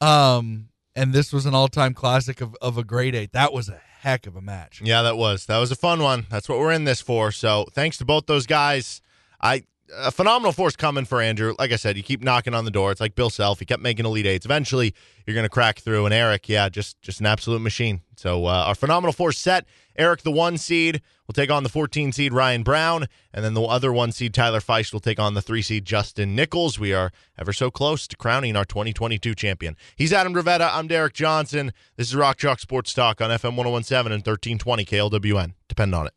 Um, 0.00 0.68
and 0.96 1.12
this 1.12 1.32
was 1.32 1.46
an 1.46 1.54
all-time 1.54 1.94
classic 1.94 2.40
of, 2.40 2.56
of 2.60 2.76
a 2.78 2.82
grade 2.82 3.14
eight. 3.14 3.32
That 3.32 3.52
was 3.52 3.68
a 3.68 3.80
heck 4.00 4.26
of 4.26 4.34
a 4.34 4.40
match. 4.40 4.80
Yeah, 4.82 5.02
that 5.02 5.16
was 5.16 5.46
that 5.46 5.58
was 5.58 5.70
a 5.70 5.76
fun 5.76 6.02
one. 6.02 6.26
That's 6.30 6.48
what 6.48 6.58
we're 6.58 6.72
in 6.72 6.84
this 6.84 7.00
for. 7.00 7.30
So 7.30 7.66
thanks 7.72 7.98
to 7.98 8.04
both 8.04 8.26
those 8.26 8.46
guys. 8.46 9.02
I 9.40 9.64
a 9.94 10.10
phenomenal 10.10 10.52
force 10.52 10.76
coming 10.76 11.04
for 11.04 11.20
Andrew. 11.20 11.54
Like 11.58 11.72
I 11.72 11.76
said, 11.76 11.96
you 11.96 12.02
keep 12.02 12.22
knocking 12.22 12.54
on 12.54 12.64
the 12.64 12.70
door. 12.70 12.92
It's 12.92 13.00
like 13.00 13.14
Bill 13.14 13.30
Self. 13.30 13.58
He 13.58 13.64
kept 13.64 13.82
making 13.82 14.06
elite 14.06 14.26
eights. 14.26 14.44
Eventually, 14.44 14.94
you're 15.26 15.34
going 15.34 15.44
to 15.44 15.50
crack 15.50 15.78
through. 15.78 16.04
And 16.06 16.14
Eric, 16.14 16.48
yeah, 16.48 16.68
just 16.68 17.00
just 17.02 17.20
an 17.20 17.26
absolute 17.26 17.60
machine. 17.60 18.00
So 18.16 18.46
uh, 18.46 18.64
our 18.66 18.74
phenomenal 18.74 19.12
force 19.12 19.38
set. 19.38 19.66
Eric, 19.98 20.22
the 20.22 20.30
one 20.30 20.58
seed, 20.58 21.00
will 21.26 21.32
take 21.32 21.50
on 21.50 21.62
the 21.62 21.68
14 21.68 22.12
seed 22.12 22.32
Ryan 22.32 22.62
Brown, 22.62 23.06
and 23.32 23.44
then 23.44 23.54
the 23.54 23.62
other 23.62 23.92
one 23.92 24.12
seed 24.12 24.34
Tyler 24.34 24.60
Feist 24.60 24.92
will 24.92 25.00
take 25.00 25.18
on 25.18 25.34
the 25.34 25.40
three 25.40 25.62
seed 25.62 25.84
Justin 25.86 26.34
Nichols. 26.34 26.78
We 26.78 26.92
are 26.92 27.10
ever 27.38 27.52
so 27.52 27.70
close 27.70 28.06
to 28.08 28.16
crowning 28.16 28.56
our 28.56 28.64
2022 28.64 29.34
champion. 29.34 29.76
He's 29.96 30.12
Adam 30.12 30.34
Dravetta. 30.34 30.70
I'm 30.72 30.86
Derek 30.86 31.14
Johnson. 31.14 31.72
This 31.96 32.08
is 32.08 32.16
Rock 32.16 32.36
Chalk 32.36 32.60
Sports 32.60 32.92
Talk 32.92 33.20
on 33.20 33.30
FM 33.30 33.56
1017 33.56 34.12
and 34.12 34.26
1320 34.26 34.84
KLWN. 34.84 35.54
Depend 35.68 35.94
on 35.94 36.06
it. 36.06 36.15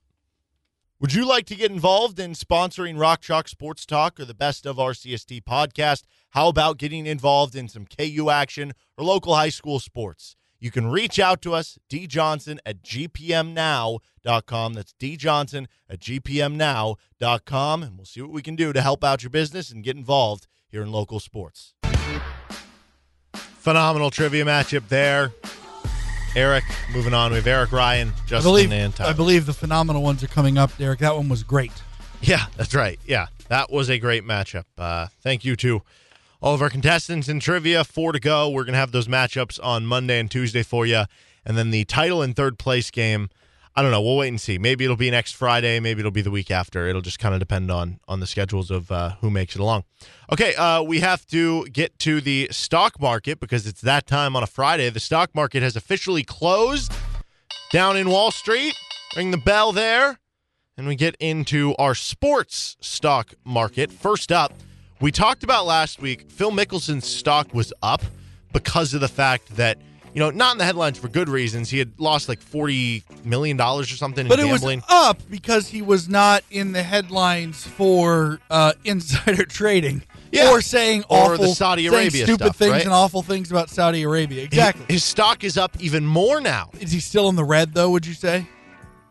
Would 1.02 1.14
you 1.14 1.26
like 1.26 1.46
to 1.46 1.56
get 1.56 1.72
involved 1.72 2.20
in 2.20 2.34
sponsoring 2.34 3.00
Rock 3.00 3.22
Chalk 3.22 3.48
Sports 3.48 3.86
Talk 3.86 4.20
or 4.20 4.26
the 4.26 4.34
best 4.34 4.66
of 4.66 4.82
our 4.82 4.92
CST 4.92 5.44
podcast? 5.46 6.04
How 6.32 6.50
about 6.50 6.78
getting 6.78 7.06
involved 7.06 7.56
in 7.56 7.70
some 7.70 7.86
KU 7.86 8.30
action 8.30 8.74
or 8.98 9.06
local 9.06 9.34
high 9.34 9.48
school 9.48 9.80
sports? 9.80 10.36
You 10.60 10.72
can 10.72 10.88
reach 10.88 11.18
out 11.18 11.42
to 11.44 11.54
us, 11.54 11.80
djohnson 11.90 12.58
at 12.66 12.84
gpmnow.com. 12.84 14.74
That's 14.74 14.94
djohnson 15.00 15.68
at 15.90 16.00
gpmnow.com. 16.02 17.84
And 17.84 17.98
we'll 17.98 18.06
see 18.06 18.22
what 18.22 18.32
we 18.32 18.42
can 18.42 18.58
do 18.58 18.74
to 18.74 18.82
help 18.82 19.02
out 19.02 19.24
your 19.24 19.30
business 19.30 19.72
and 19.72 19.82
get 19.82 19.96
involved 19.96 20.48
here 20.68 20.82
in 20.82 20.92
local 20.92 21.22
sports. 21.22 21.76
Phenomenal 23.34 24.12
trivia 24.12 24.44
matchup 24.44 24.90
there. 24.90 25.32
Eric, 26.36 26.64
moving 26.94 27.14
on. 27.14 27.32
We 27.32 27.38
have 27.38 27.48
Eric 27.48 27.72
Ryan, 27.72 28.10
I 28.10 28.28
Justin, 28.28 28.50
believe, 28.50 28.72
and 28.72 28.96
Tyler. 28.96 29.10
I 29.10 29.14
believe 29.14 29.46
the 29.46 29.54
phenomenal 29.54 30.02
ones 30.02 30.24
are 30.24 30.28
coming 30.28 30.58
up, 30.58 30.76
Derek. 30.78 31.00
That 31.00 31.16
one 31.16 31.28
was 31.28 31.44
great. 31.44 31.72
Yeah, 32.22 32.46
that's 32.56 32.76
right. 32.76 33.00
Yeah, 33.06 33.28
that 33.48 33.72
was 33.72 33.90
a 33.90 33.98
great 33.98 34.24
matchup. 34.24 34.66
Uh, 34.78 35.08
thank 35.22 35.44
you 35.44 35.56
to 35.58 35.82
all 36.42 36.54
of 36.54 36.62
our 36.62 36.70
contestants 36.70 37.28
in 37.30 37.40
trivia. 37.40 37.84
Four 37.84 38.12
to 38.12 38.20
go. 38.20 38.50
We're 38.50 38.64
going 38.64 38.74
to 38.74 38.80
have 38.80 38.92
those 38.92 39.08
matchups 39.08 39.60
on 39.64 39.86
Monday 39.86 40.20
and 40.20 40.30
Tuesday 40.30 40.64
for 40.64 40.86
you. 40.86 41.04
And 41.46 41.58
then 41.58 41.72
the 41.72 41.86
title 41.86 42.22
and 42.22 42.36
third 42.36 42.60
place 42.60 42.92
game, 42.92 43.30
I 43.76 43.82
don't 43.82 43.92
know. 43.92 44.02
We'll 44.02 44.18
wait 44.18 44.30
and 44.30 44.42
see. 44.42 44.58
Maybe 44.58 44.84
it'll 44.84 44.98
be 44.98 45.12
next 45.12 45.34
Friday. 45.34 45.80
Maybe 45.80 46.00
it'll 46.00 46.12
be 46.12 46.22
the 46.22 46.32
week 46.32 46.52
after. 46.52 46.88
It'll 46.88 47.02
just 47.02 47.20
kind 47.20 47.34
of 47.34 47.40
depend 47.40 47.72
on 47.72 48.00
on 48.08 48.20
the 48.20 48.28
schedules 48.28 48.72
of 48.72 48.92
uh, 48.92 49.12
who 49.22 49.30
makes 49.30 49.56
it 49.56 49.62
along. 49.62 49.84
Okay, 50.32 50.54
uh, 50.56 50.82
we 50.82 51.00
have 51.00 51.26
to 51.28 51.66
get 51.68 51.98
to 52.00 52.20
the 52.20 52.50
stock 52.52 53.00
market 53.00 53.40
because 53.40 53.68
it's 53.68 53.82
that 53.82 54.06
time 54.08 54.36
on 54.36 54.44
a 54.44 54.48
Friday. 54.48 54.90
The 54.90 55.00
stock 55.00 55.34
market 55.34 55.64
has 55.64 55.76
officially 55.76 56.24
closed 56.24 56.92
down 57.72 57.96
in 57.96 58.10
Wall 58.10 58.32
Street. 58.32 58.76
Ring 59.16 59.32
the 59.32 59.38
bell 59.38 59.72
there 59.72 60.20
and 60.80 60.88
we 60.88 60.96
get 60.96 61.14
into 61.20 61.76
our 61.78 61.94
sports 61.94 62.78
stock 62.80 63.34
market. 63.44 63.92
First 63.92 64.32
up, 64.32 64.54
we 65.02 65.12
talked 65.12 65.44
about 65.44 65.66
last 65.66 66.02
week, 66.02 66.32
Phil 66.32 66.52
Mickelson's 66.52 67.06
stock 67.06 67.54
was 67.54 67.74
up 67.84 68.02
because 68.54 68.94
of 68.94 69.02
the 69.02 69.10
fact 69.10 69.58
that, 69.58 69.78
you 70.14 70.20
know, 70.20 70.30
not 70.32 70.54
in 70.54 70.58
the 70.58 70.66
headlines 70.66 70.98
for 70.98 71.08
good 71.08 71.30
reasons. 71.30 71.70
He 71.70 71.80
had 71.80 72.00
lost 72.00 72.30
like 72.30 72.40
$40 72.40 73.04
million 73.26 73.60
or 73.60 73.84
something 73.86 74.28
But 74.28 74.40
in 74.40 74.48
it 74.48 74.52
was 74.52 74.84
up 74.90 75.22
because 75.30 75.68
he 75.70 75.82
was 75.82 76.10
not 76.10 76.44
in 76.50 76.72
the 76.72 76.84
headlines 76.84 77.66
for 77.66 78.40
uh, 78.50 78.74
insider 78.84 79.46
trading. 79.46 80.04
Yeah. 80.32 80.52
Or 80.52 80.62
saying 80.62 81.06
Or 81.10 81.34
awful, 81.34 81.46
the 81.46 81.56
Saudi 81.56 81.88
Arabia 81.88 82.24
stupid 82.26 82.44
stuff, 82.44 82.56
things 82.58 82.72
right? 82.72 82.84
and 82.84 82.94
awful 82.94 83.24
things 83.24 83.50
about 83.50 83.70
Saudi 83.70 84.04
Arabia. 84.04 84.44
Exactly. 84.44 84.86
His 84.88 85.04
stock 85.04 85.44
is 85.44 85.58
up 85.58 85.76
even 85.80 86.06
more 86.06 86.40
now. 86.40 86.70
Is 86.80 86.92
he 86.92 87.00
still 87.00 87.30
in 87.30 87.36
the 87.36 87.44
red 87.44 87.74
though? 87.74 87.90
Would 87.90 88.06
you 88.06 88.14
say? 88.14 88.48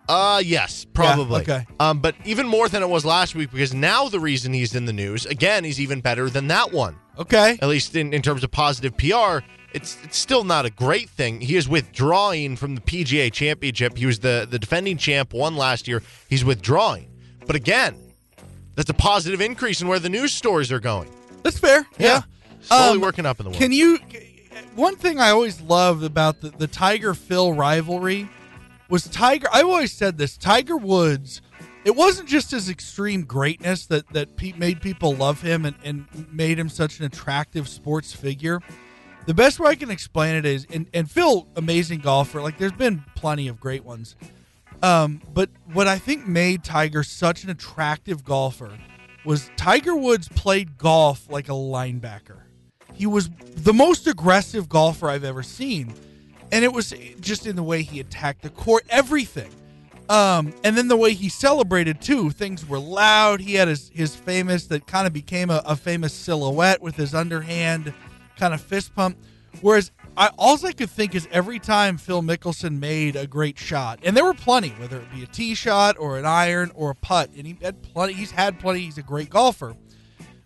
Uh 0.08 0.40
yes, 0.44 0.86
probably. 0.94 1.42
okay. 1.42 1.66
Um, 1.78 1.98
but 2.00 2.14
even 2.24 2.46
more 2.48 2.68
than 2.68 2.82
it 2.82 2.88
was 2.88 3.04
last 3.04 3.34
week 3.34 3.50
because 3.50 3.74
now 3.74 4.08
the 4.08 4.18
reason 4.20 4.52
he's 4.54 4.74
in 4.74 4.86
the 4.86 4.92
news 4.92 5.26
again, 5.26 5.64
he's 5.64 5.80
even 5.80 6.00
better 6.00 6.30
than 6.30 6.48
that 6.48 6.72
one. 6.72 6.96
Okay. 7.18 7.58
At 7.60 7.68
least 7.68 7.94
in, 7.94 8.14
in 8.14 8.22
terms 8.22 8.42
of 8.42 8.50
positive 8.50 8.96
PR, 8.96 9.40
it's 9.74 9.98
it's 10.04 10.16
still 10.16 10.44
not 10.44 10.64
a 10.64 10.70
great 10.70 11.10
thing. 11.10 11.40
He 11.42 11.56
is 11.56 11.68
withdrawing 11.68 12.56
from 12.56 12.74
the 12.74 12.80
PGA 12.80 13.30
Championship. 13.32 13.98
He 13.98 14.06
was 14.06 14.20
the 14.20 14.46
the 14.50 14.58
defending 14.58 14.96
champ, 14.96 15.34
won 15.34 15.56
last 15.56 15.86
year. 15.86 16.02
He's 16.28 16.44
withdrawing. 16.44 17.10
But 17.46 17.56
again, 17.56 17.96
that's 18.76 18.88
a 18.90 18.94
positive 18.94 19.40
increase 19.40 19.82
in 19.82 19.88
where 19.88 19.98
the 19.98 20.08
news 20.08 20.32
stories 20.32 20.72
are 20.72 20.80
going. 20.80 21.10
That's 21.42 21.58
fair. 21.58 21.86
Yeah. 21.98 22.22
Slowly 22.62 22.94
Um, 22.96 23.00
working 23.00 23.26
up 23.26 23.40
in 23.40 23.44
the 23.44 23.50
world. 23.50 23.60
Can 23.60 23.72
you? 23.72 23.98
One 24.74 24.96
thing 24.96 25.20
I 25.20 25.30
always 25.30 25.60
love 25.60 26.02
about 26.02 26.40
the, 26.40 26.50
the 26.50 26.66
Tiger 26.66 27.12
Phil 27.14 27.52
rivalry 27.52 28.28
was 28.88 29.08
Tiger. 29.08 29.48
I've 29.52 29.66
always 29.66 29.92
said 29.92 30.18
this: 30.18 30.36
Tiger 30.36 30.76
Woods. 30.76 31.42
It 31.84 31.96
wasn't 31.96 32.28
just 32.28 32.50
his 32.50 32.68
extreme 32.68 33.22
greatness 33.22 33.86
that 33.86 34.08
that 34.12 34.28
made 34.58 34.82
people 34.82 35.14
love 35.14 35.40
him 35.40 35.64
and, 35.64 35.76
and 35.82 36.06
made 36.30 36.58
him 36.58 36.68
such 36.68 36.98
an 36.98 37.06
attractive 37.06 37.68
sports 37.68 38.12
figure. 38.12 38.60
The 39.26 39.34
best 39.34 39.60
way 39.60 39.70
I 39.70 39.74
can 39.74 39.90
explain 39.90 40.36
it 40.36 40.46
is, 40.46 40.66
and, 40.72 40.86
and 40.94 41.10
Phil, 41.10 41.46
amazing 41.56 42.00
golfer. 42.00 42.40
Like, 42.40 42.56
there's 42.56 42.72
been 42.72 43.04
plenty 43.14 43.46
of 43.48 43.60
great 43.60 43.84
ones. 43.84 44.16
Um, 44.82 45.20
but 45.34 45.50
what 45.72 45.86
I 45.86 45.98
think 45.98 46.26
made 46.26 46.64
Tiger 46.64 47.02
such 47.02 47.44
an 47.44 47.50
attractive 47.50 48.24
golfer 48.24 48.78
was 49.26 49.50
Tiger 49.56 49.94
Woods 49.94 50.28
played 50.28 50.78
golf 50.78 51.28
like 51.28 51.48
a 51.48 51.52
linebacker. 51.52 52.38
He 52.94 53.06
was 53.06 53.28
the 53.38 53.74
most 53.74 54.06
aggressive 54.06 54.68
golfer 54.68 55.10
I've 55.10 55.24
ever 55.24 55.42
seen. 55.42 55.92
And 56.50 56.64
it 56.64 56.72
was 56.72 56.94
just 57.20 57.46
in 57.46 57.56
the 57.56 57.62
way 57.62 57.82
he 57.82 58.00
attacked 58.00 58.42
the 58.42 58.50
court, 58.50 58.84
everything. 58.88 59.50
Um, 60.08 60.54
and 60.64 60.76
then 60.76 60.88
the 60.88 60.96
way 60.96 61.12
he 61.12 61.28
celebrated 61.28 62.00
too. 62.00 62.30
Things 62.30 62.66
were 62.66 62.78
loud. 62.78 63.40
He 63.40 63.54
had 63.54 63.68
his, 63.68 63.90
his 63.94 64.16
famous 64.16 64.66
that 64.66 64.86
kind 64.86 65.06
of 65.06 65.12
became 65.12 65.50
a, 65.50 65.62
a 65.66 65.76
famous 65.76 66.14
silhouette 66.14 66.80
with 66.80 66.96
his 66.96 67.14
underhand 67.14 67.92
kind 68.36 68.54
of 68.54 68.60
fist 68.60 68.94
pump. 68.94 69.18
Whereas 69.60 69.90
I 70.16 70.30
all 70.38 70.64
I 70.64 70.72
could 70.72 70.90
think 70.90 71.14
is 71.14 71.28
every 71.30 71.58
time 71.58 71.96
Phil 71.96 72.22
Mickelson 72.22 72.78
made 72.78 73.16
a 73.16 73.26
great 73.26 73.58
shot, 73.58 74.00
and 74.02 74.16
there 74.16 74.24
were 74.24 74.34
plenty, 74.34 74.70
whether 74.70 74.98
it 74.98 75.12
be 75.12 75.22
a 75.22 75.26
tee 75.26 75.54
shot 75.54 75.96
or 75.98 76.18
an 76.18 76.26
iron 76.26 76.70
or 76.74 76.90
a 76.90 76.94
putt, 76.94 77.30
and 77.36 77.46
he 77.46 77.56
had 77.60 77.82
plenty. 77.82 78.14
He's 78.14 78.30
had 78.30 78.58
plenty. 78.58 78.80
He's 78.80 78.98
a 78.98 79.02
great 79.02 79.30
golfer. 79.30 79.74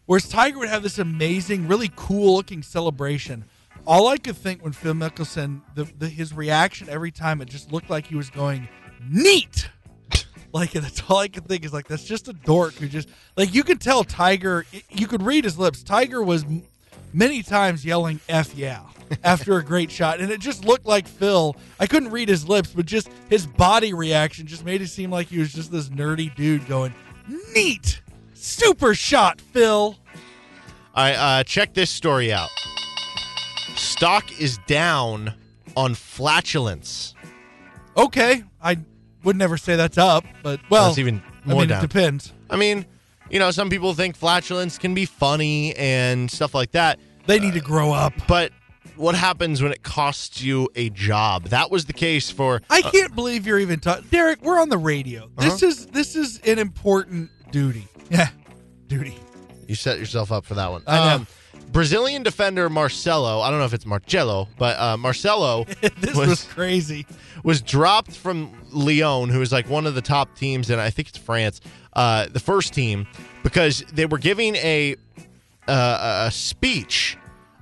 Whereas 0.07 0.28
Tiger 0.28 0.59
would 0.59 0.68
have 0.68 0.82
this 0.82 0.98
amazing, 0.98 1.68
really 1.68 1.90
cool 1.94 2.36
looking 2.36 2.62
celebration. 2.62 3.44
All 3.85 4.09
I 4.09 4.16
could 4.16 4.37
think 4.37 4.62
when 4.62 4.72
Phil 4.72 4.95
Mickelson, 4.95 5.61
the, 5.74 5.85
the 5.99 6.09
his 6.09 6.33
reaction 6.33 6.89
every 6.89 7.11
time, 7.11 7.41
it 7.41 7.49
just 7.49 7.72
looked 7.72 7.91
like 7.91 8.07
he 8.07 8.14
was 8.14 8.30
going 8.30 8.68
neat. 9.09 9.68
Like 10.55 10.72
that's 10.72 11.03
all 11.09 11.16
I 11.16 11.28
could 11.28 11.49
think 11.49 11.64
is 11.64 11.72
like 11.72 11.89
that's 11.89 12.05
just 12.05 12.28
a 12.28 12.35
dork 12.35 12.74
who 12.74 12.87
just 12.87 13.09
like 13.39 13.55
you 13.55 13.64
could 13.64 13.80
tell 13.80 14.05
Tiger. 14.05 14.66
You 14.91 15.07
could 15.07 15.22
read 15.22 15.45
his 15.45 15.59
lips. 15.59 15.83
Tiger 15.83 16.22
was 16.22 16.45
many 17.14 17.43
times 17.43 17.87
yelling 17.87 18.20
"f 18.28 18.55
yeah" 18.55 18.83
after 19.24 19.57
a 19.57 19.64
great 19.64 19.91
shot, 19.91 20.20
and 20.20 20.30
it 20.30 20.41
just 20.41 20.66
looked 20.66 20.85
like 20.85 21.09
Phil. 21.09 21.57
I 21.80 21.87
couldn't 21.87 22.11
read 22.11 22.28
his 22.28 22.47
lips, 22.47 22.70
but 22.74 22.85
just 22.85 23.09
his 23.30 23.47
body 23.47 23.95
reaction 23.95 24.47
just 24.47 24.62
made 24.62 24.83
it 24.83 24.89
seem 24.89 25.11
like 25.11 25.28
he 25.28 25.39
was 25.39 25.55
just 25.55 25.72
this 25.72 25.89
nerdy 25.89 26.35
dude 26.35 26.66
going 26.68 26.93
neat, 27.55 28.03
super 28.35 28.95
shot, 28.95 29.41
Phil. 29.41 29.97
All 30.95 31.05
right, 31.05 31.14
uh, 31.14 31.45
check 31.45 31.72
this 31.72 31.89
story 31.89 32.30
out. 32.30 32.51
Stock 34.03 34.40
is 34.40 34.59
down 34.66 35.32
on 35.76 35.94
flatulence. 35.94 37.14
Okay, 37.96 38.42
I 38.61 38.78
would 39.22 39.36
never 39.36 39.57
say 39.57 39.76
that's 39.76 39.96
up, 39.96 40.24
but 40.42 40.59
well, 40.68 40.86
That's 40.86 40.98
even 40.98 41.22
more 41.44 41.59
I 41.59 41.59
mean, 41.61 41.68
down. 41.68 41.78
it 41.78 41.86
depends. 41.86 42.32
I 42.50 42.57
mean, 42.57 42.84
you 43.30 43.38
know, 43.38 43.53
some 43.53 43.70
people 43.70 43.94
think 43.94 44.16
flatulence 44.16 44.76
can 44.76 44.92
be 44.92 45.05
funny 45.05 45.72
and 45.76 46.28
stuff 46.28 46.53
like 46.53 46.72
that. 46.72 46.98
They 47.28 47.38
need 47.38 47.55
to 47.55 47.61
grow 47.61 47.92
up. 47.92 48.12
But 48.26 48.50
what 48.96 49.14
happens 49.14 49.62
when 49.62 49.70
it 49.70 49.84
costs 49.84 50.42
you 50.42 50.68
a 50.74 50.90
job? 50.90 51.44
That 51.50 51.70
was 51.70 51.84
the 51.84 51.92
case 51.92 52.28
for. 52.28 52.61
I 52.70 52.80
uh, 52.84 52.90
can't 52.90 53.14
believe 53.14 53.46
you're 53.46 53.61
even 53.61 53.78
talking, 53.78 54.05
Derek. 54.11 54.42
We're 54.42 54.61
on 54.61 54.68
the 54.68 54.78
radio. 54.78 55.26
Uh-huh. 55.26 55.48
This 55.48 55.62
is 55.62 55.86
this 55.86 56.16
is 56.16 56.40
an 56.40 56.59
important 56.59 57.30
duty. 57.53 57.86
Yeah, 58.11 58.30
duty. 58.88 59.16
You 59.68 59.76
set 59.76 60.00
yourself 60.00 60.32
up 60.32 60.44
for 60.44 60.55
that 60.55 60.72
one. 60.72 60.82
Uh, 60.88 60.90
I 60.90 60.96
know. 60.96 61.14
Um, 61.14 61.26
Brazilian 61.73 62.23
defender 62.23 62.68
Marcelo, 62.68 63.41
I 63.41 63.51
don't 63.51 63.59
know 63.59 63.64
if 63.64 63.73
it's 63.73 63.87
Marcelo, 63.87 64.49
but 64.59 64.79
uh, 64.79 64.97
Marcelo 64.97 65.64
this 65.99 66.14
was, 66.14 66.45
crazy. 66.45 67.07
was 67.43 67.62
dropped 67.62 68.14
from 68.14 68.53
Lyon, 68.70 69.31
who 69.31 69.41
is 69.41 69.53
like 69.53 69.68
one 69.68 69.87
of 69.87 69.95
the 69.95 70.03
top 70.03 70.37
teams, 70.37 70.70
and 70.70 70.81
I 70.81 70.91
think 70.91 71.09
it's 71.09 71.18
France, 71.18 71.61
uh, 71.95 72.27
the 72.29 72.41
first 72.41 72.75
team, 72.75 73.07
because 73.43 73.85
they 73.93 74.07
were 74.07 74.18
giving 74.18 74.55
a 74.57 74.97
uh, 75.66 76.25
a 76.27 76.31
speech. 76.31 77.16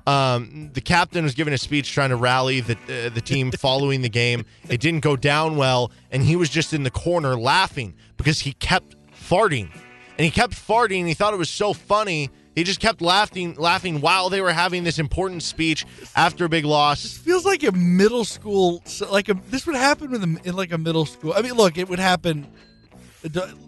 Um, 0.07 0.71
the 0.73 0.81
captain 0.81 1.23
was 1.23 1.35
giving 1.35 1.55
a 1.55 1.59
speech 1.59 1.93
trying 1.93 2.11
to 2.11 2.17
rally 2.17 2.61
the 2.61 2.73
uh, 2.75 3.11
the 3.11 3.21
team 3.21 3.53
following 3.59 4.03
the 4.03 4.09
game. 4.09 4.45
It 4.69 4.81
didn't 4.81 5.01
go 5.01 5.15
down 5.15 5.57
well, 5.57 5.93
and 6.11 6.23
he 6.23 6.37
was 6.37 6.49
just 6.49 6.73
in 6.73 6.83
the 6.83 6.91
corner 6.91 7.37
laughing 7.39 7.95
because 8.17 8.41
he 8.41 8.55
kept 8.55 8.97
farting, 9.13 9.71
and 10.19 10.25
he 10.25 10.31
kept 10.31 10.55
farting. 10.55 11.01
And 11.01 11.09
he 11.09 11.15
thought 11.15 11.33
it 11.33 11.39
was 11.39 11.51
so 11.51 11.73
funny. 11.73 12.31
He 12.55 12.65
just 12.65 12.81
kept 12.81 13.01
laughing, 13.01 13.55
laughing 13.57 14.01
while 14.01 14.29
they 14.29 14.41
were 14.41 14.53
having 14.53 14.83
this 14.85 14.99
important 14.99 15.43
speech 15.43 15.87
after 16.17 16.45
a 16.45 16.49
big 16.49 16.65
loss. 16.65 17.03
This 17.03 17.17
feels 17.17 17.45
like 17.45 17.63
a 17.63 17.73
middle 17.73 18.25
school. 18.25 18.83
Like 19.11 19.29
a 19.29 19.35
this 19.51 19.67
would 19.67 19.77
happen 19.77 20.15
in, 20.15 20.21
the, 20.35 20.41
in 20.49 20.57
like 20.57 20.73
a 20.73 20.79
middle 20.79 21.07
school. 21.07 21.33
I 21.37 21.43
mean, 21.43 21.55
look, 21.55 21.79
it 21.79 21.89
would 21.89 22.01
happen. 22.01 22.47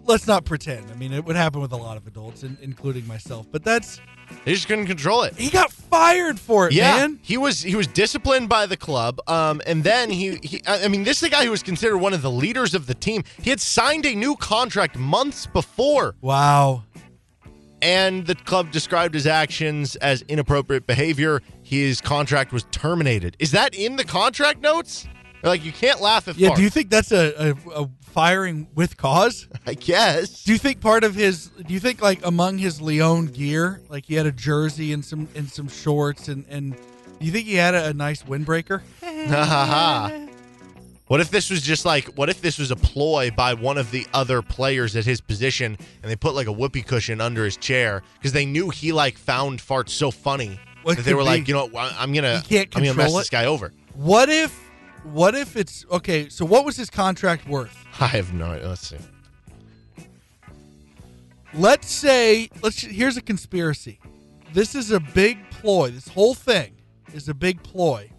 Let's 0.05 0.25
not 0.25 0.45
pretend. 0.45 0.89
I 0.91 0.95
mean, 0.95 1.13
it 1.13 1.23
would 1.25 1.35
happen 1.35 1.61
with 1.61 1.71
a 1.73 1.77
lot 1.77 1.95
of 1.95 2.07
adults, 2.07 2.41
in, 2.43 2.57
including 2.61 3.05
myself. 3.07 3.45
But 3.51 3.63
that's 3.63 4.01
They 4.45 4.53
just 4.55 4.67
couldn't 4.67 4.87
control 4.87 5.21
it. 5.23 5.35
he 5.35 5.51
got 5.51 5.71
fired 5.71 6.39
for 6.39 6.67
it, 6.67 6.73
Yeah, 6.73 6.95
man. 6.97 7.19
he 7.21 7.37
was 7.37 7.61
he 7.61 7.75
was 7.75 7.85
disciplined 7.85 8.49
by 8.49 8.65
the 8.65 8.75
club, 8.77 9.19
um, 9.29 9.61
and 9.67 9.83
then 9.83 10.09
he, 10.09 10.37
he 10.41 10.61
I 10.65 10.85
I 10.85 10.87
mean, 10.87 11.03
this 11.03 11.17
is 11.17 11.21
the 11.21 11.29
guy 11.29 11.45
who 11.45 11.51
was 11.51 11.61
considered 11.61 11.99
one 11.99 12.13
of 12.13 12.23
the 12.23 12.31
leaders 12.31 12.73
of 12.73 12.87
the 12.87 12.95
team. 12.95 13.23
He 13.41 13.51
had 13.51 13.59
signed 13.61 14.07
a 14.07 14.15
new 14.15 14.35
contract 14.35 14.97
months 14.97 15.45
before, 15.45 16.15
Wow. 16.21 16.83
And 17.83 18.25
the 18.25 18.35
club 18.35 18.71
described 18.71 19.13
his 19.13 19.27
actions 19.27 19.97
as 19.97 20.21
inappropriate 20.23 20.87
behavior. 20.87 21.41
His 21.61 21.99
contract 21.99 22.53
was 22.53 22.65
terminated. 22.71 23.35
Is 23.39 23.51
that 23.51 23.75
in 23.75 23.97
the 23.97 24.05
contract 24.05 24.61
notes? 24.61 25.05
Like 25.43 25.65
you 25.65 25.73
can't 25.73 25.99
laugh 25.99 26.27
at 26.29 26.37
Yeah. 26.37 26.55
Do 26.55 26.61
you 26.61 26.69
think 26.69 26.89
that's 26.89 27.11
a, 27.11 27.55
a, 27.67 27.83
a 27.83 27.89
firing 28.01 28.67
with 28.73 28.95
cause? 28.95 29.49
I 29.67 29.73
guess. 29.73 30.43
Do 30.45 30.53
you 30.53 30.57
think 30.57 30.79
part 30.79 31.03
of 31.03 31.15
his? 31.15 31.47
Do 31.47 31.73
you 31.73 31.81
think 31.81 32.01
like 32.01 32.25
among 32.25 32.59
his 32.59 32.79
Lyon 32.79 33.25
gear, 33.25 33.81
like 33.89 34.05
he 34.05 34.15
had 34.15 34.25
a 34.25 34.31
jersey 34.31 34.93
and 34.93 35.03
some 35.03 35.27
and 35.35 35.49
some 35.49 35.67
shorts, 35.67 36.29
and 36.29 36.45
and 36.47 36.77
do 37.19 37.25
you 37.25 37.31
think 37.33 37.45
he 37.47 37.55
had 37.55 37.75
a, 37.75 37.87
a 37.87 37.93
nice 37.93 38.23
windbreaker? 38.23 38.81
Ha 41.05 41.15
ha 41.15 41.15
ha. 41.15 41.15
What 41.15 41.19
if 41.21 41.29
this 41.29 41.49
was 41.49 41.61
just 41.61 41.85
like, 41.85 42.07
what 42.15 42.29
if 42.29 42.41
this 42.41 42.57
was 42.57 42.71
a 42.71 42.75
ploy 42.75 43.31
by 43.31 43.53
one 43.53 43.77
of 43.77 43.91
the 43.91 44.07
other 44.13 44.41
players 44.41 44.95
at 44.95 45.05
his 45.05 45.21
position 45.21 45.77
and 46.01 46.11
they 46.11 46.15
put 46.15 46.33
like 46.33 46.47
a 46.47 46.51
whoopee 46.51 46.81
cushion 46.81 47.21
under 47.21 47.45
his 47.45 47.57
chair 47.57 48.03
because 48.15 48.31
they 48.31 48.45
knew 48.45 48.69
he 48.69 48.91
like 48.91 49.17
found 49.17 49.59
farts 49.59 49.89
so 49.89 50.11
funny 50.11 50.59
it 50.85 50.95
that 50.95 51.05
they 51.05 51.13
were 51.13 51.23
like, 51.23 51.47
you 51.47 51.53
know, 51.53 51.67
what, 51.67 51.93
I'm 51.97 52.13
gonna, 52.13 52.41
I'm 52.49 52.83
gonna 52.83 52.93
mess 52.93 52.95
control 52.95 53.17
this 53.17 53.29
guy 53.29 53.45
over. 53.45 53.73
What 53.95 54.29
if? 54.29 54.59
What 55.03 55.35
if 55.35 55.57
it's 55.57 55.85
okay? 55.91 56.29
So 56.29 56.45
what 56.45 56.63
was 56.63 56.77
his 56.77 56.89
contract 56.89 57.47
worth? 57.47 57.77
I 57.99 58.07
have 58.07 58.33
no 58.33 58.45
idea. 58.45 58.69
Let's 58.69 58.87
see. 58.87 58.97
Let's 61.53 61.91
say 61.91 62.49
let's 62.61 62.81
here's 62.81 63.17
a 63.17 63.21
conspiracy. 63.21 63.99
This 64.53 64.75
is 64.75 64.91
a 64.91 64.99
big 64.99 65.37
ploy. 65.49 65.91
This 65.91 66.07
whole 66.07 66.33
thing 66.33 66.75
is 67.13 67.27
a 67.27 67.33
big 67.33 67.61
ploy. 67.63 68.09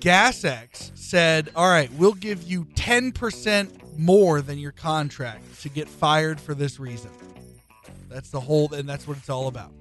GasX 0.00 0.96
said, 0.96 1.50
"All 1.56 1.68
right, 1.68 1.90
we'll 1.94 2.14
give 2.14 2.42
you 2.42 2.64
10% 2.74 3.98
more 3.98 4.40
than 4.40 4.58
your 4.58 4.72
contract 4.72 5.60
to 5.62 5.68
get 5.68 5.88
fired 5.88 6.40
for 6.40 6.54
this 6.54 6.78
reason." 6.78 7.10
That's 8.08 8.30
the 8.30 8.40
whole 8.40 8.72
and 8.72 8.88
that's 8.88 9.06
what 9.06 9.16
it's 9.18 9.28
all 9.28 9.48
about. 9.48 9.72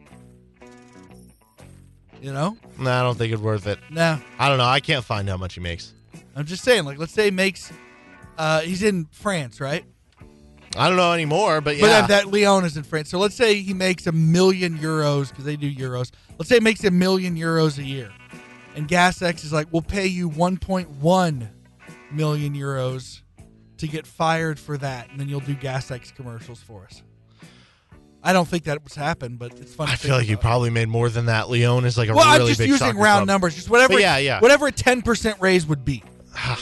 You 2.22 2.34
know? 2.34 2.58
No, 2.80 2.92
I 2.92 3.04
don't 3.04 3.18
think 3.18 3.32
it's 3.32 3.42
worth 3.42 3.68
it. 3.68 3.80
Nah. 3.90 4.18
I 4.40 4.50
don't 4.50 4.58
know. 4.58 4.66
I 4.66 4.80
can't 4.80 5.06
find 5.06 5.30
how 5.30 5.38
much 5.38 5.54
he 5.54 5.60
makes. 5.60 5.94
I'm 6.36 6.46
just 6.46 6.64
saying 6.64 6.86
like 6.86 6.98
let's 6.98 7.14
say 7.14 7.26
he 7.26 7.32
makes 7.32 7.72
uh 8.38 8.62
he's 8.62 8.84
in 8.84 9.06
France, 9.12 9.62
right? 9.62 9.86
I 10.76 10.88
don't 10.90 10.98
know 10.98 11.14
anymore, 11.14 11.62
but 11.62 11.80
But 11.80 11.88
yeah. 11.88 12.02
that, 12.02 12.08
that 12.08 12.32
Lyon 12.32 12.66
is 12.66 12.78
in 12.78 12.84
France. 12.84 13.10
So 13.10 13.18
let's 13.18 13.36
say 13.36 13.62
he 13.62 13.74
makes 13.74 14.06
a 14.06 14.12
million 14.12 14.78
euros 14.78 15.30
because 15.30 15.46
they 15.46 15.56
do 15.56 15.74
euros. 15.74 16.12
Let's 16.38 16.50
say 16.50 16.56
he 16.56 16.62
makes 16.62 16.84
a 16.84 16.92
million 16.92 17.36
euros 17.36 17.80
a 17.80 17.84
year, 17.84 18.12
and 18.78 18.88
GasX 18.88 19.44
is 19.44 19.52
like, 19.52 19.68
"We'll 19.72 19.82
pay 19.82 20.08
you 20.08 20.30
1.1 20.30 21.50
million 22.12 22.54
euros 22.56 23.22
to 23.78 23.88
get 23.88 24.08
fired 24.08 24.58
for 24.60 24.78
that, 24.78 25.10
and 25.10 25.20
then 25.20 25.28
you'll 25.28 25.42
do 25.42 25.56
GasX 25.56 26.16
commercials 26.16 26.62
for 26.62 26.86
us." 26.86 27.02
I 28.24 28.34
don't 28.34 28.48
think 28.48 28.66
that 28.66 28.84
was 28.84 28.96
happened, 28.96 29.40
but 29.40 29.54
it's 29.60 29.74
fun. 29.74 29.88
to 29.88 29.94
I 29.94 29.96
feel 29.96 30.16
like 30.16 30.28
you 30.28 30.38
probably 30.38 30.70
made 30.70 30.90
more 30.90 31.10
than 31.10 31.28
that. 31.28 31.50
Lyon 31.50 31.86
is 31.86 31.98
like 31.98 32.10
a 32.10 32.14
Well, 32.16 32.26
really 32.34 32.42
I'm 32.42 32.48
just 32.48 32.60
big 32.60 32.70
using 32.70 32.98
round 32.98 33.20
club. 33.20 33.28
numbers, 33.28 33.56
just 33.56 33.70
whatever. 33.70 33.94
But 33.94 34.02
yeah, 34.02 34.18
yeah. 34.18 34.40
Whatever 34.40 34.68
a 34.68 34.72
10% 34.72 35.40
raise 35.40 35.66
would 35.66 35.86
be. 35.86 36.04
I 36.36 36.58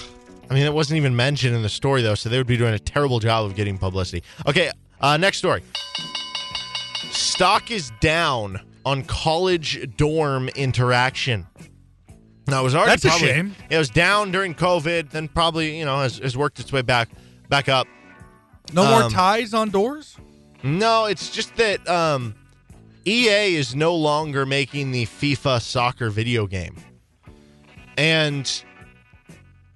mean, 0.54 0.64
it 0.64 0.74
wasn't 0.74 0.98
even 0.98 1.16
mentioned 1.16 1.56
in 1.56 1.64
the 1.64 1.70
story, 1.70 2.02
though, 2.04 2.14
so 2.14 2.30
they 2.30 2.38
would 2.38 2.46
be 2.46 2.58
doing 2.58 2.74
a 2.76 2.80
terrible 2.80 3.20
job 3.20 3.46
of 3.46 3.56
getting 3.56 3.78
publicity. 3.80 4.22
Okay, 4.48 4.70
uh, 5.02 5.18
next 5.18 5.40
story. 5.40 5.64
Stock 7.12 7.72
is 7.72 7.92
down 8.00 8.62
on 8.86 9.04
college 9.04 9.96
dorm 9.98 10.50
interaction. 10.50 11.48
Now, 12.48 12.62
it 12.62 12.64
was 12.64 12.76
already 12.76 12.92
That's 12.92 13.06
a 13.06 13.10
shame. 13.20 13.56
It 13.70 13.78
was 13.78 13.90
down 13.90 14.32
during 14.32 14.54
COVID, 14.54 15.10
then 15.10 15.28
probably, 15.28 15.78
you 15.80 15.86
know, 15.86 15.98
has, 16.00 16.20
has 16.20 16.38
worked 16.38 16.60
its 16.60 16.72
way 16.72 16.82
back 16.84 17.10
back 17.50 17.70
up. 17.70 17.88
No 18.74 18.84
more 18.90 19.04
Um, 19.04 19.12
ties 19.12 19.54
on 19.54 19.70
doors. 19.70 20.18
No, 20.64 21.06
it's 21.06 21.30
just 21.30 21.56
that 21.58 21.88
um, 21.88 22.36
EA 23.06 23.56
is 23.56 23.76
no 23.76 23.96
longer 23.96 24.46
making 24.46 24.92
the 24.92 25.06
FIFA 25.06 25.62
soccer 25.62 26.10
video 26.10 26.48
game. 26.48 26.76
And 27.98 28.52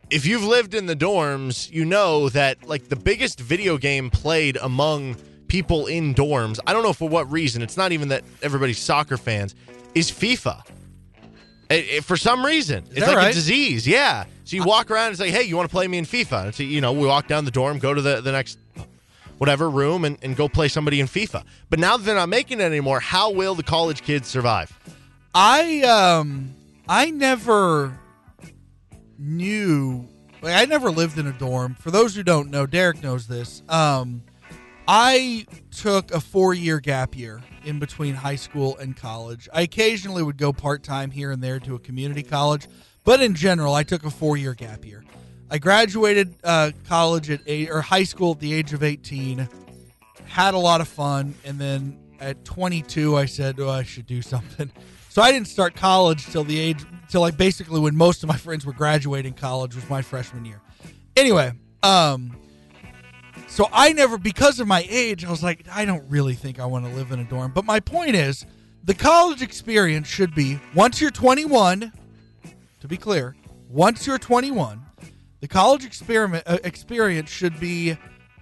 if 0.09 0.25
you've 0.25 0.43
lived 0.43 0.73
in 0.73 0.85
the 0.87 0.95
dorms, 0.95 1.71
you 1.71 1.85
know 1.85 2.29
that 2.29 2.67
like 2.67 2.89
the 2.89 2.95
biggest 2.95 3.39
video 3.39 3.77
game 3.77 4.09
played 4.09 4.57
among 4.61 5.15
people 5.47 5.87
in 5.87 6.13
dorms, 6.15 6.59
I 6.67 6.73
don't 6.73 6.83
know 6.83 6.93
for 6.93 7.07
what 7.07 7.31
reason, 7.31 7.61
it's 7.61 7.77
not 7.77 7.91
even 7.91 8.09
that 8.09 8.23
everybody's 8.41 8.79
soccer 8.79 9.17
fans, 9.17 9.55
is 9.95 10.11
FIFA. 10.11 10.63
It- 11.69 11.85
it- 11.89 12.03
for 12.03 12.17
some 12.17 12.45
reason, 12.45 12.85
it's 12.91 12.99
like 13.07 13.17
a 13.31 13.33
disease. 13.33 13.87
Yeah. 13.87 14.25
So 14.45 14.55
you 14.55 14.63
walk 14.63 14.89
around 14.89 15.09
and 15.09 15.17
say, 15.17 15.29
"Hey, 15.29 15.43
you 15.43 15.55
want 15.55 15.69
to 15.69 15.73
play 15.73 15.87
me 15.87 15.97
in 15.99 16.05
FIFA?" 16.05 16.45
And 16.45 16.55
so 16.55 16.63
you 16.63 16.81
know, 16.81 16.91
we 16.93 17.05
walk 17.05 17.27
down 17.27 17.45
the 17.45 17.51
dorm, 17.51 17.77
go 17.79 17.93
to 17.93 18.01
the 18.01 18.21
the 18.21 18.31
next 18.31 18.57
whatever 19.37 19.69
room, 19.69 20.03
and, 20.05 20.17
and 20.23 20.35
go 20.35 20.49
play 20.49 20.67
somebody 20.67 20.99
in 20.99 21.07
FIFA. 21.07 21.43
But 21.69 21.79
now 21.79 21.95
that 21.97 22.03
they're 22.05 22.15
not 22.15 22.29
making 22.29 22.59
it 22.59 22.63
anymore, 22.63 22.99
how 22.99 23.31
will 23.31 23.53
the 23.55 23.63
college 23.63 24.01
kids 24.01 24.27
survive? 24.27 24.77
I 25.35 25.81
um 25.81 26.55
I 26.87 27.11
never 27.11 27.97
knew 29.17 30.07
like 30.41 30.55
I 30.55 30.65
never 30.65 30.89
lived 30.89 31.17
in 31.19 31.27
a 31.27 31.33
dorm. 31.33 31.75
For 31.79 31.91
those 31.91 32.15
who 32.15 32.23
don't 32.23 32.49
know, 32.49 32.65
Derek 32.65 33.03
knows 33.03 33.27
this. 33.27 33.61
Um 33.69 34.23
I 34.87 35.45
took 35.69 36.09
a 36.11 36.17
4-year 36.17 36.79
gap 36.79 37.15
year 37.15 37.41
in 37.69 37.79
between 37.79 38.15
high 38.15 38.35
school 38.35 38.75
and 38.77 38.97
college. 38.97 39.47
I 39.53 39.61
occasionally 39.61 40.23
would 40.23 40.37
go 40.37 40.51
part-time 40.51 41.11
here 41.11 41.31
and 41.31 41.41
there 41.41 41.59
to 41.61 41.75
a 41.75 41.79
community 41.79 42.23
college, 42.23 42.67
but 43.05 43.21
in 43.21 43.35
general, 43.35 43.73
I 43.73 43.83
took 43.83 44.03
a 44.03 44.09
4-year 44.09 44.55
gap 44.55 44.83
year. 44.83 45.05
I 45.49 45.57
graduated 45.57 46.35
uh, 46.43 46.71
college 46.87 47.29
at 47.29 47.39
eight 47.47 47.69
or 47.69 47.81
high 47.81 48.03
school 48.03 48.33
at 48.33 48.39
the 48.39 48.53
age 48.53 48.73
of 48.73 48.83
18 48.83 49.47
had 50.29 50.53
a 50.53 50.57
lot 50.57 50.79
of 50.79 50.87
fun 50.87 51.33
and 51.43 51.59
then 51.59 51.97
at 52.19 52.45
22 52.45 53.17
i 53.17 53.25
said 53.25 53.59
oh 53.59 53.69
i 53.69 53.83
should 53.83 54.05
do 54.05 54.21
something 54.33 54.71
so 55.09 55.21
i 55.21 55.31
didn't 55.31 55.47
start 55.47 55.75
college 55.75 56.25
till 56.27 56.43
the 56.43 56.57
age 56.57 56.85
till 57.09 57.21
like 57.21 57.35
basically 57.35 57.79
when 57.79 57.95
most 57.95 58.23
of 58.23 58.29
my 58.29 58.37
friends 58.37 58.65
were 58.65 58.73
graduating 58.73 59.33
college 59.33 59.75
was 59.75 59.89
my 59.89 60.01
freshman 60.01 60.45
year 60.45 60.61
anyway 61.17 61.51
um 61.81 62.37
so 63.49 63.67
i 63.71 63.91
never 63.91 64.17
because 64.17 64.59
of 64.59 64.67
my 64.67 64.85
age 64.89 65.25
i 65.25 65.29
was 65.29 65.43
like 65.43 65.65
i 65.71 65.85
don't 65.85 66.07
really 66.09 66.35
think 66.35 66.59
i 66.59 66.65
want 66.65 66.85
to 66.85 66.91
live 66.91 67.11
in 67.11 67.19
a 67.19 67.23
dorm 67.25 67.51
but 67.53 67.65
my 67.65 67.79
point 67.79 68.15
is 68.15 68.45
the 68.83 68.93
college 68.93 69.41
experience 69.41 70.07
should 70.07 70.33
be 70.33 70.59
once 70.73 71.01
you're 71.01 71.11
21 71.11 71.91
to 72.79 72.87
be 72.87 72.97
clear 72.97 73.35
once 73.69 74.07
you're 74.07 74.17
21 74.17 74.81
the 75.41 75.47
college 75.47 75.85
experiment 75.85 76.43
uh, 76.45 76.57
experience 76.63 77.29
should 77.29 77.59
be 77.59 77.97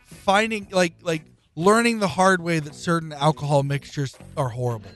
finding 0.06 0.68
like 0.72 0.94
like 1.02 1.24
learning 1.58 2.00
the 2.00 2.08
hard 2.08 2.42
way 2.42 2.60
that 2.60 2.76
certain 2.76 3.12
alcohol 3.12 3.64
mixtures 3.64 4.16
are 4.38 4.50
horrible. 4.50 4.92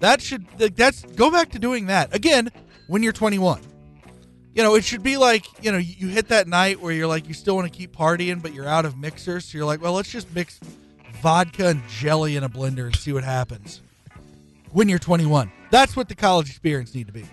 That 0.00 0.20
should 0.20 0.46
like, 0.60 0.76
that's 0.76 1.02
go 1.02 1.30
back 1.30 1.50
to 1.52 1.58
doing 1.58 1.86
that 1.86 2.14
again 2.14 2.50
when 2.86 3.02
you're 3.02 3.12
21. 3.12 3.60
You 4.58 4.64
know, 4.64 4.74
it 4.74 4.84
should 4.84 5.04
be 5.04 5.16
like 5.16 5.46
you 5.62 5.70
know 5.70 5.78
you, 5.78 6.08
hit 6.08 6.26
that 6.30 6.48
night 6.48 6.80
where 6.80 6.92
you're 6.92 7.06
like 7.06 7.28
you 7.28 7.32
still 7.32 7.54
want 7.54 7.72
to 7.72 7.78
keep 7.78 7.94
partying 7.94 8.42
but 8.42 8.52
you're 8.52 8.66
out 8.66 8.84
of 8.84 8.98
mixers, 8.98 9.44
so 9.44 9.56
you're 9.56 9.64
like, 9.64 9.80
well, 9.80 9.92
let's 9.92 10.10
just 10.10 10.34
mix 10.34 10.58
vodka 11.22 11.68
and 11.68 11.80
jelly 11.88 12.34
in 12.34 12.42
a 12.42 12.48
blender 12.48 12.86
and 12.86 12.96
see 12.96 13.12
what 13.12 13.22
happens. 13.22 13.82
When 14.72 14.88
you're 14.88 14.98
21, 14.98 15.52
that's 15.70 15.94
what 15.94 16.08
the 16.08 16.16
college 16.16 16.50
experience 16.50 16.92
need 16.92 17.06
to 17.06 17.12
be. 17.12 17.24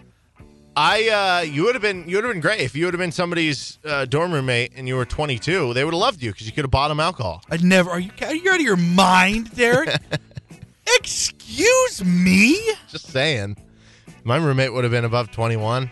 I 0.76 1.10
uh, 1.10 1.50
you 1.52 1.64
would 1.64 1.74
have 1.74 1.82
been 1.82 2.08
you 2.08 2.18
would 2.18 2.26
have 2.26 2.34
been 2.34 2.42
great 2.42 2.62
if 2.62 2.76
you 2.76 2.86
would 2.86 2.94
have 2.94 3.00
been 3.00 3.12
somebody's 3.12 3.80
uh, 3.84 4.06
dorm 4.06 4.32
roommate 4.32 4.74
and 4.76 4.88
you 4.88 4.96
were 4.96 5.06
22. 5.06 5.74
They 5.74 5.84
would 5.84 5.96
have 5.96 6.00
loved 6.00 6.22
you 6.22 6.32
because 6.32 6.46
you 6.46 6.54
could 6.54 6.66
have 6.66 6.70
bought 6.70 6.90
them 6.90 7.00
alcohol. 7.00 7.42
I 7.50 7.58
never. 7.58 7.90
Are 7.90 8.00
you? 8.00 8.12
Are 8.22 8.36
you 8.36 8.52
out 8.52 8.58
of 8.58 8.62
your 8.62 8.78
mind, 8.78 9.52
Derek? 9.56 9.90
Excuse 11.00 12.06
me? 12.06 12.62
Just 12.88 13.08
saying. 13.08 13.58
My 14.24 14.38
roommate 14.38 14.74
would 14.74 14.84
have 14.84 14.92
been 14.92 15.06
above 15.06 15.32
21. 15.32 15.90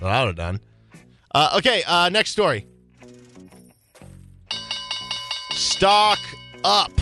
What 0.00 0.12
I 0.12 0.20
would 0.24 0.28
have 0.28 0.36
done. 0.36 0.60
Uh, 1.34 1.54
okay, 1.58 1.82
uh, 1.86 2.08
next 2.08 2.30
story. 2.30 2.66
Stock 5.52 6.18
up 6.64 6.92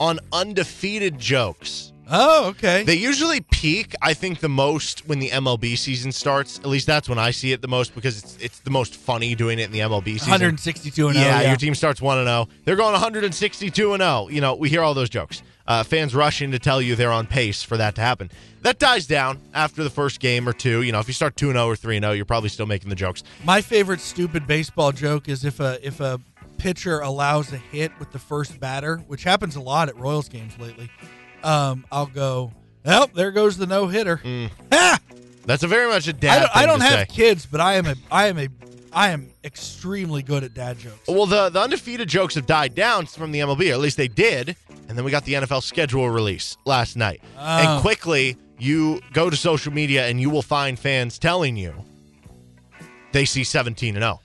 on 0.00 0.18
undefeated 0.32 1.18
jokes. 1.18 1.92
Oh, 2.08 2.48
okay. 2.50 2.84
They 2.84 2.94
usually 2.94 3.40
peak, 3.40 3.94
I 4.00 4.14
think, 4.14 4.38
the 4.38 4.48
most 4.48 5.08
when 5.08 5.18
the 5.18 5.30
MLB 5.30 5.76
season 5.76 6.12
starts. 6.12 6.58
At 6.60 6.66
least 6.66 6.86
that's 6.86 7.08
when 7.08 7.18
I 7.18 7.32
see 7.32 7.52
it 7.52 7.62
the 7.62 7.68
most 7.68 7.94
because 7.96 8.22
it's 8.22 8.36
it's 8.40 8.60
the 8.60 8.70
most 8.70 8.94
funny 8.94 9.34
doing 9.34 9.58
it 9.58 9.64
in 9.64 9.72
the 9.72 9.80
MLB 9.80 10.04
season. 10.12 10.30
162 10.30 11.08
and 11.08 11.16
0. 11.16 11.26
yeah, 11.26 11.40
Yeah, 11.40 11.48
your 11.48 11.56
team 11.56 11.74
starts 11.74 12.00
1 12.00 12.18
and 12.18 12.28
0. 12.28 12.48
They're 12.64 12.76
going 12.76 12.92
162 12.92 13.92
and 13.92 14.00
0. 14.00 14.28
You 14.30 14.40
know, 14.40 14.54
we 14.54 14.68
hear 14.68 14.82
all 14.82 14.94
those 14.94 15.08
jokes. 15.10 15.42
Uh, 15.68 15.82
fans 15.82 16.14
rushing 16.14 16.52
to 16.52 16.58
tell 16.58 16.80
you 16.80 16.94
they're 16.94 17.10
on 17.12 17.26
pace 17.26 17.62
for 17.62 17.76
that 17.76 17.94
to 17.96 18.00
happen. 18.00 18.30
That 18.62 18.78
dies 18.78 19.06
down 19.06 19.40
after 19.54 19.82
the 19.84 19.90
first 19.90 20.20
game 20.20 20.48
or 20.48 20.52
two. 20.52 20.82
You 20.82 20.92
know, 20.92 21.00
if 21.00 21.08
you 21.08 21.14
start 21.14 21.36
2 21.36 21.52
0 21.52 21.66
or 21.66 21.76
3 21.76 22.00
0, 22.00 22.12
you're 22.12 22.24
probably 22.24 22.48
still 22.48 22.66
making 22.66 22.88
the 22.88 22.94
jokes. 22.96 23.22
My 23.44 23.60
favorite 23.60 24.00
stupid 24.00 24.46
baseball 24.46 24.92
joke 24.92 25.28
is 25.28 25.44
if 25.44 25.60
a 25.60 25.78
if 25.86 26.00
a 26.00 26.20
pitcher 26.58 27.00
allows 27.00 27.52
a 27.52 27.58
hit 27.58 27.92
with 27.98 28.12
the 28.12 28.18
first 28.18 28.58
batter, 28.58 28.98
which 29.08 29.24
happens 29.24 29.56
a 29.56 29.60
lot 29.60 29.88
at 29.88 29.96
Royals 29.96 30.28
games 30.28 30.58
lately. 30.58 30.90
Um, 31.42 31.84
I'll 31.92 32.06
go. 32.06 32.52
Well, 32.84 33.08
there 33.14 33.30
goes 33.30 33.56
the 33.56 33.66
no 33.66 33.88
hitter. 33.88 34.20
Ha! 34.72 34.98
That's 35.44 35.62
a 35.62 35.68
very 35.68 35.88
much 35.88 36.08
a 36.08 36.12
dad 36.12 36.40
don't, 36.40 36.56
I 36.56 36.66
don't 36.66 36.80
have 36.80 37.00
say. 37.00 37.06
kids, 37.06 37.46
but 37.46 37.60
I 37.60 37.74
am 37.74 37.86
a 37.86 37.94
I 38.10 38.26
am 38.26 38.38
a 38.38 38.48
I 38.96 39.10
am 39.10 39.30
extremely 39.44 40.22
good 40.22 40.42
at 40.42 40.54
dad 40.54 40.78
jokes. 40.78 41.06
Well, 41.06 41.26
the, 41.26 41.50
the 41.50 41.60
undefeated 41.60 42.08
jokes 42.08 42.34
have 42.34 42.46
died 42.46 42.74
down 42.74 43.04
from 43.04 43.30
the 43.30 43.40
MLB, 43.40 43.70
or 43.70 43.74
at 43.74 43.78
least 43.80 43.98
they 43.98 44.08
did. 44.08 44.56
And 44.88 44.96
then 44.96 45.04
we 45.04 45.10
got 45.10 45.24
the 45.26 45.34
NFL 45.34 45.62
schedule 45.62 46.08
release 46.08 46.56
last 46.64 46.96
night. 46.96 47.20
Oh. 47.36 47.40
And 47.42 47.82
quickly, 47.82 48.38
you 48.58 49.02
go 49.12 49.28
to 49.28 49.36
social 49.36 49.70
media 49.70 50.06
and 50.08 50.18
you 50.18 50.30
will 50.30 50.40
find 50.40 50.78
fans 50.78 51.18
telling 51.18 51.56
you 51.56 51.74
they 53.12 53.26
see 53.26 53.44
17 53.44 53.96
and 53.96 54.02
0. 54.02 54.20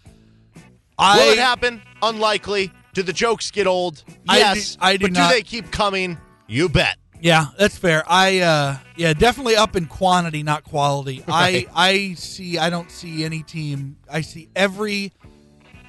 I 0.98 1.18
Will 1.18 1.34
it 1.34 1.40
happen? 1.40 1.82
Unlikely. 2.02 2.72
Do 2.94 3.04
the 3.04 3.12
jokes 3.14 3.52
get 3.52 3.68
old? 3.68 4.04
I 4.30 4.36
do- 4.36 4.40
Yes. 4.40 4.78
I 4.80 4.96
do 4.96 5.06
but 5.06 5.12
not- 5.12 5.30
do 5.30 5.36
they 5.36 5.42
keep 5.42 5.70
coming? 5.72 6.18
You 6.48 6.70
bet. 6.70 6.98
Yeah, 7.22 7.46
that's 7.58 7.78
fair. 7.78 8.04
I 8.08 8.40
uh 8.40 8.78
yeah, 8.96 9.14
definitely 9.14 9.56
up 9.56 9.76
in 9.76 9.86
quantity, 9.86 10.44
not 10.44 10.64
quality. 10.64 11.24
Right. 11.28 11.68
I 11.74 11.90
I 11.90 12.14
see 12.16 12.58
I 12.58 12.70
don't 12.70 12.92
see 12.92 13.24
any 13.24 13.44
team. 13.44 13.98
I 14.12 14.22
see 14.22 14.50
every 14.56 15.14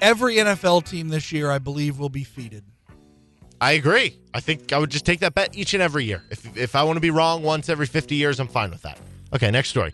every 0.01 0.35
NFL 0.35 0.85
team 0.85 1.09
this 1.09 1.31
year 1.31 1.49
I 1.49 1.57
believe 1.57 1.97
will 1.99 2.09
be 2.09 2.23
feated. 2.23 2.63
I 3.59 3.73
agree. 3.73 4.19
I 4.33 4.41
think 4.41 4.73
I 4.73 4.77
would 4.77 4.89
just 4.89 5.05
take 5.05 5.21
that 5.21 5.33
bet 5.33 5.55
each 5.57 5.73
and 5.73 5.81
every 5.81 6.03
year. 6.03 6.23
If, 6.29 6.57
if 6.57 6.75
I 6.75 6.83
want 6.83 6.97
to 6.97 7.01
be 7.01 7.11
wrong 7.11 7.43
once 7.43 7.69
every 7.69 7.85
50 7.85 8.13
years, 8.15 8.39
I'm 8.41 8.47
fine 8.49 8.71
with 8.71 8.81
that. 8.81 8.99
Okay, 9.33 9.49
next 9.51 9.69
story. 9.69 9.93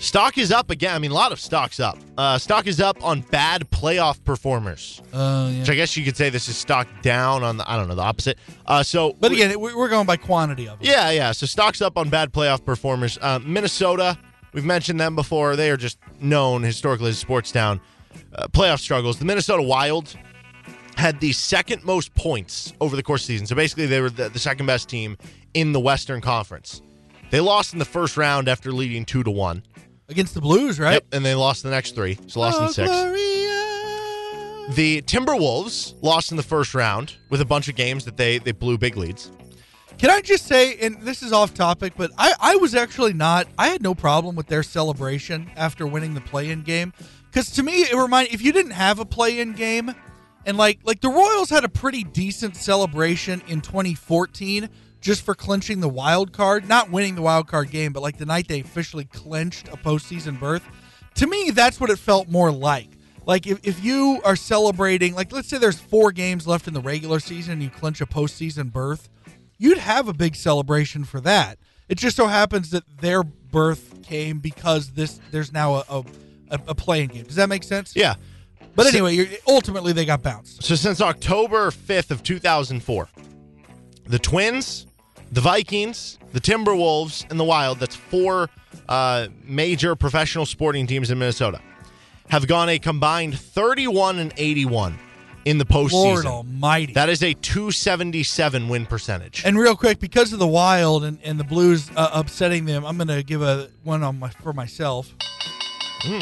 Stock 0.00 0.38
is 0.38 0.50
up 0.50 0.70
again. 0.70 0.94
I 0.94 0.98
mean, 0.98 1.10
a 1.10 1.14
lot 1.14 1.30
of 1.30 1.38
stocks 1.38 1.78
up. 1.78 1.98
Uh, 2.16 2.38
stock 2.38 2.66
is 2.66 2.80
up 2.80 3.04
on 3.04 3.20
bad 3.20 3.70
playoff 3.70 4.22
performers, 4.24 5.02
Uh 5.12 5.50
yeah. 5.52 5.58
which 5.60 5.68
I 5.68 5.74
guess 5.74 5.94
you 5.94 6.04
could 6.06 6.16
say 6.16 6.30
this 6.30 6.48
is 6.48 6.56
stock 6.56 6.88
down 7.02 7.44
on 7.44 7.58
the, 7.58 7.70
I 7.70 7.76
don't 7.76 7.86
know, 7.86 7.94
the 7.94 8.02
opposite. 8.02 8.38
Uh, 8.66 8.82
so, 8.82 9.12
But 9.20 9.32
again, 9.32 9.50
we- 9.60 9.74
we're 9.74 9.90
going 9.90 10.06
by 10.06 10.16
quantity 10.16 10.66
of 10.68 10.80
it. 10.80 10.86
yeah, 10.86 11.10
yeah. 11.10 11.32
So 11.32 11.44
stocks 11.44 11.82
up 11.82 11.98
on 11.98 12.08
bad 12.08 12.32
playoff 12.32 12.64
performers. 12.64 13.18
Uh, 13.20 13.40
Minnesota, 13.44 14.16
we've 14.54 14.64
mentioned 14.64 14.98
them 14.98 15.14
before. 15.14 15.54
They 15.54 15.70
are 15.70 15.76
just 15.76 15.98
known 16.18 16.62
historically 16.62 17.10
as 17.10 17.16
a 17.16 17.20
sports 17.20 17.52
town. 17.52 17.78
Uh, 18.34 18.46
playoff 18.48 18.80
struggles. 18.80 19.18
The 19.18 19.26
Minnesota 19.26 19.62
Wild 19.62 20.16
had 20.96 21.20
the 21.20 21.32
second 21.32 21.84
most 21.84 22.14
points 22.14 22.72
over 22.80 22.96
the 22.96 23.02
course 23.02 23.24
of 23.24 23.26
the 23.28 23.34
season. 23.34 23.46
So 23.46 23.54
basically, 23.54 23.84
they 23.86 24.00
were 24.00 24.08
the, 24.10 24.30
the 24.30 24.38
second 24.38 24.64
best 24.64 24.88
team 24.88 25.18
in 25.52 25.72
the 25.72 25.80
Western 25.80 26.22
Conference. 26.22 26.80
They 27.30 27.40
lost 27.40 27.74
in 27.74 27.78
the 27.78 27.84
first 27.84 28.16
round 28.16 28.48
after 28.48 28.72
leading 28.72 29.04
two 29.04 29.22
to 29.22 29.30
one. 29.30 29.62
Against 30.10 30.34
the 30.34 30.40
Blues, 30.40 30.78
right? 30.80 30.94
Yep, 30.94 31.06
and 31.12 31.24
they 31.24 31.34
lost 31.34 31.62
the 31.62 31.70
next 31.70 31.94
three. 31.94 32.18
So 32.26 32.40
lost 32.40 32.58
in 32.58 32.64
oh, 32.64 32.68
six. 32.68 32.90
Gloria. 32.90 34.74
The 34.74 35.02
Timberwolves 35.02 35.94
lost 36.02 36.30
in 36.30 36.36
the 36.36 36.42
first 36.42 36.74
round 36.74 37.16
with 37.28 37.40
a 37.40 37.44
bunch 37.44 37.68
of 37.68 37.76
games 37.76 38.04
that 38.04 38.16
they 38.16 38.38
they 38.38 38.52
blew 38.52 38.76
big 38.76 38.96
leads. 38.96 39.30
Can 40.00 40.08
I 40.08 40.22
just 40.22 40.46
say, 40.46 40.78
and 40.78 41.02
this 41.02 41.22
is 41.22 41.30
off 41.30 41.52
topic, 41.52 41.92
but 41.94 42.10
I, 42.16 42.32
I 42.40 42.56
was 42.56 42.74
actually 42.74 43.12
not, 43.12 43.46
I 43.58 43.68
had 43.68 43.82
no 43.82 43.94
problem 43.94 44.34
with 44.34 44.46
their 44.46 44.62
celebration 44.62 45.50
after 45.56 45.86
winning 45.86 46.14
the 46.14 46.22
play 46.22 46.48
in 46.48 46.62
game. 46.62 46.94
Because 47.26 47.50
to 47.50 47.62
me, 47.62 47.82
it 47.82 47.94
reminded, 47.94 48.32
if 48.32 48.40
you 48.40 48.50
didn't 48.50 48.72
have 48.72 48.98
a 48.98 49.04
play 49.04 49.40
in 49.40 49.52
game, 49.52 49.94
and 50.46 50.56
like, 50.56 50.78
like 50.84 51.02
the 51.02 51.10
Royals 51.10 51.50
had 51.50 51.64
a 51.64 51.68
pretty 51.68 52.02
decent 52.02 52.56
celebration 52.56 53.42
in 53.46 53.60
2014 53.60 54.70
just 55.00 55.22
for 55.22 55.34
clinching 55.34 55.80
the 55.80 55.88
wild 55.88 56.32
card, 56.32 56.68
not 56.68 56.90
winning 56.90 57.14
the 57.14 57.22
wild 57.22 57.48
card 57.48 57.70
game, 57.70 57.92
but 57.92 58.02
like 58.02 58.18
the 58.18 58.26
night 58.26 58.48
they 58.48 58.60
officially 58.60 59.04
clinched 59.04 59.68
a 59.68 59.76
postseason 59.76 60.38
berth. 60.38 60.64
To 61.16 61.26
me, 61.26 61.50
that's 61.50 61.80
what 61.80 61.90
it 61.90 61.98
felt 61.98 62.28
more 62.28 62.52
like. 62.52 62.88
Like 63.26 63.46
if, 63.46 63.60
if 63.62 63.82
you 63.84 64.20
are 64.24 64.36
celebrating, 64.36 65.14
like 65.14 65.32
let's 65.32 65.48
say 65.48 65.58
there's 65.58 65.78
four 65.78 66.12
games 66.12 66.46
left 66.46 66.68
in 66.68 66.74
the 66.74 66.80
regular 66.80 67.20
season 67.20 67.54
and 67.54 67.62
you 67.62 67.70
clinch 67.70 68.00
a 68.00 68.06
postseason 68.06 68.72
berth, 68.72 69.08
you'd 69.58 69.78
have 69.78 70.08
a 70.08 70.12
big 70.12 70.34
celebration 70.34 71.04
for 71.04 71.20
that. 71.20 71.58
It 71.88 71.98
just 71.98 72.16
so 72.16 72.26
happens 72.26 72.70
that 72.70 72.84
their 73.00 73.22
berth 73.22 74.02
came 74.02 74.38
because 74.38 74.92
this 74.92 75.20
there's 75.30 75.52
now 75.52 75.82
a 75.88 76.04
a, 76.50 76.60
a, 76.68 76.74
playing 76.74 77.08
game. 77.08 77.24
Does 77.24 77.36
that 77.36 77.48
make 77.48 77.62
sense? 77.62 77.94
Yeah. 77.94 78.14
But 78.74 78.86
anyway, 78.86 79.14
you're, 79.14 79.26
ultimately 79.46 79.92
they 79.92 80.04
got 80.04 80.22
bounced. 80.22 80.62
So 80.62 80.74
since 80.74 81.00
October 81.00 81.70
5th 81.70 82.10
of 82.10 82.22
2004, 82.22 83.08
the 84.06 84.18
Twins, 84.18 84.86
the 85.30 85.40
Vikings, 85.40 86.18
the 86.32 86.40
Timberwolves, 86.40 87.28
and 87.30 87.38
the 87.38 87.44
Wild, 87.44 87.78
that's 87.78 87.96
four 87.96 88.48
uh, 88.88 89.28
major 89.44 89.94
professional 89.96 90.46
sporting 90.46 90.86
teams 90.86 91.10
in 91.10 91.18
Minnesota, 91.18 91.60
have 92.28 92.46
gone 92.46 92.68
a 92.68 92.78
combined 92.78 93.38
31 93.38 94.18
and 94.18 94.32
81 94.36 94.98
in 95.44 95.58
the 95.58 95.64
postseason. 95.64 95.92
Lord 95.92 96.26
Almighty. 96.26 96.92
That 96.92 97.08
is 97.08 97.22
a 97.22 97.34
277 97.34 98.68
win 98.68 98.86
percentage. 98.86 99.42
and 99.44 99.58
real 99.58 99.76
quick, 99.76 99.98
because 100.00 100.32
of 100.32 100.38
the 100.38 100.46
Wild 100.46 101.04
and, 101.04 101.18
and 101.22 101.38
the 101.38 101.44
Blues 101.44 101.90
uh, 101.96 102.10
upsetting 102.12 102.64
them, 102.64 102.84
I'm 102.84 102.96
going 102.96 103.08
to 103.08 103.22
give 103.22 103.42
a 103.42 103.68
one 103.82 104.02
on 104.02 104.18
my 104.18 104.30
for 104.30 104.52
myself. 104.52 105.12
Hmm. 106.02 106.20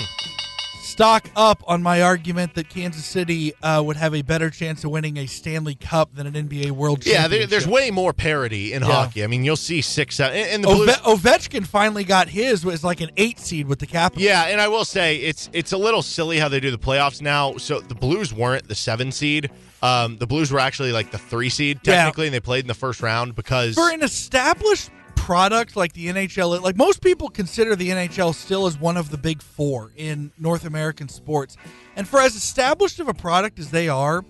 Stock 0.98 1.30
up 1.36 1.62
on 1.68 1.80
my 1.80 2.02
argument 2.02 2.54
that 2.56 2.68
Kansas 2.68 3.04
City 3.04 3.52
uh, 3.62 3.80
would 3.86 3.96
have 3.96 4.16
a 4.16 4.22
better 4.22 4.50
chance 4.50 4.82
of 4.82 4.90
winning 4.90 5.16
a 5.16 5.26
Stanley 5.26 5.76
Cup 5.76 6.12
than 6.12 6.26
an 6.26 6.34
NBA 6.48 6.72
World 6.72 7.02
Championship. 7.02 7.22
yeah, 7.22 7.28
there, 7.38 7.46
there's 7.46 7.68
way 7.68 7.92
more 7.92 8.12
parity 8.12 8.72
in 8.72 8.82
Yeah. 8.82 8.88
hockey. 8.90 9.22
I 9.22 9.28
mean, 9.28 9.44
you'll 9.44 9.54
see 9.54 9.80
six, 9.80 10.16
seven, 10.16 10.36
and 10.36 10.50
and 10.50 10.64
the 10.64 10.68
Ove- 10.68 10.76
Blues. 11.04 11.20
Ovechkin 11.22 11.64
finally 11.64 12.02
got 12.02 12.28
his 12.28 12.64
was 12.64 12.82
like 12.82 13.00
an 13.00 13.10
eight 13.16 13.38
seed 13.38 13.68
with 13.68 13.78
the 13.78 13.86
Capitals. 13.86 14.24
Yeah, 14.24 14.46
and 14.46 14.60
I 14.60 14.66
will 14.66 14.84
say 14.84 15.18
it's 15.18 15.48
it's 15.52 15.70
a 15.70 15.78
little 15.78 16.02
silly 16.02 16.40
how 16.40 16.48
they 16.48 16.58
do 16.58 16.72
the 16.72 16.78
playoffs 16.78 17.22
now. 17.22 17.56
So 17.58 17.78
the 17.78 17.94
Blues 17.94 18.34
weren't 18.34 18.66
the 18.66 18.74
seven 18.74 19.12
seed. 19.12 19.50
Um, 19.80 20.16
the 20.18 20.26
Blues 20.26 20.50
were 20.50 20.58
actually 20.58 20.90
like 20.90 21.12
the 21.12 21.18
three 21.18 21.48
seed 21.48 21.78
Yeah. 21.84 21.94
technically, 21.94 22.26
and 22.26 22.34
they 22.34 22.40
played 22.40 22.64
in 22.64 22.66
the 22.66 22.74
first 22.74 23.00
round 23.02 23.36
because 23.36 23.76
For 23.76 23.88
an 23.92 24.02
established 24.02 24.90
product 25.28 25.76
like 25.76 25.92
the 25.92 26.06
NHL, 26.06 26.62
like 26.62 26.74
most 26.74 27.02
people 27.02 27.28
consider 27.28 27.76
the 27.76 27.90
NHL 27.90 28.34
still 28.34 28.66
as 28.66 28.78
one 28.78 28.96
of 28.96 29.10
the 29.10 29.18
big 29.18 29.42
four 29.42 29.92
in 29.94 30.32
North 30.38 30.64
American 30.64 31.06
sports. 31.06 31.54
And 31.96 32.08
for 32.08 32.18
as 32.18 32.34
established 32.34 32.98
of 32.98 33.08
a 33.08 33.12
product 33.12 33.58
as 33.58 33.70
they 33.70 33.90
are, 33.90 34.24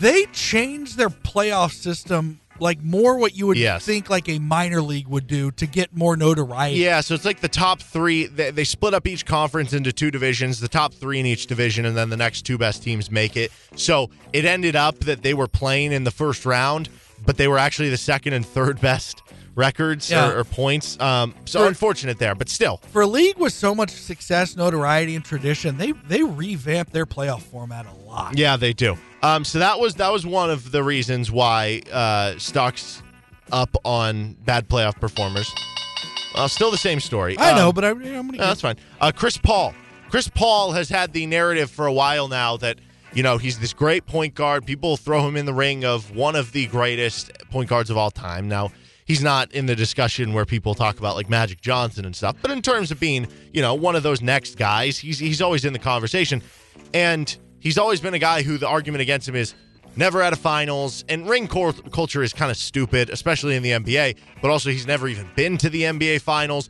they 0.00 0.24
changed 0.32 0.96
their 0.96 1.10
playoff 1.10 1.72
system 1.72 2.40
like 2.58 2.82
more 2.82 3.18
what 3.18 3.36
you 3.36 3.46
would 3.46 3.58
Yes. 3.58 3.84
think 3.84 4.08
like 4.08 4.26
a 4.30 4.38
minor 4.38 4.80
league 4.80 5.06
would 5.06 5.26
do 5.26 5.50
to 5.50 5.66
get 5.66 5.94
more 5.94 6.16
notoriety. 6.16 6.78
yeah, 6.78 7.02
so 7.02 7.12
it's 7.14 7.26
like 7.26 7.40
the 7.40 7.48
top 7.48 7.82
three. 7.82 8.24
They, 8.24 8.50
they 8.50 8.64
split 8.64 8.94
up 8.94 9.06
each 9.06 9.26
conference 9.26 9.74
into 9.74 9.92
two 9.92 10.10
divisions. 10.10 10.60
The 10.60 10.68
top 10.68 10.94
three 10.94 11.20
in 11.20 11.26
each 11.26 11.46
division, 11.46 11.84
and 11.84 11.94
then 11.94 12.08
the 12.08 12.16
next 12.16 12.46
two 12.46 12.56
best 12.56 12.82
teams 12.82 13.10
make 13.10 13.36
it. 13.36 13.52
So 13.74 14.08
it 14.32 14.46
ended 14.46 14.76
up 14.76 14.98
that 15.00 15.20
they 15.22 15.34
were 15.34 15.46
playing 15.46 15.92
in 15.92 16.04
the 16.04 16.10
first 16.10 16.46
round, 16.46 16.88
but 17.26 17.36
they 17.36 17.48
were 17.48 17.58
actually 17.58 17.90
the 17.90 17.98
second 17.98 18.32
and 18.32 18.46
third 18.46 18.80
best 18.90 19.22
records 19.56 20.08
Yeah. 20.10 20.30
or, 20.30 20.38
or 20.40 20.44
points. 20.44 20.98
Um, 21.00 21.34
so 21.46 21.60
For- 21.60 21.66
unfortunate 21.66 22.18
there, 22.20 22.34
but 22.36 22.48
still. 22.48 22.80
For 22.92 23.02
a 23.02 23.06
league 23.06 23.36
with 23.38 23.52
so 23.52 23.74
much 23.74 23.90
success, 23.90 24.54
notoriety, 24.54 25.16
and 25.16 25.24
tradition, 25.24 25.76
they 25.78 25.90
they 25.92 26.22
revamped 26.22 26.92
their 26.92 27.06
playoff 27.06 27.42
format 27.42 27.86
a 27.86 27.94
lot. 28.06 28.38
Yeah, 28.38 28.56
they 28.56 28.72
do. 28.72 28.96
Um, 29.22 29.44
so 29.44 29.58
that 29.58 29.80
was 29.80 29.94
that 29.96 30.12
was 30.12 30.24
one 30.24 30.50
of 30.50 30.70
the 30.70 30.84
reasons 30.84 31.32
why 31.32 31.82
uh, 31.92 32.38
stocks 32.38 33.02
up 33.50 33.76
on 33.84 34.34
bad 34.44 34.68
playoff 34.68 35.00
performers. 35.00 35.52
Well, 36.34 36.48
still 36.48 36.70
the 36.70 36.76
same 36.78 37.00
story. 37.00 37.36
I 37.38 37.56
know, 37.56 37.68
Um, 37.70 37.74
but 37.74 37.84
I, 37.84 37.90
I'm 37.90 38.00
gonna 38.02 38.22
no, 38.32 38.36
that's 38.46 38.60
fine. 38.60 38.76
Uh, 39.00 39.10
Chris 39.14 39.36
Paul. 39.38 39.74
Chris 40.10 40.28
Paul 40.28 40.72
has 40.72 40.88
had 40.88 41.12
the 41.12 41.26
narrative 41.26 41.70
for 41.70 41.86
a 41.86 41.92
while 41.92 42.28
now 42.28 42.56
that 42.58 42.78
you 43.14 43.22
know 43.22 43.38
he's 43.38 43.58
this 43.58 43.72
great 43.72 44.06
point 44.06 44.34
guard. 44.34 44.66
People 44.66 44.96
throw 44.96 45.26
him 45.26 45.36
in 45.36 45.46
the 45.46 45.54
ring 45.54 45.84
of 45.84 46.14
one 46.14 46.36
of 46.36 46.52
the 46.52 46.66
greatest 46.66 47.32
point 47.50 47.68
guards 47.70 47.88
of 47.90 47.96
all 47.96 48.10
time. 48.10 48.48
Now 48.48 48.70
he's 49.06 49.22
not 49.22 49.50
in 49.52 49.64
the 49.66 49.74
discussion 49.74 50.34
where 50.34 50.44
people 50.44 50.74
talk 50.74 50.98
about 50.98 51.16
like 51.16 51.30
Magic 51.30 51.60
Johnson 51.62 52.04
and 52.04 52.14
stuff, 52.14 52.36
but 52.42 52.50
in 52.50 52.60
terms 52.60 52.90
of 52.90 53.00
being 53.00 53.26
you 53.54 53.62
know 53.62 53.74
one 53.74 53.96
of 53.96 54.02
those 54.02 54.20
next 54.20 54.58
guys, 54.58 54.98
he's 54.98 55.18
he's 55.18 55.40
always 55.40 55.64
in 55.64 55.72
the 55.72 55.78
conversation, 55.78 56.42
and 56.92 57.34
he's 57.60 57.78
always 57.78 58.00
been 58.00 58.14
a 58.14 58.18
guy 58.18 58.42
who 58.42 58.58
the 58.58 58.68
argument 58.68 59.00
against 59.02 59.28
him 59.28 59.34
is 59.36 59.54
never 59.96 60.20
at 60.20 60.32
a 60.32 60.36
finals, 60.36 61.04
and 61.08 61.28
ring 61.28 61.48
cor- 61.48 61.72
culture 61.72 62.22
is 62.22 62.32
kind 62.32 62.50
of 62.50 62.56
stupid, 62.56 63.08
especially 63.10 63.56
in 63.56 63.62
the 63.62 63.70
NBA. 63.70 64.16
But 64.42 64.50
also, 64.50 64.70
he's 64.70 64.86
never 64.86 65.08
even 65.08 65.28
been 65.34 65.56
to 65.58 65.70
the 65.70 65.82
NBA 65.82 66.20
finals. 66.20 66.68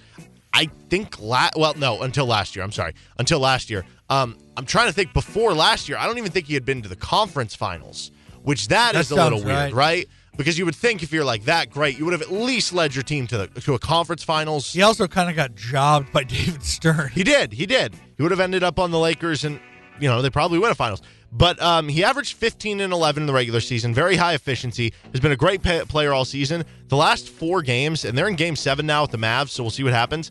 I 0.53 0.67
think 0.89 1.21
la- 1.21 1.51
well, 1.57 1.75
no, 1.77 2.01
until 2.03 2.25
last 2.27 2.57
year. 2.57 2.65
I'm 2.65 2.73
sorry, 2.73 2.95
until 3.19 3.41
last 3.41 3.69
year. 3.69 3.85
Um, 4.09 4.39
I'm 4.57 4.65
trying 4.65 4.87
to 4.87 4.93
think 4.93 5.13
before 5.13 5.53
last 5.53 5.89
year. 5.89 5.99
I 5.99 6.07
don't 6.07 6.17
even 6.19 6.31
think 6.31 6.47
he 6.47 6.55
had 6.55 6.65
been 6.65 6.81
to 6.83 6.89
the 6.89 6.97
conference 6.97 7.55
finals, 7.55 8.11
which 8.43 8.69
that, 8.69 8.95
That 8.95 9.01
is 9.01 9.11
a 9.11 9.17
little 9.17 9.39
weird, 9.41 9.49
right. 9.49 9.73
right? 9.73 10.09
Because 10.37 10.59
you 10.59 10.65
would 10.65 10.75
think 10.75 11.03
if 11.03 11.13
you're 11.13 11.25
like 11.25 11.45
that 11.45 11.71
great, 11.71 11.99
you 11.99 12.05
would 12.05 12.13
have 12.13 12.23
at 12.23 12.31
least 12.31 12.73
led 12.73 12.95
your 12.95 13.03
team 13.03 13.27
to 13.29 13.39
the, 13.39 13.61
to 13.63 13.75
a 13.75 13.79
conference 13.79 14.23
finals. 14.23 14.73
He 14.73 14.83
also 14.83 15.09
kind 15.09 15.31
of 15.31 15.37
got 15.37 15.55
jobbed 15.55 16.13
by 16.13 16.25
David 16.25 16.63
Stern. 16.63 17.09
He 17.09 17.25
did. 17.25 17.53
He 17.53 17.67
did. 17.67 17.95
He 18.17 18.23
would 18.23 18.33
have 18.33 18.41
ended 18.41 18.63
up 18.63 18.79
on 18.79 18.91
the 18.91 18.99
Lakers, 18.99 19.45
and 19.45 19.59
you 19.99 20.09
know 20.09 20.21
they 20.23 20.31
probably 20.31 20.59
win 20.59 20.71
a 20.71 20.75
finals. 20.75 21.03
But 21.33 21.61
um, 21.61 21.89
he 21.89 22.05
averaged 22.05 22.35
15 22.37 22.81
and 22.81 22.93
11 22.93 23.23
in 23.23 23.27
the 23.27 23.33
regular 23.33 23.61
season. 23.61 23.93
Very 23.93 24.17
high 24.17 24.35
efficiency. 24.35 24.93
Has 25.13 25.21
been 25.21 25.33
a 25.33 25.37
great 25.37 25.63
pa- 25.63 25.85
player 25.87 26.13
all 26.13 26.25
season. 26.25 26.65
The 26.89 26.97
last 26.97 27.29
four 27.29 27.63
games, 27.63 28.05
and 28.05 28.17
they're 28.17 28.29
in 28.29 28.37
Game 28.37 28.57
Seven 28.57 28.87
now 28.87 29.03
with 29.03 29.11
the 29.11 29.19
Mavs, 29.19 29.49
so 29.51 29.63
we'll 29.63 29.71
see 29.71 29.83
what 29.83 29.93
happens. 29.93 30.31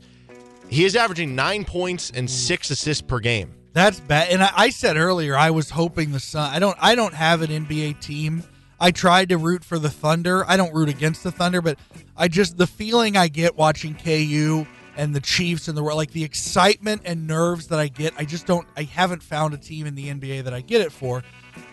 He 0.70 0.86
is 0.86 0.96
averaging 0.96 1.36
nine 1.36 1.64
points 1.66 2.12
and 2.16 2.30
six 2.30 2.72
assists 2.72 3.02
per 3.02 3.20
game. 3.20 3.54
That's 3.74 4.00
bad. 4.00 4.30
And 4.30 4.42
I, 4.42 4.52
I 4.56 4.70
said 4.70 4.98
earlier, 4.98 5.36
I 5.36 5.52
was 5.52 5.70
hoping 5.70 6.12
the 6.12 6.20
Sun. 6.20 6.52
I 6.54 6.60
don't. 6.60 6.78
I 6.80 6.96
don't 6.96 7.14
have 7.14 7.42
an 7.42 7.50
NBA 7.50 8.00
team. 8.02 8.44
I 8.80 8.92
tried 8.92 9.30
to 9.30 9.38
root 9.38 9.64
for 9.64 9.80
the 9.80 9.90
Thunder. 9.90 10.46
I 10.48 10.58
don't 10.58 10.74
root 10.74 10.90
against 10.90 11.24
the 11.24 11.32
Thunder, 11.32 11.62
but 11.62 11.80
I 12.18 12.28
just 12.28 12.58
the 12.58 12.68
feeling 12.68 13.16
I 13.18 13.28
get 13.28 13.56
watching 13.56 13.96
KU 13.96 14.66
and 14.98 15.16
the 15.16 15.20
Chiefs 15.20 15.68
and 15.68 15.78
the 15.78 15.82
like 15.82 16.12
the 16.12 16.24
excitement 16.24 17.02
and 17.06 17.28
nerves 17.28 17.68
that 17.68 17.80
I 17.80 17.88
get. 17.88 18.14
I 18.18 18.26
just 18.26 18.46
don't. 18.46 18.68
I 18.76 18.84
haven't 18.84 19.24
found 19.24 19.54
a 19.54 19.58
team 19.58 19.86
in 19.86 19.96
the 19.96 20.08
NBA 20.08 20.44
that 20.44 20.54
I 20.54 20.62
get 20.62 20.82
it 20.82 20.92
for. 20.92 21.24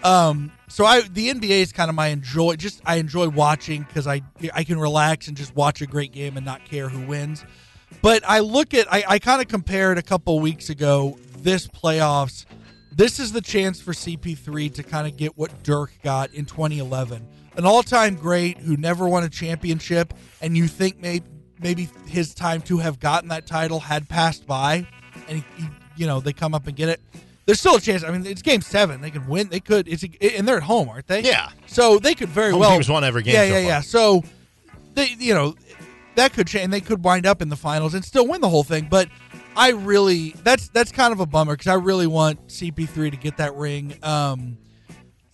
Um, 0.04 0.52
so 0.68 0.84
I 0.84 1.02
the 1.02 1.32
NBA 1.32 1.62
is 1.62 1.72
kind 1.72 1.88
of 1.88 1.94
my 1.94 2.08
enjoy. 2.08 2.56
Just 2.56 2.80
I 2.84 2.96
enjoy 2.96 3.28
watching 3.28 3.82
because 3.82 4.06
I 4.06 4.22
I 4.54 4.64
can 4.64 4.78
relax 4.78 5.28
and 5.28 5.36
just 5.36 5.54
watch 5.56 5.82
a 5.82 5.86
great 5.86 6.12
game 6.12 6.36
and 6.36 6.46
not 6.46 6.64
care 6.64 6.88
who 6.88 7.06
wins. 7.06 7.44
But 8.00 8.22
I 8.26 8.40
look 8.40 8.74
at 8.74 8.92
I, 8.92 9.04
I 9.06 9.18
kind 9.18 9.42
of 9.42 9.48
compared 9.48 9.98
a 9.98 10.02
couple 10.02 10.38
weeks 10.40 10.70
ago 10.70 11.18
this 11.38 11.66
playoffs. 11.66 12.46
This 12.94 13.18
is 13.18 13.32
the 13.32 13.40
chance 13.40 13.80
for 13.80 13.92
CP3 13.92 14.74
to 14.74 14.82
kind 14.82 15.06
of 15.06 15.16
get 15.16 15.36
what 15.36 15.62
Dirk 15.62 15.92
got 16.02 16.32
in 16.34 16.44
2011, 16.44 17.26
an 17.56 17.64
all-time 17.66 18.16
great 18.16 18.58
who 18.58 18.76
never 18.76 19.08
won 19.08 19.24
a 19.24 19.28
championship, 19.28 20.12
and 20.40 20.56
you 20.56 20.68
think 20.68 21.00
maybe 21.00 21.24
maybe 21.60 21.88
his 22.06 22.34
time 22.34 22.60
to 22.62 22.78
have 22.78 22.98
gotten 22.98 23.28
that 23.28 23.46
title 23.46 23.78
had 23.80 24.08
passed 24.08 24.46
by, 24.46 24.86
and 25.28 25.38
he, 25.56 25.62
he, 25.62 25.68
you 25.96 26.06
know 26.06 26.20
they 26.20 26.32
come 26.32 26.54
up 26.54 26.66
and 26.66 26.76
get 26.76 26.88
it. 26.88 27.00
There's 27.46 27.60
still 27.60 27.76
a 27.76 27.80
chance. 27.80 28.04
I 28.04 28.10
mean, 28.10 28.26
it's 28.26 28.42
Game 28.42 28.60
Seven. 28.60 29.00
They 29.00 29.10
could 29.10 29.26
win. 29.28 29.48
They 29.48 29.60
could. 29.60 29.88
It's 29.88 30.04
a, 30.04 30.36
and 30.36 30.46
they're 30.46 30.58
at 30.58 30.62
home, 30.62 30.88
aren't 30.88 31.06
they? 31.06 31.22
Yeah. 31.22 31.50
So 31.66 31.98
they 31.98 32.14
could 32.14 32.28
very 32.28 32.50
Home 32.52 32.60
well. 32.60 32.70
teams 32.72 32.88
won 32.88 33.04
every 33.04 33.22
game 33.22 33.34
Yeah, 33.34 33.42
so 33.42 33.46
yeah, 33.48 33.52
far. 33.54 33.68
yeah. 33.68 33.80
So 33.80 34.22
they, 34.94 35.08
you 35.18 35.34
know, 35.34 35.54
that 36.14 36.32
could 36.34 36.46
change. 36.46 36.70
They 36.70 36.80
could 36.80 37.02
wind 37.02 37.26
up 37.26 37.40
in 37.42 37.48
the 37.48 37.56
finals 37.56 37.94
and 37.94 38.04
still 38.04 38.28
win 38.28 38.40
the 38.40 38.48
whole 38.48 38.62
thing. 38.64 38.86
But 38.90 39.08
I 39.56 39.70
really, 39.70 40.30
that's 40.42 40.68
that's 40.68 40.92
kind 40.92 41.12
of 41.12 41.20
a 41.20 41.26
bummer 41.26 41.54
because 41.54 41.66
I 41.68 41.74
really 41.74 42.06
want 42.06 42.48
CP3 42.48 43.10
to 43.10 43.16
get 43.16 43.36
that 43.36 43.54
ring. 43.54 43.94
Um, 44.02 44.58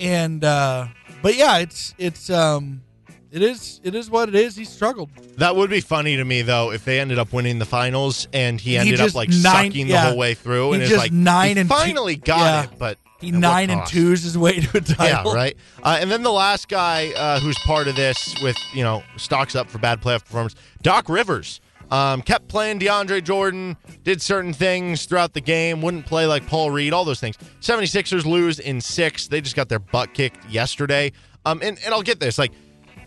and 0.01 0.45
uh, 0.45 0.87
but 1.23 1.37
yeah, 1.37 1.59
it's 1.59 1.95
it's 1.99 2.29
um, 2.31 2.83
it 3.31 3.43
is 3.43 3.81
it 3.85 3.95
is 3.95 4.11
what 4.11 4.29
it 4.29 4.35
is. 4.35 4.57
He 4.57 4.65
struggled. 4.65 5.11
That 5.37 5.55
would 5.57 5.71
be 5.71 5.81
funny 5.81 6.17
to 6.17 6.25
me 6.25 6.43
though 6.43 6.73
if 6.73 6.85
they 6.85 6.99
ended 7.01 7.19
up 7.19 7.33
winning 7.33 7.59
the 7.59 7.65
finals 7.65 8.27
and 8.33 8.61
he 8.61 8.71
He 8.71 8.77
ended 8.79 8.95
up 9.01 9.07
just 9.07 9.15
like 9.15 9.29
nine- 9.29 9.71
sucking 9.71 9.87
yeah. 9.89 10.03
the 10.03 10.09
whole 10.11 10.19
way 10.19 10.35
through 10.35 10.69
He 10.71 10.75
and 10.75 10.83
it's 10.83 10.91
just 10.91 11.03
like 11.03 11.13
nine 11.13 11.57
he 11.57 11.61
and 11.61 11.71
two- 11.71 11.77
finally 11.77 12.17
got 12.17 12.39
yeah. 12.39 12.63
it, 12.65 12.71
but 12.79 12.99
He 13.21 13.29
at 13.29 13.35
what 13.35 13.41
nine 13.41 13.71
and 13.71 13.81
cost? 13.81 13.93
twos 13.93 14.23
his 14.25 14.37
way 14.37 14.61
to 14.61 14.79
a 14.79 14.81
title. 14.81 15.33
Yeah, 15.33 15.35
right. 15.37 15.57
Uh, 15.83 15.99
and 16.01 16.11
then 16.11 16.23
the 16.23 16.33
last 16.33 16.69
guy 16.69 17.13
uh, 17.17 17.39
who's 17.41 17.59
part 17.61 17.87
of 17.89 17.95
this 17.97 18.35
with 18.43 18.57
you 18.73 18.83
know 18.83 19.03
stocks 19.17 19.55
up 19.55 19.69
for 19.71 19.79
bad 19.79 20.01
playoff 20.01 20.25
performance, 20.25 20.55
Doc 20.83 21.09
Rivers. 21.09 21.61
Um, 21.91 22.23
kept 22.23 22.49
playing 22.49 22.81
DeAndre 22.81 23.25
Jordan, 23.25 23.77
did 24.05 24.21
certain 24.21 24.53
things 24.53 25.07
throughout 25.07 25.33
the 25.33 25.41
game, 25.41 25.81
wouldn't 25.81 26.07
play 26.07 26.27
like 26.27 26.47
Paul 26.47 26.71
Reed, 26.71 26.93
all 26.93 27.05
those 27.05 27.21
things. 27.21 27.37
76ers 27.61 28.25
lose 28.25 28.59
in 28.59 28.81
six. 28.81 29.29
They 29.29 29.41
just 29.41 29.57
got 29.57 29.69
their 29.69 29.79
butt 29.79 30.13
kicked 30.13 30.45
yesterday. 30.51 31.13
Um, 31.47 31.61
and, 31.63 31.79
and 31.85 31.95
I'll 31.95 32.03
get 32.03 32.21
this. 32.21 32.39
Like, 32.39 32.53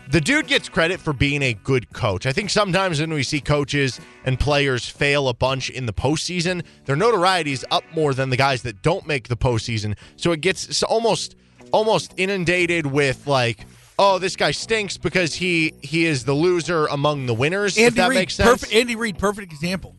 the 0.10 0.20
dude 0.20 0.48
gets 0.48 0.68
credit 0.68 1.00
for 1.00 1.14
being 1.14 1.42
a 1.42 1.54
good 1.54 1.94
coach. 1.94 2.26
I 2.26 2.34
think 2.34 2.50
sometimes 2.50 3.00
when 3.00 3.14
we 3.14 3.24
see 3.24 3.40
coaches 3.40 4.00
and 4.26 4.40
players 4.40 4.86
fail 4.86 5.30
a 5.30 5.34
bunch 5.34 5.70
in 5.70 5.86
the 5.86 5.94
postseason, 5.94 6.66
their 6.86 6.96
notoriety 6.96 7.54
is 7.54 7.66
up 7.72 7.84
more 7.96 8.14
than 8.14 8.30
the 8.30 8.36
guys 8.36 8.64
that 8.64 8.82
don't 8.82 9.08
make 9.08 9.30
the 9.30 9.38
postseason. 9.38 9.96
So 10.18 10.32
it 10.32 10.42
gets 10.42 10.84
almost 10.84 11.36
almost 11.72 12.14
inundated 12.18 12.86
with 12.88 13.26
like, 13.28 13.66
oh, 14.00 14.20
this 14.20 14.36
guy 14.36 14.52
stinks 14.52 14.98
because 14.98 15.36
he 15.36 15.74
he 15.82 16.06
is 16.06 16.26
the 16.26 16.34
loser 16.34 16.86
among 16.88 17.26
the 17.26 17.34
winners. 17.34 17.78
if 17.78 17.96
that 17.96 18.10
Reid, 18.10 18.18
makes 18.20 18.36
sense. 18.36 18.48
Mm-hmm. 18.48 18.54
perfect. 18.54 18.74
Andy 18.74 18.96
Reid, 18.96 19.18
perfect 19.18 19.52
example. 19.52 19.96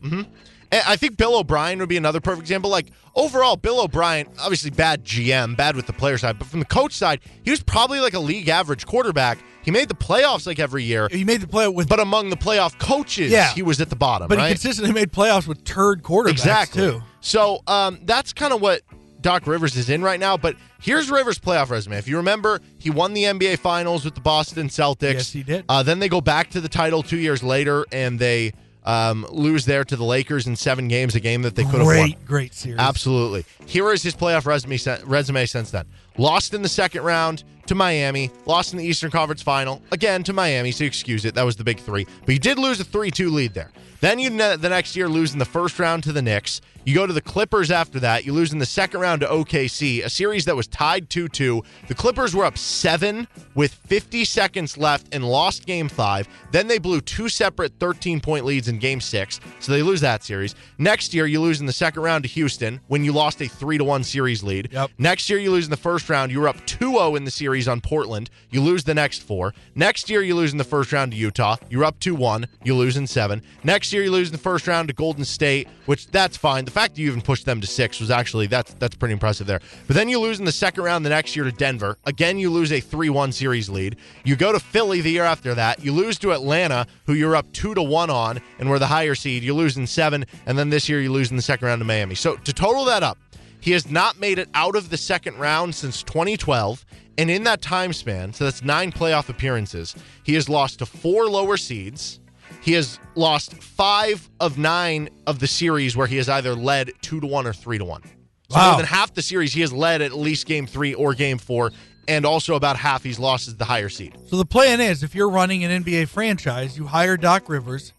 And 0.71 0.81
I 0.87 0.95
think 0.95 1.17
Bill 1.17 1.35
O'Brien 1.37 1.77
would 1.79 1.89
be 1.89 1.97
another 1.97 2.19
perfect 2.19 2.41
example. 2.41 2.71
Like 2.71 2.87
overall, 3.15 3.55
Bill 3.57 3.79
O'Brien, 3.81 4.27
obviously 4.39 4.71
bad 4.71 5.05
GM, 5.05 5.55
bad 5.55 5.75
with 5.75 5.85
the 5.85 5.93
player 5.93 6.17
side, 6.17 6.39
but 6.39 6.47
from 6.47 6.59
the 6.61 6.65
coach 6.65 6.93
side, 6.93 7.19
he 7.43 7.51
was 7.51 7.61
probably 7.61 7.99
like 7.99 8.15
a 8.15 8.19
league 8.19 8.49
average 8.49 8.87
quarterback. 8.87 9.37
He 9.63 9.69
made 9.69 9.87
the 9.87 9.93
playoffs 9.95 10.47
like 10.47 10.57
every 10.59 10.83
year, 10.83 11.07
He 11.11 11.23
made 11.23 11.41
the 11.41 11.47
play 11.47 11.67
with, 11.67 11.87
but 11.87 11.99
among 11.99 12.29
the 12.31 12.35
playoff 12.35 12.77
coaches, 12.79 13.31
Yeah. 13.31 13.53
he 13.53 13.61
was 13.61 13.79
at 13.81 13.89
the 13.91 13.95
bottom. 13.95 14.27
but 14.27 14.37
right? 14.39 14.47
he 14.47 14.53
consistently 14.55 14.93
made 14.93 15.11
playoffs 15.13 15.47
with 15.47 15.63
turd 15.63 16.01
quarterbacks 16.01 16.31
exactly. 16.31 16.81
too. 16.81 17.01
So 17.21 17.61
um, 17.67 17.99
that's 18.03 18.33
kind 18.33 18.51
of 18.51 18.59
what 18.59 18.81
Doc 19.23 19.47
Rivers 19.47 19.75
is 19.75 19.89
in 19.89 20.03
right 20.03 20.19
now. 20.19 20.37
But 20.37 20.55
here's 20.79 21.09
Rivers' 21.09 21.39
playoff 21.39 21.71
resume. 21.71 21.97
If 21.97 22.07
you 22.07 22.17
remember, 22.17 22.59
he 22.77 22.91
won 22.91 23.13
the 23.13 23.23
NBA 23.23 23.57
Finals 23.57 24.05
with 24.05 24.13
the 24.13 24.21
Boston 24.21 24.67
Celtics. 24.67 25.13
Yes, 25.13 25.31
he 25.31 25.41
did. 25.41 25.65
Uh, 25.67 25.81
then 25.81 25.97
they 25.97 26.09
go 26.09 26.21
back 26.21 26.51
to 26.51 26.61
the 26.61 26.69
title 26.69 27.01
two 27.01 27.17
years 27.17 27.41
later, 27.41 27.85
and 27.91 28.19
they 28.19 28.53
um, 28.83 29.25
lose 29.31 29.65
there 29.65 29.83
to 29.83 29.95
the 29.95 30.03
Lakers 30.03 30.45
in 30.45 30.55
seven 30.55 30.87
games, 30.87 31.15
a 31.15 31.19
game 31.19 31.41
that 31.43 31.55
they 31.55 31.63
could 31.63 31.75
have 31.75 31.85
won. 31.85 31.95
Great, 31.95 32.25
great 32.25 32.53
series. 32.53 32.79
Absolutely. 32.79 33.45
Here 33.65 33.91
is 33.91 34.03
his 34.03 34.15
playoff 34.15 34.45
resume, 34.45 34.77
resume 35.05 35.45
since 35.45 35.71
then. 35.71 35.85
Lost 36.17 36.53
in 36.53 36.61
the 36.61 36.69
second 36.69 37.03
round 37.03 37.43
to 37.67 37.75
Miami, 37.75 38.29
lost 38.45 38.73
in 38.73 38.79
the 38.79 38.85
Eastern 38.85 39.09
Conference 39.09 39.41
final, 39.41 39.81
again 39.91 40.23
to 40.23 40.33
Miami, 40.33 40.71
so 40.71 40.83
excuse 40.83 41.25
it. 41.25 41.33
That 41.35 41.43
was 41.43 41.55
the 41.55 41.63
big 41.63 41.79
three. 41.79 42.05
But 42.25 42.33
you 42.33 42.39
did 42.39 42.59
lose 42.59 42.79
a 42.79 42.83
3 42.83 43.09
2 43.09 43.29
lead 43.29 43.53
there. 43.53 43.71
Then 44.01 44.19
you 44.19 44.29
the 44.29 44.69
next 44.69 44.97
year 44.97 45.07
lose 45.07 45.31
in 45.31 45.39
the 45.39 45.45
first 45.45 45.79
round 45.79 46.03
to 46.03 46.11
the 46.11 46.21
Knicks. 46.21 46.59
You 46.85 46.93
go 46.93 47.07
to 47.07 47.13
the 47.13 47.21
Clippers 47.21 47.71
after 47.71 48.01
that. 48.01 48.25
You 48.25 48.33
lose 48.33 48.51
in 48.51 48.59
the 48.59 48.65
second 48.65 48.99
round 48.99 49.21
to 49.21 49.27
OKC, 49.27 50.03
a 50.03 50.09
series 50.09 50.43
that 50.43 50.57
was 50.57 50.67
tied 50.67 51.09
2 51.09 51.29
2. 51.29 51.63
The 51.87 51.95
Clippers 51.95 52.35
were 52.35 52.43
up 52.43 52.57
seven 52.57 53.29
with 53.55 53.73
50 53.73 54.25
seconds 54.25 54.77
left 54.77 55.15
and 55.15 55.23
lost 55.23 55.65
game 55.65 55.87
five. 55.87 56.27
Then 56.51 56.67
they 56.67 56.79
blew 56.79 56.99
two 56.99 57.29
separate 57.29 57.79
13 57.79 58.19
point 58.19 58.43
leads 58.43 58.67
in 58.67 58.77
game 58.77 58.99
six, 58.99 59.39
so 59.61 59.71
they 59.71 59.81
lose 59.81 60.01
that 60.01 60.21
series. 60.21 60.55
Next 60.77 61.13
year, 61.13 61.25
you 61.25 61.39
lose 61.39 61.61
in 61.61 61.65
the 61.65 61.71
second 61.71 62.01
round 62.01 62.25
to 62.25 62.29
Houston 62.29 62.81
when 62.87 63.05
you 63.05 63.13
lost 63.13 63.41
a 63.41 63.47
3 63.47 63.77
to 63.77 63.85
1 63.85 64.03
series 64.03 64.43
lead. 64.43 64.67
Yep. 64.73 64.91
Next 64.97 65.29
year, 65.29 65.39
you 65.39 65.51
lose 65.51 65.63
in 65.63 65.71
the 65.71 65.77
first 65.77 66.02
round. 66.09 66.31
You 66.31 66.41
were 66.41 66.47
up 66.47 66.65
2 66.65 66.91
0 66.91 67.15
in 67.15 67.25
the 67.25 67.31
series 67.31 67.67
on 67.67 67.81
Portland. 67.81 68.29
You 68.49 68.61
lose 68.61 68.83
the 68.83 68.93
next 68.93 69.23
four. 69.23 69.53
Next 69.75 70.09
year, 70.09 70.21
you 70.21 70.35
lose 70.35 70.51
in 70.51 70.57
the 70.57 70.63
first 70.63 70.91
round 70.91 71.11
to 71.11 71.17
Utah. 71.17 71.57
You're 71.69 71.83
up 71.83 71.99
2 71.99 72.15
1. 72.15 72.47
You 72.63 72.75
lose 72.75 72.97
in 72.97 73.07
seven. 73.07 73.41
Next 73.63 73.93
year, 73.93 74.03
you 74.03 74.11
lose 74.11 74.29
in 74.29 74.31
the 74.33 74.37
first 74.37 74.67
round 74.67 74.87
to 74.89 74.93
Golden 74.93 75.25
State, 75.25 75.67
which 75.85 76.07
that's 76.07 76.37
fine. 76.37 76.65
The 76.65 76.71
fact 76.71 76.95
that 76.95 77.01
you 77.01 77.07
even 77.07 77.21
pushed 77.21 77.45
them 77.45 77.61
to 77.61 77.67
six 77.67 77.99
was 77.99 78.11
actually 78.11 78.47
that's 78.47 78.73
that's 78.75 78.95
pretty 78.95 79.13
impressive 79.13 79.47
there. 79.47 79.61
But 79.87 79.95
then 79.95 80.09
you 80.09 80.19
lose 80.19 80.39
in 80.39 80.45
the 80.45 80.51
second 80.51 80.83
round 80.83 81.05
the 81.05 81.09
next 81.09 81.35
year 81.35 81.45
to 81.45 81.51
Denver. 81.51 81.97
Again, 82.05 82.39
you 82.39 82.49
lose 82.49 82.71
a 82.71 82.79
3 82.79 83.09
1 83.09 83.31
series 83.31 83.69
lead. 83.69 83.97
You 84.23 84.35
go 84.35 84.51
to 84.51 84.59
Philly 84.59 85.01
the 85.01 85.11
year 85.11 85.23
after 85.23 85.53
that. 85.55 85.83
You 85.83 85.91
lose 85.91 86.17
to 86.19 86.31
Atlanta, 86.31 86.87
who 87.05 87.13
you're 87.13 87.35
up 87.35 87.51
2 87.53 87.73
to 87.75 87.81
1 87.83 88.09
on 88.09 88.41
and 88.59 88.69
were 88.69 88.79
the 88.79 88.87
higher 88.87 89.15
seed. 89.15 89.43
You 89.43 89.53
lose 89.53 89.77
in 89.77 89.87
seven. 89.87 90.25
And 90.45 90.57
then 90.57 90.69
this 90.69 90.89
year, 90.89 91.01
you 91.01 91.11
lose 91.11 91.31
in 91.31 91.35
the 91.35 91.43
second 91.43 91.67
round 91.67 91.79
to 91.79 91.85
Miami. 91.85 92.15
So 92.15 92.35
to 92.35 92.53
total 92.53 92.85
that 92.85 93.03
up, 93.03 93.17
he 93.63 93.71
has 93.71 93.89
not 93.89 94.19
made 94.19 94.39
it 94.39 94.49
out 94.53 94.75
of 94.75 94.89
the 94.89 94.97
second 94.97 95.37
round 95.39 95.73
since 95.73 96.03
2012. 96.03 96.85
And 97.17 97.29
in 97.31 97.43
that 97.45 97.61
time 97.61 97.93
span, 97.93 98.33
so 98.33 98.43
that's 98.43 98.61
nine 98.61 98.91
playoff 98.91 99.29
appearances, 99.29 99.95
he 100.23 100.33
has 100.33 100.49
lost 100.49 100.79
to 100.79 100.85
four 100.85 101.27
lower 101.29 101.55
seeds. 101.55 102.19
He 102.59 102.73
has 102.73 102.99
lost 103.15 103.53
five 103.63 104.29
of 104.41 104.57
nine 104.57 105.09
of 105.25 105.39
the 105.39 105.47
series 105.47 105.95
where 105.95 106.07
he 106.07 106.17
has 106.17 106.27
either 106.27 106.55
led 106.55 106.91
two 107.01 107.21
to 107.21 107.27
one 107.27 107.47
or 107.47 107.53
three 107.53 107.77
to 107.77 107.85
one. 107.85 108.01
So 108.49 108.57
Wow. 108.57 108.71
more 108.71 108.77
than 108.77 108.85
half 108.87 109.13
the 109.13 109.21
series 109.21 109.53
he 109.53 109.61
has 109.61 109.71
led 109.71 110.01
at 110.01 110.11
least 110.11 110.45
game 110.45 110.67
three 110.67 110.93
or 110.93 111.13
game 111.13 111.37
four, 111.37 111.71
and 112.09 112.25
also 112.25 112.55
about 112.55 112.75
half 112.75 113.01
he's 113.03 113.17
lost 113.17 113.47
as 113.47 113.55
the 113.55 113.65
higher 113.65 113.87
seed. 113.89 114.17
So 114.27 114.35
the 114.35 114.45
plan 114.45 114.81
is, 114.81 115.03
if 115.03 115.15
you're 115.15 115.29
running 115.29 115.63
an 115.63 115.83
NBA 115.85 116.09
franchise, 116.09 116.77
you 116.77 116.85
hire 116.87 117.15
Doc 117.15 117.47
Rivers, 117.47 117.93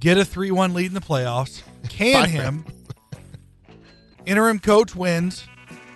get 0.00 0.18
a 0.18 0.24
three-one 0.24 0.74
lead 0.74 0.86
in 0.86 0.94
the 0.94 1.00
playoffs, 1.00 1.62
can 1.88 2.28
him. 2.28 2.64
Interim 4.26 4.58
coach 4.58 4.94
wins. 4.94 5.46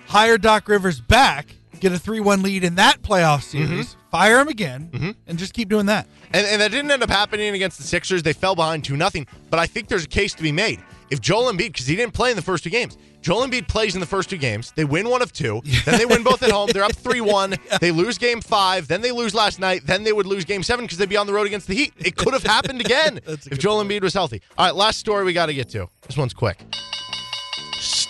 Hire 0.07 0.39
Doc 0.39 0.69
Rivers 0.69 1.01
back. 1.01 1.55
get 1.79 1.93
a 1.93 1.99
three-one 1.99 2.43
lead 2.43 2.65
in 2.65 2.75
that 2.77 3.01
playoff 3.03 3.39
mm-hmm. 3.39 3.67
series, 3.67 3.97
fire 4.11 4.41
him 4.41 4.49
again, 4.49 4.91
mm-hmm. 4.93 5.11
and 5.27 5.39
just 5.39 5.55
keep 5.55 5.69
doing 5.69 5.87
that. 5.87 6.07
And, 6.33 6.47
and 6.47 6.61
that 6.61 6.71
didn't 6.71 6.91
end 6.91 7.03
up 7.03 7.11
happening 7.11 7.55
against 7.55 7.79
the 7.79 7.85
Sixers. 7.85 8.23
They 8.23 8.33
fell 8.33 8.55
behind 8.55 8.85
2 8.85 8.97
nothing. 8.97 9.27
But 9.51 9.61
I 9.61 9.67
think 9.67 9.89
there's 9.89 10.05
a 10.05 10.09
case 10.09 10.35
to 10.35 10.43
be 10.43 10.53
made. 10.53 10.81
If 11.11 11.21
Joel 11.21 11.53
Embiid, 11.53 11.73
because 11.73 11.87
he 11.87 11.97
didn't 11.97 12.15
play 12.15 12.31
in 12.31 12.37
the 12.37 12.43
first 12.43 12.63
two 12.63 12.71
games, 12.71 12.97
Joel 13.21 13.47
Embiid 13.47 13.67
plays 13.69 13.95
in 13.95 14.01
the 14.01 14.07
first 14.07 14.31
two 14.31 14.37
games. 14.37 14.73
They 14.77 14.85
win 14.85 15.09
one 15.09 15.23
of 15.23 15.33
two. 15.33 15.61
Then 15.85 15.99
they 15.99 16.07
win 16.07 16.23
both 16.23 16.43
at 16.43 16.51
home. 16.51 16.71
They're 16.73 16.85
up 16.85 16.93
3 16.97 17.21
1. 17.21 17.55
They 17.81 17.91
lose 17.91 18.17
game 18.17 18.41
five. 18.41 18.87
Then 18.87 19.01
they 19.01 19.11
lose 19.13 19.35
last 19.35 19.59
night. 19.59 19.83
Then 19.85 20.05
they 20.05 20.13
would 20.13 20.27
lose 20.27 20.45
game 20.45 20.63
seven 20.63 20.85
because 20.85 20.99
they'd 20.99 21.09
be 21.09 21.17
on 21.17 21.27
the 21.27 21.33
road 21.33 21.47
against 21.47 21.67
the 21.67 21.75
Heat. 21.75 21.93
It 21.99 22.17
could 22.17 22.33
have 22.33 22.45
happened 22.45 22.81
again 22.87 23.21
if 23.27 23.59
Joel 23.59 23.85
Embiid 23.85 24.03
was 24.03 24.15
healthy. 24.15 24.41
All 24.57 24.67
right, 24.67 24.75
last 24.75 24.99
story 24.99 25.25
we 25.25 25.33
got 25.33 25.47
to 25.47 25.55
get 25.55 25.69
to. 25.71 25.89
This 26.07 26.17
one's 26.17 26.35
quick. 26.35 26.65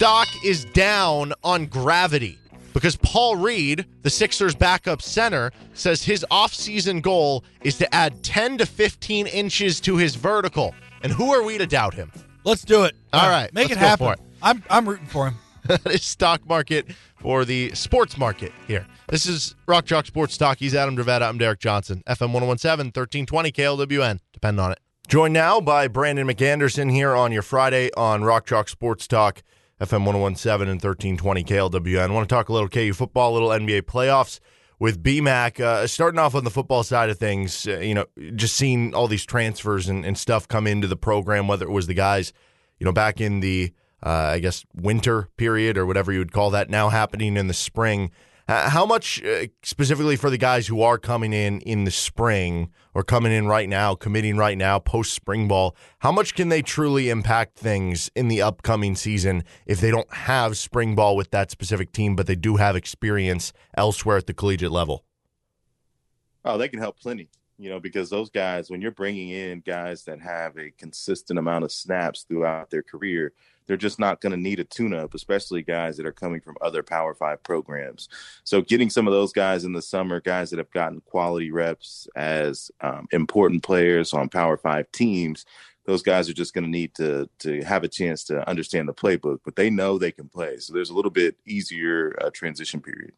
Stock 0.00 0.28
is 0.42 0.64
down 0.64 1.34
on 1.44 1.66
gravity 1.66 2.38
because 2.72 2.96
Paul 2.96 3.36
Reed, 3.36 3.84
the 4.00 4.08
Sixers 4.08 4.54
backup 4.54 5.02
center, 5.02 5.52
says 5.74 6.02
his 6.02 6.24
offseason 6.30 7.02
goal 7.02 7.44
is 7.60 7.76
to 7.76 7.94
add 7.94 8.24
10 8.24 8.56
to 8.56 8.64
15 8.64 9.26
inches 9.26 9.78
to 9.82 9.98
his 9.98 10.14
vertical. 10.14 10.74
And 11.02 11.12
who 11.12 11.34
are 11.34 11.42
we 11.42 11.58
to 11.58 11.66
doubt 11.66 11.92
him? 11.92 12.10
Let's 12.44 12.62
do 12.62 12.84
it. 12.84 12.96
All 13.12 13.28
right, 13.28 13.52
make 13.52 13.68
let's 13.68 13.72
it 13.72 13.84
happen. 13.84 14.06
for 14.06 14.12
it. 14.14 14.20
I'm 14.40 14.62
I'm 14.70 14.88
rooting 14.88 15.04
for 15.04 15.28
him. 15.28 15.34
that 15.66 15.86
is 15.88 16.02
stock 16.02 16.48
market 16.48 16.86
for 17.18 17.44
the 17.44 17.70
sports 17.74 18.16
market 18.16 18.52
here. 18.66 18.86
This 19.10 19.26
is 19.26 19.54
Rock 19.68 19.84
Chalk 19.84 20.06
Sports 20.06 20.38
Talk. 20.38 20.56
He's 20.56 20.74
Adam 20.74 20.96
Dravetta. 20.96 21.28
I'm 21.28 21.36
Derek 21.36 21.60
Johnson. 21.60 22.02
FM 22.08 22.32
1017, 22.32 22.86
1320 22.86 23.52
KLWN. 23.52 24.18
Depend 24.32 24.60
on 24.60 24.72
it. 24.72 24.78
Joined 25.08 25.34
now 25.34 25.60
by 25.60 25.88
Brandon 25.88 26.26
McAnderson 26.26 26.90
here 26.90 27.14
on 27.14 27.32
your 27.32 27.42
Friday 27.42 27.90
on 27.98 28.24
Rock 28.24 28.46
Chalk 28.46 28.70
Sports 28.70 29.06
Talk, 29.06 29.42
FM 29.80 30.04
1017 30.04 30.68
and 30.68 30.82
1320 30.82 31.44
KLWN. 31.44 32.10
I 32.10 32.12
want 32.12 32.28
to 32.28 32.34
talk 32.34 32.48
a 32.48 32.52
little 32.52 32.68
KU 32.68 32.92
football, 32.92 33.32
a 33.32 33.34
little 33.34 33.48
NBA 33.48 33.82
playoffs 33.82 34.40
with 34.78 35.02
BMAC. 35.02 35.60
Uh, 35.60 35.86
starting 35.86 36.18
off 36.18 36.34
on 36.34 36.44
the 36.44 36.50
football 36.50 36.82
side 36.82 37.10
of 37.10 37.18
things, 37.18 37.66
uh, 37.66 37.78
you 37.78 37.94
know, 37.94 38.06
just 38.36 38.56
seeing 38.56 38.94
all 38.94 39.08
these 39.08 39.24
transfers 39.24 39.88
and, 39.88 40.04
and 40.04 40.18
stuff 40.18 40.46
come 40.46 40.66
into 40.66 40.86
the 40.86 40.96
program, 40.96 41.48
whether 41.48 41.66
it 41.66 41.72
was 41.72 41.86
the 41.86 41.94
guys, 41.94 42.32
you 42.78 42.84
know, 42.84 42.92
back 42.92 43.20
in 43.20 43.40
the 43.40 43.72
uh, 44.02 44.08
I 44.08 44.38
guess, 44.38 44.64
winter 44.74 45.28
period 45.36 45.76
or 45.76 45.86
whatever 45.86 46.12
you 46.12 46.18
would 46.18 46.32
call 46.32 46.50
that, 46.50 46.70
now 46.70 46.88
happening 46.88 47.36
in 47.36 47.46
the 47.48 47.54
spring. 47.54 48.10
Uh, 48.50 48.68
how 48.68 48.84
much 48.84 49.22
uh, 49.22 49.46
specifically 49.62 50.16
for 50.16 50.28
the 50.28 50.36
guys 50.36 50.66
who 50.66 50.82
are 50.82 50.98
coming 50.98 51.32
in 51.32 51.60
in 51.60 51.84
the 51.84 51.90
spring 51.92 52.68
or 52.94 53.04
coming 53.04 53.30
in 53.30 53.46
right 53.46 53.68
now, 53.68 53.94
committing 53.94 54.36
right 54.36 54.58
now, 54.58 54.76
post 54.76 55.12
spring 55.12 55.46
ball, 55.46 55.76
how 56.00 56.10
much 56.10 56.34
can 56.34 56.48
they 56.48 56.60
truly 56.60 57.10
impact 57.10 57.56
things 57.56 58.10
in 58.16 58.26
the 58.26 58.42
upcoming 58.42 58.96
season 58.96 59.44
if 59.66 59.80
they 59.80 59.92
don't 59.92 60.12
have 60.12 60.58
spring 60.58 60.96
ball 60.96 61.14
with 61.14 61.30
that 61.30 61.52
specific 61.52 61.92
team, 61.92 62.16
but 62.16 62.26
they 62.26 62.34
do 62.34 62.56
have 62.56 62.74
experience 62.74 63.52
elsewhere 63.76 64.16
at 64.16 64.26
the 64.26 64.34
collegiate 64.34 64.72
level? 64.72 65.04
Oh, 66.44 66.58
they 66.58 66.68
can 66.68 66.80
help 66.80 66.98
plenty 66.98 67.28
you 67.60 67.68
know, 67.68 67.78
because 67.78 68.08
those 68.08 68.30
guys, 68.30 68.70
when 68.70 68.80
you're 68.80 68.90
bringing 68.90 69.28
in 69.28 69.60
guys 69.60 70.04
that 70.04 70.18
have 70.18 70.56
a 70.56 70.70
consistent 70.70 71.38
amount 71.38 71.62
of 71.62 71.70
snaps 71.70 72.22
throughout 72.22 72.70
their 72.70 72.82
career, 72.82 73.34
they're 73.70 73.76
just 73.76 74.00
not 74.00 74.20
going 74.20 74.32
to 74.32 74.36
need 74.36 74.58
a 74.58 74.64
tune 74.64 74.92
up, 74.92 75.14
especially 75.14 75.62
guys 75.62 75.96
that 75.96 76.04
are 76.04 76.10
coming 76.10 76.40
from 76.40 76.56
other 76.60 76.82
Power 76.82 77.14
Five 77.14 77.40
programs. 77.44 78.08
So, 78.42 78.62
getting 78.62 78.90
some 78.90 79.06
of 79.06 79.12
those 79.12 79.32
guys 79.32 79.62
in 79.62 79.74
the 79.74 79.80
summer, 79.80 80.20
guys 80.20 80.50
that 80.50 80.58
have 80.58 80.72
gotten 80.72 81.02
quality 81.02 81.52
reps 81.52 82.08
as 82.16 82.72
um, 82.80 83.06
important 83.12 83.62
players 83.62 84.12
on 84.12 84.28
Power 84.28 84.56
Five 84.56 84.90
teams, 84.90 85.46
those 85.84 86.02
guys 86.02 86.28
are 86.28 86.32
just 86.32 86.52
going 86.52 86.64
to 86.64 86.70
need 86.70 86.96
to 86.96 87.30
to 87.38 87.62
have 87.62 87.84
a 87.84 87.88
chance 87.88 88.24
to 88.24 88.48
understand 88.48 88.88
the 88.88 88.92
playbook, 88.92 89.38
but 89.44 89.54
they 89.54 89.70
know 89.70 89.98
they 89.98 90.10
can 90.10 90.28
play. 90.28 90.56
So, 90.56 90.72
there's 90.72 90.90
a 90.90 90.94
little 90.94 91.12
bit 91.12 91.36
easier 91.46 92.18
uh, 92.20 92.30
transition 92.34 92.80
period. 92.80 93.12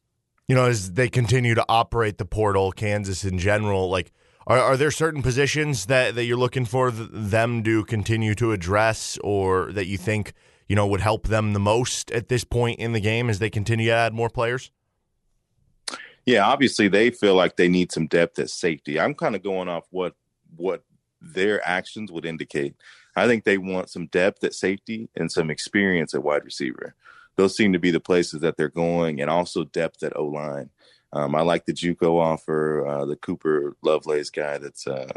You 0.49 0.55
know, 0.55 0.67
as 0.67 0.93
they 0.93 1.09
continue 1.09 1.55
to 1.55 1.65
operate 1.67 2.19
the 2.19 2.27
portal, 2.27 2.73
Kansas 2.73 3.25
in 3.25 3.39
general, 3.39 3.89
like 3.89 4.13
are, 4.47 4.59
are 4.59 4.77
there 4.77 4.91
certain 4.91 5.23
positions 5.23 5.87
that, 5.87 6.15
that 6.15 6.25
you're 6.25 6.37
looking 6.37 6.65
for 6.65 6.91
th- 6.91 7.09
them 7.13 7.63
to 7.65 7.85
continue 7.85 8.35
to 8.37 8.53
address 8.53 9.19
or 9.23 9.73
that 9.73 9.87
you 9.87 9.99
think, 9.99 10.33
you 10.69 10.77
know, 10.77 10.87
would 10.87 11.01
help 11.01 11.29
them 11.29 11.53
the 11.53 11.61
most 11.61 12.11
at 12.11 12.29
this 12.29 12.45
point 12.45 12.79
in 12.79 12.93
the 12.93 13.01
game 13.01 13.31
as 13.31 13.39
they 13.39 13.51
continue 13.51 13.87
to 13.87 13.93
add 13.93 14.13
more 14.13 14.31
players? 14.31 14.71
Yeah, 16.25 16.47
obviously 16.47 16.89
they 16.89 17.11
feel 17.11 17.35
like 17.35 17.57
they 17.57 17.69
need 17.69 17.91
some 17.91 18.07
depth 18.07 18.39
at 18.39 18.51
safety. 18.51 19.01
I'm 19.01 19.15
kind 19.15 19.35
of 19.35 19.43
going 19.43 19.69
off 19.69 19.87
what 19.91 20.15
what 20.57 20.85
their 21.21 21.67
actions 21.67 22.13
would 22.13 22.25
indicate. 22.25 22.75
I 23.17 23.27
think 23.27 23.45
they 23.45 23.59
want 23.59 23.91
some 23.91 24.07
depth 24.07 24.45
at 24.45 24.55
safety 24.55 25.09
and 25.17 25.31
some 25.31 25.51
experience 25.51 26.15
at 26.15 26.23
wide 26.23 26.45
receiver. 26.45 26.95
Those 27.37 27.57
seem 27.57 27.73
to 27.73 27.79
be 27.79 27.91
the 27.91 28.01
places 28.01 28.41
that 28.41 28.57
they're 28.57 28.69
going, 28.69 29.21
and 29.21 29.31
also 29.31 29.65
depth 29.65 30.03
at 30.03 30.17
O 30.17 30.27
line. 30.27 30.71
Um, 31.13 31.35
I 31.35 31.43
like 31.43 31.67
the 31.67 31.75
JUCO 31.75 32.19
offer, 32.19 32.87
uh, 32.87 33.05
the 33.05 33.17
Cooper 33.17 33.77
Lovelace 33.83 34.31
guy 34.31 34.59
that's 34.59 34.87
uh, 34.87 35.09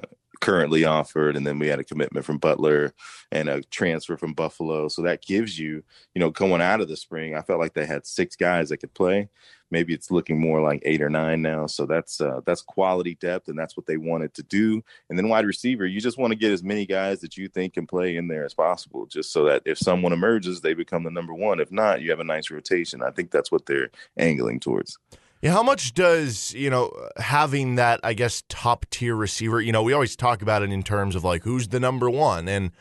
currently 0.41 0.85
offered, 0.85 1.35
and 1.35 1.47
then 1.47 1.59
we 1.59 1.67
had 1.67 1.80
a 1.80 1.84
commitment 1.84 2.26
from 2.26 2.38
Butler 2.38 2.93
and 3.31 3.49
a 3.49 3.61
transfer 3.63 4.17
from 4.17 4.34
Buffalo. 4.34 4.88
So 4.89 5.01
that 5.03 5.22
gives 5.22 5.57
you, 5.57 5.84
you 6.13 6.19
know, 6.19 6.30
going 6.30 6.61
out 6.61 6.81
of 6.81 6.88
the 6.88 6.97
spring, 6.97 7.35
I 7.35 7.41
felt 7.41 7.59
like 7.59 7.73
they 7.73 7.85
had 7.85 8.05
six 8.05 8.35
guys 8.35 8.69
that 8.69 8.77
could 8.77 8.93
play. 8.93 9.30
Maybe 9.72 9.93
it's 9.93 10.11
looking 10.11 10.39
more 10.39 10.61
like 10.61 10.81
eight 10.85 11.01
or 11.01 11.09
nine 11.09 11.41
now. 11.41 11.65
So 11.65 11.85
that's 11.85 12.22
uh, 12.22 12.41
that's 12.45 12.61
quality 12.61 13.15
depth, 13.15 13.47
and 13.47 13.57
that's 13.57 13.76
what 13.76 13.88
they 13.88 13.97
wanted 13.97 14.34
to 14.35 14.43
do. 14.43 14.84
And 15.09 15.17
then 15.17 15.30
wide 15.30 15.45
receiver, 15.45 15.85
you 15.85 15.99
just 15.99 16.19
want 16.19 16.31
to 16.31 16.38
get 16.38 16.51
as 16.51 16.63
many 16.63 16.85
guys 16.85 17.22
that 17.22 17.35
you 17.35 17.47
think 17.47 17.73
can 17.73 17.88
play 17.88 18.15
in 18.15 18.27
there 18.27 18.45
as 18.45 18.53
possible, 18.53 19.05
just 19.07 19.34
so 19.34 19.45
that 19.45 19.63
if 19.65 19.77
someone 19.77 20.13
emerges, 20.13 20.61
they 20.61 20.73
become 20.76 21.03
the 21.03 21.09
number 21.09 21.34
one. 21.34 21.59
If 21.59 21.72
not, 21.72 22.01
you 22.01 22.11
have 22.11 22.19
a 22.19 22.23
nice 22.23 22.51
rotation. 22.51 23.01
I 23.01 23.11
think 23.11 23.31
that's 23.31 23.51
what 23.51 23.65
they're 23.65 23.89
angling 24.17 24.59
towards. 24.59 24.99
How 25.45 25.61
much 25.61 25.93
does, 25.93 26.53
you 26.53 26.72
know, 26.72 26.91
having 27.17 27.76
that, 27.76 27.99
I 28.03 28.13
guess, 28.13 28.43
top 28.49 28.85
tier 28.89 29.15
receiver, 29.15 29.61
you 29.61 29.72
know, 29.72 29.84
we 29.84 29.93
always 29.93 30.15
talk 30.15 30.41
about 30.41 30.63
it 30.63 30.72
in 30.72 30.81
terms 30.81 31.15
of 31.15 31.23
like 31.23 31.43
who's 31.43 31.67
the 31.67 31.80
number 31.80 32.09
one. 32.09 32.47
And 32.47 32.72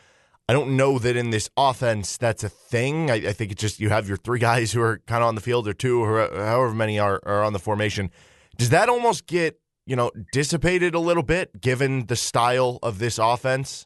I 0.49 0.53
don't 0.53 0.75
know 0.75 0.97
that 0.99 1.15
in 1.15 1.29
this 1.29 1.49
offense 1.55 2.17
that's 2.17 2.43
a 2.43 2.49
thing. 2.49 3.11
I, 3.11 3.15
I 3.15 3.33
think 3.33 3.51
it's 3.51 3.61
just 3.61 3.79
you 3.79 3.89
have 3.89 4.07
your 4.07 4.17
three 4.17 4.39
guys 4.39 4.71
who 4.71 4.81
are 4.81 4.99
kind 5.05 5.23
of 5.23 5.27
on 5.27 5.35
the 5.35 5.41
field 5.41 5.67
or 5.67 5.73
two 5.73 6.03
or 6.03 6.27
however 6.33 6.73
many 6.73 6.97
are, 6.97 7.19
are 7.23 7.43
on 7.43 7.53
the 7.53 7.59
formation. 7.59 8.09
Does 8.57 8.69
that 8.69 8.89
almost 8.89 9.27
get, 9.27 9.59
you 9.85 9.95
know, 9.95 10.11
dissipated 10.31 10.95
a 10.95 10.99
little 10.99 11.23
bit 11.23 11.61
given 11.61 12.07
the 12.07 12.15
style 12.15 12.79
of 12.81 12.97
this 12.97 13.19
offense? 13.19 13.85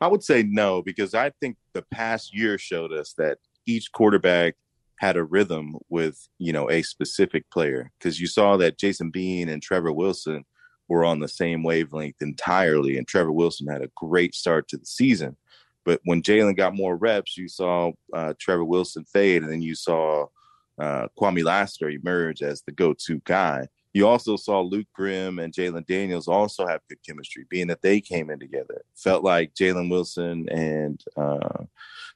I 0.00 0.08
would 0.08 0.22
say 0.22 0.42
no, 0.42 0.82
because 0.82 1.14
I 1.14 1.30
think 1.40 1.56
the 1.72 1.82
past 1.90 2.34
year 2.34 2.58
showed 2.58 2.92
us 2.92 3.14
that 3.16 3.38
each 3.66 3.92
quarterback 3.92 4.56
had 4.98 5.16
a 5.16 5.24
rhythm 5.24 5.76
with 5.88 6.28
you 6.38 6.52
know 6.52 6.70
a 6.70 6.82
specific 6.82 7.50
player 7.50 7.90
because 7.98 8.20
you 8.20 8.26
saw 8.26 8.56
that 8.56 8.78
Jason 8.78 9.10
Bean 9.10 9.48
and 9.48 9.62
Trevor 9.62 9.92
Wilson 9.92 10.44
were 10.88 11.04
on 11.04 11.20
the 11.20 11.28
same 11.28 11.62
wavelength 11.62 12.20
entirely, 12.20 12.98
and 12.98 13.06
Trevor 13.06 13.32
Wilson 13.32 13.66
had 13.66 13.82
a 13.82 13.90
great 13.96 14.34
start 14.34 14.68
to 14.68 14.76
the 14.76 14.86
season. 14.86 15.36
But 15.84 16.00
when 16.04 16.22
Jalon 16.22 16.56
got 16.56 16.74
more 16.74 16.96
reps, 16.96 17.36
you 17.36 17.48
saw 17.48 17.92
uh, 18.12 18.34
Trevor 18.38 18.64
Wilson 18.64 19.04
fade, 19.04 19.42
and 19.42 19.50
then 19.50 19.62
you 19.62 19.74
saw 19.74 20.26
uh, 20.80 21.08
Kwamie 21.18 21.44
Lassiter 21.44 21.90
emerge 21.90 22.42
as 22.42 22.62
the 22.62 22.72
go-to 22.72 23.20
guy. 23.24 23.68
You 23.94 24.08
also 24.08 24.36
saw 24.36 24.60
Luke 24.60 24.88
Grimm 24.92 25.38
and 25.38 25.52
Jalon 25.52 25.86
Daniels 25.86 26.26
also 26.26 26.66
have 26.66 26.80
good 26.88 26.98
chemistry, 27.06 27.46
being 27.48 27.68
that 27.68 27.80
they 27.80 28.00
came 28.00 28.28
in 28.28 28.40
together. 28.40 28.82
Felt 28.96 29.22
like 29.22 29.54
Jalen 29.54 29.88
Wilson 29.88 30.48
and 30.50 31.00
uh, 31.16 31.64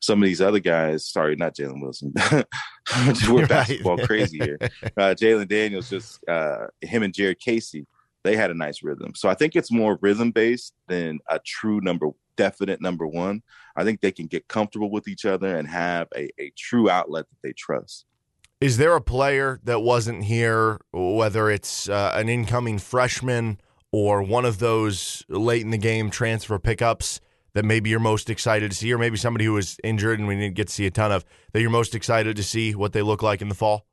some 0.01 0.21
of 0.21 0.27
these 0.27 0.41
other 0.41 0.59
guys, 0.59 1.07
sorry, 1.07 1.37
not 1.37 1.55
Jalen 1.55 1.81
Wilson, 1.81 2.13
we're 3.29 3.41
right. 3.41 3.49
basketball 3.49 3.99
crazy 3.99 4.39
here. 4.39 4.59
Uh, 4.97 5.15
Jalon 5.15 5.47
Daniels, 5.47 5.89
just 5.89 6.19
uh, 6.29 6.67
him 6.81 7.05
and 7.05 7.15
Jared 7.15 7.39
Casey, 7.39 7.87
they 8.25 8.35
had 8.35 8.51
a 8.51 8.55
nice 8.55 8.83
rhythm. 8.83 9.13
So 9.15 9.29
I 9.29 9.35
think 9.35 9.55
it's 9.55 9.71
more 9.71 9.99
rhythm 10.03 10.33
based 10.33 10.75
than 10.89 11.21
a 11.29 11.39
true 11.39 11.81
number, 11.81 12.09
definite 12.37 12.81
number 12.81 13.07
one. 13.07 13.43
I 13.77 13.85
think 13.85 14.01
they 14.01 14.11
can 14.11 14.27
get 14.27 14.49
comfortable 14.49 14.91
with 14.91 15.07
each 15.07 15.25
other 15.25 15.57
and 15.57 15.69
have 15.69 16.09
a, 16.17 16.29
a 16.41 16.51
true 16.57 16.91
outlet 16.91 17.27
that 17.29 17.39
they 17.43 17.53
trust. 17.53 18.07
Is 18.61 18.77
there 18.77 18.97
a 18.97 19.01
player 19.01 19.61
that 19.63 19.83
wasn't 19.83 20.25
here, 20.25 20.81
whether 20.93 21.49
it's 21.49 21.89
uh, 21.89 22.13
an 22.17 22.29
incoming 22.29 22.79
freshman 22.79 23.61
or 23.93 24.21
one 24.21 24.45
of 24.45 24.59
those 24.59 25.25
late 25.29 25.63
in 25.63 25.71
the 25.71 25.79
game 25.79 26.11
transfer 26.11 26.59
pickups 26.59 27.21
that 27.55 27.65
maybe 27.65 27.89
you're 27.89 28.01
most 28.01 28.29
excited 28.29 28.73
to 28.73 28.77
see, 28.77 28.93
or 28.93 28.99
maybe 28.99 29.17
somebody 29.17 29.45
who 29.45 29.53
was 29.53 29.79
injured 29.85 30.19
and 30.19 30.27
we 30.27 30.35
didn't 30.35 30.57
get 30.57 30.67
to 30.67 30.73
see 30.73 30.87
a 30.87 30.91
ton 30.91 31.13
of 31.13 31.25
that 31.53 31.61
you're 31.61 31.71
most 31.71 31.95
excited 31.95 32.37
to 32.37 32.43
see 32.43 32.75
what 32.75 32.93
they 32.93 33.01
look 33.01 33.23
like 33.23 33.41
in 33.41 33.49
the 33.49 33.55
fall? 33.55 33.87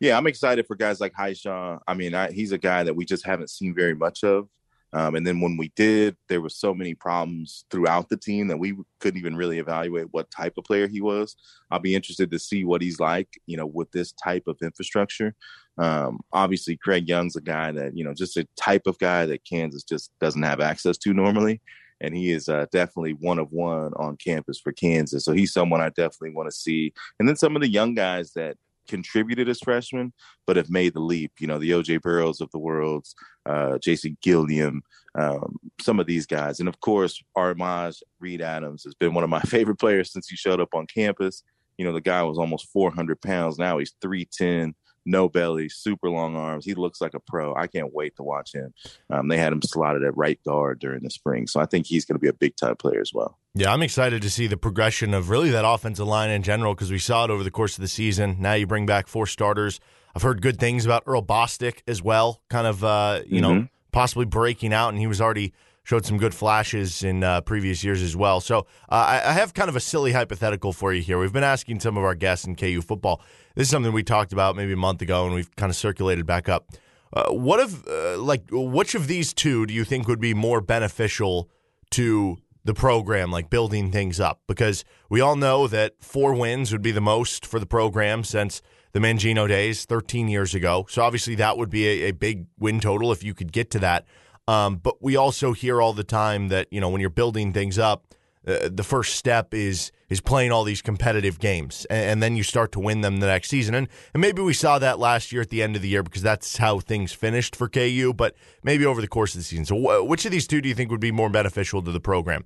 Yeah, 0.00 0.18
I'm 0.18 0.26
excited 0.26 0.66
for 0.66 0.74
guys 0.74 1.00
like 1.00 1.14
Hy-Shon. 1.14 1.80
I 1.86 1.94
mean, 1.94 2.14
I, 2.14 2.32
he's 2.32 2.50
a 2.50 2.58
guy 2.58 2.82
that 2.82 2.94
we 2.94 3.04
just 3.04 3.24
haven't 3.24 3.50
seen 3.50 3.74
very 3.74 3.94
much 3.94 4.24
of. 4.24 4.48
Um, 4.92 5.14
and 5.14 5.26
then 5.26 5.40
when 5.40 5.56
we 5.56 5.72
did, 5.76 6.16
there 6.28 6.40
were 6.40 6.48
so 6.48 6.72
many 6.72 6.94
problems 6.94 7.64
throughout 7.70 8.08
the 8.08 8.16
team 8.16 8.48
that 8.48 8.58
we 8.58 8.74
couldn't 9.00 9.18
even 9.18 9.36
really 9.36 9.58
evaluate 9.58 10.08
what 10.12 10.30
type 10.30 10.54
of 10.56 10.64
player 10.64 10.86
he 10.86 11.00
was. 11.00 11.36
I'll 11.70 11.80
be 11.80 11.94
interested 11.94 12.30
to 12.30 12.38
see 12.38 12.64
what 12.64 12.82
he's 12.82 13.00
like, 13.00 13.28
you 13.46 13.56
know, 13.56 13.66
with 13.66 13.90
this 13.90 14.12
type 14.12 14.44
of 14.46 14.56
infrastructure. 14.62 15.34
Um, 15.78 16.20
obviously, 16.32 16.76
Craig 16.76 17.08
Young's 17.08 17.36
a 17.36 17.40
guy 17.40 17.72
that, 17.72 17.96
you 17.96 18.04
know, 18.04 18.14
just 18.14 18.36
a 18.36 18.46
type 18.56 18.86
of 18.86 18.98
guy 18.98 19.26
that 19.26 19.44
Kansas 19.44 19.82
just 19.82 20.12
doesn't 20.20 20.42
have 20.42 20.60
access 20.60 20.96
to 20.98 21.12
normally. 21.12 21.60
And 22.00 22.14
he 22.14 22.30
is 22.30 22.48
uh, 22.48 22.66
definitely 22.72 23.12
one 23.12 23.38
of 23.38 23.52
one 23.52 23.92
on 23.96 24.16
campus 24.18 24.60
for 24.60 24.72
Kansas. 24.72 25.24
So 25.24 25.32
he's 25.32 25.52
someone 25.52 25.80
I 25.80 25.88
definitely 25.88 26.34
want 26.34 26.50
to 26.50 26.56
see. 26.56 26.92
And 27.18 27.28
then 27.28 27.36
some 27.36 27.56
of 27.56 27.62
the 27.62 27.70
young 27.70 27.94
guys 27.94 28.32
that 28.34 28.56
contributed 28.86 29.48
as 29.48 29.60
freshmen, 29.60 30.12
but 30.46 30.56
have 30.56 30.70
made 30.70 30.94
the 30.94 31.00
leap. 31.00 31.32
You 31.38 31.46
know, 31.46 31.58
the 31.58 31.70
OJ 31.70 32.02
Burroughs 32.02 32.40
of 32.40 32.50
the 32.50 32.58
world, 32.58 33.06
uh, 33.44 33.78
Jason 33.78 34.16
Gilliam, 34.22 34.82
um, 35.16 35.56
some 35.80 36.00
of 36.00 36.06
these 36.06 36.26
guys. 36.26 36.60
And 36.60 36.68
of 36.68 36.80
course, 36.80 37.22
Armaj 37.36 38.02
Reed 38.20 38.42
Adams 38.42 38.84
has 38.84 38.94
been 38.94 39.14
one 39.14 39.24
of 39.24 39.30
my 39.30 39.40
favorite 39.46 39.78
players 39.78 40.12
since 40.12 40.28
he 40.28 40.36
showed 40.36 40.60
up 40.60 40.74
on 40.74 40.86
campus. 40.86 41.42
You 41.78 41.84
know, 41.84 41.92
the 41.92 42.00
guy 42.00 42.22
was 42.22 42.38
almost 42.38 42.68
400 42.72 43.20
pounds. 43.20 43.58
Now 43.58 43.78
he's 43.78 43.94
310 44.00 44.74
no 45.06 45.28
belly, 45.28 45.68
super 45.68 46.10
long 46.10 46.36
arms. 46.36 46.64
He 46.64 46.74
looks 46.74 47.00
like 47.00 47.14
a 47.14 47.20
pro. 47.20 47.54
I 47.54 47.68
can't 47.68 47.94
wait 47.94 48.16
to 48.16 48.22
watch 48.22 48.52
him. 48.52 48.74
Um, 49.08 49.28
they 49.28 49.38
had 49.38 49.52
him 49.52 49.62
slotted 49.62 50.02
at 50.02 50.16
right 50.16 50.38
guard 50.44 50.80
during 50.80 51.02
the 51.02 51.10
spring, 51.10 51.46
so 51.46 51.60
I 51.60 51.66
think 51.66 51.86
he's 51.86 52.04
going 52.04 52.16
to 52.16 52.20
be 52.20 52.28
a 52.28 52.34
big 52.34 52.56
time 52.56 52.76
player 52.76 53.00
as 53.00 53.12
well. 53.14 53.38
Yeah, 53.58 53.72
I'm 53.72 53.80
excited 53.80 54.20
to 54.20 54.28
see 54.28 54.48
the 54.48 54.58
progression 54.58 55.14
of 55.14 55.30
really 55.30 55.48
that 55.48 55.64
offensive 55.66 56.06
line 56.06 56.28
in 56.28 56.42
general 56.42 56.74
because 56.74 56.90
we 56.90 56.98
saw 56.98 57.24
it 57.24 57.30
over 57.30 57.42
the 57.42 57.50
course 57.50 57.78
of 57.78 57.80
the 57.80 57.88
season. 57.88 58.36
Now 58.38 58.52
you 58.52 58.66
bring 58.66 58.84
back 58.84 59.06
four 59.06 59.26
starters. 59.26 59.80
I've 60.14 60.20
heard 60.20 60.42
good 60.42 60.58
things 60.58 60.84
about 60.84 61.04
Earl 61.06 61.22
Bostick 61.22 61.78
as 61.88 62.02
well, 62.02 62.42
kind 62.50 62.66
of, 62.66 62.84
uh, 62.84 63.22
you 63.26 63.40
mm-hmm. 63.40 63.60
know, 63.60 63.68
possibly 63.92 64.26
breaking 64.26 64.74
out, 64.74 64.90
and 64.90 64.98
he 64.98 65.06
was 65.06 65.22
already 65.22 65.54
showed 65.84 66.04
some 66.04 66.18
good 66.18 66.34
flashes 66.34 67.02
in 67.02 67.24
uh, 67.24 67.40
previous 67.40 67.82
years 67.82 68.02
as 68.02 68.14
well. 68.14 68.42
So 68.42 68.66
uh, 68.90 69.20
I, 69.24 69.30
I, 69.30 69.32
have 69.32 69.54
kind 69.54 69.70
of 69.70 69.76
a 69.76 69.80
silly 69.80 70.12
hypothetical 70.12 70.74
for 70.74 70.92
you 70.92 71.00
here. 71.00 71.18
We've 71.18 71.32
been 71.32 71.42
asking 71.42 71.80
some 71.80 71.96
of 71.96 72.04
our 72.04 72.14
guests 72.14 72.44
in 72.44 72.56
KU 72.56 72.82
football. 72.82 73.22
This 73.54 73.68
is 73.68 73.70
something 73.70 73.90
we 73.90 74.02
talked 74.02 74.34
about 74.34 74.54
maybe 74.54 74.74
a 74.74 74.76
month 74.76 75.00
ago, 75.00 75.24
and 75.24 75.34
we've 75.34 75.54
kind 75.56 75.70
of 75.70 75.76
circulated 75.76 76.26
back 76.26 76.50
up. 76.50 76.72
Uh, 77.10 77.32
what 77.32 77.58
if, 77.60 77.88
uh, 77.88 78.18
like, 78.18 78.42
which 78.50 78.94
of 78.94 79.06
these 79.06 79.32
two 79.32 79.64
do 79.64 79.72
you 79.72 79.84
think 79.84 80.08
would 80.08 80.20
be 80.20 80.34
more 80.34 80.60
beneficial 80.60 81.48
to 81.92 82.36
the 82.66 82.74
program, 82.74 83.30
like 83.30 83.50
building 83.50 83.90
things 83.90 84.20
up? 84.20 84.40
Because 84.46 84.84
we 85.08 85.20
all 85.20 85.36
know 85.36 85.66
that 85.66 85.94
four 86.00 86.34
wins 86.34 86.72
would 86.72 86.82
be 86.82 86.92
the 86.92 87.00
most 87.00 87.46
for 87.46 87.58
the 87.58 87.66
program 87.66 88.24
since 88.24 88.60
the 88.92 89.00
Mangino 89.00 89.46
days 89.48 89.84
13 89.84 90.28
years 90.28 90.54
ago. 90.54 90.86
So 90.88 91.02
obviously 91.02 91.34
that 91.36 91.58
would 91.58 91.70
be 91.70 91.86
a, 91.86 92.08
a 92.08 92.12
big 92.12 92.46
win 92.58 92.80
total 92.80 93.12
if 93.12 93.22
you 93.22 93.34
could 93.34 93.52
get 93.52 93.70
to 93.72 93.78
that. 93.80 94.06
Um, 94.48 94.76
but 94.76 95.02
we 95.02 95.16
also 95.16 95.52
hear 95.52 95.80
all 95.80 95.92
the 95.92 96.04
time 96.04 96.48
that 96.48 96.68
you 96.70 96.80
know 96.80 96.88
when 96.88 97.00
you're 97.00 97.10
building 97.10 97.52
things 97.52 97.78
up, 97.78 98.14
uh, 98.46 98.68
the 98.70 98.84
first 98.84 99.16
step 99.16 99.52
is 99.52 99.90
is 100.08 100.20
playing 100.20 100.52
all 100.52 100.62
these 100.62 100.82
competitive 100.82 101.38
games, 101.40 101.84
and, 101.90 102.10
and, 102.10 102.22
then 102.22 102.36
you 102.36 102.44
start 102.44 102.70
to 102.70 102.78
win 102.78 103.00
them 103.00 103.18
the 103.18 103.26
next 103.26 103.48
season. 103.48 103.74
And 103.74 103.88
and 104.14 104.20
maybe 104.20 104.40
we 104.42 104.52
saw 104.52 104.78
that 104.78 104.98
last 104.98 105.32
year 105.32 105.42
at 105.42 105.50
the 105.50 105.62
end 105.62 105.76
of 105.76 105.82
the 105.82 105.88
year 105.88 106.02
because 106.02 106.22
that's 106.22 106.58
how 106.58 106.78
things 106.78 107.12
finished 107.12 107.56
for 107.56 107.68
KU. 107.68 108.12
But 108.16 108.36
maybe 108.62 108.86
over 108.86 109.00
the 109.00 109.08
course 109.08 109.34
of 109.34 109.40
the 109.40 109.44
season. 109.44 109.64
So 109.64 109.74
w- 109.74 110.04
which 110.04 110.24
of 110.24 110.32
these 110.32 110.46
two 110.46 110.60
do 110.60 110.68
you 110.68 110.74
think 110.74 110.90
would 110.90 111.00
be 111.00 111.12
more 111.12 111.30
beneficial 111.30 111.82
to 111.82 111.92
the 111.92 112.00
program? 112.00 112.44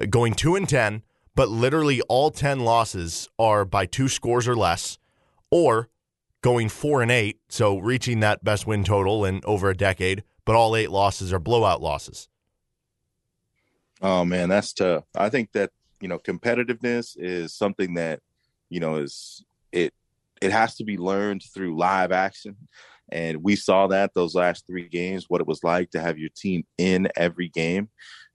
Uh, 0.00 0.06
going 0.06 0.34
two 0.34 0.56
and 0.56 0.68
ten, 0.68 1.02
but 1.34 1.48
literally 1.48 2.00
all 2.02 2.30
ten 2.30 2.60
losses 2.60 3.28
are 3.38 3.64
by 3.64 3.86
two 3.86 4.08
scores 4.08 4.48
or 4.48 4.56
less, 4.56 4.98
or 5.50 5.88
going 6.42 6.68
four 6.68 7.02
and 7.02 7.10
eight, 7.10 7.40
so 7.48 7.78
reaching 7.78 8.20
that 8.20 8.42
best 8.44 8.66
win 8.66 8.84
total 8.84 9.24
in 9.24 9.40
over 9.44 9.70
a 9.70 9.76
decade 9.76 10.22
but 10.46 10.56
all 10.56 10.74
eight 10.74 10.90
losses 10.90 11.34
are 11.34 11.38
blowout 11.38 11.82
losses. 11.82 12.28
Oh 14.02 14.24
man, 14.24 14.48
that's 14.48 14.72
tough. 14.72 15.04
I 15.14 15.28
think 15.28 15.52
that 15.52 15.70
you 16.00 16.08
know 16.08 16.18
competitiveness 16.18 17.16
is 17.16 17.54
something 17.54 17.94
that 17.94 18.20
you 18.68 18.80
know 18.80 18.96
is 18.96 19.44
it 19.72 19.92
it 20.42 20.52
has 20.52 20.76
to 20.76 20.84
be 20.84 20.98
learned 20.98 21.42
through 21.54 21.78
live 21.78 22.12
action. 22.12 22.56
And 23.12 23.42
we 23.42 23.54
saw 23.54 23.86
that 23.86 24.12
those 24.14 24.34
last 24.34 24.66
three 24.66 24.88
games, 24.88 25.26
what 25.28 25.40
it 25.40 25.46
was 25.46 25.62
like 25.62 25.90
to 25.92 26.00
have 26.00 26.18
your 26.18 26.30
team 26.36 26.64
in 26.76 27.08
every 27.16 27.48
game. 27.48 27.88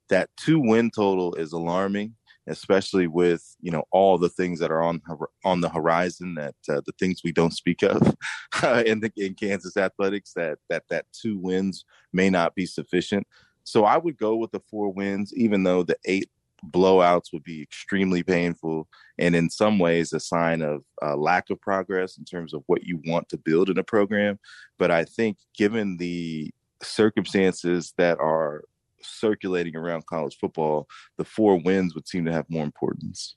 That 0.09 0.29
two 0.37 0.59
win 0.59 0.91
total 0.91 1.35
is 1.35 1.51
alarming 1.51 2.15
especially 2.47 3.07
with 3.07 3.55
you 3.61 3.71
know 3.71 3.83
all 3.91 4.17
the 4.17 4.29
things 4.29 4.59
that 4.59 4.71
are 4.71 4.81
on 4.81 5.01
on 5.45 5.61
the 5.61 5.69
horizon 5.69 6.35
that 6.35 6.55
uh, 6.69 6.81
the 6.85 6.93
things 6.99 7.21
we 7.23 7.31
don't 7.31 7.53
speak 7.53 7.83
of 7.83 8.01
in 8.85 8.99
the 8.99 9.11
in 9.15 9.33
Kansas 9.35 9.77
athletics 9.77 10.33
that 10.35 10.57
that 10.69 10.83
that 10.89 11.05
two 11.13 11.37
wins 11.37 11.85
may 12.13 12.29
not 12.29 12.55
be 12.55 12.65
sufficient. 12.65 13.25
So 13.63 13.85
I 13.85 13.97
would 13.97 14.17
go 14.17 14.35
with 14.35 14.51
the 14.51 14.61
four 14.69 14.91
wins, 14.91 15.33
even 15.35 15.63
though 15.63 15.83
the 15.83 15.97
eight 16.05 16.29
blowouts 16.69 17.33
would 17.33 17.43
be 17.43 17.61
extremely 17.61 18.21
painful 18.21 18.87
and 19.17 19.35
in 19.35 19.49
some 19.49 19.79
ways 19.79 20.13
a 20.13 20.19
sign 20.19 20.61
of 20.61 20.83
uh, 21.01 21.15
lack 21.15 21.49
of 21.49 21.59
progress 21.59 22.17
in 22.17 22.25
terms 22.25 22.53
of 22.53 22.63
what 22.67 22.83
you 22.83 23.01
want 23.05 23.27
to 23.29 23.37
build 23.37 23.69
in 23.69 23.77
a 23.77 23.83
program. 23.83 24.39
But 24.77 24.91
I 24.91 25.05
think 25.05 25.37
given 25.55 25.97
the 25.97 26.51
circumstances 26.83 27.93
that 27.97 28.19
are 28.19 28.63
circulating 29.01 29.75
around 29.75 30.05
college 30.05 30.37
football, 30.39 30.87
the 31.17 31.25
four 31.25 31.59
wins 31.59 31.95
would 31.95 32.07
seem 32.07 32.25
to 32.25 32.31
have 32.31 32.45
more 32.49 32.63
importance. 32.63 33.35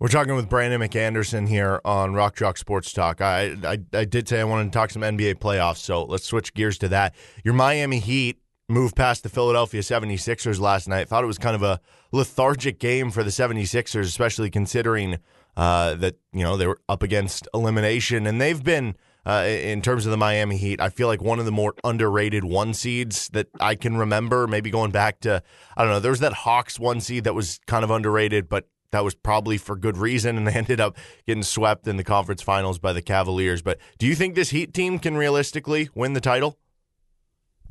We're 0.00 0.08
talking 0.08 0.36
with 0.36 0.48
Brandon 0.48 0.80
McAnderson 0.80 1.48
here 1.48 1.80
on 1.84 2.14
Rock 2.14 2.36
Chalk 2.36 2.56
Sports 2.56 2.92
Talk. 2.92 3.20
I, 3.20 3.56
I, 3.64 3.78
I 3.92 4.04
did 4.04 4.28
say 4.28 4.38
I 4.38 4.44
wanted 4.44 4.66
to 4.66 4.70
talk 4.70 4.90
some 4.90 5.02
NBA 5.02 5.36
playoffs, 5.36 5.78
so 5.78 6.04
let's 6.04 6.24
switch 6.24 6.54
gears 6.54 6.78
to 6.78 6.88
that. 6.88 7.16
Your 7.42 7.54
Miami 7.54 7.98
Heat 7.98 8.40
moved 8.68 8.96
past 8.96 9.22
the 9.22 9.28
Philadelphia 9.28 9.80
76ers 9.80 10.60
last 10.60 10.88
night. 10.88 11.08
Thought 11.08 11.24
it 11.24 11.28
was 11.28 11.38
kind 11.38 11.56
of 11.56 11.62
a 11.62 11.80
lethargic 12.12 12.78
game 12.78 13.10
for 13.10 13.22
the 13.22 13.30
76ers, 13.30 14.02
especially 14.02 14.50
considering 14.50 15.18
uh, 15.56 15.94
that 15.94 16.16
you 16.32 16.42
know 16.42 16.56
they 16.56 16.66
were 16.66 16.80
up 16.88 17.02
against 17.02 17.48
elimination, 17.54 18.26
and 18.26 18.40
they've 18.40 18.62
been– 18.62 18.96
uh, 19.28 19.44
in 19.46 19.82
terms 19.82 20.06
of 20.06 20.10
the 20.10 20.16
Miami 20.16 20.56
Heat. 20.56 20.80
I 20.80 20.88
feel 20.88 21.06
like 21.06 21.20
one 21.20 21.38
of 21.38 21.44
the 21.44 21.52
more 21.52 21.74
underrated 21.84 22.44
one 22.44 22.72
seeds 22.72 23.28
that 23.34 23.48
I 23.60 23.74
can 23.74 23.98
remember. 23.98 24.46
Maybe 24.46 24.70
going 24.70 24.90
back 24.90 25.20
to 25.20 25.42
I 25.76 25.82
don't 25.82 25.92
know. 25.92 26.00
There 26.00 26.10
was 26.10 26.20
that 26.20 26.32
Hawks 26.32 26.80
one 26.80 27.00
seed 27.00 27.24
that 27.24 27.34
was 27.34 27.60
kind 27.66 27.84
of 27.84 27.90
underrated, 27.90 28.48
but 28.48 28.68
that 28.90 29.04
was 29.04 29.14
probably 29.14 29.58
for 29.58 29.76
good 29.76 29.98
reason, 29.98 30.38
and 30.38 30.46
they 30.46 30.52
ended 30.54 30.80
up 30.80 30.96
getting 31.26 31.42
swept 31.42 31.86
in 31.86 31.98
the 31.98 32.04
conference 32.04 32.40
finals 32.40 32.78
by 32.78 32.94
the 32.94 33.02
Cavaliers. 33.02 33.60
But 33.60 33.78
do 33.98 34.06
you 34.06 34.14
think 34.14 34.34
this 34.34 34.48
Heat 34.48 34.72
team 34.72 34.98
can 34.98 35.16
realistically 35.16 35.90
win 35.94 36.14
the 36.14 36.22
title? 36.22 36.58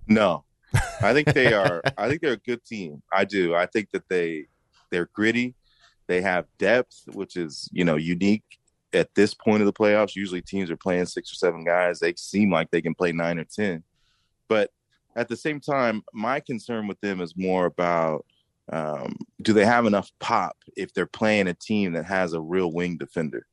No, 0.07 0.45
I 1.01 1.13
think 1.13 1.33
they 1.33 1.53
are. 1.53 1.81
I 1.97 2.09
think 2.09 2.21
they're 2.21 2.33
a 2.33 2.37
good 2.37 2.63
team. 2.65 3.01
I 3.11 3.25
do. 3.25 3.55
I 3.55 3.65
think 3.65 3.91
that 3.91 4.07
they 4.09 4.47
they're 4.89 5.09
gritty. 5.13 5.55
They 6.07 6.21
have 6.21 6.45
depth, 6.57 7.03
which 7.13 7.35
is 7.35 7.69
you 7.71 7.83
know 7.83 7.95
unique 7.95 8.43
at 8.93 9.13
this 9.15 9.33
point 9.33 9.61
of 9.61 9.65
the 9.65 9.73
playoffs, 9.73 10.15
usually 10.15 10.41
teams 10.41 10.71
are 10.71 10.77
playing 10.77 11.05
six 11.05 11.31
or 11.31 11.35
seven 11.35 11.63
guys. 11.63 11.99
They 11.99 12.13
seem 12.15 12.51
like 12.51 12.71
they 12.71 12.81
can 12.81 12.95
play 12.95 13.11
nine 13.11 13.37
or 13.39 13.43
10. 13.43 13.83
But 14.47 14.71
at 15.15 15.27
the 15.27 15.35
same 15.35 15.59
time, 15.59 16.03
my 16.13 16.39
concern 16.39 16.87
with 16.87 16.99
them 17.01 17.21
is 17.21 17.35
more 17.35 17.65
about 17.65 18.25
um, 18.71 19.15
do 19.41 19.53
they 19.53 19.65
have 19.65 19.85
enough 19.85 20.11
pop 20.19 20.57
if 20.75 20.93
they're 20.93 21.05
playing 21.05 21.47
a 21.47 21.53
team 21.53 21.93
that 21.93 22.05
has 22.05 22.33
a 22.33 22.41
real 22.41 22.71
wing 22.71 22.97
defender? 22.97 23.45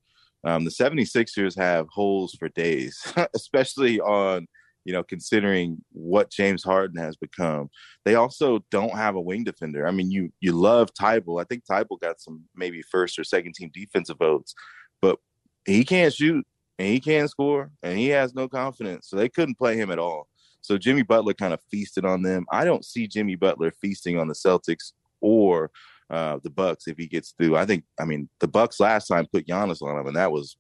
Um, 0.45 0.65
the 0.65 0.71
76ers 0.71 1.57
have 1.57 1.89
holes 1.89 2.35
for 2.35 2.49
days, 2.51 3.01
especially 3.35 4.01
on, 4.01 4.47
you 4.85 4.93
know, 4.93 5.03
considering 5.03 5.83
what 5.93 6.31
James 6.31 6.63
Harden 6.63 6.99
has 6.99 7.17
become. 7.17 7.71
They 8.05 8.15
also 8.15 8.65
don't 8.71 8.97
have 8.97 9.17
a 9.17 9.21
wing 9.21 9.45
defender. 9.45 9.87
I 9.87 9.91
mean, 9.91 10.11
you 10.11 10.33
you 10.41 10.53
love 10.53 10.91
Thybulle. 11.01 11.41
I 11.41 11.45
think 11.45 11.65
Thybulle 11.65 12.01
got 12.01 12.21
some 12.21 12.45
maybe 12.55 12.83
first 12.83 13.19
or 13.19 13.25
second 13.25 13.55
team 13.55 13.71
defensive 13.73 14.19
votes, 14.19 14.55
but 15.01 15.19
he 15.67 15.85
can't 15.85 16.13
shoot 16.13 16.47
and 16.79 16.89
he 16.89 17.01
can't 17.01 17.31
score 17.31 17.71
and 17.83 17.99
he 17.99 18.09
has 18.09 18.35
no 18.35 18.49
confidence. 18.49 19.09
So 19.09 19.17
they 19.17 19.29
couldn't 19.29 19.59
play 19.59 19.77
him 19.77 19.91
at 19.91 19.99
all. 19.99 20.29
So 20.61 20.79
Jimmy 20.79 21.03
Butler 21.03 21.35
kind 21.35 21.53
of 21.53 21.61
feasted 21.71 22.05
on 22.05 22.23
them. 22.23 22.47
I 22.51 22.65
don't 22.65 22.85
see 22.85 23.07
Jimmy 23.07 23.35
Butler 23.35 23.73
feasting 23.83 24.19
on 24.19 24.29
the 24.29 24.35
Celtics 24.35 24.93
or 25.21 25.71
uh, 26.11 26.39
the 26.43 26.51
Bucks 26.51 26.87
if 26.87 26.97
he 26.97 27.07
gets 27.07 27.33
through. 27.33 27.57
I 27.57 27.65
think 27.65 27.85
I 27.99 28.05
mean 28.05 28.29
the 28.41 28.49
Bucks 28.49 28.81
last 28.81 29.07
time 29.07 29.27
put 29.33 29.47
Giannis 29.47 29.83
on 29.83 29.99
him 29.99 30.07
and 30.07 30.17
that 30.17 30.33
was 30.33 30.57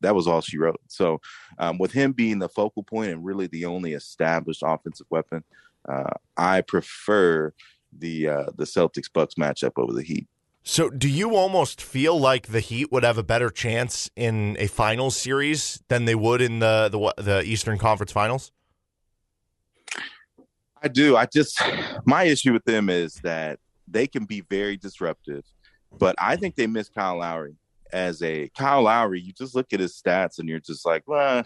that 0.00 0.14
was 0.14 0.26
all 0.26 0.40
she 0.40 0.58
wrote. 0.58 0.80
So 0.88 1.20
um, 1.58 1.78
with 1.78 1.92
him 1.92 2.12
being 2.12 2.38
the 2.38 2.48
focal 2.48 2.82
point 2.82 3.10
and 3.10 3.24
really 3.24 3.46
the 3.46 3.64
only 3.64 3.92
established 3.94 4.62
offensive 4.64 5.06
weapon, 5.10 5.44
uh, 5.88 6.10
I 6.36 6.60
prefer 6.60 7.52
the 7.96 8.28
uh, 8.28 8.46
the 8.56 8.64
Celtics 8.64 9.10
Bucks 9.12 9.34
matchup 9.34 9.72
over 9.76 9.92
the 9.92 10.02
Heat. 10.02 10.26
So, 10.62 10.90
do 10.90 11.08
you 11.08 11.34
almost 11.34 11.80
feel 11.80 12.18
like 12.20 12.48
the 12.48 12.60
Heat 12.60 12.92
would 12.92 13.02
have 13.02 13.16
a 13.16 13.22
better 13.22 13.48
chance 13.48 14.10
in 14.16 14.56
a 14.58 14.66
final 14.66 15.10
series 15.10 15.82
than 15.88 16.04
they 16.04 16.14
would 16.14 16.42
in 16.42 16.58
the 16.58 16.88
the, 16.90 17.22
the 17.22 17.42
Eastern 17.42 17.78
Conference 17.78 18.12
Finals? 18.12 18.52
I 20.82 20.88
do. 20.88 21.16
I 21.16 21.26
just 21.26 21.60
my 22.04 22.24
issue 22.24 22.52
with 22.52 22.64
them 22.64 22.90
is 22.90 23.14
that 23.22 23.58
they 23.86 24.06
can 24.06 24.26
be 24.26 24.42
very 24.42 24.76
disruptive, 24.76 25.44
but 25.98 26.14
I 26.18 26.36
think 26.36 26.54
they 26.56 26.66
miss 26.66 26.88
Kyle 26.88 27.18
Lowry 27.18 27.56
as 27.92 28.22
a 28.22 28.48
Kyle 28.56 28.82
Lowry. 28.82 29.20
You 29.20 29.32
just 29.32 29.54
look 29.54 29.72
at 29.72 29.80
his 29.80 30.00
stats 30.00 30.38
and 30.38 30.48
you're 30.48 30.60
just 30.60 30.86
like, 30.86 31.02
well, 31.06 31.44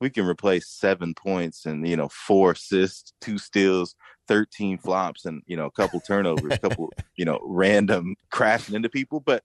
we 0.00 0.10
can 0.10 0.26
replace 0.26 0.68
seven 0.68 1.14
points 1.14 1.66
and 1.66 1.86
you 1.88 1.96
know 1.96 2.08
four 2.08 2.52
assists, 2.52 3.12
two 3.20 3.38
steals, 3.38 3.94
13 4.28 4.78
flops 4.78 5.24
and 5.24 5.42
you 5.46 5.56
know 5.56 5.66
a 5.66 5.70
couple 5.70 6.00
turnovers 6.00 6.52
a 6.52 6.58
couple 6.58 6.92
you 7.16 7.24
know 7.24 7.38
random 7.42 8.14
crashing 8.30 8.74
into 8.74 8.88
people 8.88 9.20
but 9.20 9.42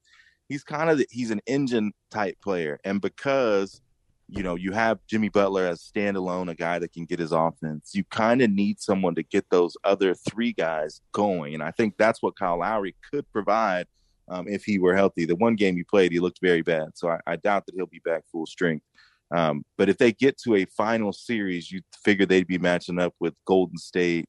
he's 0.49 0.63
kind 0.63 0.89
of 0.89 1.03
he's 1.09 1.31
an 1.31 1.41
engine 1.45 1.91
type 2.09 2.37
player 2.41 2.79
and 2.83 3.01
because 3.01 3.81
you 4.27 4.43
know 4.43 4.55
you 4.55 4.71
have 4.71 4.99
Jimmy 5.07 5.29
Butler 5.29 5.65
as 5.65 5.81
standalone 5.81 6.49
a 6.49 6.55
guy 6.55 6.79
that 6.79 6.93
can 6.93 7.05
get 7.05 7.19
his 7.19 7.31
offense 7.31 7.91
you 7.93 8.03
kind 8.05 8.41
of 8.41 8.49
need 8.49 8.79
someone 8.79 9.15
to 9.15 9.23
get 9.23 9.45
those 9.49 9.75
other 9.83 10.13
three 10.13 10.53
guys 10.53 11.01
going 11.11 11.53
and 11.53 11.63
I 11.63 11.71
think 11.71 11.95
that's 11.97 12.21
what 12.21 12.37
Kyle 12.37 12.59
Lowry 12.59 12.95
could 13.11 13.31
provide 13.31 13.87
um, 14.31 14.47
if 14.47 14.63
he 14.63 14.79
were 14.79 14.95
healthy. 14.95 15.25
The 15.25 15.35
one 15.35 15.55
game 15.55 15.75
he 15.75 15.83
played 15.83 16.11
he 16.11 16.19
looked 16.19 16.39
very 16.41 16.61
bad. 16.61 16.89
So 16.95 17.09
I, 17.09 17.19
I 17.27 17.35
doubt 17.35 17.65
that 17.65 17.75
he'll 17.75 17.85
be 17.85 18.01
back 18.03 18.23
full 18.31 18.45
strength. 18.45 18.85
Um, 19.33 19.63
but 19.77 19.89
if 19.89 19.97
they 19.97 20.11
get 20.11 20.37
to 20.39 20.55
a 20.55 20.65
final 20.65 21.13
series, 21.13 21.71
you 21.71 21.81
figure 22.03 22.25
they'd 22.25 22.47
be 22.47 22.57
matching 22.57 22.99
up 22.99 23.13
with 23.19 23.33
Golden 23.45 23.77
State, 23.77 24.27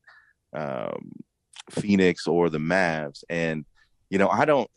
um, 0.52 1.12
Phoenix, 1.70 2.26
or 2.26 2.50
the 2.50 2.58
Mavs. 2.58 3.24
And 3.30 3.64
you 4.10 4.18
know, 4.18 4.28
I 4.28 4.44
don't, 4.44 4.70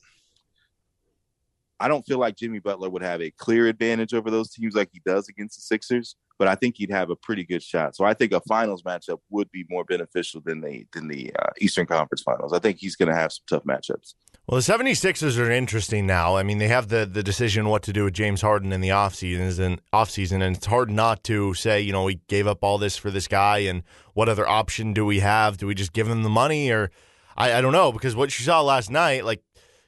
I 1.79 1.87
don't 1.87 2.05
feel 2.05 2.19
like 2.19 2.37
Jimmy 2.37 2.59
Butler 2.59 2.89
would 2.89 3.03
have 3.03 3.21
a 3.21 3.31
clear 3.31 3.67
advantage 3.67 4.13
over 4.13 4.31
those 4.31 4.49
teams 4.49 4.75
like 4.75 4.89
he 4.93 5.01
does 5.05 5.27
against 5.27 5.57
the 5.57 5.61
Sixers, 5.63 6.15
but 6.37 6.47
I 6.47 6.55
think 6.55 6.75
he'd 6.77 6.91
have 6.91 7.09
a 7.09 7.15
pretty 7.15 7.43
good 7.43 7.63
shot. 7.63 7.95
So 7.95 8.05
I 8.05 8.13
think 8.13 8.31
a 8.31 8.41
finals 8.41 8.83
matchup 8.83 9.19
would 9.29 9.49
be 9.51 9.65
more 9.69 9.83
beneficial 9.83 10.41
than 10.41 10.61
the 10.61 10.85
than 10.93 11.07
the 11.07 11.31
uh, 11.39 11.49
Eastern 11.59 11.85
Conference 11.85 12.21
Finals. 12.21 12.53
I 12.53 12.59
think 12.59 12.77
he's 12.77 12.95
going 12.95 13.09
to 13.09 13.15
have 13.15 13.31
some 13.31 13.43
tough 13.47 13.63
matchups. 13.63 14.13
Well, 14.47 14.61
the 14.61 14.73
76ers 14.73 15.39
are 15.39 15.49
interesting 15.49 16.05
now. 16.05 16.35
I 16.35 16.43
mean, 16.43 16.59
they 16.59 16.67
have 16.67 16.89
the, 16.89 17.07
the 17.07 17.23
decision 17.23 17.67
what 17.67 17.81
to 17.81 17.91
do 17.91 18.03
with 18.03 18.13
James 18.13 18.41
Harden 18.41 18.71
in 18.71 18.79
the 18.79 18.89
offseason 18.89 19.59
and 19.59 19.81
offseason, 19.91 20.43
and 20.43 20.55
it's 20.55 20.67
hard 20.67 20.91
not 20.91 21.23
to 21.23 21.55
say, 21.55 21.81
you 21.81 21.91
know, 21.91 22.03
we 22.03 22.19
gave 22.27 22.45
up 22.45 22.63
all 22.63 22.77
this 22.77 22.95
for 22.95 23.09
this 23.09 23.27
guy, 23.27 23.59
and 23.59 23.81
what 24.13 24.29
other 24.29 24.47
option 24.47 24.93
do 24.93 25.03
we 25.03 25.19
have? 25.21 25.57
Do 25.57 25.65
we 25.65 25.73
just 25.73 25.93
give 25.93 26.07
him 26.07 26.21
the 26.21 26.29
money, 26.29 26.69
or 26.69 26.91
I, 27.35 27.53
I 27.53 27.61
don't 27.61 27.71
know 27.71 27.91
because 27.91 28.15
what 28.15 28.37
you 28.37 28.45
saw 28.45 28.61
last 28.61 28.91
night, 28.91 29.25
like 29.25 29.41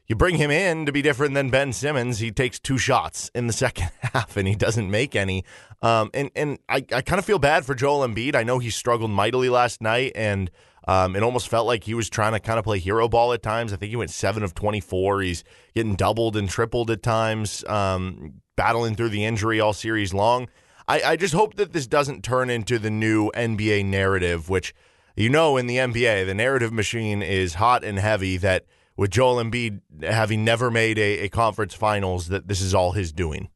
you 0.08 0.16
bring 0.16 0.36
him 0.36 0.50
in 0.50 0.86
to 0.86 0.92
be 0.92 1.02
different 1.02 1.34
than 1.34 1.50
Ben 1.50 1.74
Simmons. 1.74 2.20
He 2.20 2.32
takes 2.32 2.60
two 2.60 2.78
shots 2.78 3.30
in 3.36 3.48
the 3.48 3.54
second 3.66 3.92
half 4.02 4.38
and 4.38 4.48
he 4.48 4.56
doesn't 4.56 4.90
make 4.90 5.16
any. 5.16 5.44
Um, 5.82 6.10
and 6.14 6.32
and 6.36 6.60
I, 6.70 6.78
I 6.94 7.02
kind 7.02 7.20
of 7.20 7.26
feel 7.26 7.40
bad 7.40 7.66
for 7.66 7.76
Joel 7.76 8.08
Embiid. 8.08 8.36
I 8.36 8.44
know 8.44 8.60
he 8.60 8.70
struggled 8.70 9.12
mightily 9.12 9.50
last 9.50 9.82
night 9.82 10.14
and 10.16 10.50
um, 10.88 11.18
it 11.18 11.24
almost 11.24 11.50
felt 11.50 11.68
like 11.68 11.84
he 11.84 11.94
was 11.94 12.10
trying 12.10 12.32
to 12.32 12.40
kind 12.40 12.58
of 12.58 12.64
play 12.64 12.80
hero 12.80 13.10
ball 13.10 13.34
at 13.34 13.44
times. 13.44 13.74
I 13.74 13.76
think 13.76 13.90
he 13.90 13.98
went 13.98 14.10
seven 14.10 14.42
of 14.42 14.56
24. 14.56 15.22
He's 15.22 15.44
getting 15.76 15.96
doubled 15.96 16.38
and 16.38 16.48
tripled 16.50 16.90
at 16.90 17.04
times, 17.04 17.66
um, 17.66 18.36
battling 18.56 18.96
through 18.96 19.10
the 19.10 19.26
injury 19.26 19.60
all 19.60 19.74
series 19.74 20.14
long. 20.14 20.48
I, 20.88 21.02
I 21.02 21.16
just 21.18 21.34
hope 21.34 21.56
that 21.56 21.74
this 21.74 21.88
doesn't 21.88 22.24
turn 22.24 22.50
into 22.50 22.80
the 22.80 22.90
new 22.90 23.30
NBA 23.36 23.84
narrative, 23.84 24.48
which, 24.48 24.74
you 25.18 25.30
know, 25.30 25.58
in 25.58 25.68
the 25.68 25.76
NBA, 25.76 26.26
the 26.26 26.34
narrative 26.34 26.72
machine 26.72 27.22
is 27.22 27.56
hot 27.56 27.84
and 27.84 28.00
heavy 28.00 28.38
that 28.38 28.66
with 28.98 29.11
Joel 29.11 29.36
Embiid 29.44 29.82
having 30.03 30.44
never 30.44 30.69
made 30.72 30.98
a, 30.98 31.19
a 31.19 31.30
conference 31.30 31.74
finals, 31.74 32.28
that 32.28 32.48
this 32.48 32.60
is 32.60 32.74
all 32.74 32.91
his 32.91 33.11
doing. 33.11 33.49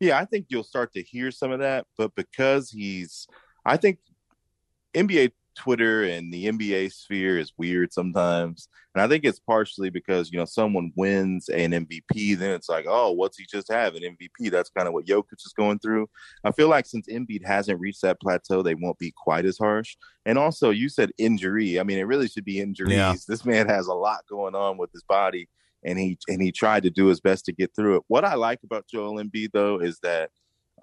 Yeah, 0.00 0.18
I 0.18 0.24
think 0.24 0.46
you'll 0.48 0.64
start 0.64 0.92
to 0.94 1.02
hear 1.02 1.30
some 1.30 1.52
of 1.52 1.60
that, 1.60 1.86
but 1.96 2.14
because 2.14 2.70
he's, 2.70 3.28
I 3.64 3.76
think 3.76 3.98
NBA 4.94 5.32
Twitter 5.54 6.04
and 6.04 6.32
the 6.32 6.46
NBA 6.46 6.92
sphere 6.92 7.38
is 7.38 7.52
weird 7.56 7.92
sometimes. 7.92 8.68
And 8.94 9.02
I 9.02 9.08
think 9.08 9.24
it's 9.24 9.40
partially 9.40 9.90
because, 9.90 10.30
you 10.30 10.38
know, 10.38 10.44
someone 10.44 10.92
wins 10.94 11.48
an 11.48 11.72
MVP, 11.72 12.38
then 12.38 12.52
it's 12.52 12.68
like, 12.68 12.86
oh, 12.88 13.10
what's 13.10 13.36
he 13.36 13.44
just 13.50 13.70
have? 13.72 13.94
An 13.94 14.02
MVP. 14.02 14.50
That's 14.50 14.70
kind 14.70 14.86
of 14.86 14.94
what 14.94 15.06
Jokic 15.06 15.44
is 15.44 15.54
going 15.56 15.80
through. 15.80 16.08
I 16.44 16.52
feel 16.52 16.68
like 16.68 16.86
since 16.86 17.08
Embiid 17.08 17.44
hasn't 17.44 17.80
reached 17.80 18.02
that 18.02 18.20
plateau, 18.20 18.62
they 18.62 18.74
won't 18.74 18.98
be 18.98 19.12
quite 19.16 19.46
as 19.46 19.58
harsh. 19.58 19.96
And 20.24 20.38
also, 20.38 20.70
you 20.70 20.88
said 20.88 21.10
injury. 21.18 21.80
I 21.80 21.82
mean, 21.82 21.98
it 21.98 22.06
really 22.06 22.28
should 22.28 22.44
be 22.44 22.60
injuries. 22.60 22.94
Yeah. 22.94 23.14
This 23.26 23.44
man 23.44 23.66
has 23.68 23.88
a 23.88 23.94
lot 23.94 24.24
going 24.28 24.54
on 24.54 24.76
with 24.78 24.92
his 24.92 25.02
body, 25.02 25.48
and 25.84 25.98
he 25.98 26.16
and 26.28 26.40
he 26.40 26.52
tried 26.52 26.84
to 26.84 26.90
do 26.90 27.06
his 27.06 27.20
best 27.20 27.44
to 27.46 27.52
get 27.52 27.74
through 27.74 27.96
it. 27.96 28.02
What 28.08 28.24
I 28.24 28.34
like 28.34 28.60
about 28.64 28.86
Joel 28.86 29.22
Embiid, 29.22 29.50
though, 29.52 29.80
is 29.80 29.98
that 30.02 30.30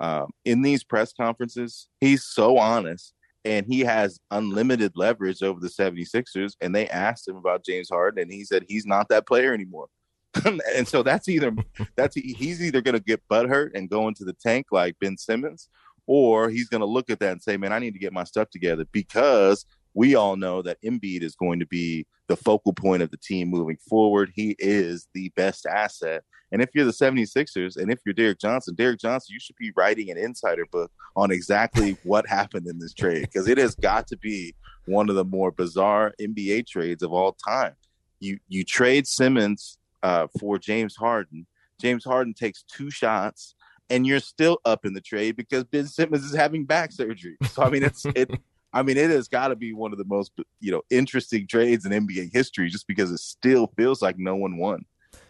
um, 0.02 0.32
in 0.44 0.62
these 0.64 0.84
press 0.84 1.14
conferences, 1.14 1.88
he's 2.02 2.24
so 2.24 2.58
honest 2.58 3.14
and 3.44 3.66
he 3.66 3.82
has 3.82 4.20
unlimited 4.30 4.94
leverage 4.96 5.42
over 5.42 5.60
the 5.60 5.68
76ers 5.68 6.54
and 6.62 6.76
they 6.76 6.88
asked 6.90 7.28
him 7.28 7.36
about 7.36 7.66
James 7.66 7.90
Harden 7.90 8.22
and 8.22 8.32
he 8.32 8.44
said 8.44 8.66
he's 8.68 8.86
not 8.86 9.10
that 9.10 9.28
player 9.28 9.54
anymore. 9.54 9.88
and 10.46 10.88
so 10.88 11.04
that's 11.04 11.28
either 11.28 11.54
that's 11.96 12.16
he's 12.16 12.62
either 12.62 12.82
going 12.82 12.96
to 12.96 13.04
get 13.04 13.22
butthurt 13.30 13.72
and 13.76 13.90
go 13.90 14.08
into 14.08 14.24
the 14.24 14.34
tank 14.34 14.68
like 14.72 14.96
Ben 15.00 15.18
Simmons 15.18 15.68
or 16.08 16.50
he's 16.50 16.70
going 16.70 16.82
to 16.82 16.88
look 16.88 17.10
at 17.10 17.20
that 17.20 17.34
and 17.34 17.42
say, 17.42 17.58
"Man, 17.58 17.74
I 17.74 17.80
need 17.80 17.94
to 17.94 18.00
get 18.00 18.14
my 18.14 18.24
stuff 18.24 18.50
together 18.50 18.86
because 18.92 19.66
we 19.94 20.16
all 20.16 20.36
know 20.36 20.62
that 20.62 20.82
Embiid 20.84 21.22
is 21.22 21.36
going 21.36 21.60
to 21.60 21.66
be 21.66 22.06
the 22.28 22.36
focal 22.36 22.74
point 22.74 23.04
of 23.04 23.12
the 23.12 23.18
team 23.18 23.50
moving 23.50 23.78
forward. 23.90 24.32
He 24.34 24.56
is 24.58 25.08
the 25.14 25.30
best 25.36 25.66
asset. 25.66 26.24
And 26.52 26.62
if 26.62 26.70
you're 26.74 26.86
the 26.86 26.92
76ers 26.92 27.78
and 27.78 27.92
if 27.92 28.00
you're 28.06 28.14
Derek 28.14 28.40
Johnson, 28.40 28.76
Derek 28.76 29.00
Johnson, 29.00 29.34
you 29.34 29.40
should 29.40 29.56
be 29.56 29.72
writing 29.76 30.10
an 30.10 30.18
insider 30.18 30.66
book 30.66 30.92
on 31.16 31.32
exactly 31.32 31.98
what 32.04 32.28
happened 32.28 32.68
in 32.68 32.80
this 32.80 32.94
trade 32.94 33.22
because 33.22 33.48
it 33.48 33.58
has 33.58 33.76
got 33.76 34.08
to 34.08 34.18
be 34.18 34.56
one 34.86 35.10
of 35.10 35.16
the 35.16 35.26
more 35.26 35.52
bizarre 35.52 36.14
NBA 36.20 36.68
trades 36.68 37.04
of 37.04 37.14
all 37.14 37.34
time. 37.34 37.74
You 38.20 38.40
you 38.48 38.64
trade 38.64 39.08
Simmons 39.08 39.78
uh, 40.04 40.28
for 40.40 40.58
James 40.60 40.96
Harden. 40.96 41.46
James 41.80 42.04
Harden 42.04 42.34
takes 42.34 42.64
two 42.64 42.92
shots 42.92 43.56
and 43.90 44.08
you're 44.08 44.20
still 44.20 44.60
up 44.64 44.86
in 44.86 44.94
the 44.94 45.02
trade 45.02 45.36
because 45.36 45.64
Ben 45.66 45.86
Simmons 45.86 46.24
is 46.24 46.36
having 46.36 46.66
back 46.66 46.92
surgery. 46.92 47.36
So 47.52 47.64
I 47.64 47.70
mean, 47.70 47.84
it's 47.84 48.06
it 48.16 48.30
I 48.74 48.84
mean, 48.84 48.98
it 48.98 49.10
has 49.10 49.28
got 49.28 49.50
to 49.50 49.56
be 49.56 49.74
one 49.74 49.92
of 49.92 49.98
the 49.98 50.06
most 50.06 50.32
you 50.60 50.72
know 50.72 50.82
interesting 50.90 51.48
trades 51.48 51.86
in 51.86 51.92
NBA 51.92 52.32
history, 52.34 52.70
just 52.70 52.88
because 52.88 53.12
it 53.12 53.20
still 53.20 53.72
feels 53.78 54.02
like 54.02 54.18
no 54.18 54.36
one 54.36 54.58
won. 54.58 54.86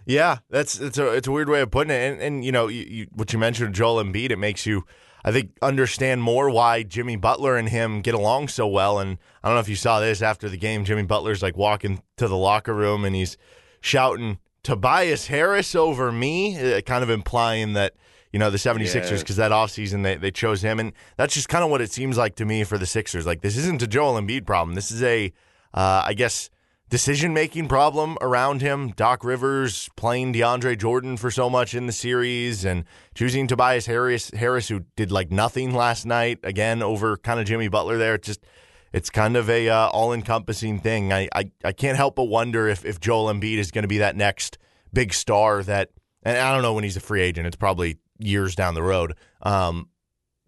Yeah, 0.05 0.39
that's 0.49 0.79
it's 0.79 0.97
a 0.97 1.11
it's 1.11 1.27
a 1.27 1.31
weird 1.31 1.49
way 1.49 1.61
of 1.61 1.71
putting 1.71 1.91
it, 1.91 2.13
and, 2.13 2.21
and 2.21 2.45
you 2.45 2.51
know 2.51 2.67
you, 2.67 2.83
you, 2.83 3.07
what 3.13 3.33
you 3.33 3.39
mentioned, 3.39 3.75
Joel 3.75 4.03
Embiid, 4.03 4.31
it 4.31 4.37
makes 4.37 4.65
you, 4.65 4.85
I 5.23 5.31
think, 5.31 5.51
understand 5.61 6.23
more 6.23 6.49
why 6.49 6.83
Jimmy 6.83 7.15
Butler 7.15 7.55
and 7.55 7.69
him 7.69 8.01
get 8.01 8.13
along 8.13 8.49
so 8.49 8.67
well. 8.67 8.99
And 8.99 9.17
I 9.43 9.47
don't 9.47 9.55
know 9.55 9.61
if 9.61 9.69
you 9.69 9.75
saw 9.75 9.99
this 9.99 10.21
after 10.21 10.49
the 10.49 10.57
game, 10.57 10.85
Jimmy 10.85 11.03
Butler's 11.03 11.43
like 11.43 11.57
walking 11.57 12.01
to 12.17 12.27
the 12.27 12.37
locker 12.37 12.73
room 12.73 13.05
and 13.05 13.15
he's 13.15 13.37
shouting 13.79 14.39
Tobias 14.63 15.27
Harris 15.27 15.75
over 15.75 16.11
me, 16.11 16.57
uh, 16.57 16.81
kind 16.81 17.03
of 17.03 17.09
implying 17.09 17.73
that 17.73 17.93
you 18.31 18.39
know, 18.39 18.49
the 18.49 18.57
76ers 18.57 19.19
because 19.19 19.35
that 19.35 19.51
offseason 19.51 20.03
they, 20.03 20.15
they 20.15 20.31
chose 20.31 20.61
him. 20.61 20.79
And 20.79 20.93
that's 21.17 21.33
just 21.33 21.49
kind 21.49 21.63
of 21.63 21.69
what 21.69 21.81
it 21.81 21.91
seems 21.91 22.17
like 22.17 22.35
to 22.35 22.45
me 22.45 22.63
for 22.63 22.77
the 22.77 22.85
Sixers. 22.85 23.25
Like, 23.25 23.41
this 23.41 23.57
isn't 23.57 23.81
a 23.81 23.87
Joel 23.87 24.19
Embiid 24.19 24.45
problem. 24.45 24.75
This 24.75 24.91
is 24.91 25.03
a, 25.03 25.33
uh, 25.73 26.03
I 26.05 26.13
guess, 26.13 26.49
decision 26.89 27.33
making 27.33 27.67
problem 27.67 28.17
around 28.21 28.61
him. 28.61 28.91
Doc 28.91 29.23
Rivers 29.23 29.89
playing 29.95 30.33
DeAndre 30.33 30.77
Jordan 30.77 31.17
for 31.17 31.31
so 31.31 31.49
much 31.49 31.73
in 31.73 31.87
the 31.87 31.91
series 31.91 32.63
and 32.63 32.85
choosing 33.15 33.47
Tobias 33.47 33.85
Harris, 33.85 34.29
Harris 34.31 34.67
who 34.67 34.81
did 34.95 35.11
like 35.11 35.31
nothing 35.31 35.73
last 35.73 36.05
night, 36.05 36.39
again, 36.43 36.81
over 36.81 37.17
kind 37.17 37.39
of 37.39 37.45
Jimmy 37.45 37.67
Butler 37.67 37.97
there. 37.97 38.15
It's 38.15 38.27
just, 38.27 38.45
it's 38.93 39.09
kind 39.09 39.35
of 39.35 39.49
a 39.49 39.69
uh, 39.69 39.87
all 39.87 40.13
encompassing 40.13 40.79
thing. 40.79 41.11
I, 41.11 41.27
I, 41.33 41.51
I 41.63 41.71
can't 41.71 41.97
help 41.97 42.15
but 42.15 42.25
wonder 42.25 42.67
if, 42.67 42.85
if 42.85 42.99
Joel 42.99 43.33
Embiid 43.33 43.57
is 43.57 43.71
going 43.71 43.83
to 43.83 43.89
be 43.89 43.99
that 43.99 44.15
next 44.15 44.57
big 44.93 45.13
star 45.13 45.63
that, 45.63 45.89
and 46.23 46.37
I 46.37 46.53
don't 46.53 46.61
know 46.61 46.73
when 46.73 46.83
he's 46.83 46.97
a 46.97 47.01
free 47.01 47.21
agent. 47.21 47.47
It's 47.47 47.55
probably 47.55 47.97
years 48.21 48.55
down 48.55 48.73
the 48.73 48.83
road 48.83 49.15
um, 49.41 49.89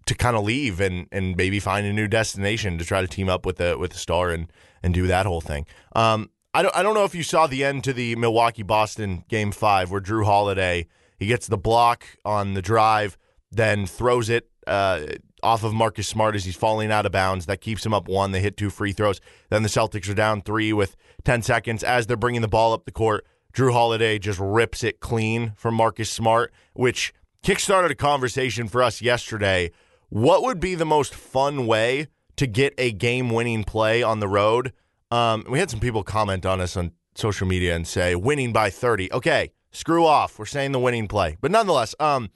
to 0.06 0.16
kind 0.16 0.36
of 0.36 0.44
leave 0.44 0.80
and 0.80 1.08
and 1.12 1.36
maybe 1.36 1.60
find 1.60 1.86
a 1.86 1.94
new 1.94 2.08
destination 2.08 2.78
to 2.78 2.86
try 2.86 3.02
to 3.02 3.08
team 3.08 3.30
up 3.30 3.46
with 3.46 3.58
the 3.58 3.78
with 3.78 3.92
the 3.92 3.98
star 3.98 4.32
and 4.32 4.52
and 4.82 4.94
do 4.94 5.08
that 5.08 5.26
whole 5.26 5.42
thing. 5.42 5.66
Um, 5.96 6.30
I 6.54 6.62
don't 6.62 6.76
I 6.76 6.84
don't 6.84 6.94
know 6.94 7.06
if 7.06 7.16
you 7.16 7.24
saw 7.24 7.48
the 7.48 7.64
end 7.64 7.84
to 7.86 7.94
the 7.94 8.16
Milwaukee 8.16 8.64
Boston 8.64 9.24
game 9.28 9.52
five 9.52 9.92
where 9.92 10.02
Jrue 10.02 10.26
Holiday 10.26 10.88
he 11.18 11.28
gets 11.28 11.48
the 11.48 11.58
block 11.58 12.06
on 12.26 12.54
the 12.54 12.62
drive, 12.62 13.18
then 13.52 13.86
throws 13.86 14.30
it 14.30 14.50
uh, 14.68 15.06
off 15.42 15.64
of 15.64 15.74
Marcus 15.74 16.08
Smart 16.08 16.36
as 16.36 16.46
he's 16.46 16.56
falling 16.56 16.92
out 16.92 17.06
of 17.06 17.12
bounds. 17.12 17.46
That 17.46 17.62
keeps 17.62 17.86
him 17.86 17.94
up 17.94 18.08
one. 18.08 18.32
They 18.32 18.42
hit 18.42 18.58
two 18.58 18.70
free 18.70 18.92
throws. 18.92 19.22
Then 19.50 19.64
the 19.64 19.70
Celtics 19.70 20.10
are 20.10 20.16
down 20.16 20.42
three 20.42 20.74
with 20.74 20.96
10 21.24 21.42
seconds 21.42 21.84
as 21.84 22.08
they're 22.08 22.18
bringing 22.18 22.42
the 22.42 22.48
ball 22.48 22.74
up 22.74 22.86
the 22.86 22.92
court. 22.92 23.26
Jrue 23.54 23.72
Holiday 23.72 24.18
just 24.20 24.40
rips 24.40 24.84
it 24.84 25.00
clean 25.00 25.54
from 25.56 25.76
Marcus 25.76 26.10
Smart, 26.10 26.52
which 26.74 27.14
kickstarted 27.44 27.92
a 27.92 27.96
conversation 27.96 28.70
for 28.70 28.82
us 28.82 29.02
yesterday. 29.02 29.72
What 30.10 30.44
would 30.44 30.60
be 30.60 30.76
the 30.76 30.86
most 30.86 31.14
fun 31.14 31.68
way 31.68 32.08
to 32.38 32.48
get 32.48 32.74
a 32.78 32.92
game 32.92 33.30
winning 33.30 33.66
play 33.66 34.02
on 34.02 34.22
the 34.22 34.30
road? 34.30 34.72
Um, 35.12 35.44
we 35.50 35.60
had 35.60 35.70
some 35.70 35.82
people 35.82 36.04
comment 36.04 36.46
on 36.46 36.62
us 36.62 36.78
on 36.78 36.94
social 37.16 37.46
media 37.46 37.76
and 37.76 37.86
say 37.86 38.16
winning 38.16 38.54
by 38.54 38.70
30. 38.70 39.12
Okay, 39.12 39.52
screw 39.72 40.06
off. 40.06 40.40
We're 40.40 40.46
saying 40.46 40.72
the 40.72 40.80
winning 40.80 41.08
play. 41.08 41.38
But 41.42 41.52
nonetheless, 41.52 41.94
um, 42.00 42.30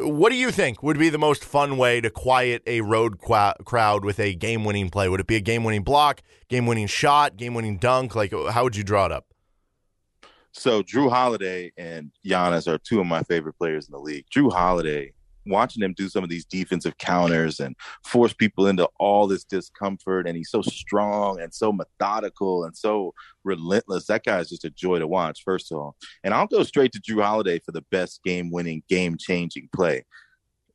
what 0.00 0.28
do 0.28 0.36
you 0.36 0.50
think 0.50 0.82
would 0.82 0.98
be 0.98 1.08
the 1.08 1.18
most 1.18 1.42
fun 1.42 1.78
way 1.78 2.00
to 2.02 2.10
quiet 2.10 2.62
a 2.66 2.82
road 2.82 3.20
qu- 3.20 3.64
crowd 3.64 4.04
with 4.04 4.20
a 4.20 4.34
game 4.34 4.64
winning 4.64 4.90
play? 4.90 5.08
Would 5.08 5.20
it 5.20 5.26
be 5.26 5.36
a 5.36 5.40
game 5.40 5.64
winning 5.64 5.84
block, 5.84 6.20
game 6.48 6.66
winning 6.66 6.86
shot, 6.86 7.36
game 7.38 7.54
winning 7.54 7.78
dunk? 7.78 8.14
Like, 8.14 8.32
how 8.50 8.64
would 8.64 8.76
you 8.76 8.84
draw 8.84 9.06
it 9.06 9.12
up? 9.12 9.26
So 10.58 10.82
Jrue 10.82 11.08
Holiday 11.08 11.70
and 11.76 12.10
Giannis 12.26 12.66
are 12.66 12.78
two 12.78 12.98
of 12.98 13.06
my 13.06 13.22
favorite 13.22 13.56
players 13.56 13.86
in 13.86 13.92
the 13.92 14.00
league. 14.00 14.24
Jrue 14.34 14.52
Holiday, 14.52 15.12
watching 15.46 15.84
him 15.84 15.94
do 15.96 16.08
some 16.08 16.24
of 16.24 16.30
these 16.30 16.44
defensive 16.44 16.98
counters 16.98 17.60
and 17.60 17.76
force 18.04 18.32
people 18.32 18.66
into 18.66 18.88
all 18.98 19.28
this 19.28 19.44
discomfort, 19.44 20.26
and 20.26 20.36
he's 20.36 20.50
so 20.50 20.60
strong 20.62 21.40
and 21.40 21.54
so 21.54 21.70
methodical 21.70 22.64
and 22.64 22.76
so 22.76 23.14
relentless. 23.44 24.06
That 24.06 24.24
guy 24.24 24.40
is 24.40 24.48
just 24.48 24.64
a 24.64 24.70
joy 24.70 24.98
to 24.98 25.06
watch, 25.06 25.44
first 25.44 25.70
of 25.70 25.78
all. 25.78 25.96
And 26.24 26.34
I'll 26.34 26.48
go 26.48 26.64
straight 26.64 26.90
to 26.90 27.00
Jrue 27.00 27.22
Holiday 27.22 27.60
for 27.60 27.70
the 27.70 27.84
best 27.92 28.24
game 28.24 28.50
winning, 28.50 28.82
game 28.88 29.16
changing 29.16 29.68
play. 29.72 30.06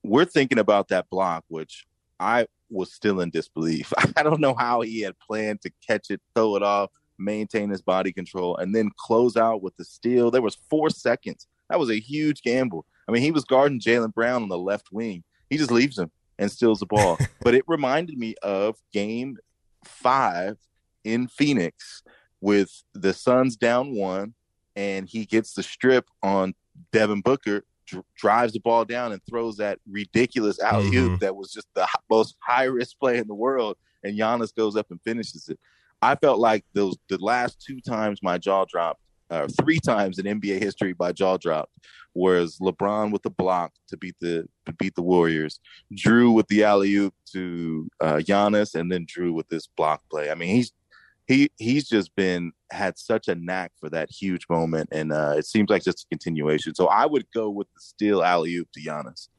We're 0.01 0.23
thinking 0.23 0.59
about 0.59 0.87
that 0.87 1.09
block, 1.09 1.43
which 1.49 1.85
I 2.21 2.47
was 2.69 2.93
still 2.93 3.19
in 3.19 3.31
disbelief. 3.31 3.91
I 4.15 4.23
don't 4.23 4.39
know 4.39 4.55
how 4.57 4.79
he 4.79 5.01
had 5.01 5.19
planned 5.19 5.61
to 5.63 5.71
catch 5.85 6.09
it, 6.09 6.21
throw 6.33 6.55
it 6.55 6.63
off 6.63 6.89
maintain 7.23 7.69
his 7.69 7.81
body 7.81 8.11
control, 8.11 8.57
and 8.57 8.75
then 8.75 8.89
close 8.97 9.35
out 9.37 9.61
with 9.61 9.75
the 9.77 9.85
steal. 9.85 10.31
There 10.31 10.41
was 10.41 10.57
four 10.69 10.89
seconds. 10.89 11.47
That 11.69 11.79
was 11.79 11.89
a 11.89 11.99
huge 11.99 12.41
gamble. 12.43 12.85
I 13.07 13.11
mean, 13.11 13.21
he 13.21 13.31
was 13.31 13.45
guarding 13.45 13.79
Jaylen 13.79 14.13
Brown 14.13 14.43
on 14.43 14.49
the 14.49 14.57
left 14.57 14.87
wing. 14.91 15.23
He 15.49 15.57
just 15.57 15.71
leaves 15.71 15.97
him 15.97 16.11
and 16.39 16.51
steals 16.51 16.79
the 16.79 16.85
ball. 16.85 17.17
but 17.41 17.53
it 17.55 17.63
reminded 17.67 18.17
me 18.17 18.35
of 18.43 18.77
game 18.91 19.37
five 19.83 20.57
in 21.03 21.27
Phoenix 21.27 22.03
with 22.41 22.83
the 22.93 23.13
Suns 23.13 23.55
down 23.55 23.95
one, 23.95 24.33
and 24.75 25.07
he 25.07 25.25
gets 25.25 25.53
the 25.53 25.63
strip 25.63 26.07
on 26.21 26.53
Devin 26.91 27.21
Booker, 27.21 27.63
dr- 27.87 28.05
drives 28.15 28.53
the 28.53 28.59
ball 28.59 28.85
down, 28.85 29.11
and 29.11 29.21
throws 29.29 29.57
that 29.57 29.79
ridiculous 29.89 30.59
alley 30.59 30.95
oop 30.95 31.11
Mhm. 31.13 31.19
that 31.19 31.35
was 31.35 31.51
just 31.51 31.67
the 31.73 31.83
h- 31.83 31.89
most 32.09 32.35
high 32.39 32.63
risk 32.65 32.97
play 32.99 33.17
in 33.17 33.27
the 33.27 33.35
world. 33.35 33.77
And 34.03 34.17
Giannis 34.17 34.53
goes 34.55 34.75
up 34.75 34.91
and 34.91 35.01
finishes 35.01 35.47
it. 35.49 35.59
I 36.03 36.15
felt 36.15 36.39
like 36.39 36.65
those 36.73 36.97
the 37.09 37.17
last 37.17 37.61
two 37.61 37.79
times 37.79 38.19
my 38.21 38.37
jaw 38.37 38.65
dropped, 38.65 38.99
uh, 39.29 39.47
three 39.61 39.79
times 39.79 40.19
in 40.19 40.25
NBA 40.25 40.61
history 40.61 40.93
my 40.99 41.11
jaw 41.11 41.37
dropped, 41.37 41.71
was 42.13 42.57
LeBron 42.59 43.11
with 43.11 43.23
the 43.23 43.29
block 43.29 43.71
to 43.87 43.97
beat 43.97 44.15
the 44.19 44.45
to 44.65 44.73
beat 44.73 44.95
the 44.95 45.01
Warriors, 45.01 45.59
Jrue 45.93 46.33
with 46.33 46.47
the 46.47 46.63
alley 46.63 46.93
oop 46.95 47.13
to 47.31 47.87
uh, 48.01 48.15
Giannis, 48.15 48.75
and 48.75 48.91
then 48.91 49.05
Jrue 49.05 49.33
with 49.33 49.47
this 49.47 49.67
block 49.67 50.01
play. 50.11 50.29
I 50.29 50.35
mean, 50.35 50.55
he's 50.55 50.73
he 51.25 51.49
he's 51.57 51.87
just 51.87 52.13
been 52.15 52.51
had 52.71 52.97
such 52.97 53.29
a 53.29 53.35
knack 53.35 53.71
for 53.79 53.89
that 53.89 54.11
huge 54.11 54.45
moment, 54.49 54.89
and 54.91 55.13
uh, 55.13 55.35
it 55.37 55.45
seems 55.45 55.69
like 55.69 55.83
just 55.83 56.03
a 56.03 56.07
continuation. 56.09 56.75
So 56.75 56.87
I 56.87 57.05
would 57.05 57.25
go 57.33 57.49
with 57.49 57.67
the 57.73 57.79
steal 57.79 58.23
alley 58.23 58.55
oop 58.55 58.67
to 58.73 58.81
Giannis. 58.81 59.29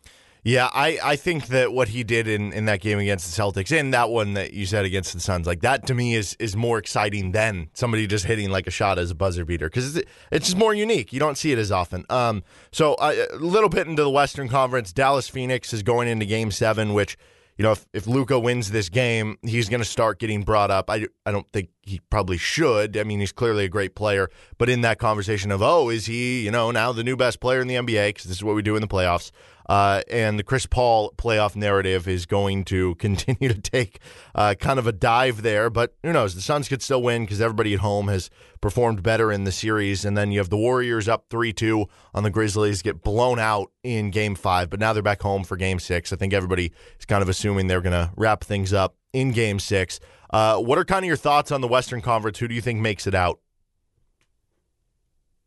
Yeah, 0.46 0.68
I, 0.74 0.98
I 1.02 1.16
think 1.16 1.46
that 1.46 1.72
what 1.72 1.88
he 1.88 2.04
did 2.04 2.28
in, 2.28 2.52
in 2.52 2.66
that 2.66 2.82
game 2.82 2.98
against 2.98 3.34
the 3.34 3.42
Celtics 3.42 3.72
and 3.72 3.94
that 3.94 4.10
one 4.10 4.34
that 4.34 4.52
you 4.52 4.66
said 4.66 4.84
against 4.84 5.14
the 5.14 5.20
Suns, 5.20 5.46
like 5.46 5.62
that 5.62 5.86
to 5.86 5.94
me 5.94 6.14
is 6.14 6.36
is 6.38 6.54
more 6.54 6.76
exciting 6.76 7.32
than 7.32 7.70
somebody 7.72 8.06
just 8.06 8.26
hitting 8.26 8.50
like 8.50 8.66
a 8.66 8.70
shot 8.70 8.98
as 8.98 9.10
a 9.10 9.14
buzzer 9.14 9.46
beater 9.46 9.68
because 9.68 9.96
it's, 9.96 10.06
it's 10.30 10.44
just 10.44 10.58
more 10.58 10.74
unique. 10.74 11.14
You 11.14 11.18
don't 11.18 11.38
see 11.38 11.52
it 11.52 11.58
as 11.58 11.72
often. 11.72 12.04
Um, 12.10 12.44
so 12.72 12.92
uh, 12.94 13.14
a 13.32 13.36
little 13.36 13.70
bit 13.70 13.86
into 13.86 14.02
the 14.02 14.10
Western 14.10 14.50
Conference, 14.50 14.92
Dallas 14.92 15.28
Phoenix 15.28 15.72
is 15.72 15.82
going 15.82 16.08
into 16.08 16.26
Game 16.26 16.50
Seven, 16.50 16.92
which 16.92 17.16
you 17.56 17.62
know 17.62 17.72
if, 17.72 17.86
if 17.94 18.06
Luka 18.06 18.38
wins 18.38 18.70
this 18.70 18.90
game, 18.90 19.38
he's 19.40 19.70
going 19.70 19.80
to 19.80 19.88
start 19.88 20.18
getting 20.18 20.42
brought 20.42 20.70
up. 20.70 20.90
I 20.90 21.06
I 21.24 21.32
don't 21.32 21.50
think 21.54 21.70
he 21.80 22.02
probably 22.10 22.36
should. 22.36 22.98
I 22.98 23.04
mean, 23.04 23.18
he's 23.18 23.32
clearly 23.32 23.64
a 23.64 23.68
great 23.70 23.94
player, 23.94 24.28
but 24.58 24.68
in 24.68 24.82
that 24.82 24.98
conversation 24.98 25.50
of 25.50 25.62
oh, 25.62 25.88
is 25.88 26.04
he 26.04 26.44
you 26.44 26.50
know 26.50 26.70
now 26.70 26.92
the 26.92 27.02
new 27.02 27.16
best 27.16 27.40
player 27.40 27.62
in 27.62 27.66
the 27.66 27.76
NBA 27.76 28.10
because 28.10 28.24
this 28.24 28.36
is 28.36 28.44
what 28.44 28.54
we 28.54 28.60
do 28.60 28.76
in 28.76 28.82
the 28.82 28.88
playoffs. 28.88 29.30
Uh, 29.66 30.02
and 30.10 30.38
the 30.38 30.42
Chris 30.42 30.66
Paul 30.66 31.12
playoff 31.16 31.56
narrative 31.56 32.06
is 32.06 32.26
going 32.26 32.64
to 32.66 32.94
continue 32.96 33.48
to 33.48 33.60
take 33.60 34.00
uh, 34.34 34.54
kind 34.58 34.78
of 34.78 34.86
a 34.86 34.92
dive 34.92 35.42
there. 35.42 35.70
But 35.70 35.94
who 36.02 36.12
knows? 36.12 36.34
The 36.34 36.40
Suns 36.40 36.68
could 36.68 36.82
still 36.82 37.02
win 37.02 37.24
because 37.24 37.40
everybody 37.40 37.74
at 37.74 37.80
home 37.80 38.08
has 38.08 38.30
performed 38.60 39.02
better 39.02 39.30
in 39.30 39.44
the 39.44 39.52
series. 39.52 40.04
And 40.04 40.16
then 40.16 40.32
you 40.32 40.38
have 40.38 40.50
the 40.50 40.56
Warriors 40.56 41.08
up 41.08 41.26
3 41.30 41.52
2 41.52 41.86
on 42.14 42.22
the 42.22 42.30
Grizzlies, 42.30 42.82
get 42.82 43.02
blown 43.02 43.38
out 43.38 43.70
in 43.82 44.10
game 44.10 44.34
five. 44.34 44.70
But 44.70 44.80
now 44.80 44.92
they're 44.92 45.02
back 45.02 45.22
home 45.22 45.44
for 45.44 45.56
game 45.56 45.78
six. 45.78 46.12
I 46.12 46.16
think 46.16 46.32
everybody 46.32 46.72
is 46.98 47.06
kind 47.06 47.22
of 47.22 47.28
assuming 47.28 47.66
they're 47.66 47.80
going 47.80 47.92
to 47.92 48.12
wrap 48.16 48.44
things 48.44 48.72
up 48.72 48.96
in 49.12 49.32
game 49.32 49.58
six. 49.58 50.00
Uh, 50.30 50.58
what 50.58 50.78
are 50.78 50.84
kind 50.84 51.04
of 51.04 51.06
your 51.06 51.16
thoughts 51.16 51.52
on 51.52 51.60
the 51.60 51.68
Western 51.68 52.00
Conference? 52.00 52.38
Who 52.38 52.48
do 52.48 52.54
you 52.54 52.60
think 52.60 52.80
makes 52.80 53.06
it 53.06 53.14
out? 53.14 53.40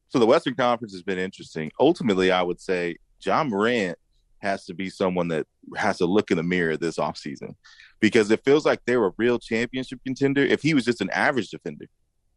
So 0.10 0.19
the 0.19 0.26
Western 0.26 0.56
Conference 0.56 0.94
has 0.94 1.03
been 1.03 1.18
interesting. 1.18 1.72
Ultimately, 1.80 2.31
I 2.31 2.41
would 2.41 2.61
say 2.61 2.95
Ja 3.22 3.44
Morant 3.44 3.98
has 4.40 4.66
to 4.66 4.74
be 4.74 4.90
someone 4.90 5.28
that 5.30 5.48
has 5.76 5.98
to 5.98 6.06
look 6.06 6.32
in 6.32 6.38
the 6.38 6.44
mirror 6.44 6.78
this 6.78 6.98
offseason 6.98 7.56
because 8.00 8.30
it 8.32 8.44
feels 8.44 8.66
like 8.66 8.82
they're 8.86 9.06
a 9.06 9.14
real 9.18 9.40
championship 9.40 10.00
contender 10.06 10.42
if 10.42 10.62
he 10.62 10.74
was 10.74 10.86
just 10.86 11.02
an 11.02 11.10
average 11.12 11.50
defender. 11.50 11.86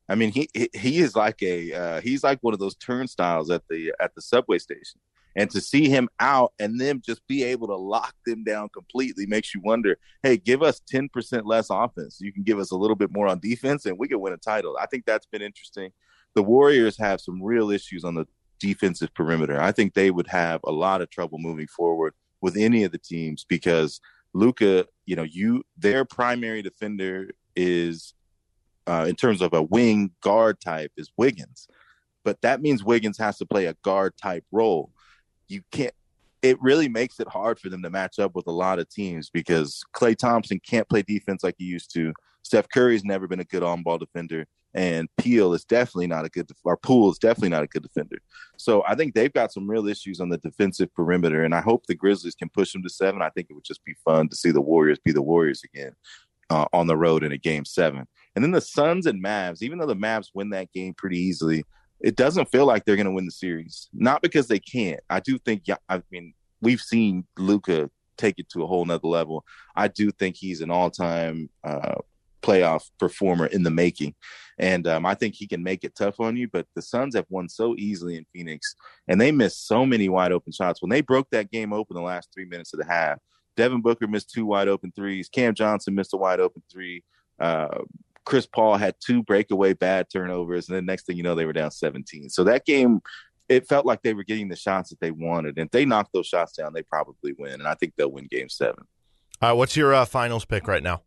I 0.08 0.16
mean, 0.16 0.32
he 0.32 0.48
he- 0.74 0.98
is 0.98 1.14
like 1.14 1.40
a 1.42 1.72
uh, 1.72 2.00
he's 2.00 2.24
like 2.24 2.38
one 2.40 2.52
of 2.52 2.60
those 2.60 2.74
turnstiles 2.74 3.50
at 3.50 3.62
the 3.68 3.92
at 4.00 4.14
the 4.14 4.22
subway 4.22 4.58
station. 4.58 5.00
And 5.36 5.48
to 5.50 5.60
see 5.60 5.88
him 5.88 6.08
out 6.18 6.52
and 6.58 6.80
then 6.80 7.00
just 7.04 7.24
be 7.28 7.44
able 7.44 7.68
to 7.68 7.76
lock 7.76 8.14
them 8.26 8.42
down 8.42 8.68
completely 8.70 9.26
makes 9.26 9.54
you 9.54 9.60
wonder, 9.60 9.96
hey, 10.24 10.36
give 10.36 10.60
us 10.60 10.82
10% 10.92 11.42
less 11.44 11.68
offense. 11.70 12.18
You 12.20 12.32
can 12.32 12.42
give 12.42 12.58
us 12.58 12.72
a 12.72 12.76
little 12.76 12.96
bit 12.96 13.12
more 13.12 13.28
on 13.28 13.38
defense 13.38 13.86
and 13.86 13.96
we 13.96 14.08
can 14.08 14.20
win 14.20 14.32
a 14.32 14.36
title. 14.36 14.76
I 14.80 14.86
think 14.86 15.04
that's 15.06 15.26
been 15.26 15.40
interesting. 15.40 15.92
The 16.34 16.42
Warriors 16.42 16.98
have 16.98 17.20
some 17.20 17.40
real 17.40 17.70
issues 17.70 18.04
on 18.04 18.16
the 18.16 18.26
defensive 18.60 19.12
perimeter. 19.14 19.60
I 19.60 19.72
think 19.72 19.94
they 19.94 20.10
would 20.10 20.28
have 20.28 20.60
a 20.64 20.70
lot 20.70 21.02
of 21.02 21.10
trouble 21.10 21.38
moving 21.38 21.66
forward 21.66 22.14
with 22.40 22.56
any 22.56 22.84
of 22.84 22.92
the 22.92 22.98
teams 22.98 23.44
because 23.48 24.00
Luka, 24.32 24.86
you 25.06 25.16
know, 25.16 25.24
you 25.24 25.64
their 25.76 26.04
primary 26.04 26.62
defender 26.62 27.30
is 27.56 28.14
uh, 28.86 29.06
in 29.08 29.16
terms 29.16 29.42
of 29.42 29.52
a 29.52 29.62
wing 29.62 30.12
guard 30.20 30.60
type 30.60 30.92
is 30.96 31.10
Wiggins, 31.16 31.68
but 32.24 32.40
that 32.42 32.60
means 32.60 32.84
Wiggins 32.84 33.18
has 33.18 33.38
to 33.38 33.46
play 33.46 33.66
a 33.66 33.76
guard 33.82 34.16
type 34.16 34.44
role. 34.52 34.90
You 35.48 35.62
can't. 35.70 35.94
It 36.42 36.60
really 36.62 36.88
makes 36.88 37.20
it 37.20 37.28
hard 37.28 37.58
for 37.58 37.68
them 37.68 37.82
to 37.82 37.90
match 37.90 38.18
up 38.18 38.34
with 38.34 38.46
a 38.46 38.52
lot 38.52 38.78
of 38.78 38.88
teams 38.88 39.28
because 39.28 39.82
Klay 39.94 40.16
Thompson 40.16 40.58
can't 40.66 40.88
play 40.88 41.02
defense 41.02 41.44
like 41.44 41.56
he 41.58 41.64
used 41.64 41.92
to. 41.94 42.14
Steph 42.42 42.68
Curry's 42.70 43.04
never 43.04 43.28
been 43.28 43.40
a 43.40 43.44
good 43.44 43.62
on-ball 43.62 43.98
defender, 43.98 44.46
and 44.74 45.08
Peel 45.18 45.54
is 45.54 45.64
definitely 45.64 46.06
not 46.06 46.24
a 46.24 46.28
good. 46.28 46.50
Or 46.64 46.76
Poole 46.76 47.10
is 47.10 47.18
definitely 47.18 47.48
not 47.50 47.62
a 47.62 47.66
good 47.66 47.82
defender. 47.82 48.18
So 48.56 48.84
I 48.86 48.94
think 48.94 49.14
they've 49.14 49.32
got 49.32 49.52
some 49.52 49.68
real 49.68 49.88
issues 49.88 50.20
on 50.20 50.28
the 50.28 50.38
defensive 50.38 50.92
perimeter, 50.94 51.44
and 51.44 51.54
I 51.54 51.60
hope 51.60 51.86
the 51.86 51.94
Grizzlies 51.94 52.34
can 52.34 52.48
push 52.48 52.72
them 52.72 52.82
to 52.82 52.90
seven. 52.90 53.22
I 53.22 53.30
think 53.30 53.48
it 53.50 53.54
would 53.54 53.64
just 53.64 53.84
be 53.84 53.94
fun 54.04 54.28
to 54.28 54.36
see 54.36 54.50
the 54.50 54.60
Warriors 54.60 54.98
be 55.04 55.12
the 55.12 55.22
Warriors 55.22 55.62
again 55.64 55.92
uh, 56.50 56.66
on 56.72 56.86
the 56.86 56.96
road 56.96 57.24
in 57.24 57.32
a 57.32 57.38
game 57.38 57.64
seven. 57.64 58.06
And 58.34 58.44
then 58.44 58.52
the 58.52 58.60
Suns 58.60 59.06
and 59.06 59.22
Mavs, 59.22 59.62
even 59.62 59.78
though 59.78 59.86
the 59.86 59.96
Mavs 59.96 60.28
win 60.34 60.50
that 60.50 60.72
game 60.72 60.94
pretty 60.94 61.18
easily, 61.18 61.64
it 62.00 62.16
doesn't 62.16 62.50
feel 62.50 62.64
like 62.64 62.84
they're 62.84 62.96
going 62.96 63.06
to 63.06 63.12
win 63.12 63.26
the 63.26 63.32
series. 63.32 63.88
Not 63.92 64.22
because 64.22 64.48
they 64.48 64.58
can't. 64.58 65.00
I 65.10 65.20
do 65.20 65.38
think. 65.38 65.64
I 65.88 66.02
mean, 66.10 66.34
we've 66.60 66.80
seen 66.80 67.24
Luka 67.36 67.90
take 68.16 68.38
it 68.38 68.48
to 68.50 68.62
a 68.62 68.66
whole 68.66 68.84
nother 68.84 69.08
level. 69.08 69.44
I 69.74 69.88
do 69.88 70.10
think 70.10 70.36
he's 70.36 70.60
an 70.60 70.70
all-time 70.70 71.48
uh, 71.64 71.94
playoff 72.42 72.90
performer 72.98 73.46
in 73.46 73.62
the 73.62 73.70
making, 73.70 74.14
and 74.58 74.86
um, 74.86 75.06
I 75.06 75.14
think 75.14 75.34
he 75.34 75.46
can 75.46 75.62
make 75.62 75.84
it 75.84 75.94
tough 75.96 76.20
on 76.20 76.36
you. 76.36 76.48
But 76.48 76.66
the 76.74 76.82
Suns 76.82 77.14
have 77.14 77.26
won 77.28 77.48
so 77.48 77.74
easily 77.78 78.16
in 78.16 78.26
Phoenix, 78.32 78.74
and 79.08 79.20
they 79.20 79.32
missed 79.32 79.66
so 79.66 79.86
many 79.86 80.08
wide 80.08 80.32
open 80.32 80.52
shots 80.52 80.82
when 80.82 80.90
they 80.90 81.00
broke 81.00 81.28
that 81.30 81.50
game 81.50 81.72
open 81.72 81.96
the 81.96 82.02
last 82.02 82.28
three 82.34 82.44
minutes 82.44 82.72
of 82.72 82.80
the 82.80 82.86
half. 82.86 83.18
Devin 83.56 83.82
Booker 83.82 84.06
missed 84.06 84.30
two 84.30 84.46
wide 84.46 84.68
open 84.68 84.92
threes. 84.94 85.28
Cam 85.28 85.54
Johnson 85.54 85.94
missed 85.94 86.14
a 86.14 86.16
wide 86.16 86.40
open 86.40 86.62
three. 86.70 87.04
Uh, 87.38 87.80
Chris 88.24 88.46
Paul 88.46 88.76
had 88.76 88.94
two 89.04 89.22
breakaway 89.22 89.72
bad 89.72 90.06
turnovers, 90.12 90.68
and 90.68 90.76
then 90.76 90.86
next 90.86 91.06
thing 91.06 91.16
you 91.16 91.22
know, 91.22 91.34
they 91.34 91.46
were 91.46 91.52
down 91.52 91.70
17. 91.70 92.28
So 92.28 92.44
that 92.44 92.64
game, 92.64 93.00
it 93.48 93.66
felt 93.66 93.86
like 93.86 94.02
they 94.02 94.14
were 94.14 94.24
getting 94.24 94.48
the 94.48 94.56
shots 94.56 94.90
that 94.90 95.00
they 95.00 95.10
wanted. 95.10 95.58
And 95.58 95.66
if 95.66 95.70
they 95.72 95.84
knock 95.84 96.10
those 96.12 96.26
shots 96.26 96.52
down, 96.52 96.72
they 96.72 96.82
probably 96.82 97.34
win. 97.38 97.54
And 97.54 97.66
I 97.66 97.74
think 97.74 97.94
they'll 97.96 98.12
win 98.12 98.28
game 98.30 98.48
seven. 98.48 98.84
All 99.42 99.48
right, 99.48 99.52
what's 99.54 99.76
your 99.76 99.94
uh, 99.94 100.04
finals 100.04 100.44
pick 100.44 100.68
right 100.68 100.82
now? 100.82 101.02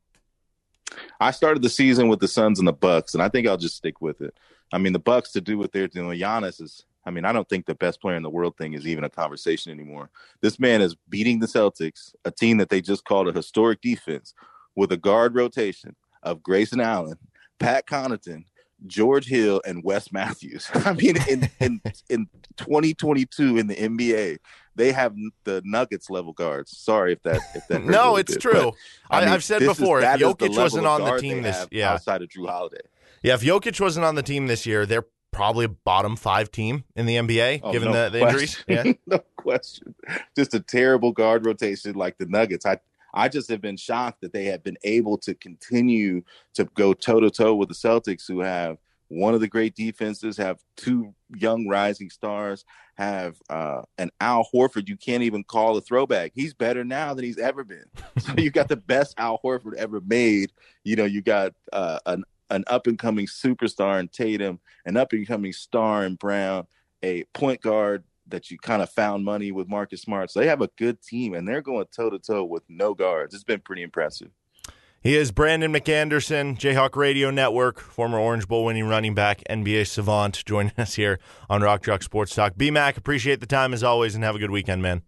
I 1.19 1.31
started 1.31 1.63
the 1.63 1.69
season 1.69 2.07
with 2.07 2.19
the 2.19 2.27
Suns 2.27 2.59
and 2.59 2.67
the 2.67 2.73
Bucks, 2.73 3.13
and 3.13 3.23
I 3.23 3.29
think 3.29 3.47
I'll 3.47 3.57
just 3.57 3.77
stick 3.77 4.01
with 4.01 4.21
it. 4.21 4.37
I 4.71 4.77
mean, 4.77 4.93
the 4.93 4.99
Bucks 4.99 5.31
to 5.33 5.41
do 5.41 5.57
what 5.57 5.71
they're 5.71 5.87
doing. 5.87 6.19
Giannis 6.19 6.61
is. 6.61 6.85
I 7.05 7.11
mean, 7.11 7.25
I 7.25 7.33
don't 7.33 7.49
think 7.49 7.65
the 7.65 7.75
best 7.75 7.99
player 7.99 8.15
in 8.15 8.23
the 8.23 8.29
world 8.29 8.55
thing 8.57 8.73
is 8.73 8.87
even 8.87 9.03
a 9.03 9.09
conversation 9.09 9.73
anymore. 9.73 10.09
This 10.39 10.57
man 10.57 10.81
is 10.81 10.95
beating 11.09 11.39
the 11.39 11.47
Celtics, 11.47 12.15
a 12.23 12.31
team 12.31 12.57
that 12.59 12.69
they 12.69 12.79
just 12.79 13.03
called 13.03 13.27
a 13.27 13.33
historic 13.33 13.81
defense, 13.81 14.33
with 14.75 14.89
a 14.93 14.97
guard 14.97 15.35
rotation 15.35 15.97
of 16.23 16.41
Grayson 16.41 16.79
Allen, 16.79 17.17
Pat 17.59 17.87
Connaughton, 17.87 18.45
George 18.87 19.27
Hill, 19.27 19.61
and 19.65 19.83
Wes 19.83 20.11
Matthews. 20.11 20.69
I 20.73 20.93
mean, 20.93 21.17
in 21.29 21.49
in 21.59 21.81
in 22.09 22.27
2022 22.57 23.57
in 23.57 23.67
the 23.67 23.75
NBA, 23.75 24.37
they 24.75 24.91
have 24.91 25.15
the 25.43 25.61
Nuggets 25.65 26.09
level 26.09 26.33
guards. 26.33 26.77
Sorry 26.77 27.13
if 27.13 27.21
that 27.23 27.39
if 27.55 27.67
that 27.67 27.83
No, 27.85 28.15
it's 28.15 28.33
bit, 28.33 28.41
true. 28.41 28.53
but, 28.53 28.73
I, 29.09 29.19
mean, 29.21 29.29
I've 29.29 29.43
said 29.43 29.61
this 29.61 29.71
is- 29.71 29.77
before, 29.77 30.01
if 30.01 30.05
Jokic 30.19 30.55
wasn't 30.55 30.85
on 30.87 31.03
the 31.03 31.17
team 31.17 31.41
this, 31.43 31.67
yeah, 31.71 31.93
outside 31.93 32.21
of 32.21 32.29
Jrue 32.29 32.47
Holiday. 32.49 32.81
yeah, 33.21 33.33
if 33.35 33.41
Jokic 33.41 33.79
wasn't 33.79 34.05
on 34.05 34.15
the 34.15 34.23
team 34.23 34.47
this 34.47 34.65
year, 34.65 34.85
they're 34.85 35.05
probably 35.31 35.65
a 35.65 35.69
bottom 35.69 36.15
five 36.15 36.51
team 36.51 36.83
in 36.95 37.05
the 37.07 37.15
NBA, 37.15 37.61
Oh, 37.63 37.71
given 37.71 37.91
no 37.91 38.03
the, 38.05 38.19
the 38.19 38.25
injuries. 38.27 38.63
Yeah, 38.67 38.83
no 39.07 39.19
question. 39.35 39.95
Just 40.35 40.53
a 40.53 40.59
terrible 40.59 41.11
guard 41.11 41.45
rotation 41.45 41.95
like 41.95 42.17
the 42.17 42.25
Nuggets. 42.27 42.65
I 42.65 42.79
I 43.15 43.29
just 43.29 43.47
have 43.49 43.61
been 43.61 43.77
shocked 43.77 44.21
that 44.21 44.33
they 44.33 44.45
have 44.45 44.63
been 44.63 44.77
able 44.83 45.19
to 45.19 45.35
continue 45.35 46.23
to 46.55 46.65
go 46.65 46.93
toe 46.93 47.19
to 47.19 47.29
toe 47.29 47.53
with 47.55 47.69
the 47.69 47.75
Celtics, 47.75 48.27
who 48.27 48.39
have 48.41 48.77
one 49.09 49.35
of 49.35 49.39
the 49.41 49.47
great 49.47 49.75
defenses, 49.75 50.37
have 50.37 50.59
two 50.77 51.13
young 51.35 51.67
rising 51.67 52.09
stars, 52.09 52.65
have 52.95 53.41
uh, 53.49 53.81
an 53.97 54.11
Al 54.19 54.47
Horford 54.53 54.87
you 54.87 54.97
can't 54.97 55.23
even 55.23 55.43
call 55.43 55.77
a 55.77 55.81
throwback. 55.81 56.31
He's 56.35 56.53
better 56.53 56.83
now 56.83 57.13
than 57.13 57.25
he's 57.25 57.39
ever 57.39 57.63
been. 57.63 57.85
So 58.19 58.33
you 58.37 58.51
got 58.51 58.69
the 58.69 58.77
best 58.77 59.15
Al 59.17 59.39
Horford 59.43 59.73
ever 59.75 59.99
made. 60.01 60.51
You 60.83 60.95
know, 60.95 61.05
you 61.05 61.21
got 61.21 61.53
uh, 61.73 61.99
an 62.05 62.23
an 62.49 62.63
up 62.67 62.87
and 62.87 62.99
coming 62.99 63.25
superstar 63.25 63.99
in 63.99 64.07
Tatum, 64.07 64.59
an 64.85 64.97
up 64.97 65.11
and 65.13 65.27
coming 65.27 65.53
star 65.53 66.05
in 66.05 66.15
Brown, 66.15 66.67
a 67.01 67.23
point 67.33 67.61
guard 67.61 68.03
that 68.27 68.51
you 68.51 68.57
kind 68.57 68.81
of 68.81 68.89
found 68.89 69.25
money 69.25 69.51
with 69.51 69.67
Marcus 69.67 70.01
Smart. 70.01 70.31
So 70.31 70.39
they 70.39 70.47
have 70.47 70.61
a 70.61 70.69
good 70.77 71.01
team 71.01 71.33
and 71.33 71.47
they're 71.47 71.61
going 71.61 71.85
toe 71.93 72.09
to 72.09 72.19
toe 72.19 72.43
with 72.43 72.63
no 72.69 72.93
guards. 72.93 73.33
It's 73.33 73.43
been 73.43 73.59
pretty 73.59 73.83
impressive. 73.83 74.29
He 75.03 75.17
is 75.17 75.33
Brandon 75.33 75.73
McAnderson, 75.73 76.57
Jayhawk 76.57 76.95
Radio 76.95 77.29
Network, 77.29 77.77
former 77.81 78.17
Orange 78.17 78.47
Bowl 78.47 78.63
winning 78.63 78.87
running 78.87 79.13
back, 79.13 79.43
NBA 79.49 79.85
savant, 79.85 80.45
joining 80.45 80.71
us 80.77 80.93
here 80.93 81.19
on 81.49 81.61
Rock 81.61 81.83
Chalk 81.83 82.01
Sports 82.03 82.33
Talk. 82.33 82.53
B 82.55 82.71
Mac, 82.71 82.95
appreciate 82.95 83.41
the 83.41 83.45
time 83.45 83.73
as 83.73 83.83
always, 83.83 84.15
and 84.15 84.23
have 84.23 84.33
a 84.33 84.39
good 84.39 84.49
weekend, 84.49 84.81
man. 84.81 85.01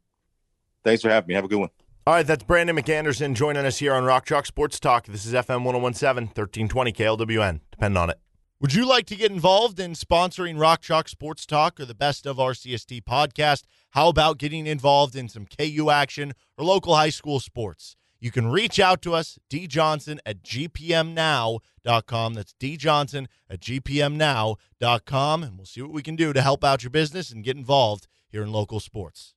Thanks 0.83 1.01
for 1.01 1.09
having 1.09 1.29
me. 1.29 1.33
Have 1.35 1.45
a 1.45 1.47
good 1.47 1.59
one. 1.59 1.69
All 2.05 2.13
right, 2.13 2.27
that's 2.27 2.43
Brandon 2.43 2.75
McAnderson 2.75 3.35
joining 3.35 3.65
us 3.65 3.77
here 3.77 3.93
on 3.93 4.03
Rock 4.03 4.25
Chalk 4.25 4.45
Sports 4.45 4.81
Talk. 4.81 5.05
This 5.05 5.25
is 5.25 5.31
FM 5.31 5.63
1017, 5.63 6.27
1320 6.35 6.91
KLWN. 6.91 7.61
Depend 7.71 7.97
on 7.97 8.09
it. 8.09 8.19
Would 8.59 8.73
you 8.73 8.85
like 8.85 9.05
to 9.05 9.15
get 9.15 9.31
involved 9.31 9.79
in 9.79 9.93
sponsoring 9.93 10.59
Rock 10.59 10.81
Chalk 10.81 11.07
Sports 11.07 11.45
Talk 11.45 11.79
or 11.79 11.85
the 11.85 11.95
Best 11.95 12.25
of 12.25 12.35
RCST 12.35 13.01
podcast? 13.05 13.63
How 13.91 14.09
about 14.09 14.39
getting 14.39 14.67
involved 14.67 15.15
in 15.15 15.29
some 15.29 15.45
KU 15.45 15.89
action 15.89 16.33
or 16.57 16.65
local 16.65 16.95
high 16.95 17.11
school 17.11 17.39
sports? 17.39 17.95
You 18.19 18.31
can 18.31 18.47
reach 18.47 18.79
out 18.79 19.01
to 19.03 19.13
us, 19.13 19.37
djohnson 19.49 20.19
at 20.25 20.41
gpmnow.com. 20.43 22.33
That's 22.33 22.53
djohnson 22.59 23.27
at 23.49 23.59
gpmnow.com, 23.59 25.43
and 25.43 25.57
we'll 25.57 25.65
see 25.65 25.81
what 25.81 25.91
we 25.91 26.03
can 26.03 26.15
do 26.15 26.33
to 26.33 26.41
help 26.41 26.63
out 26.63 26.83
your 26.83 26.91
business 26.91 27.31
and 27.31 27.43
get 27.43 27.57
involved 27.57 28.07
here 28.29 28.43
in 28.43 28.51
local 28.51 28.79
sports. 28.79 29.33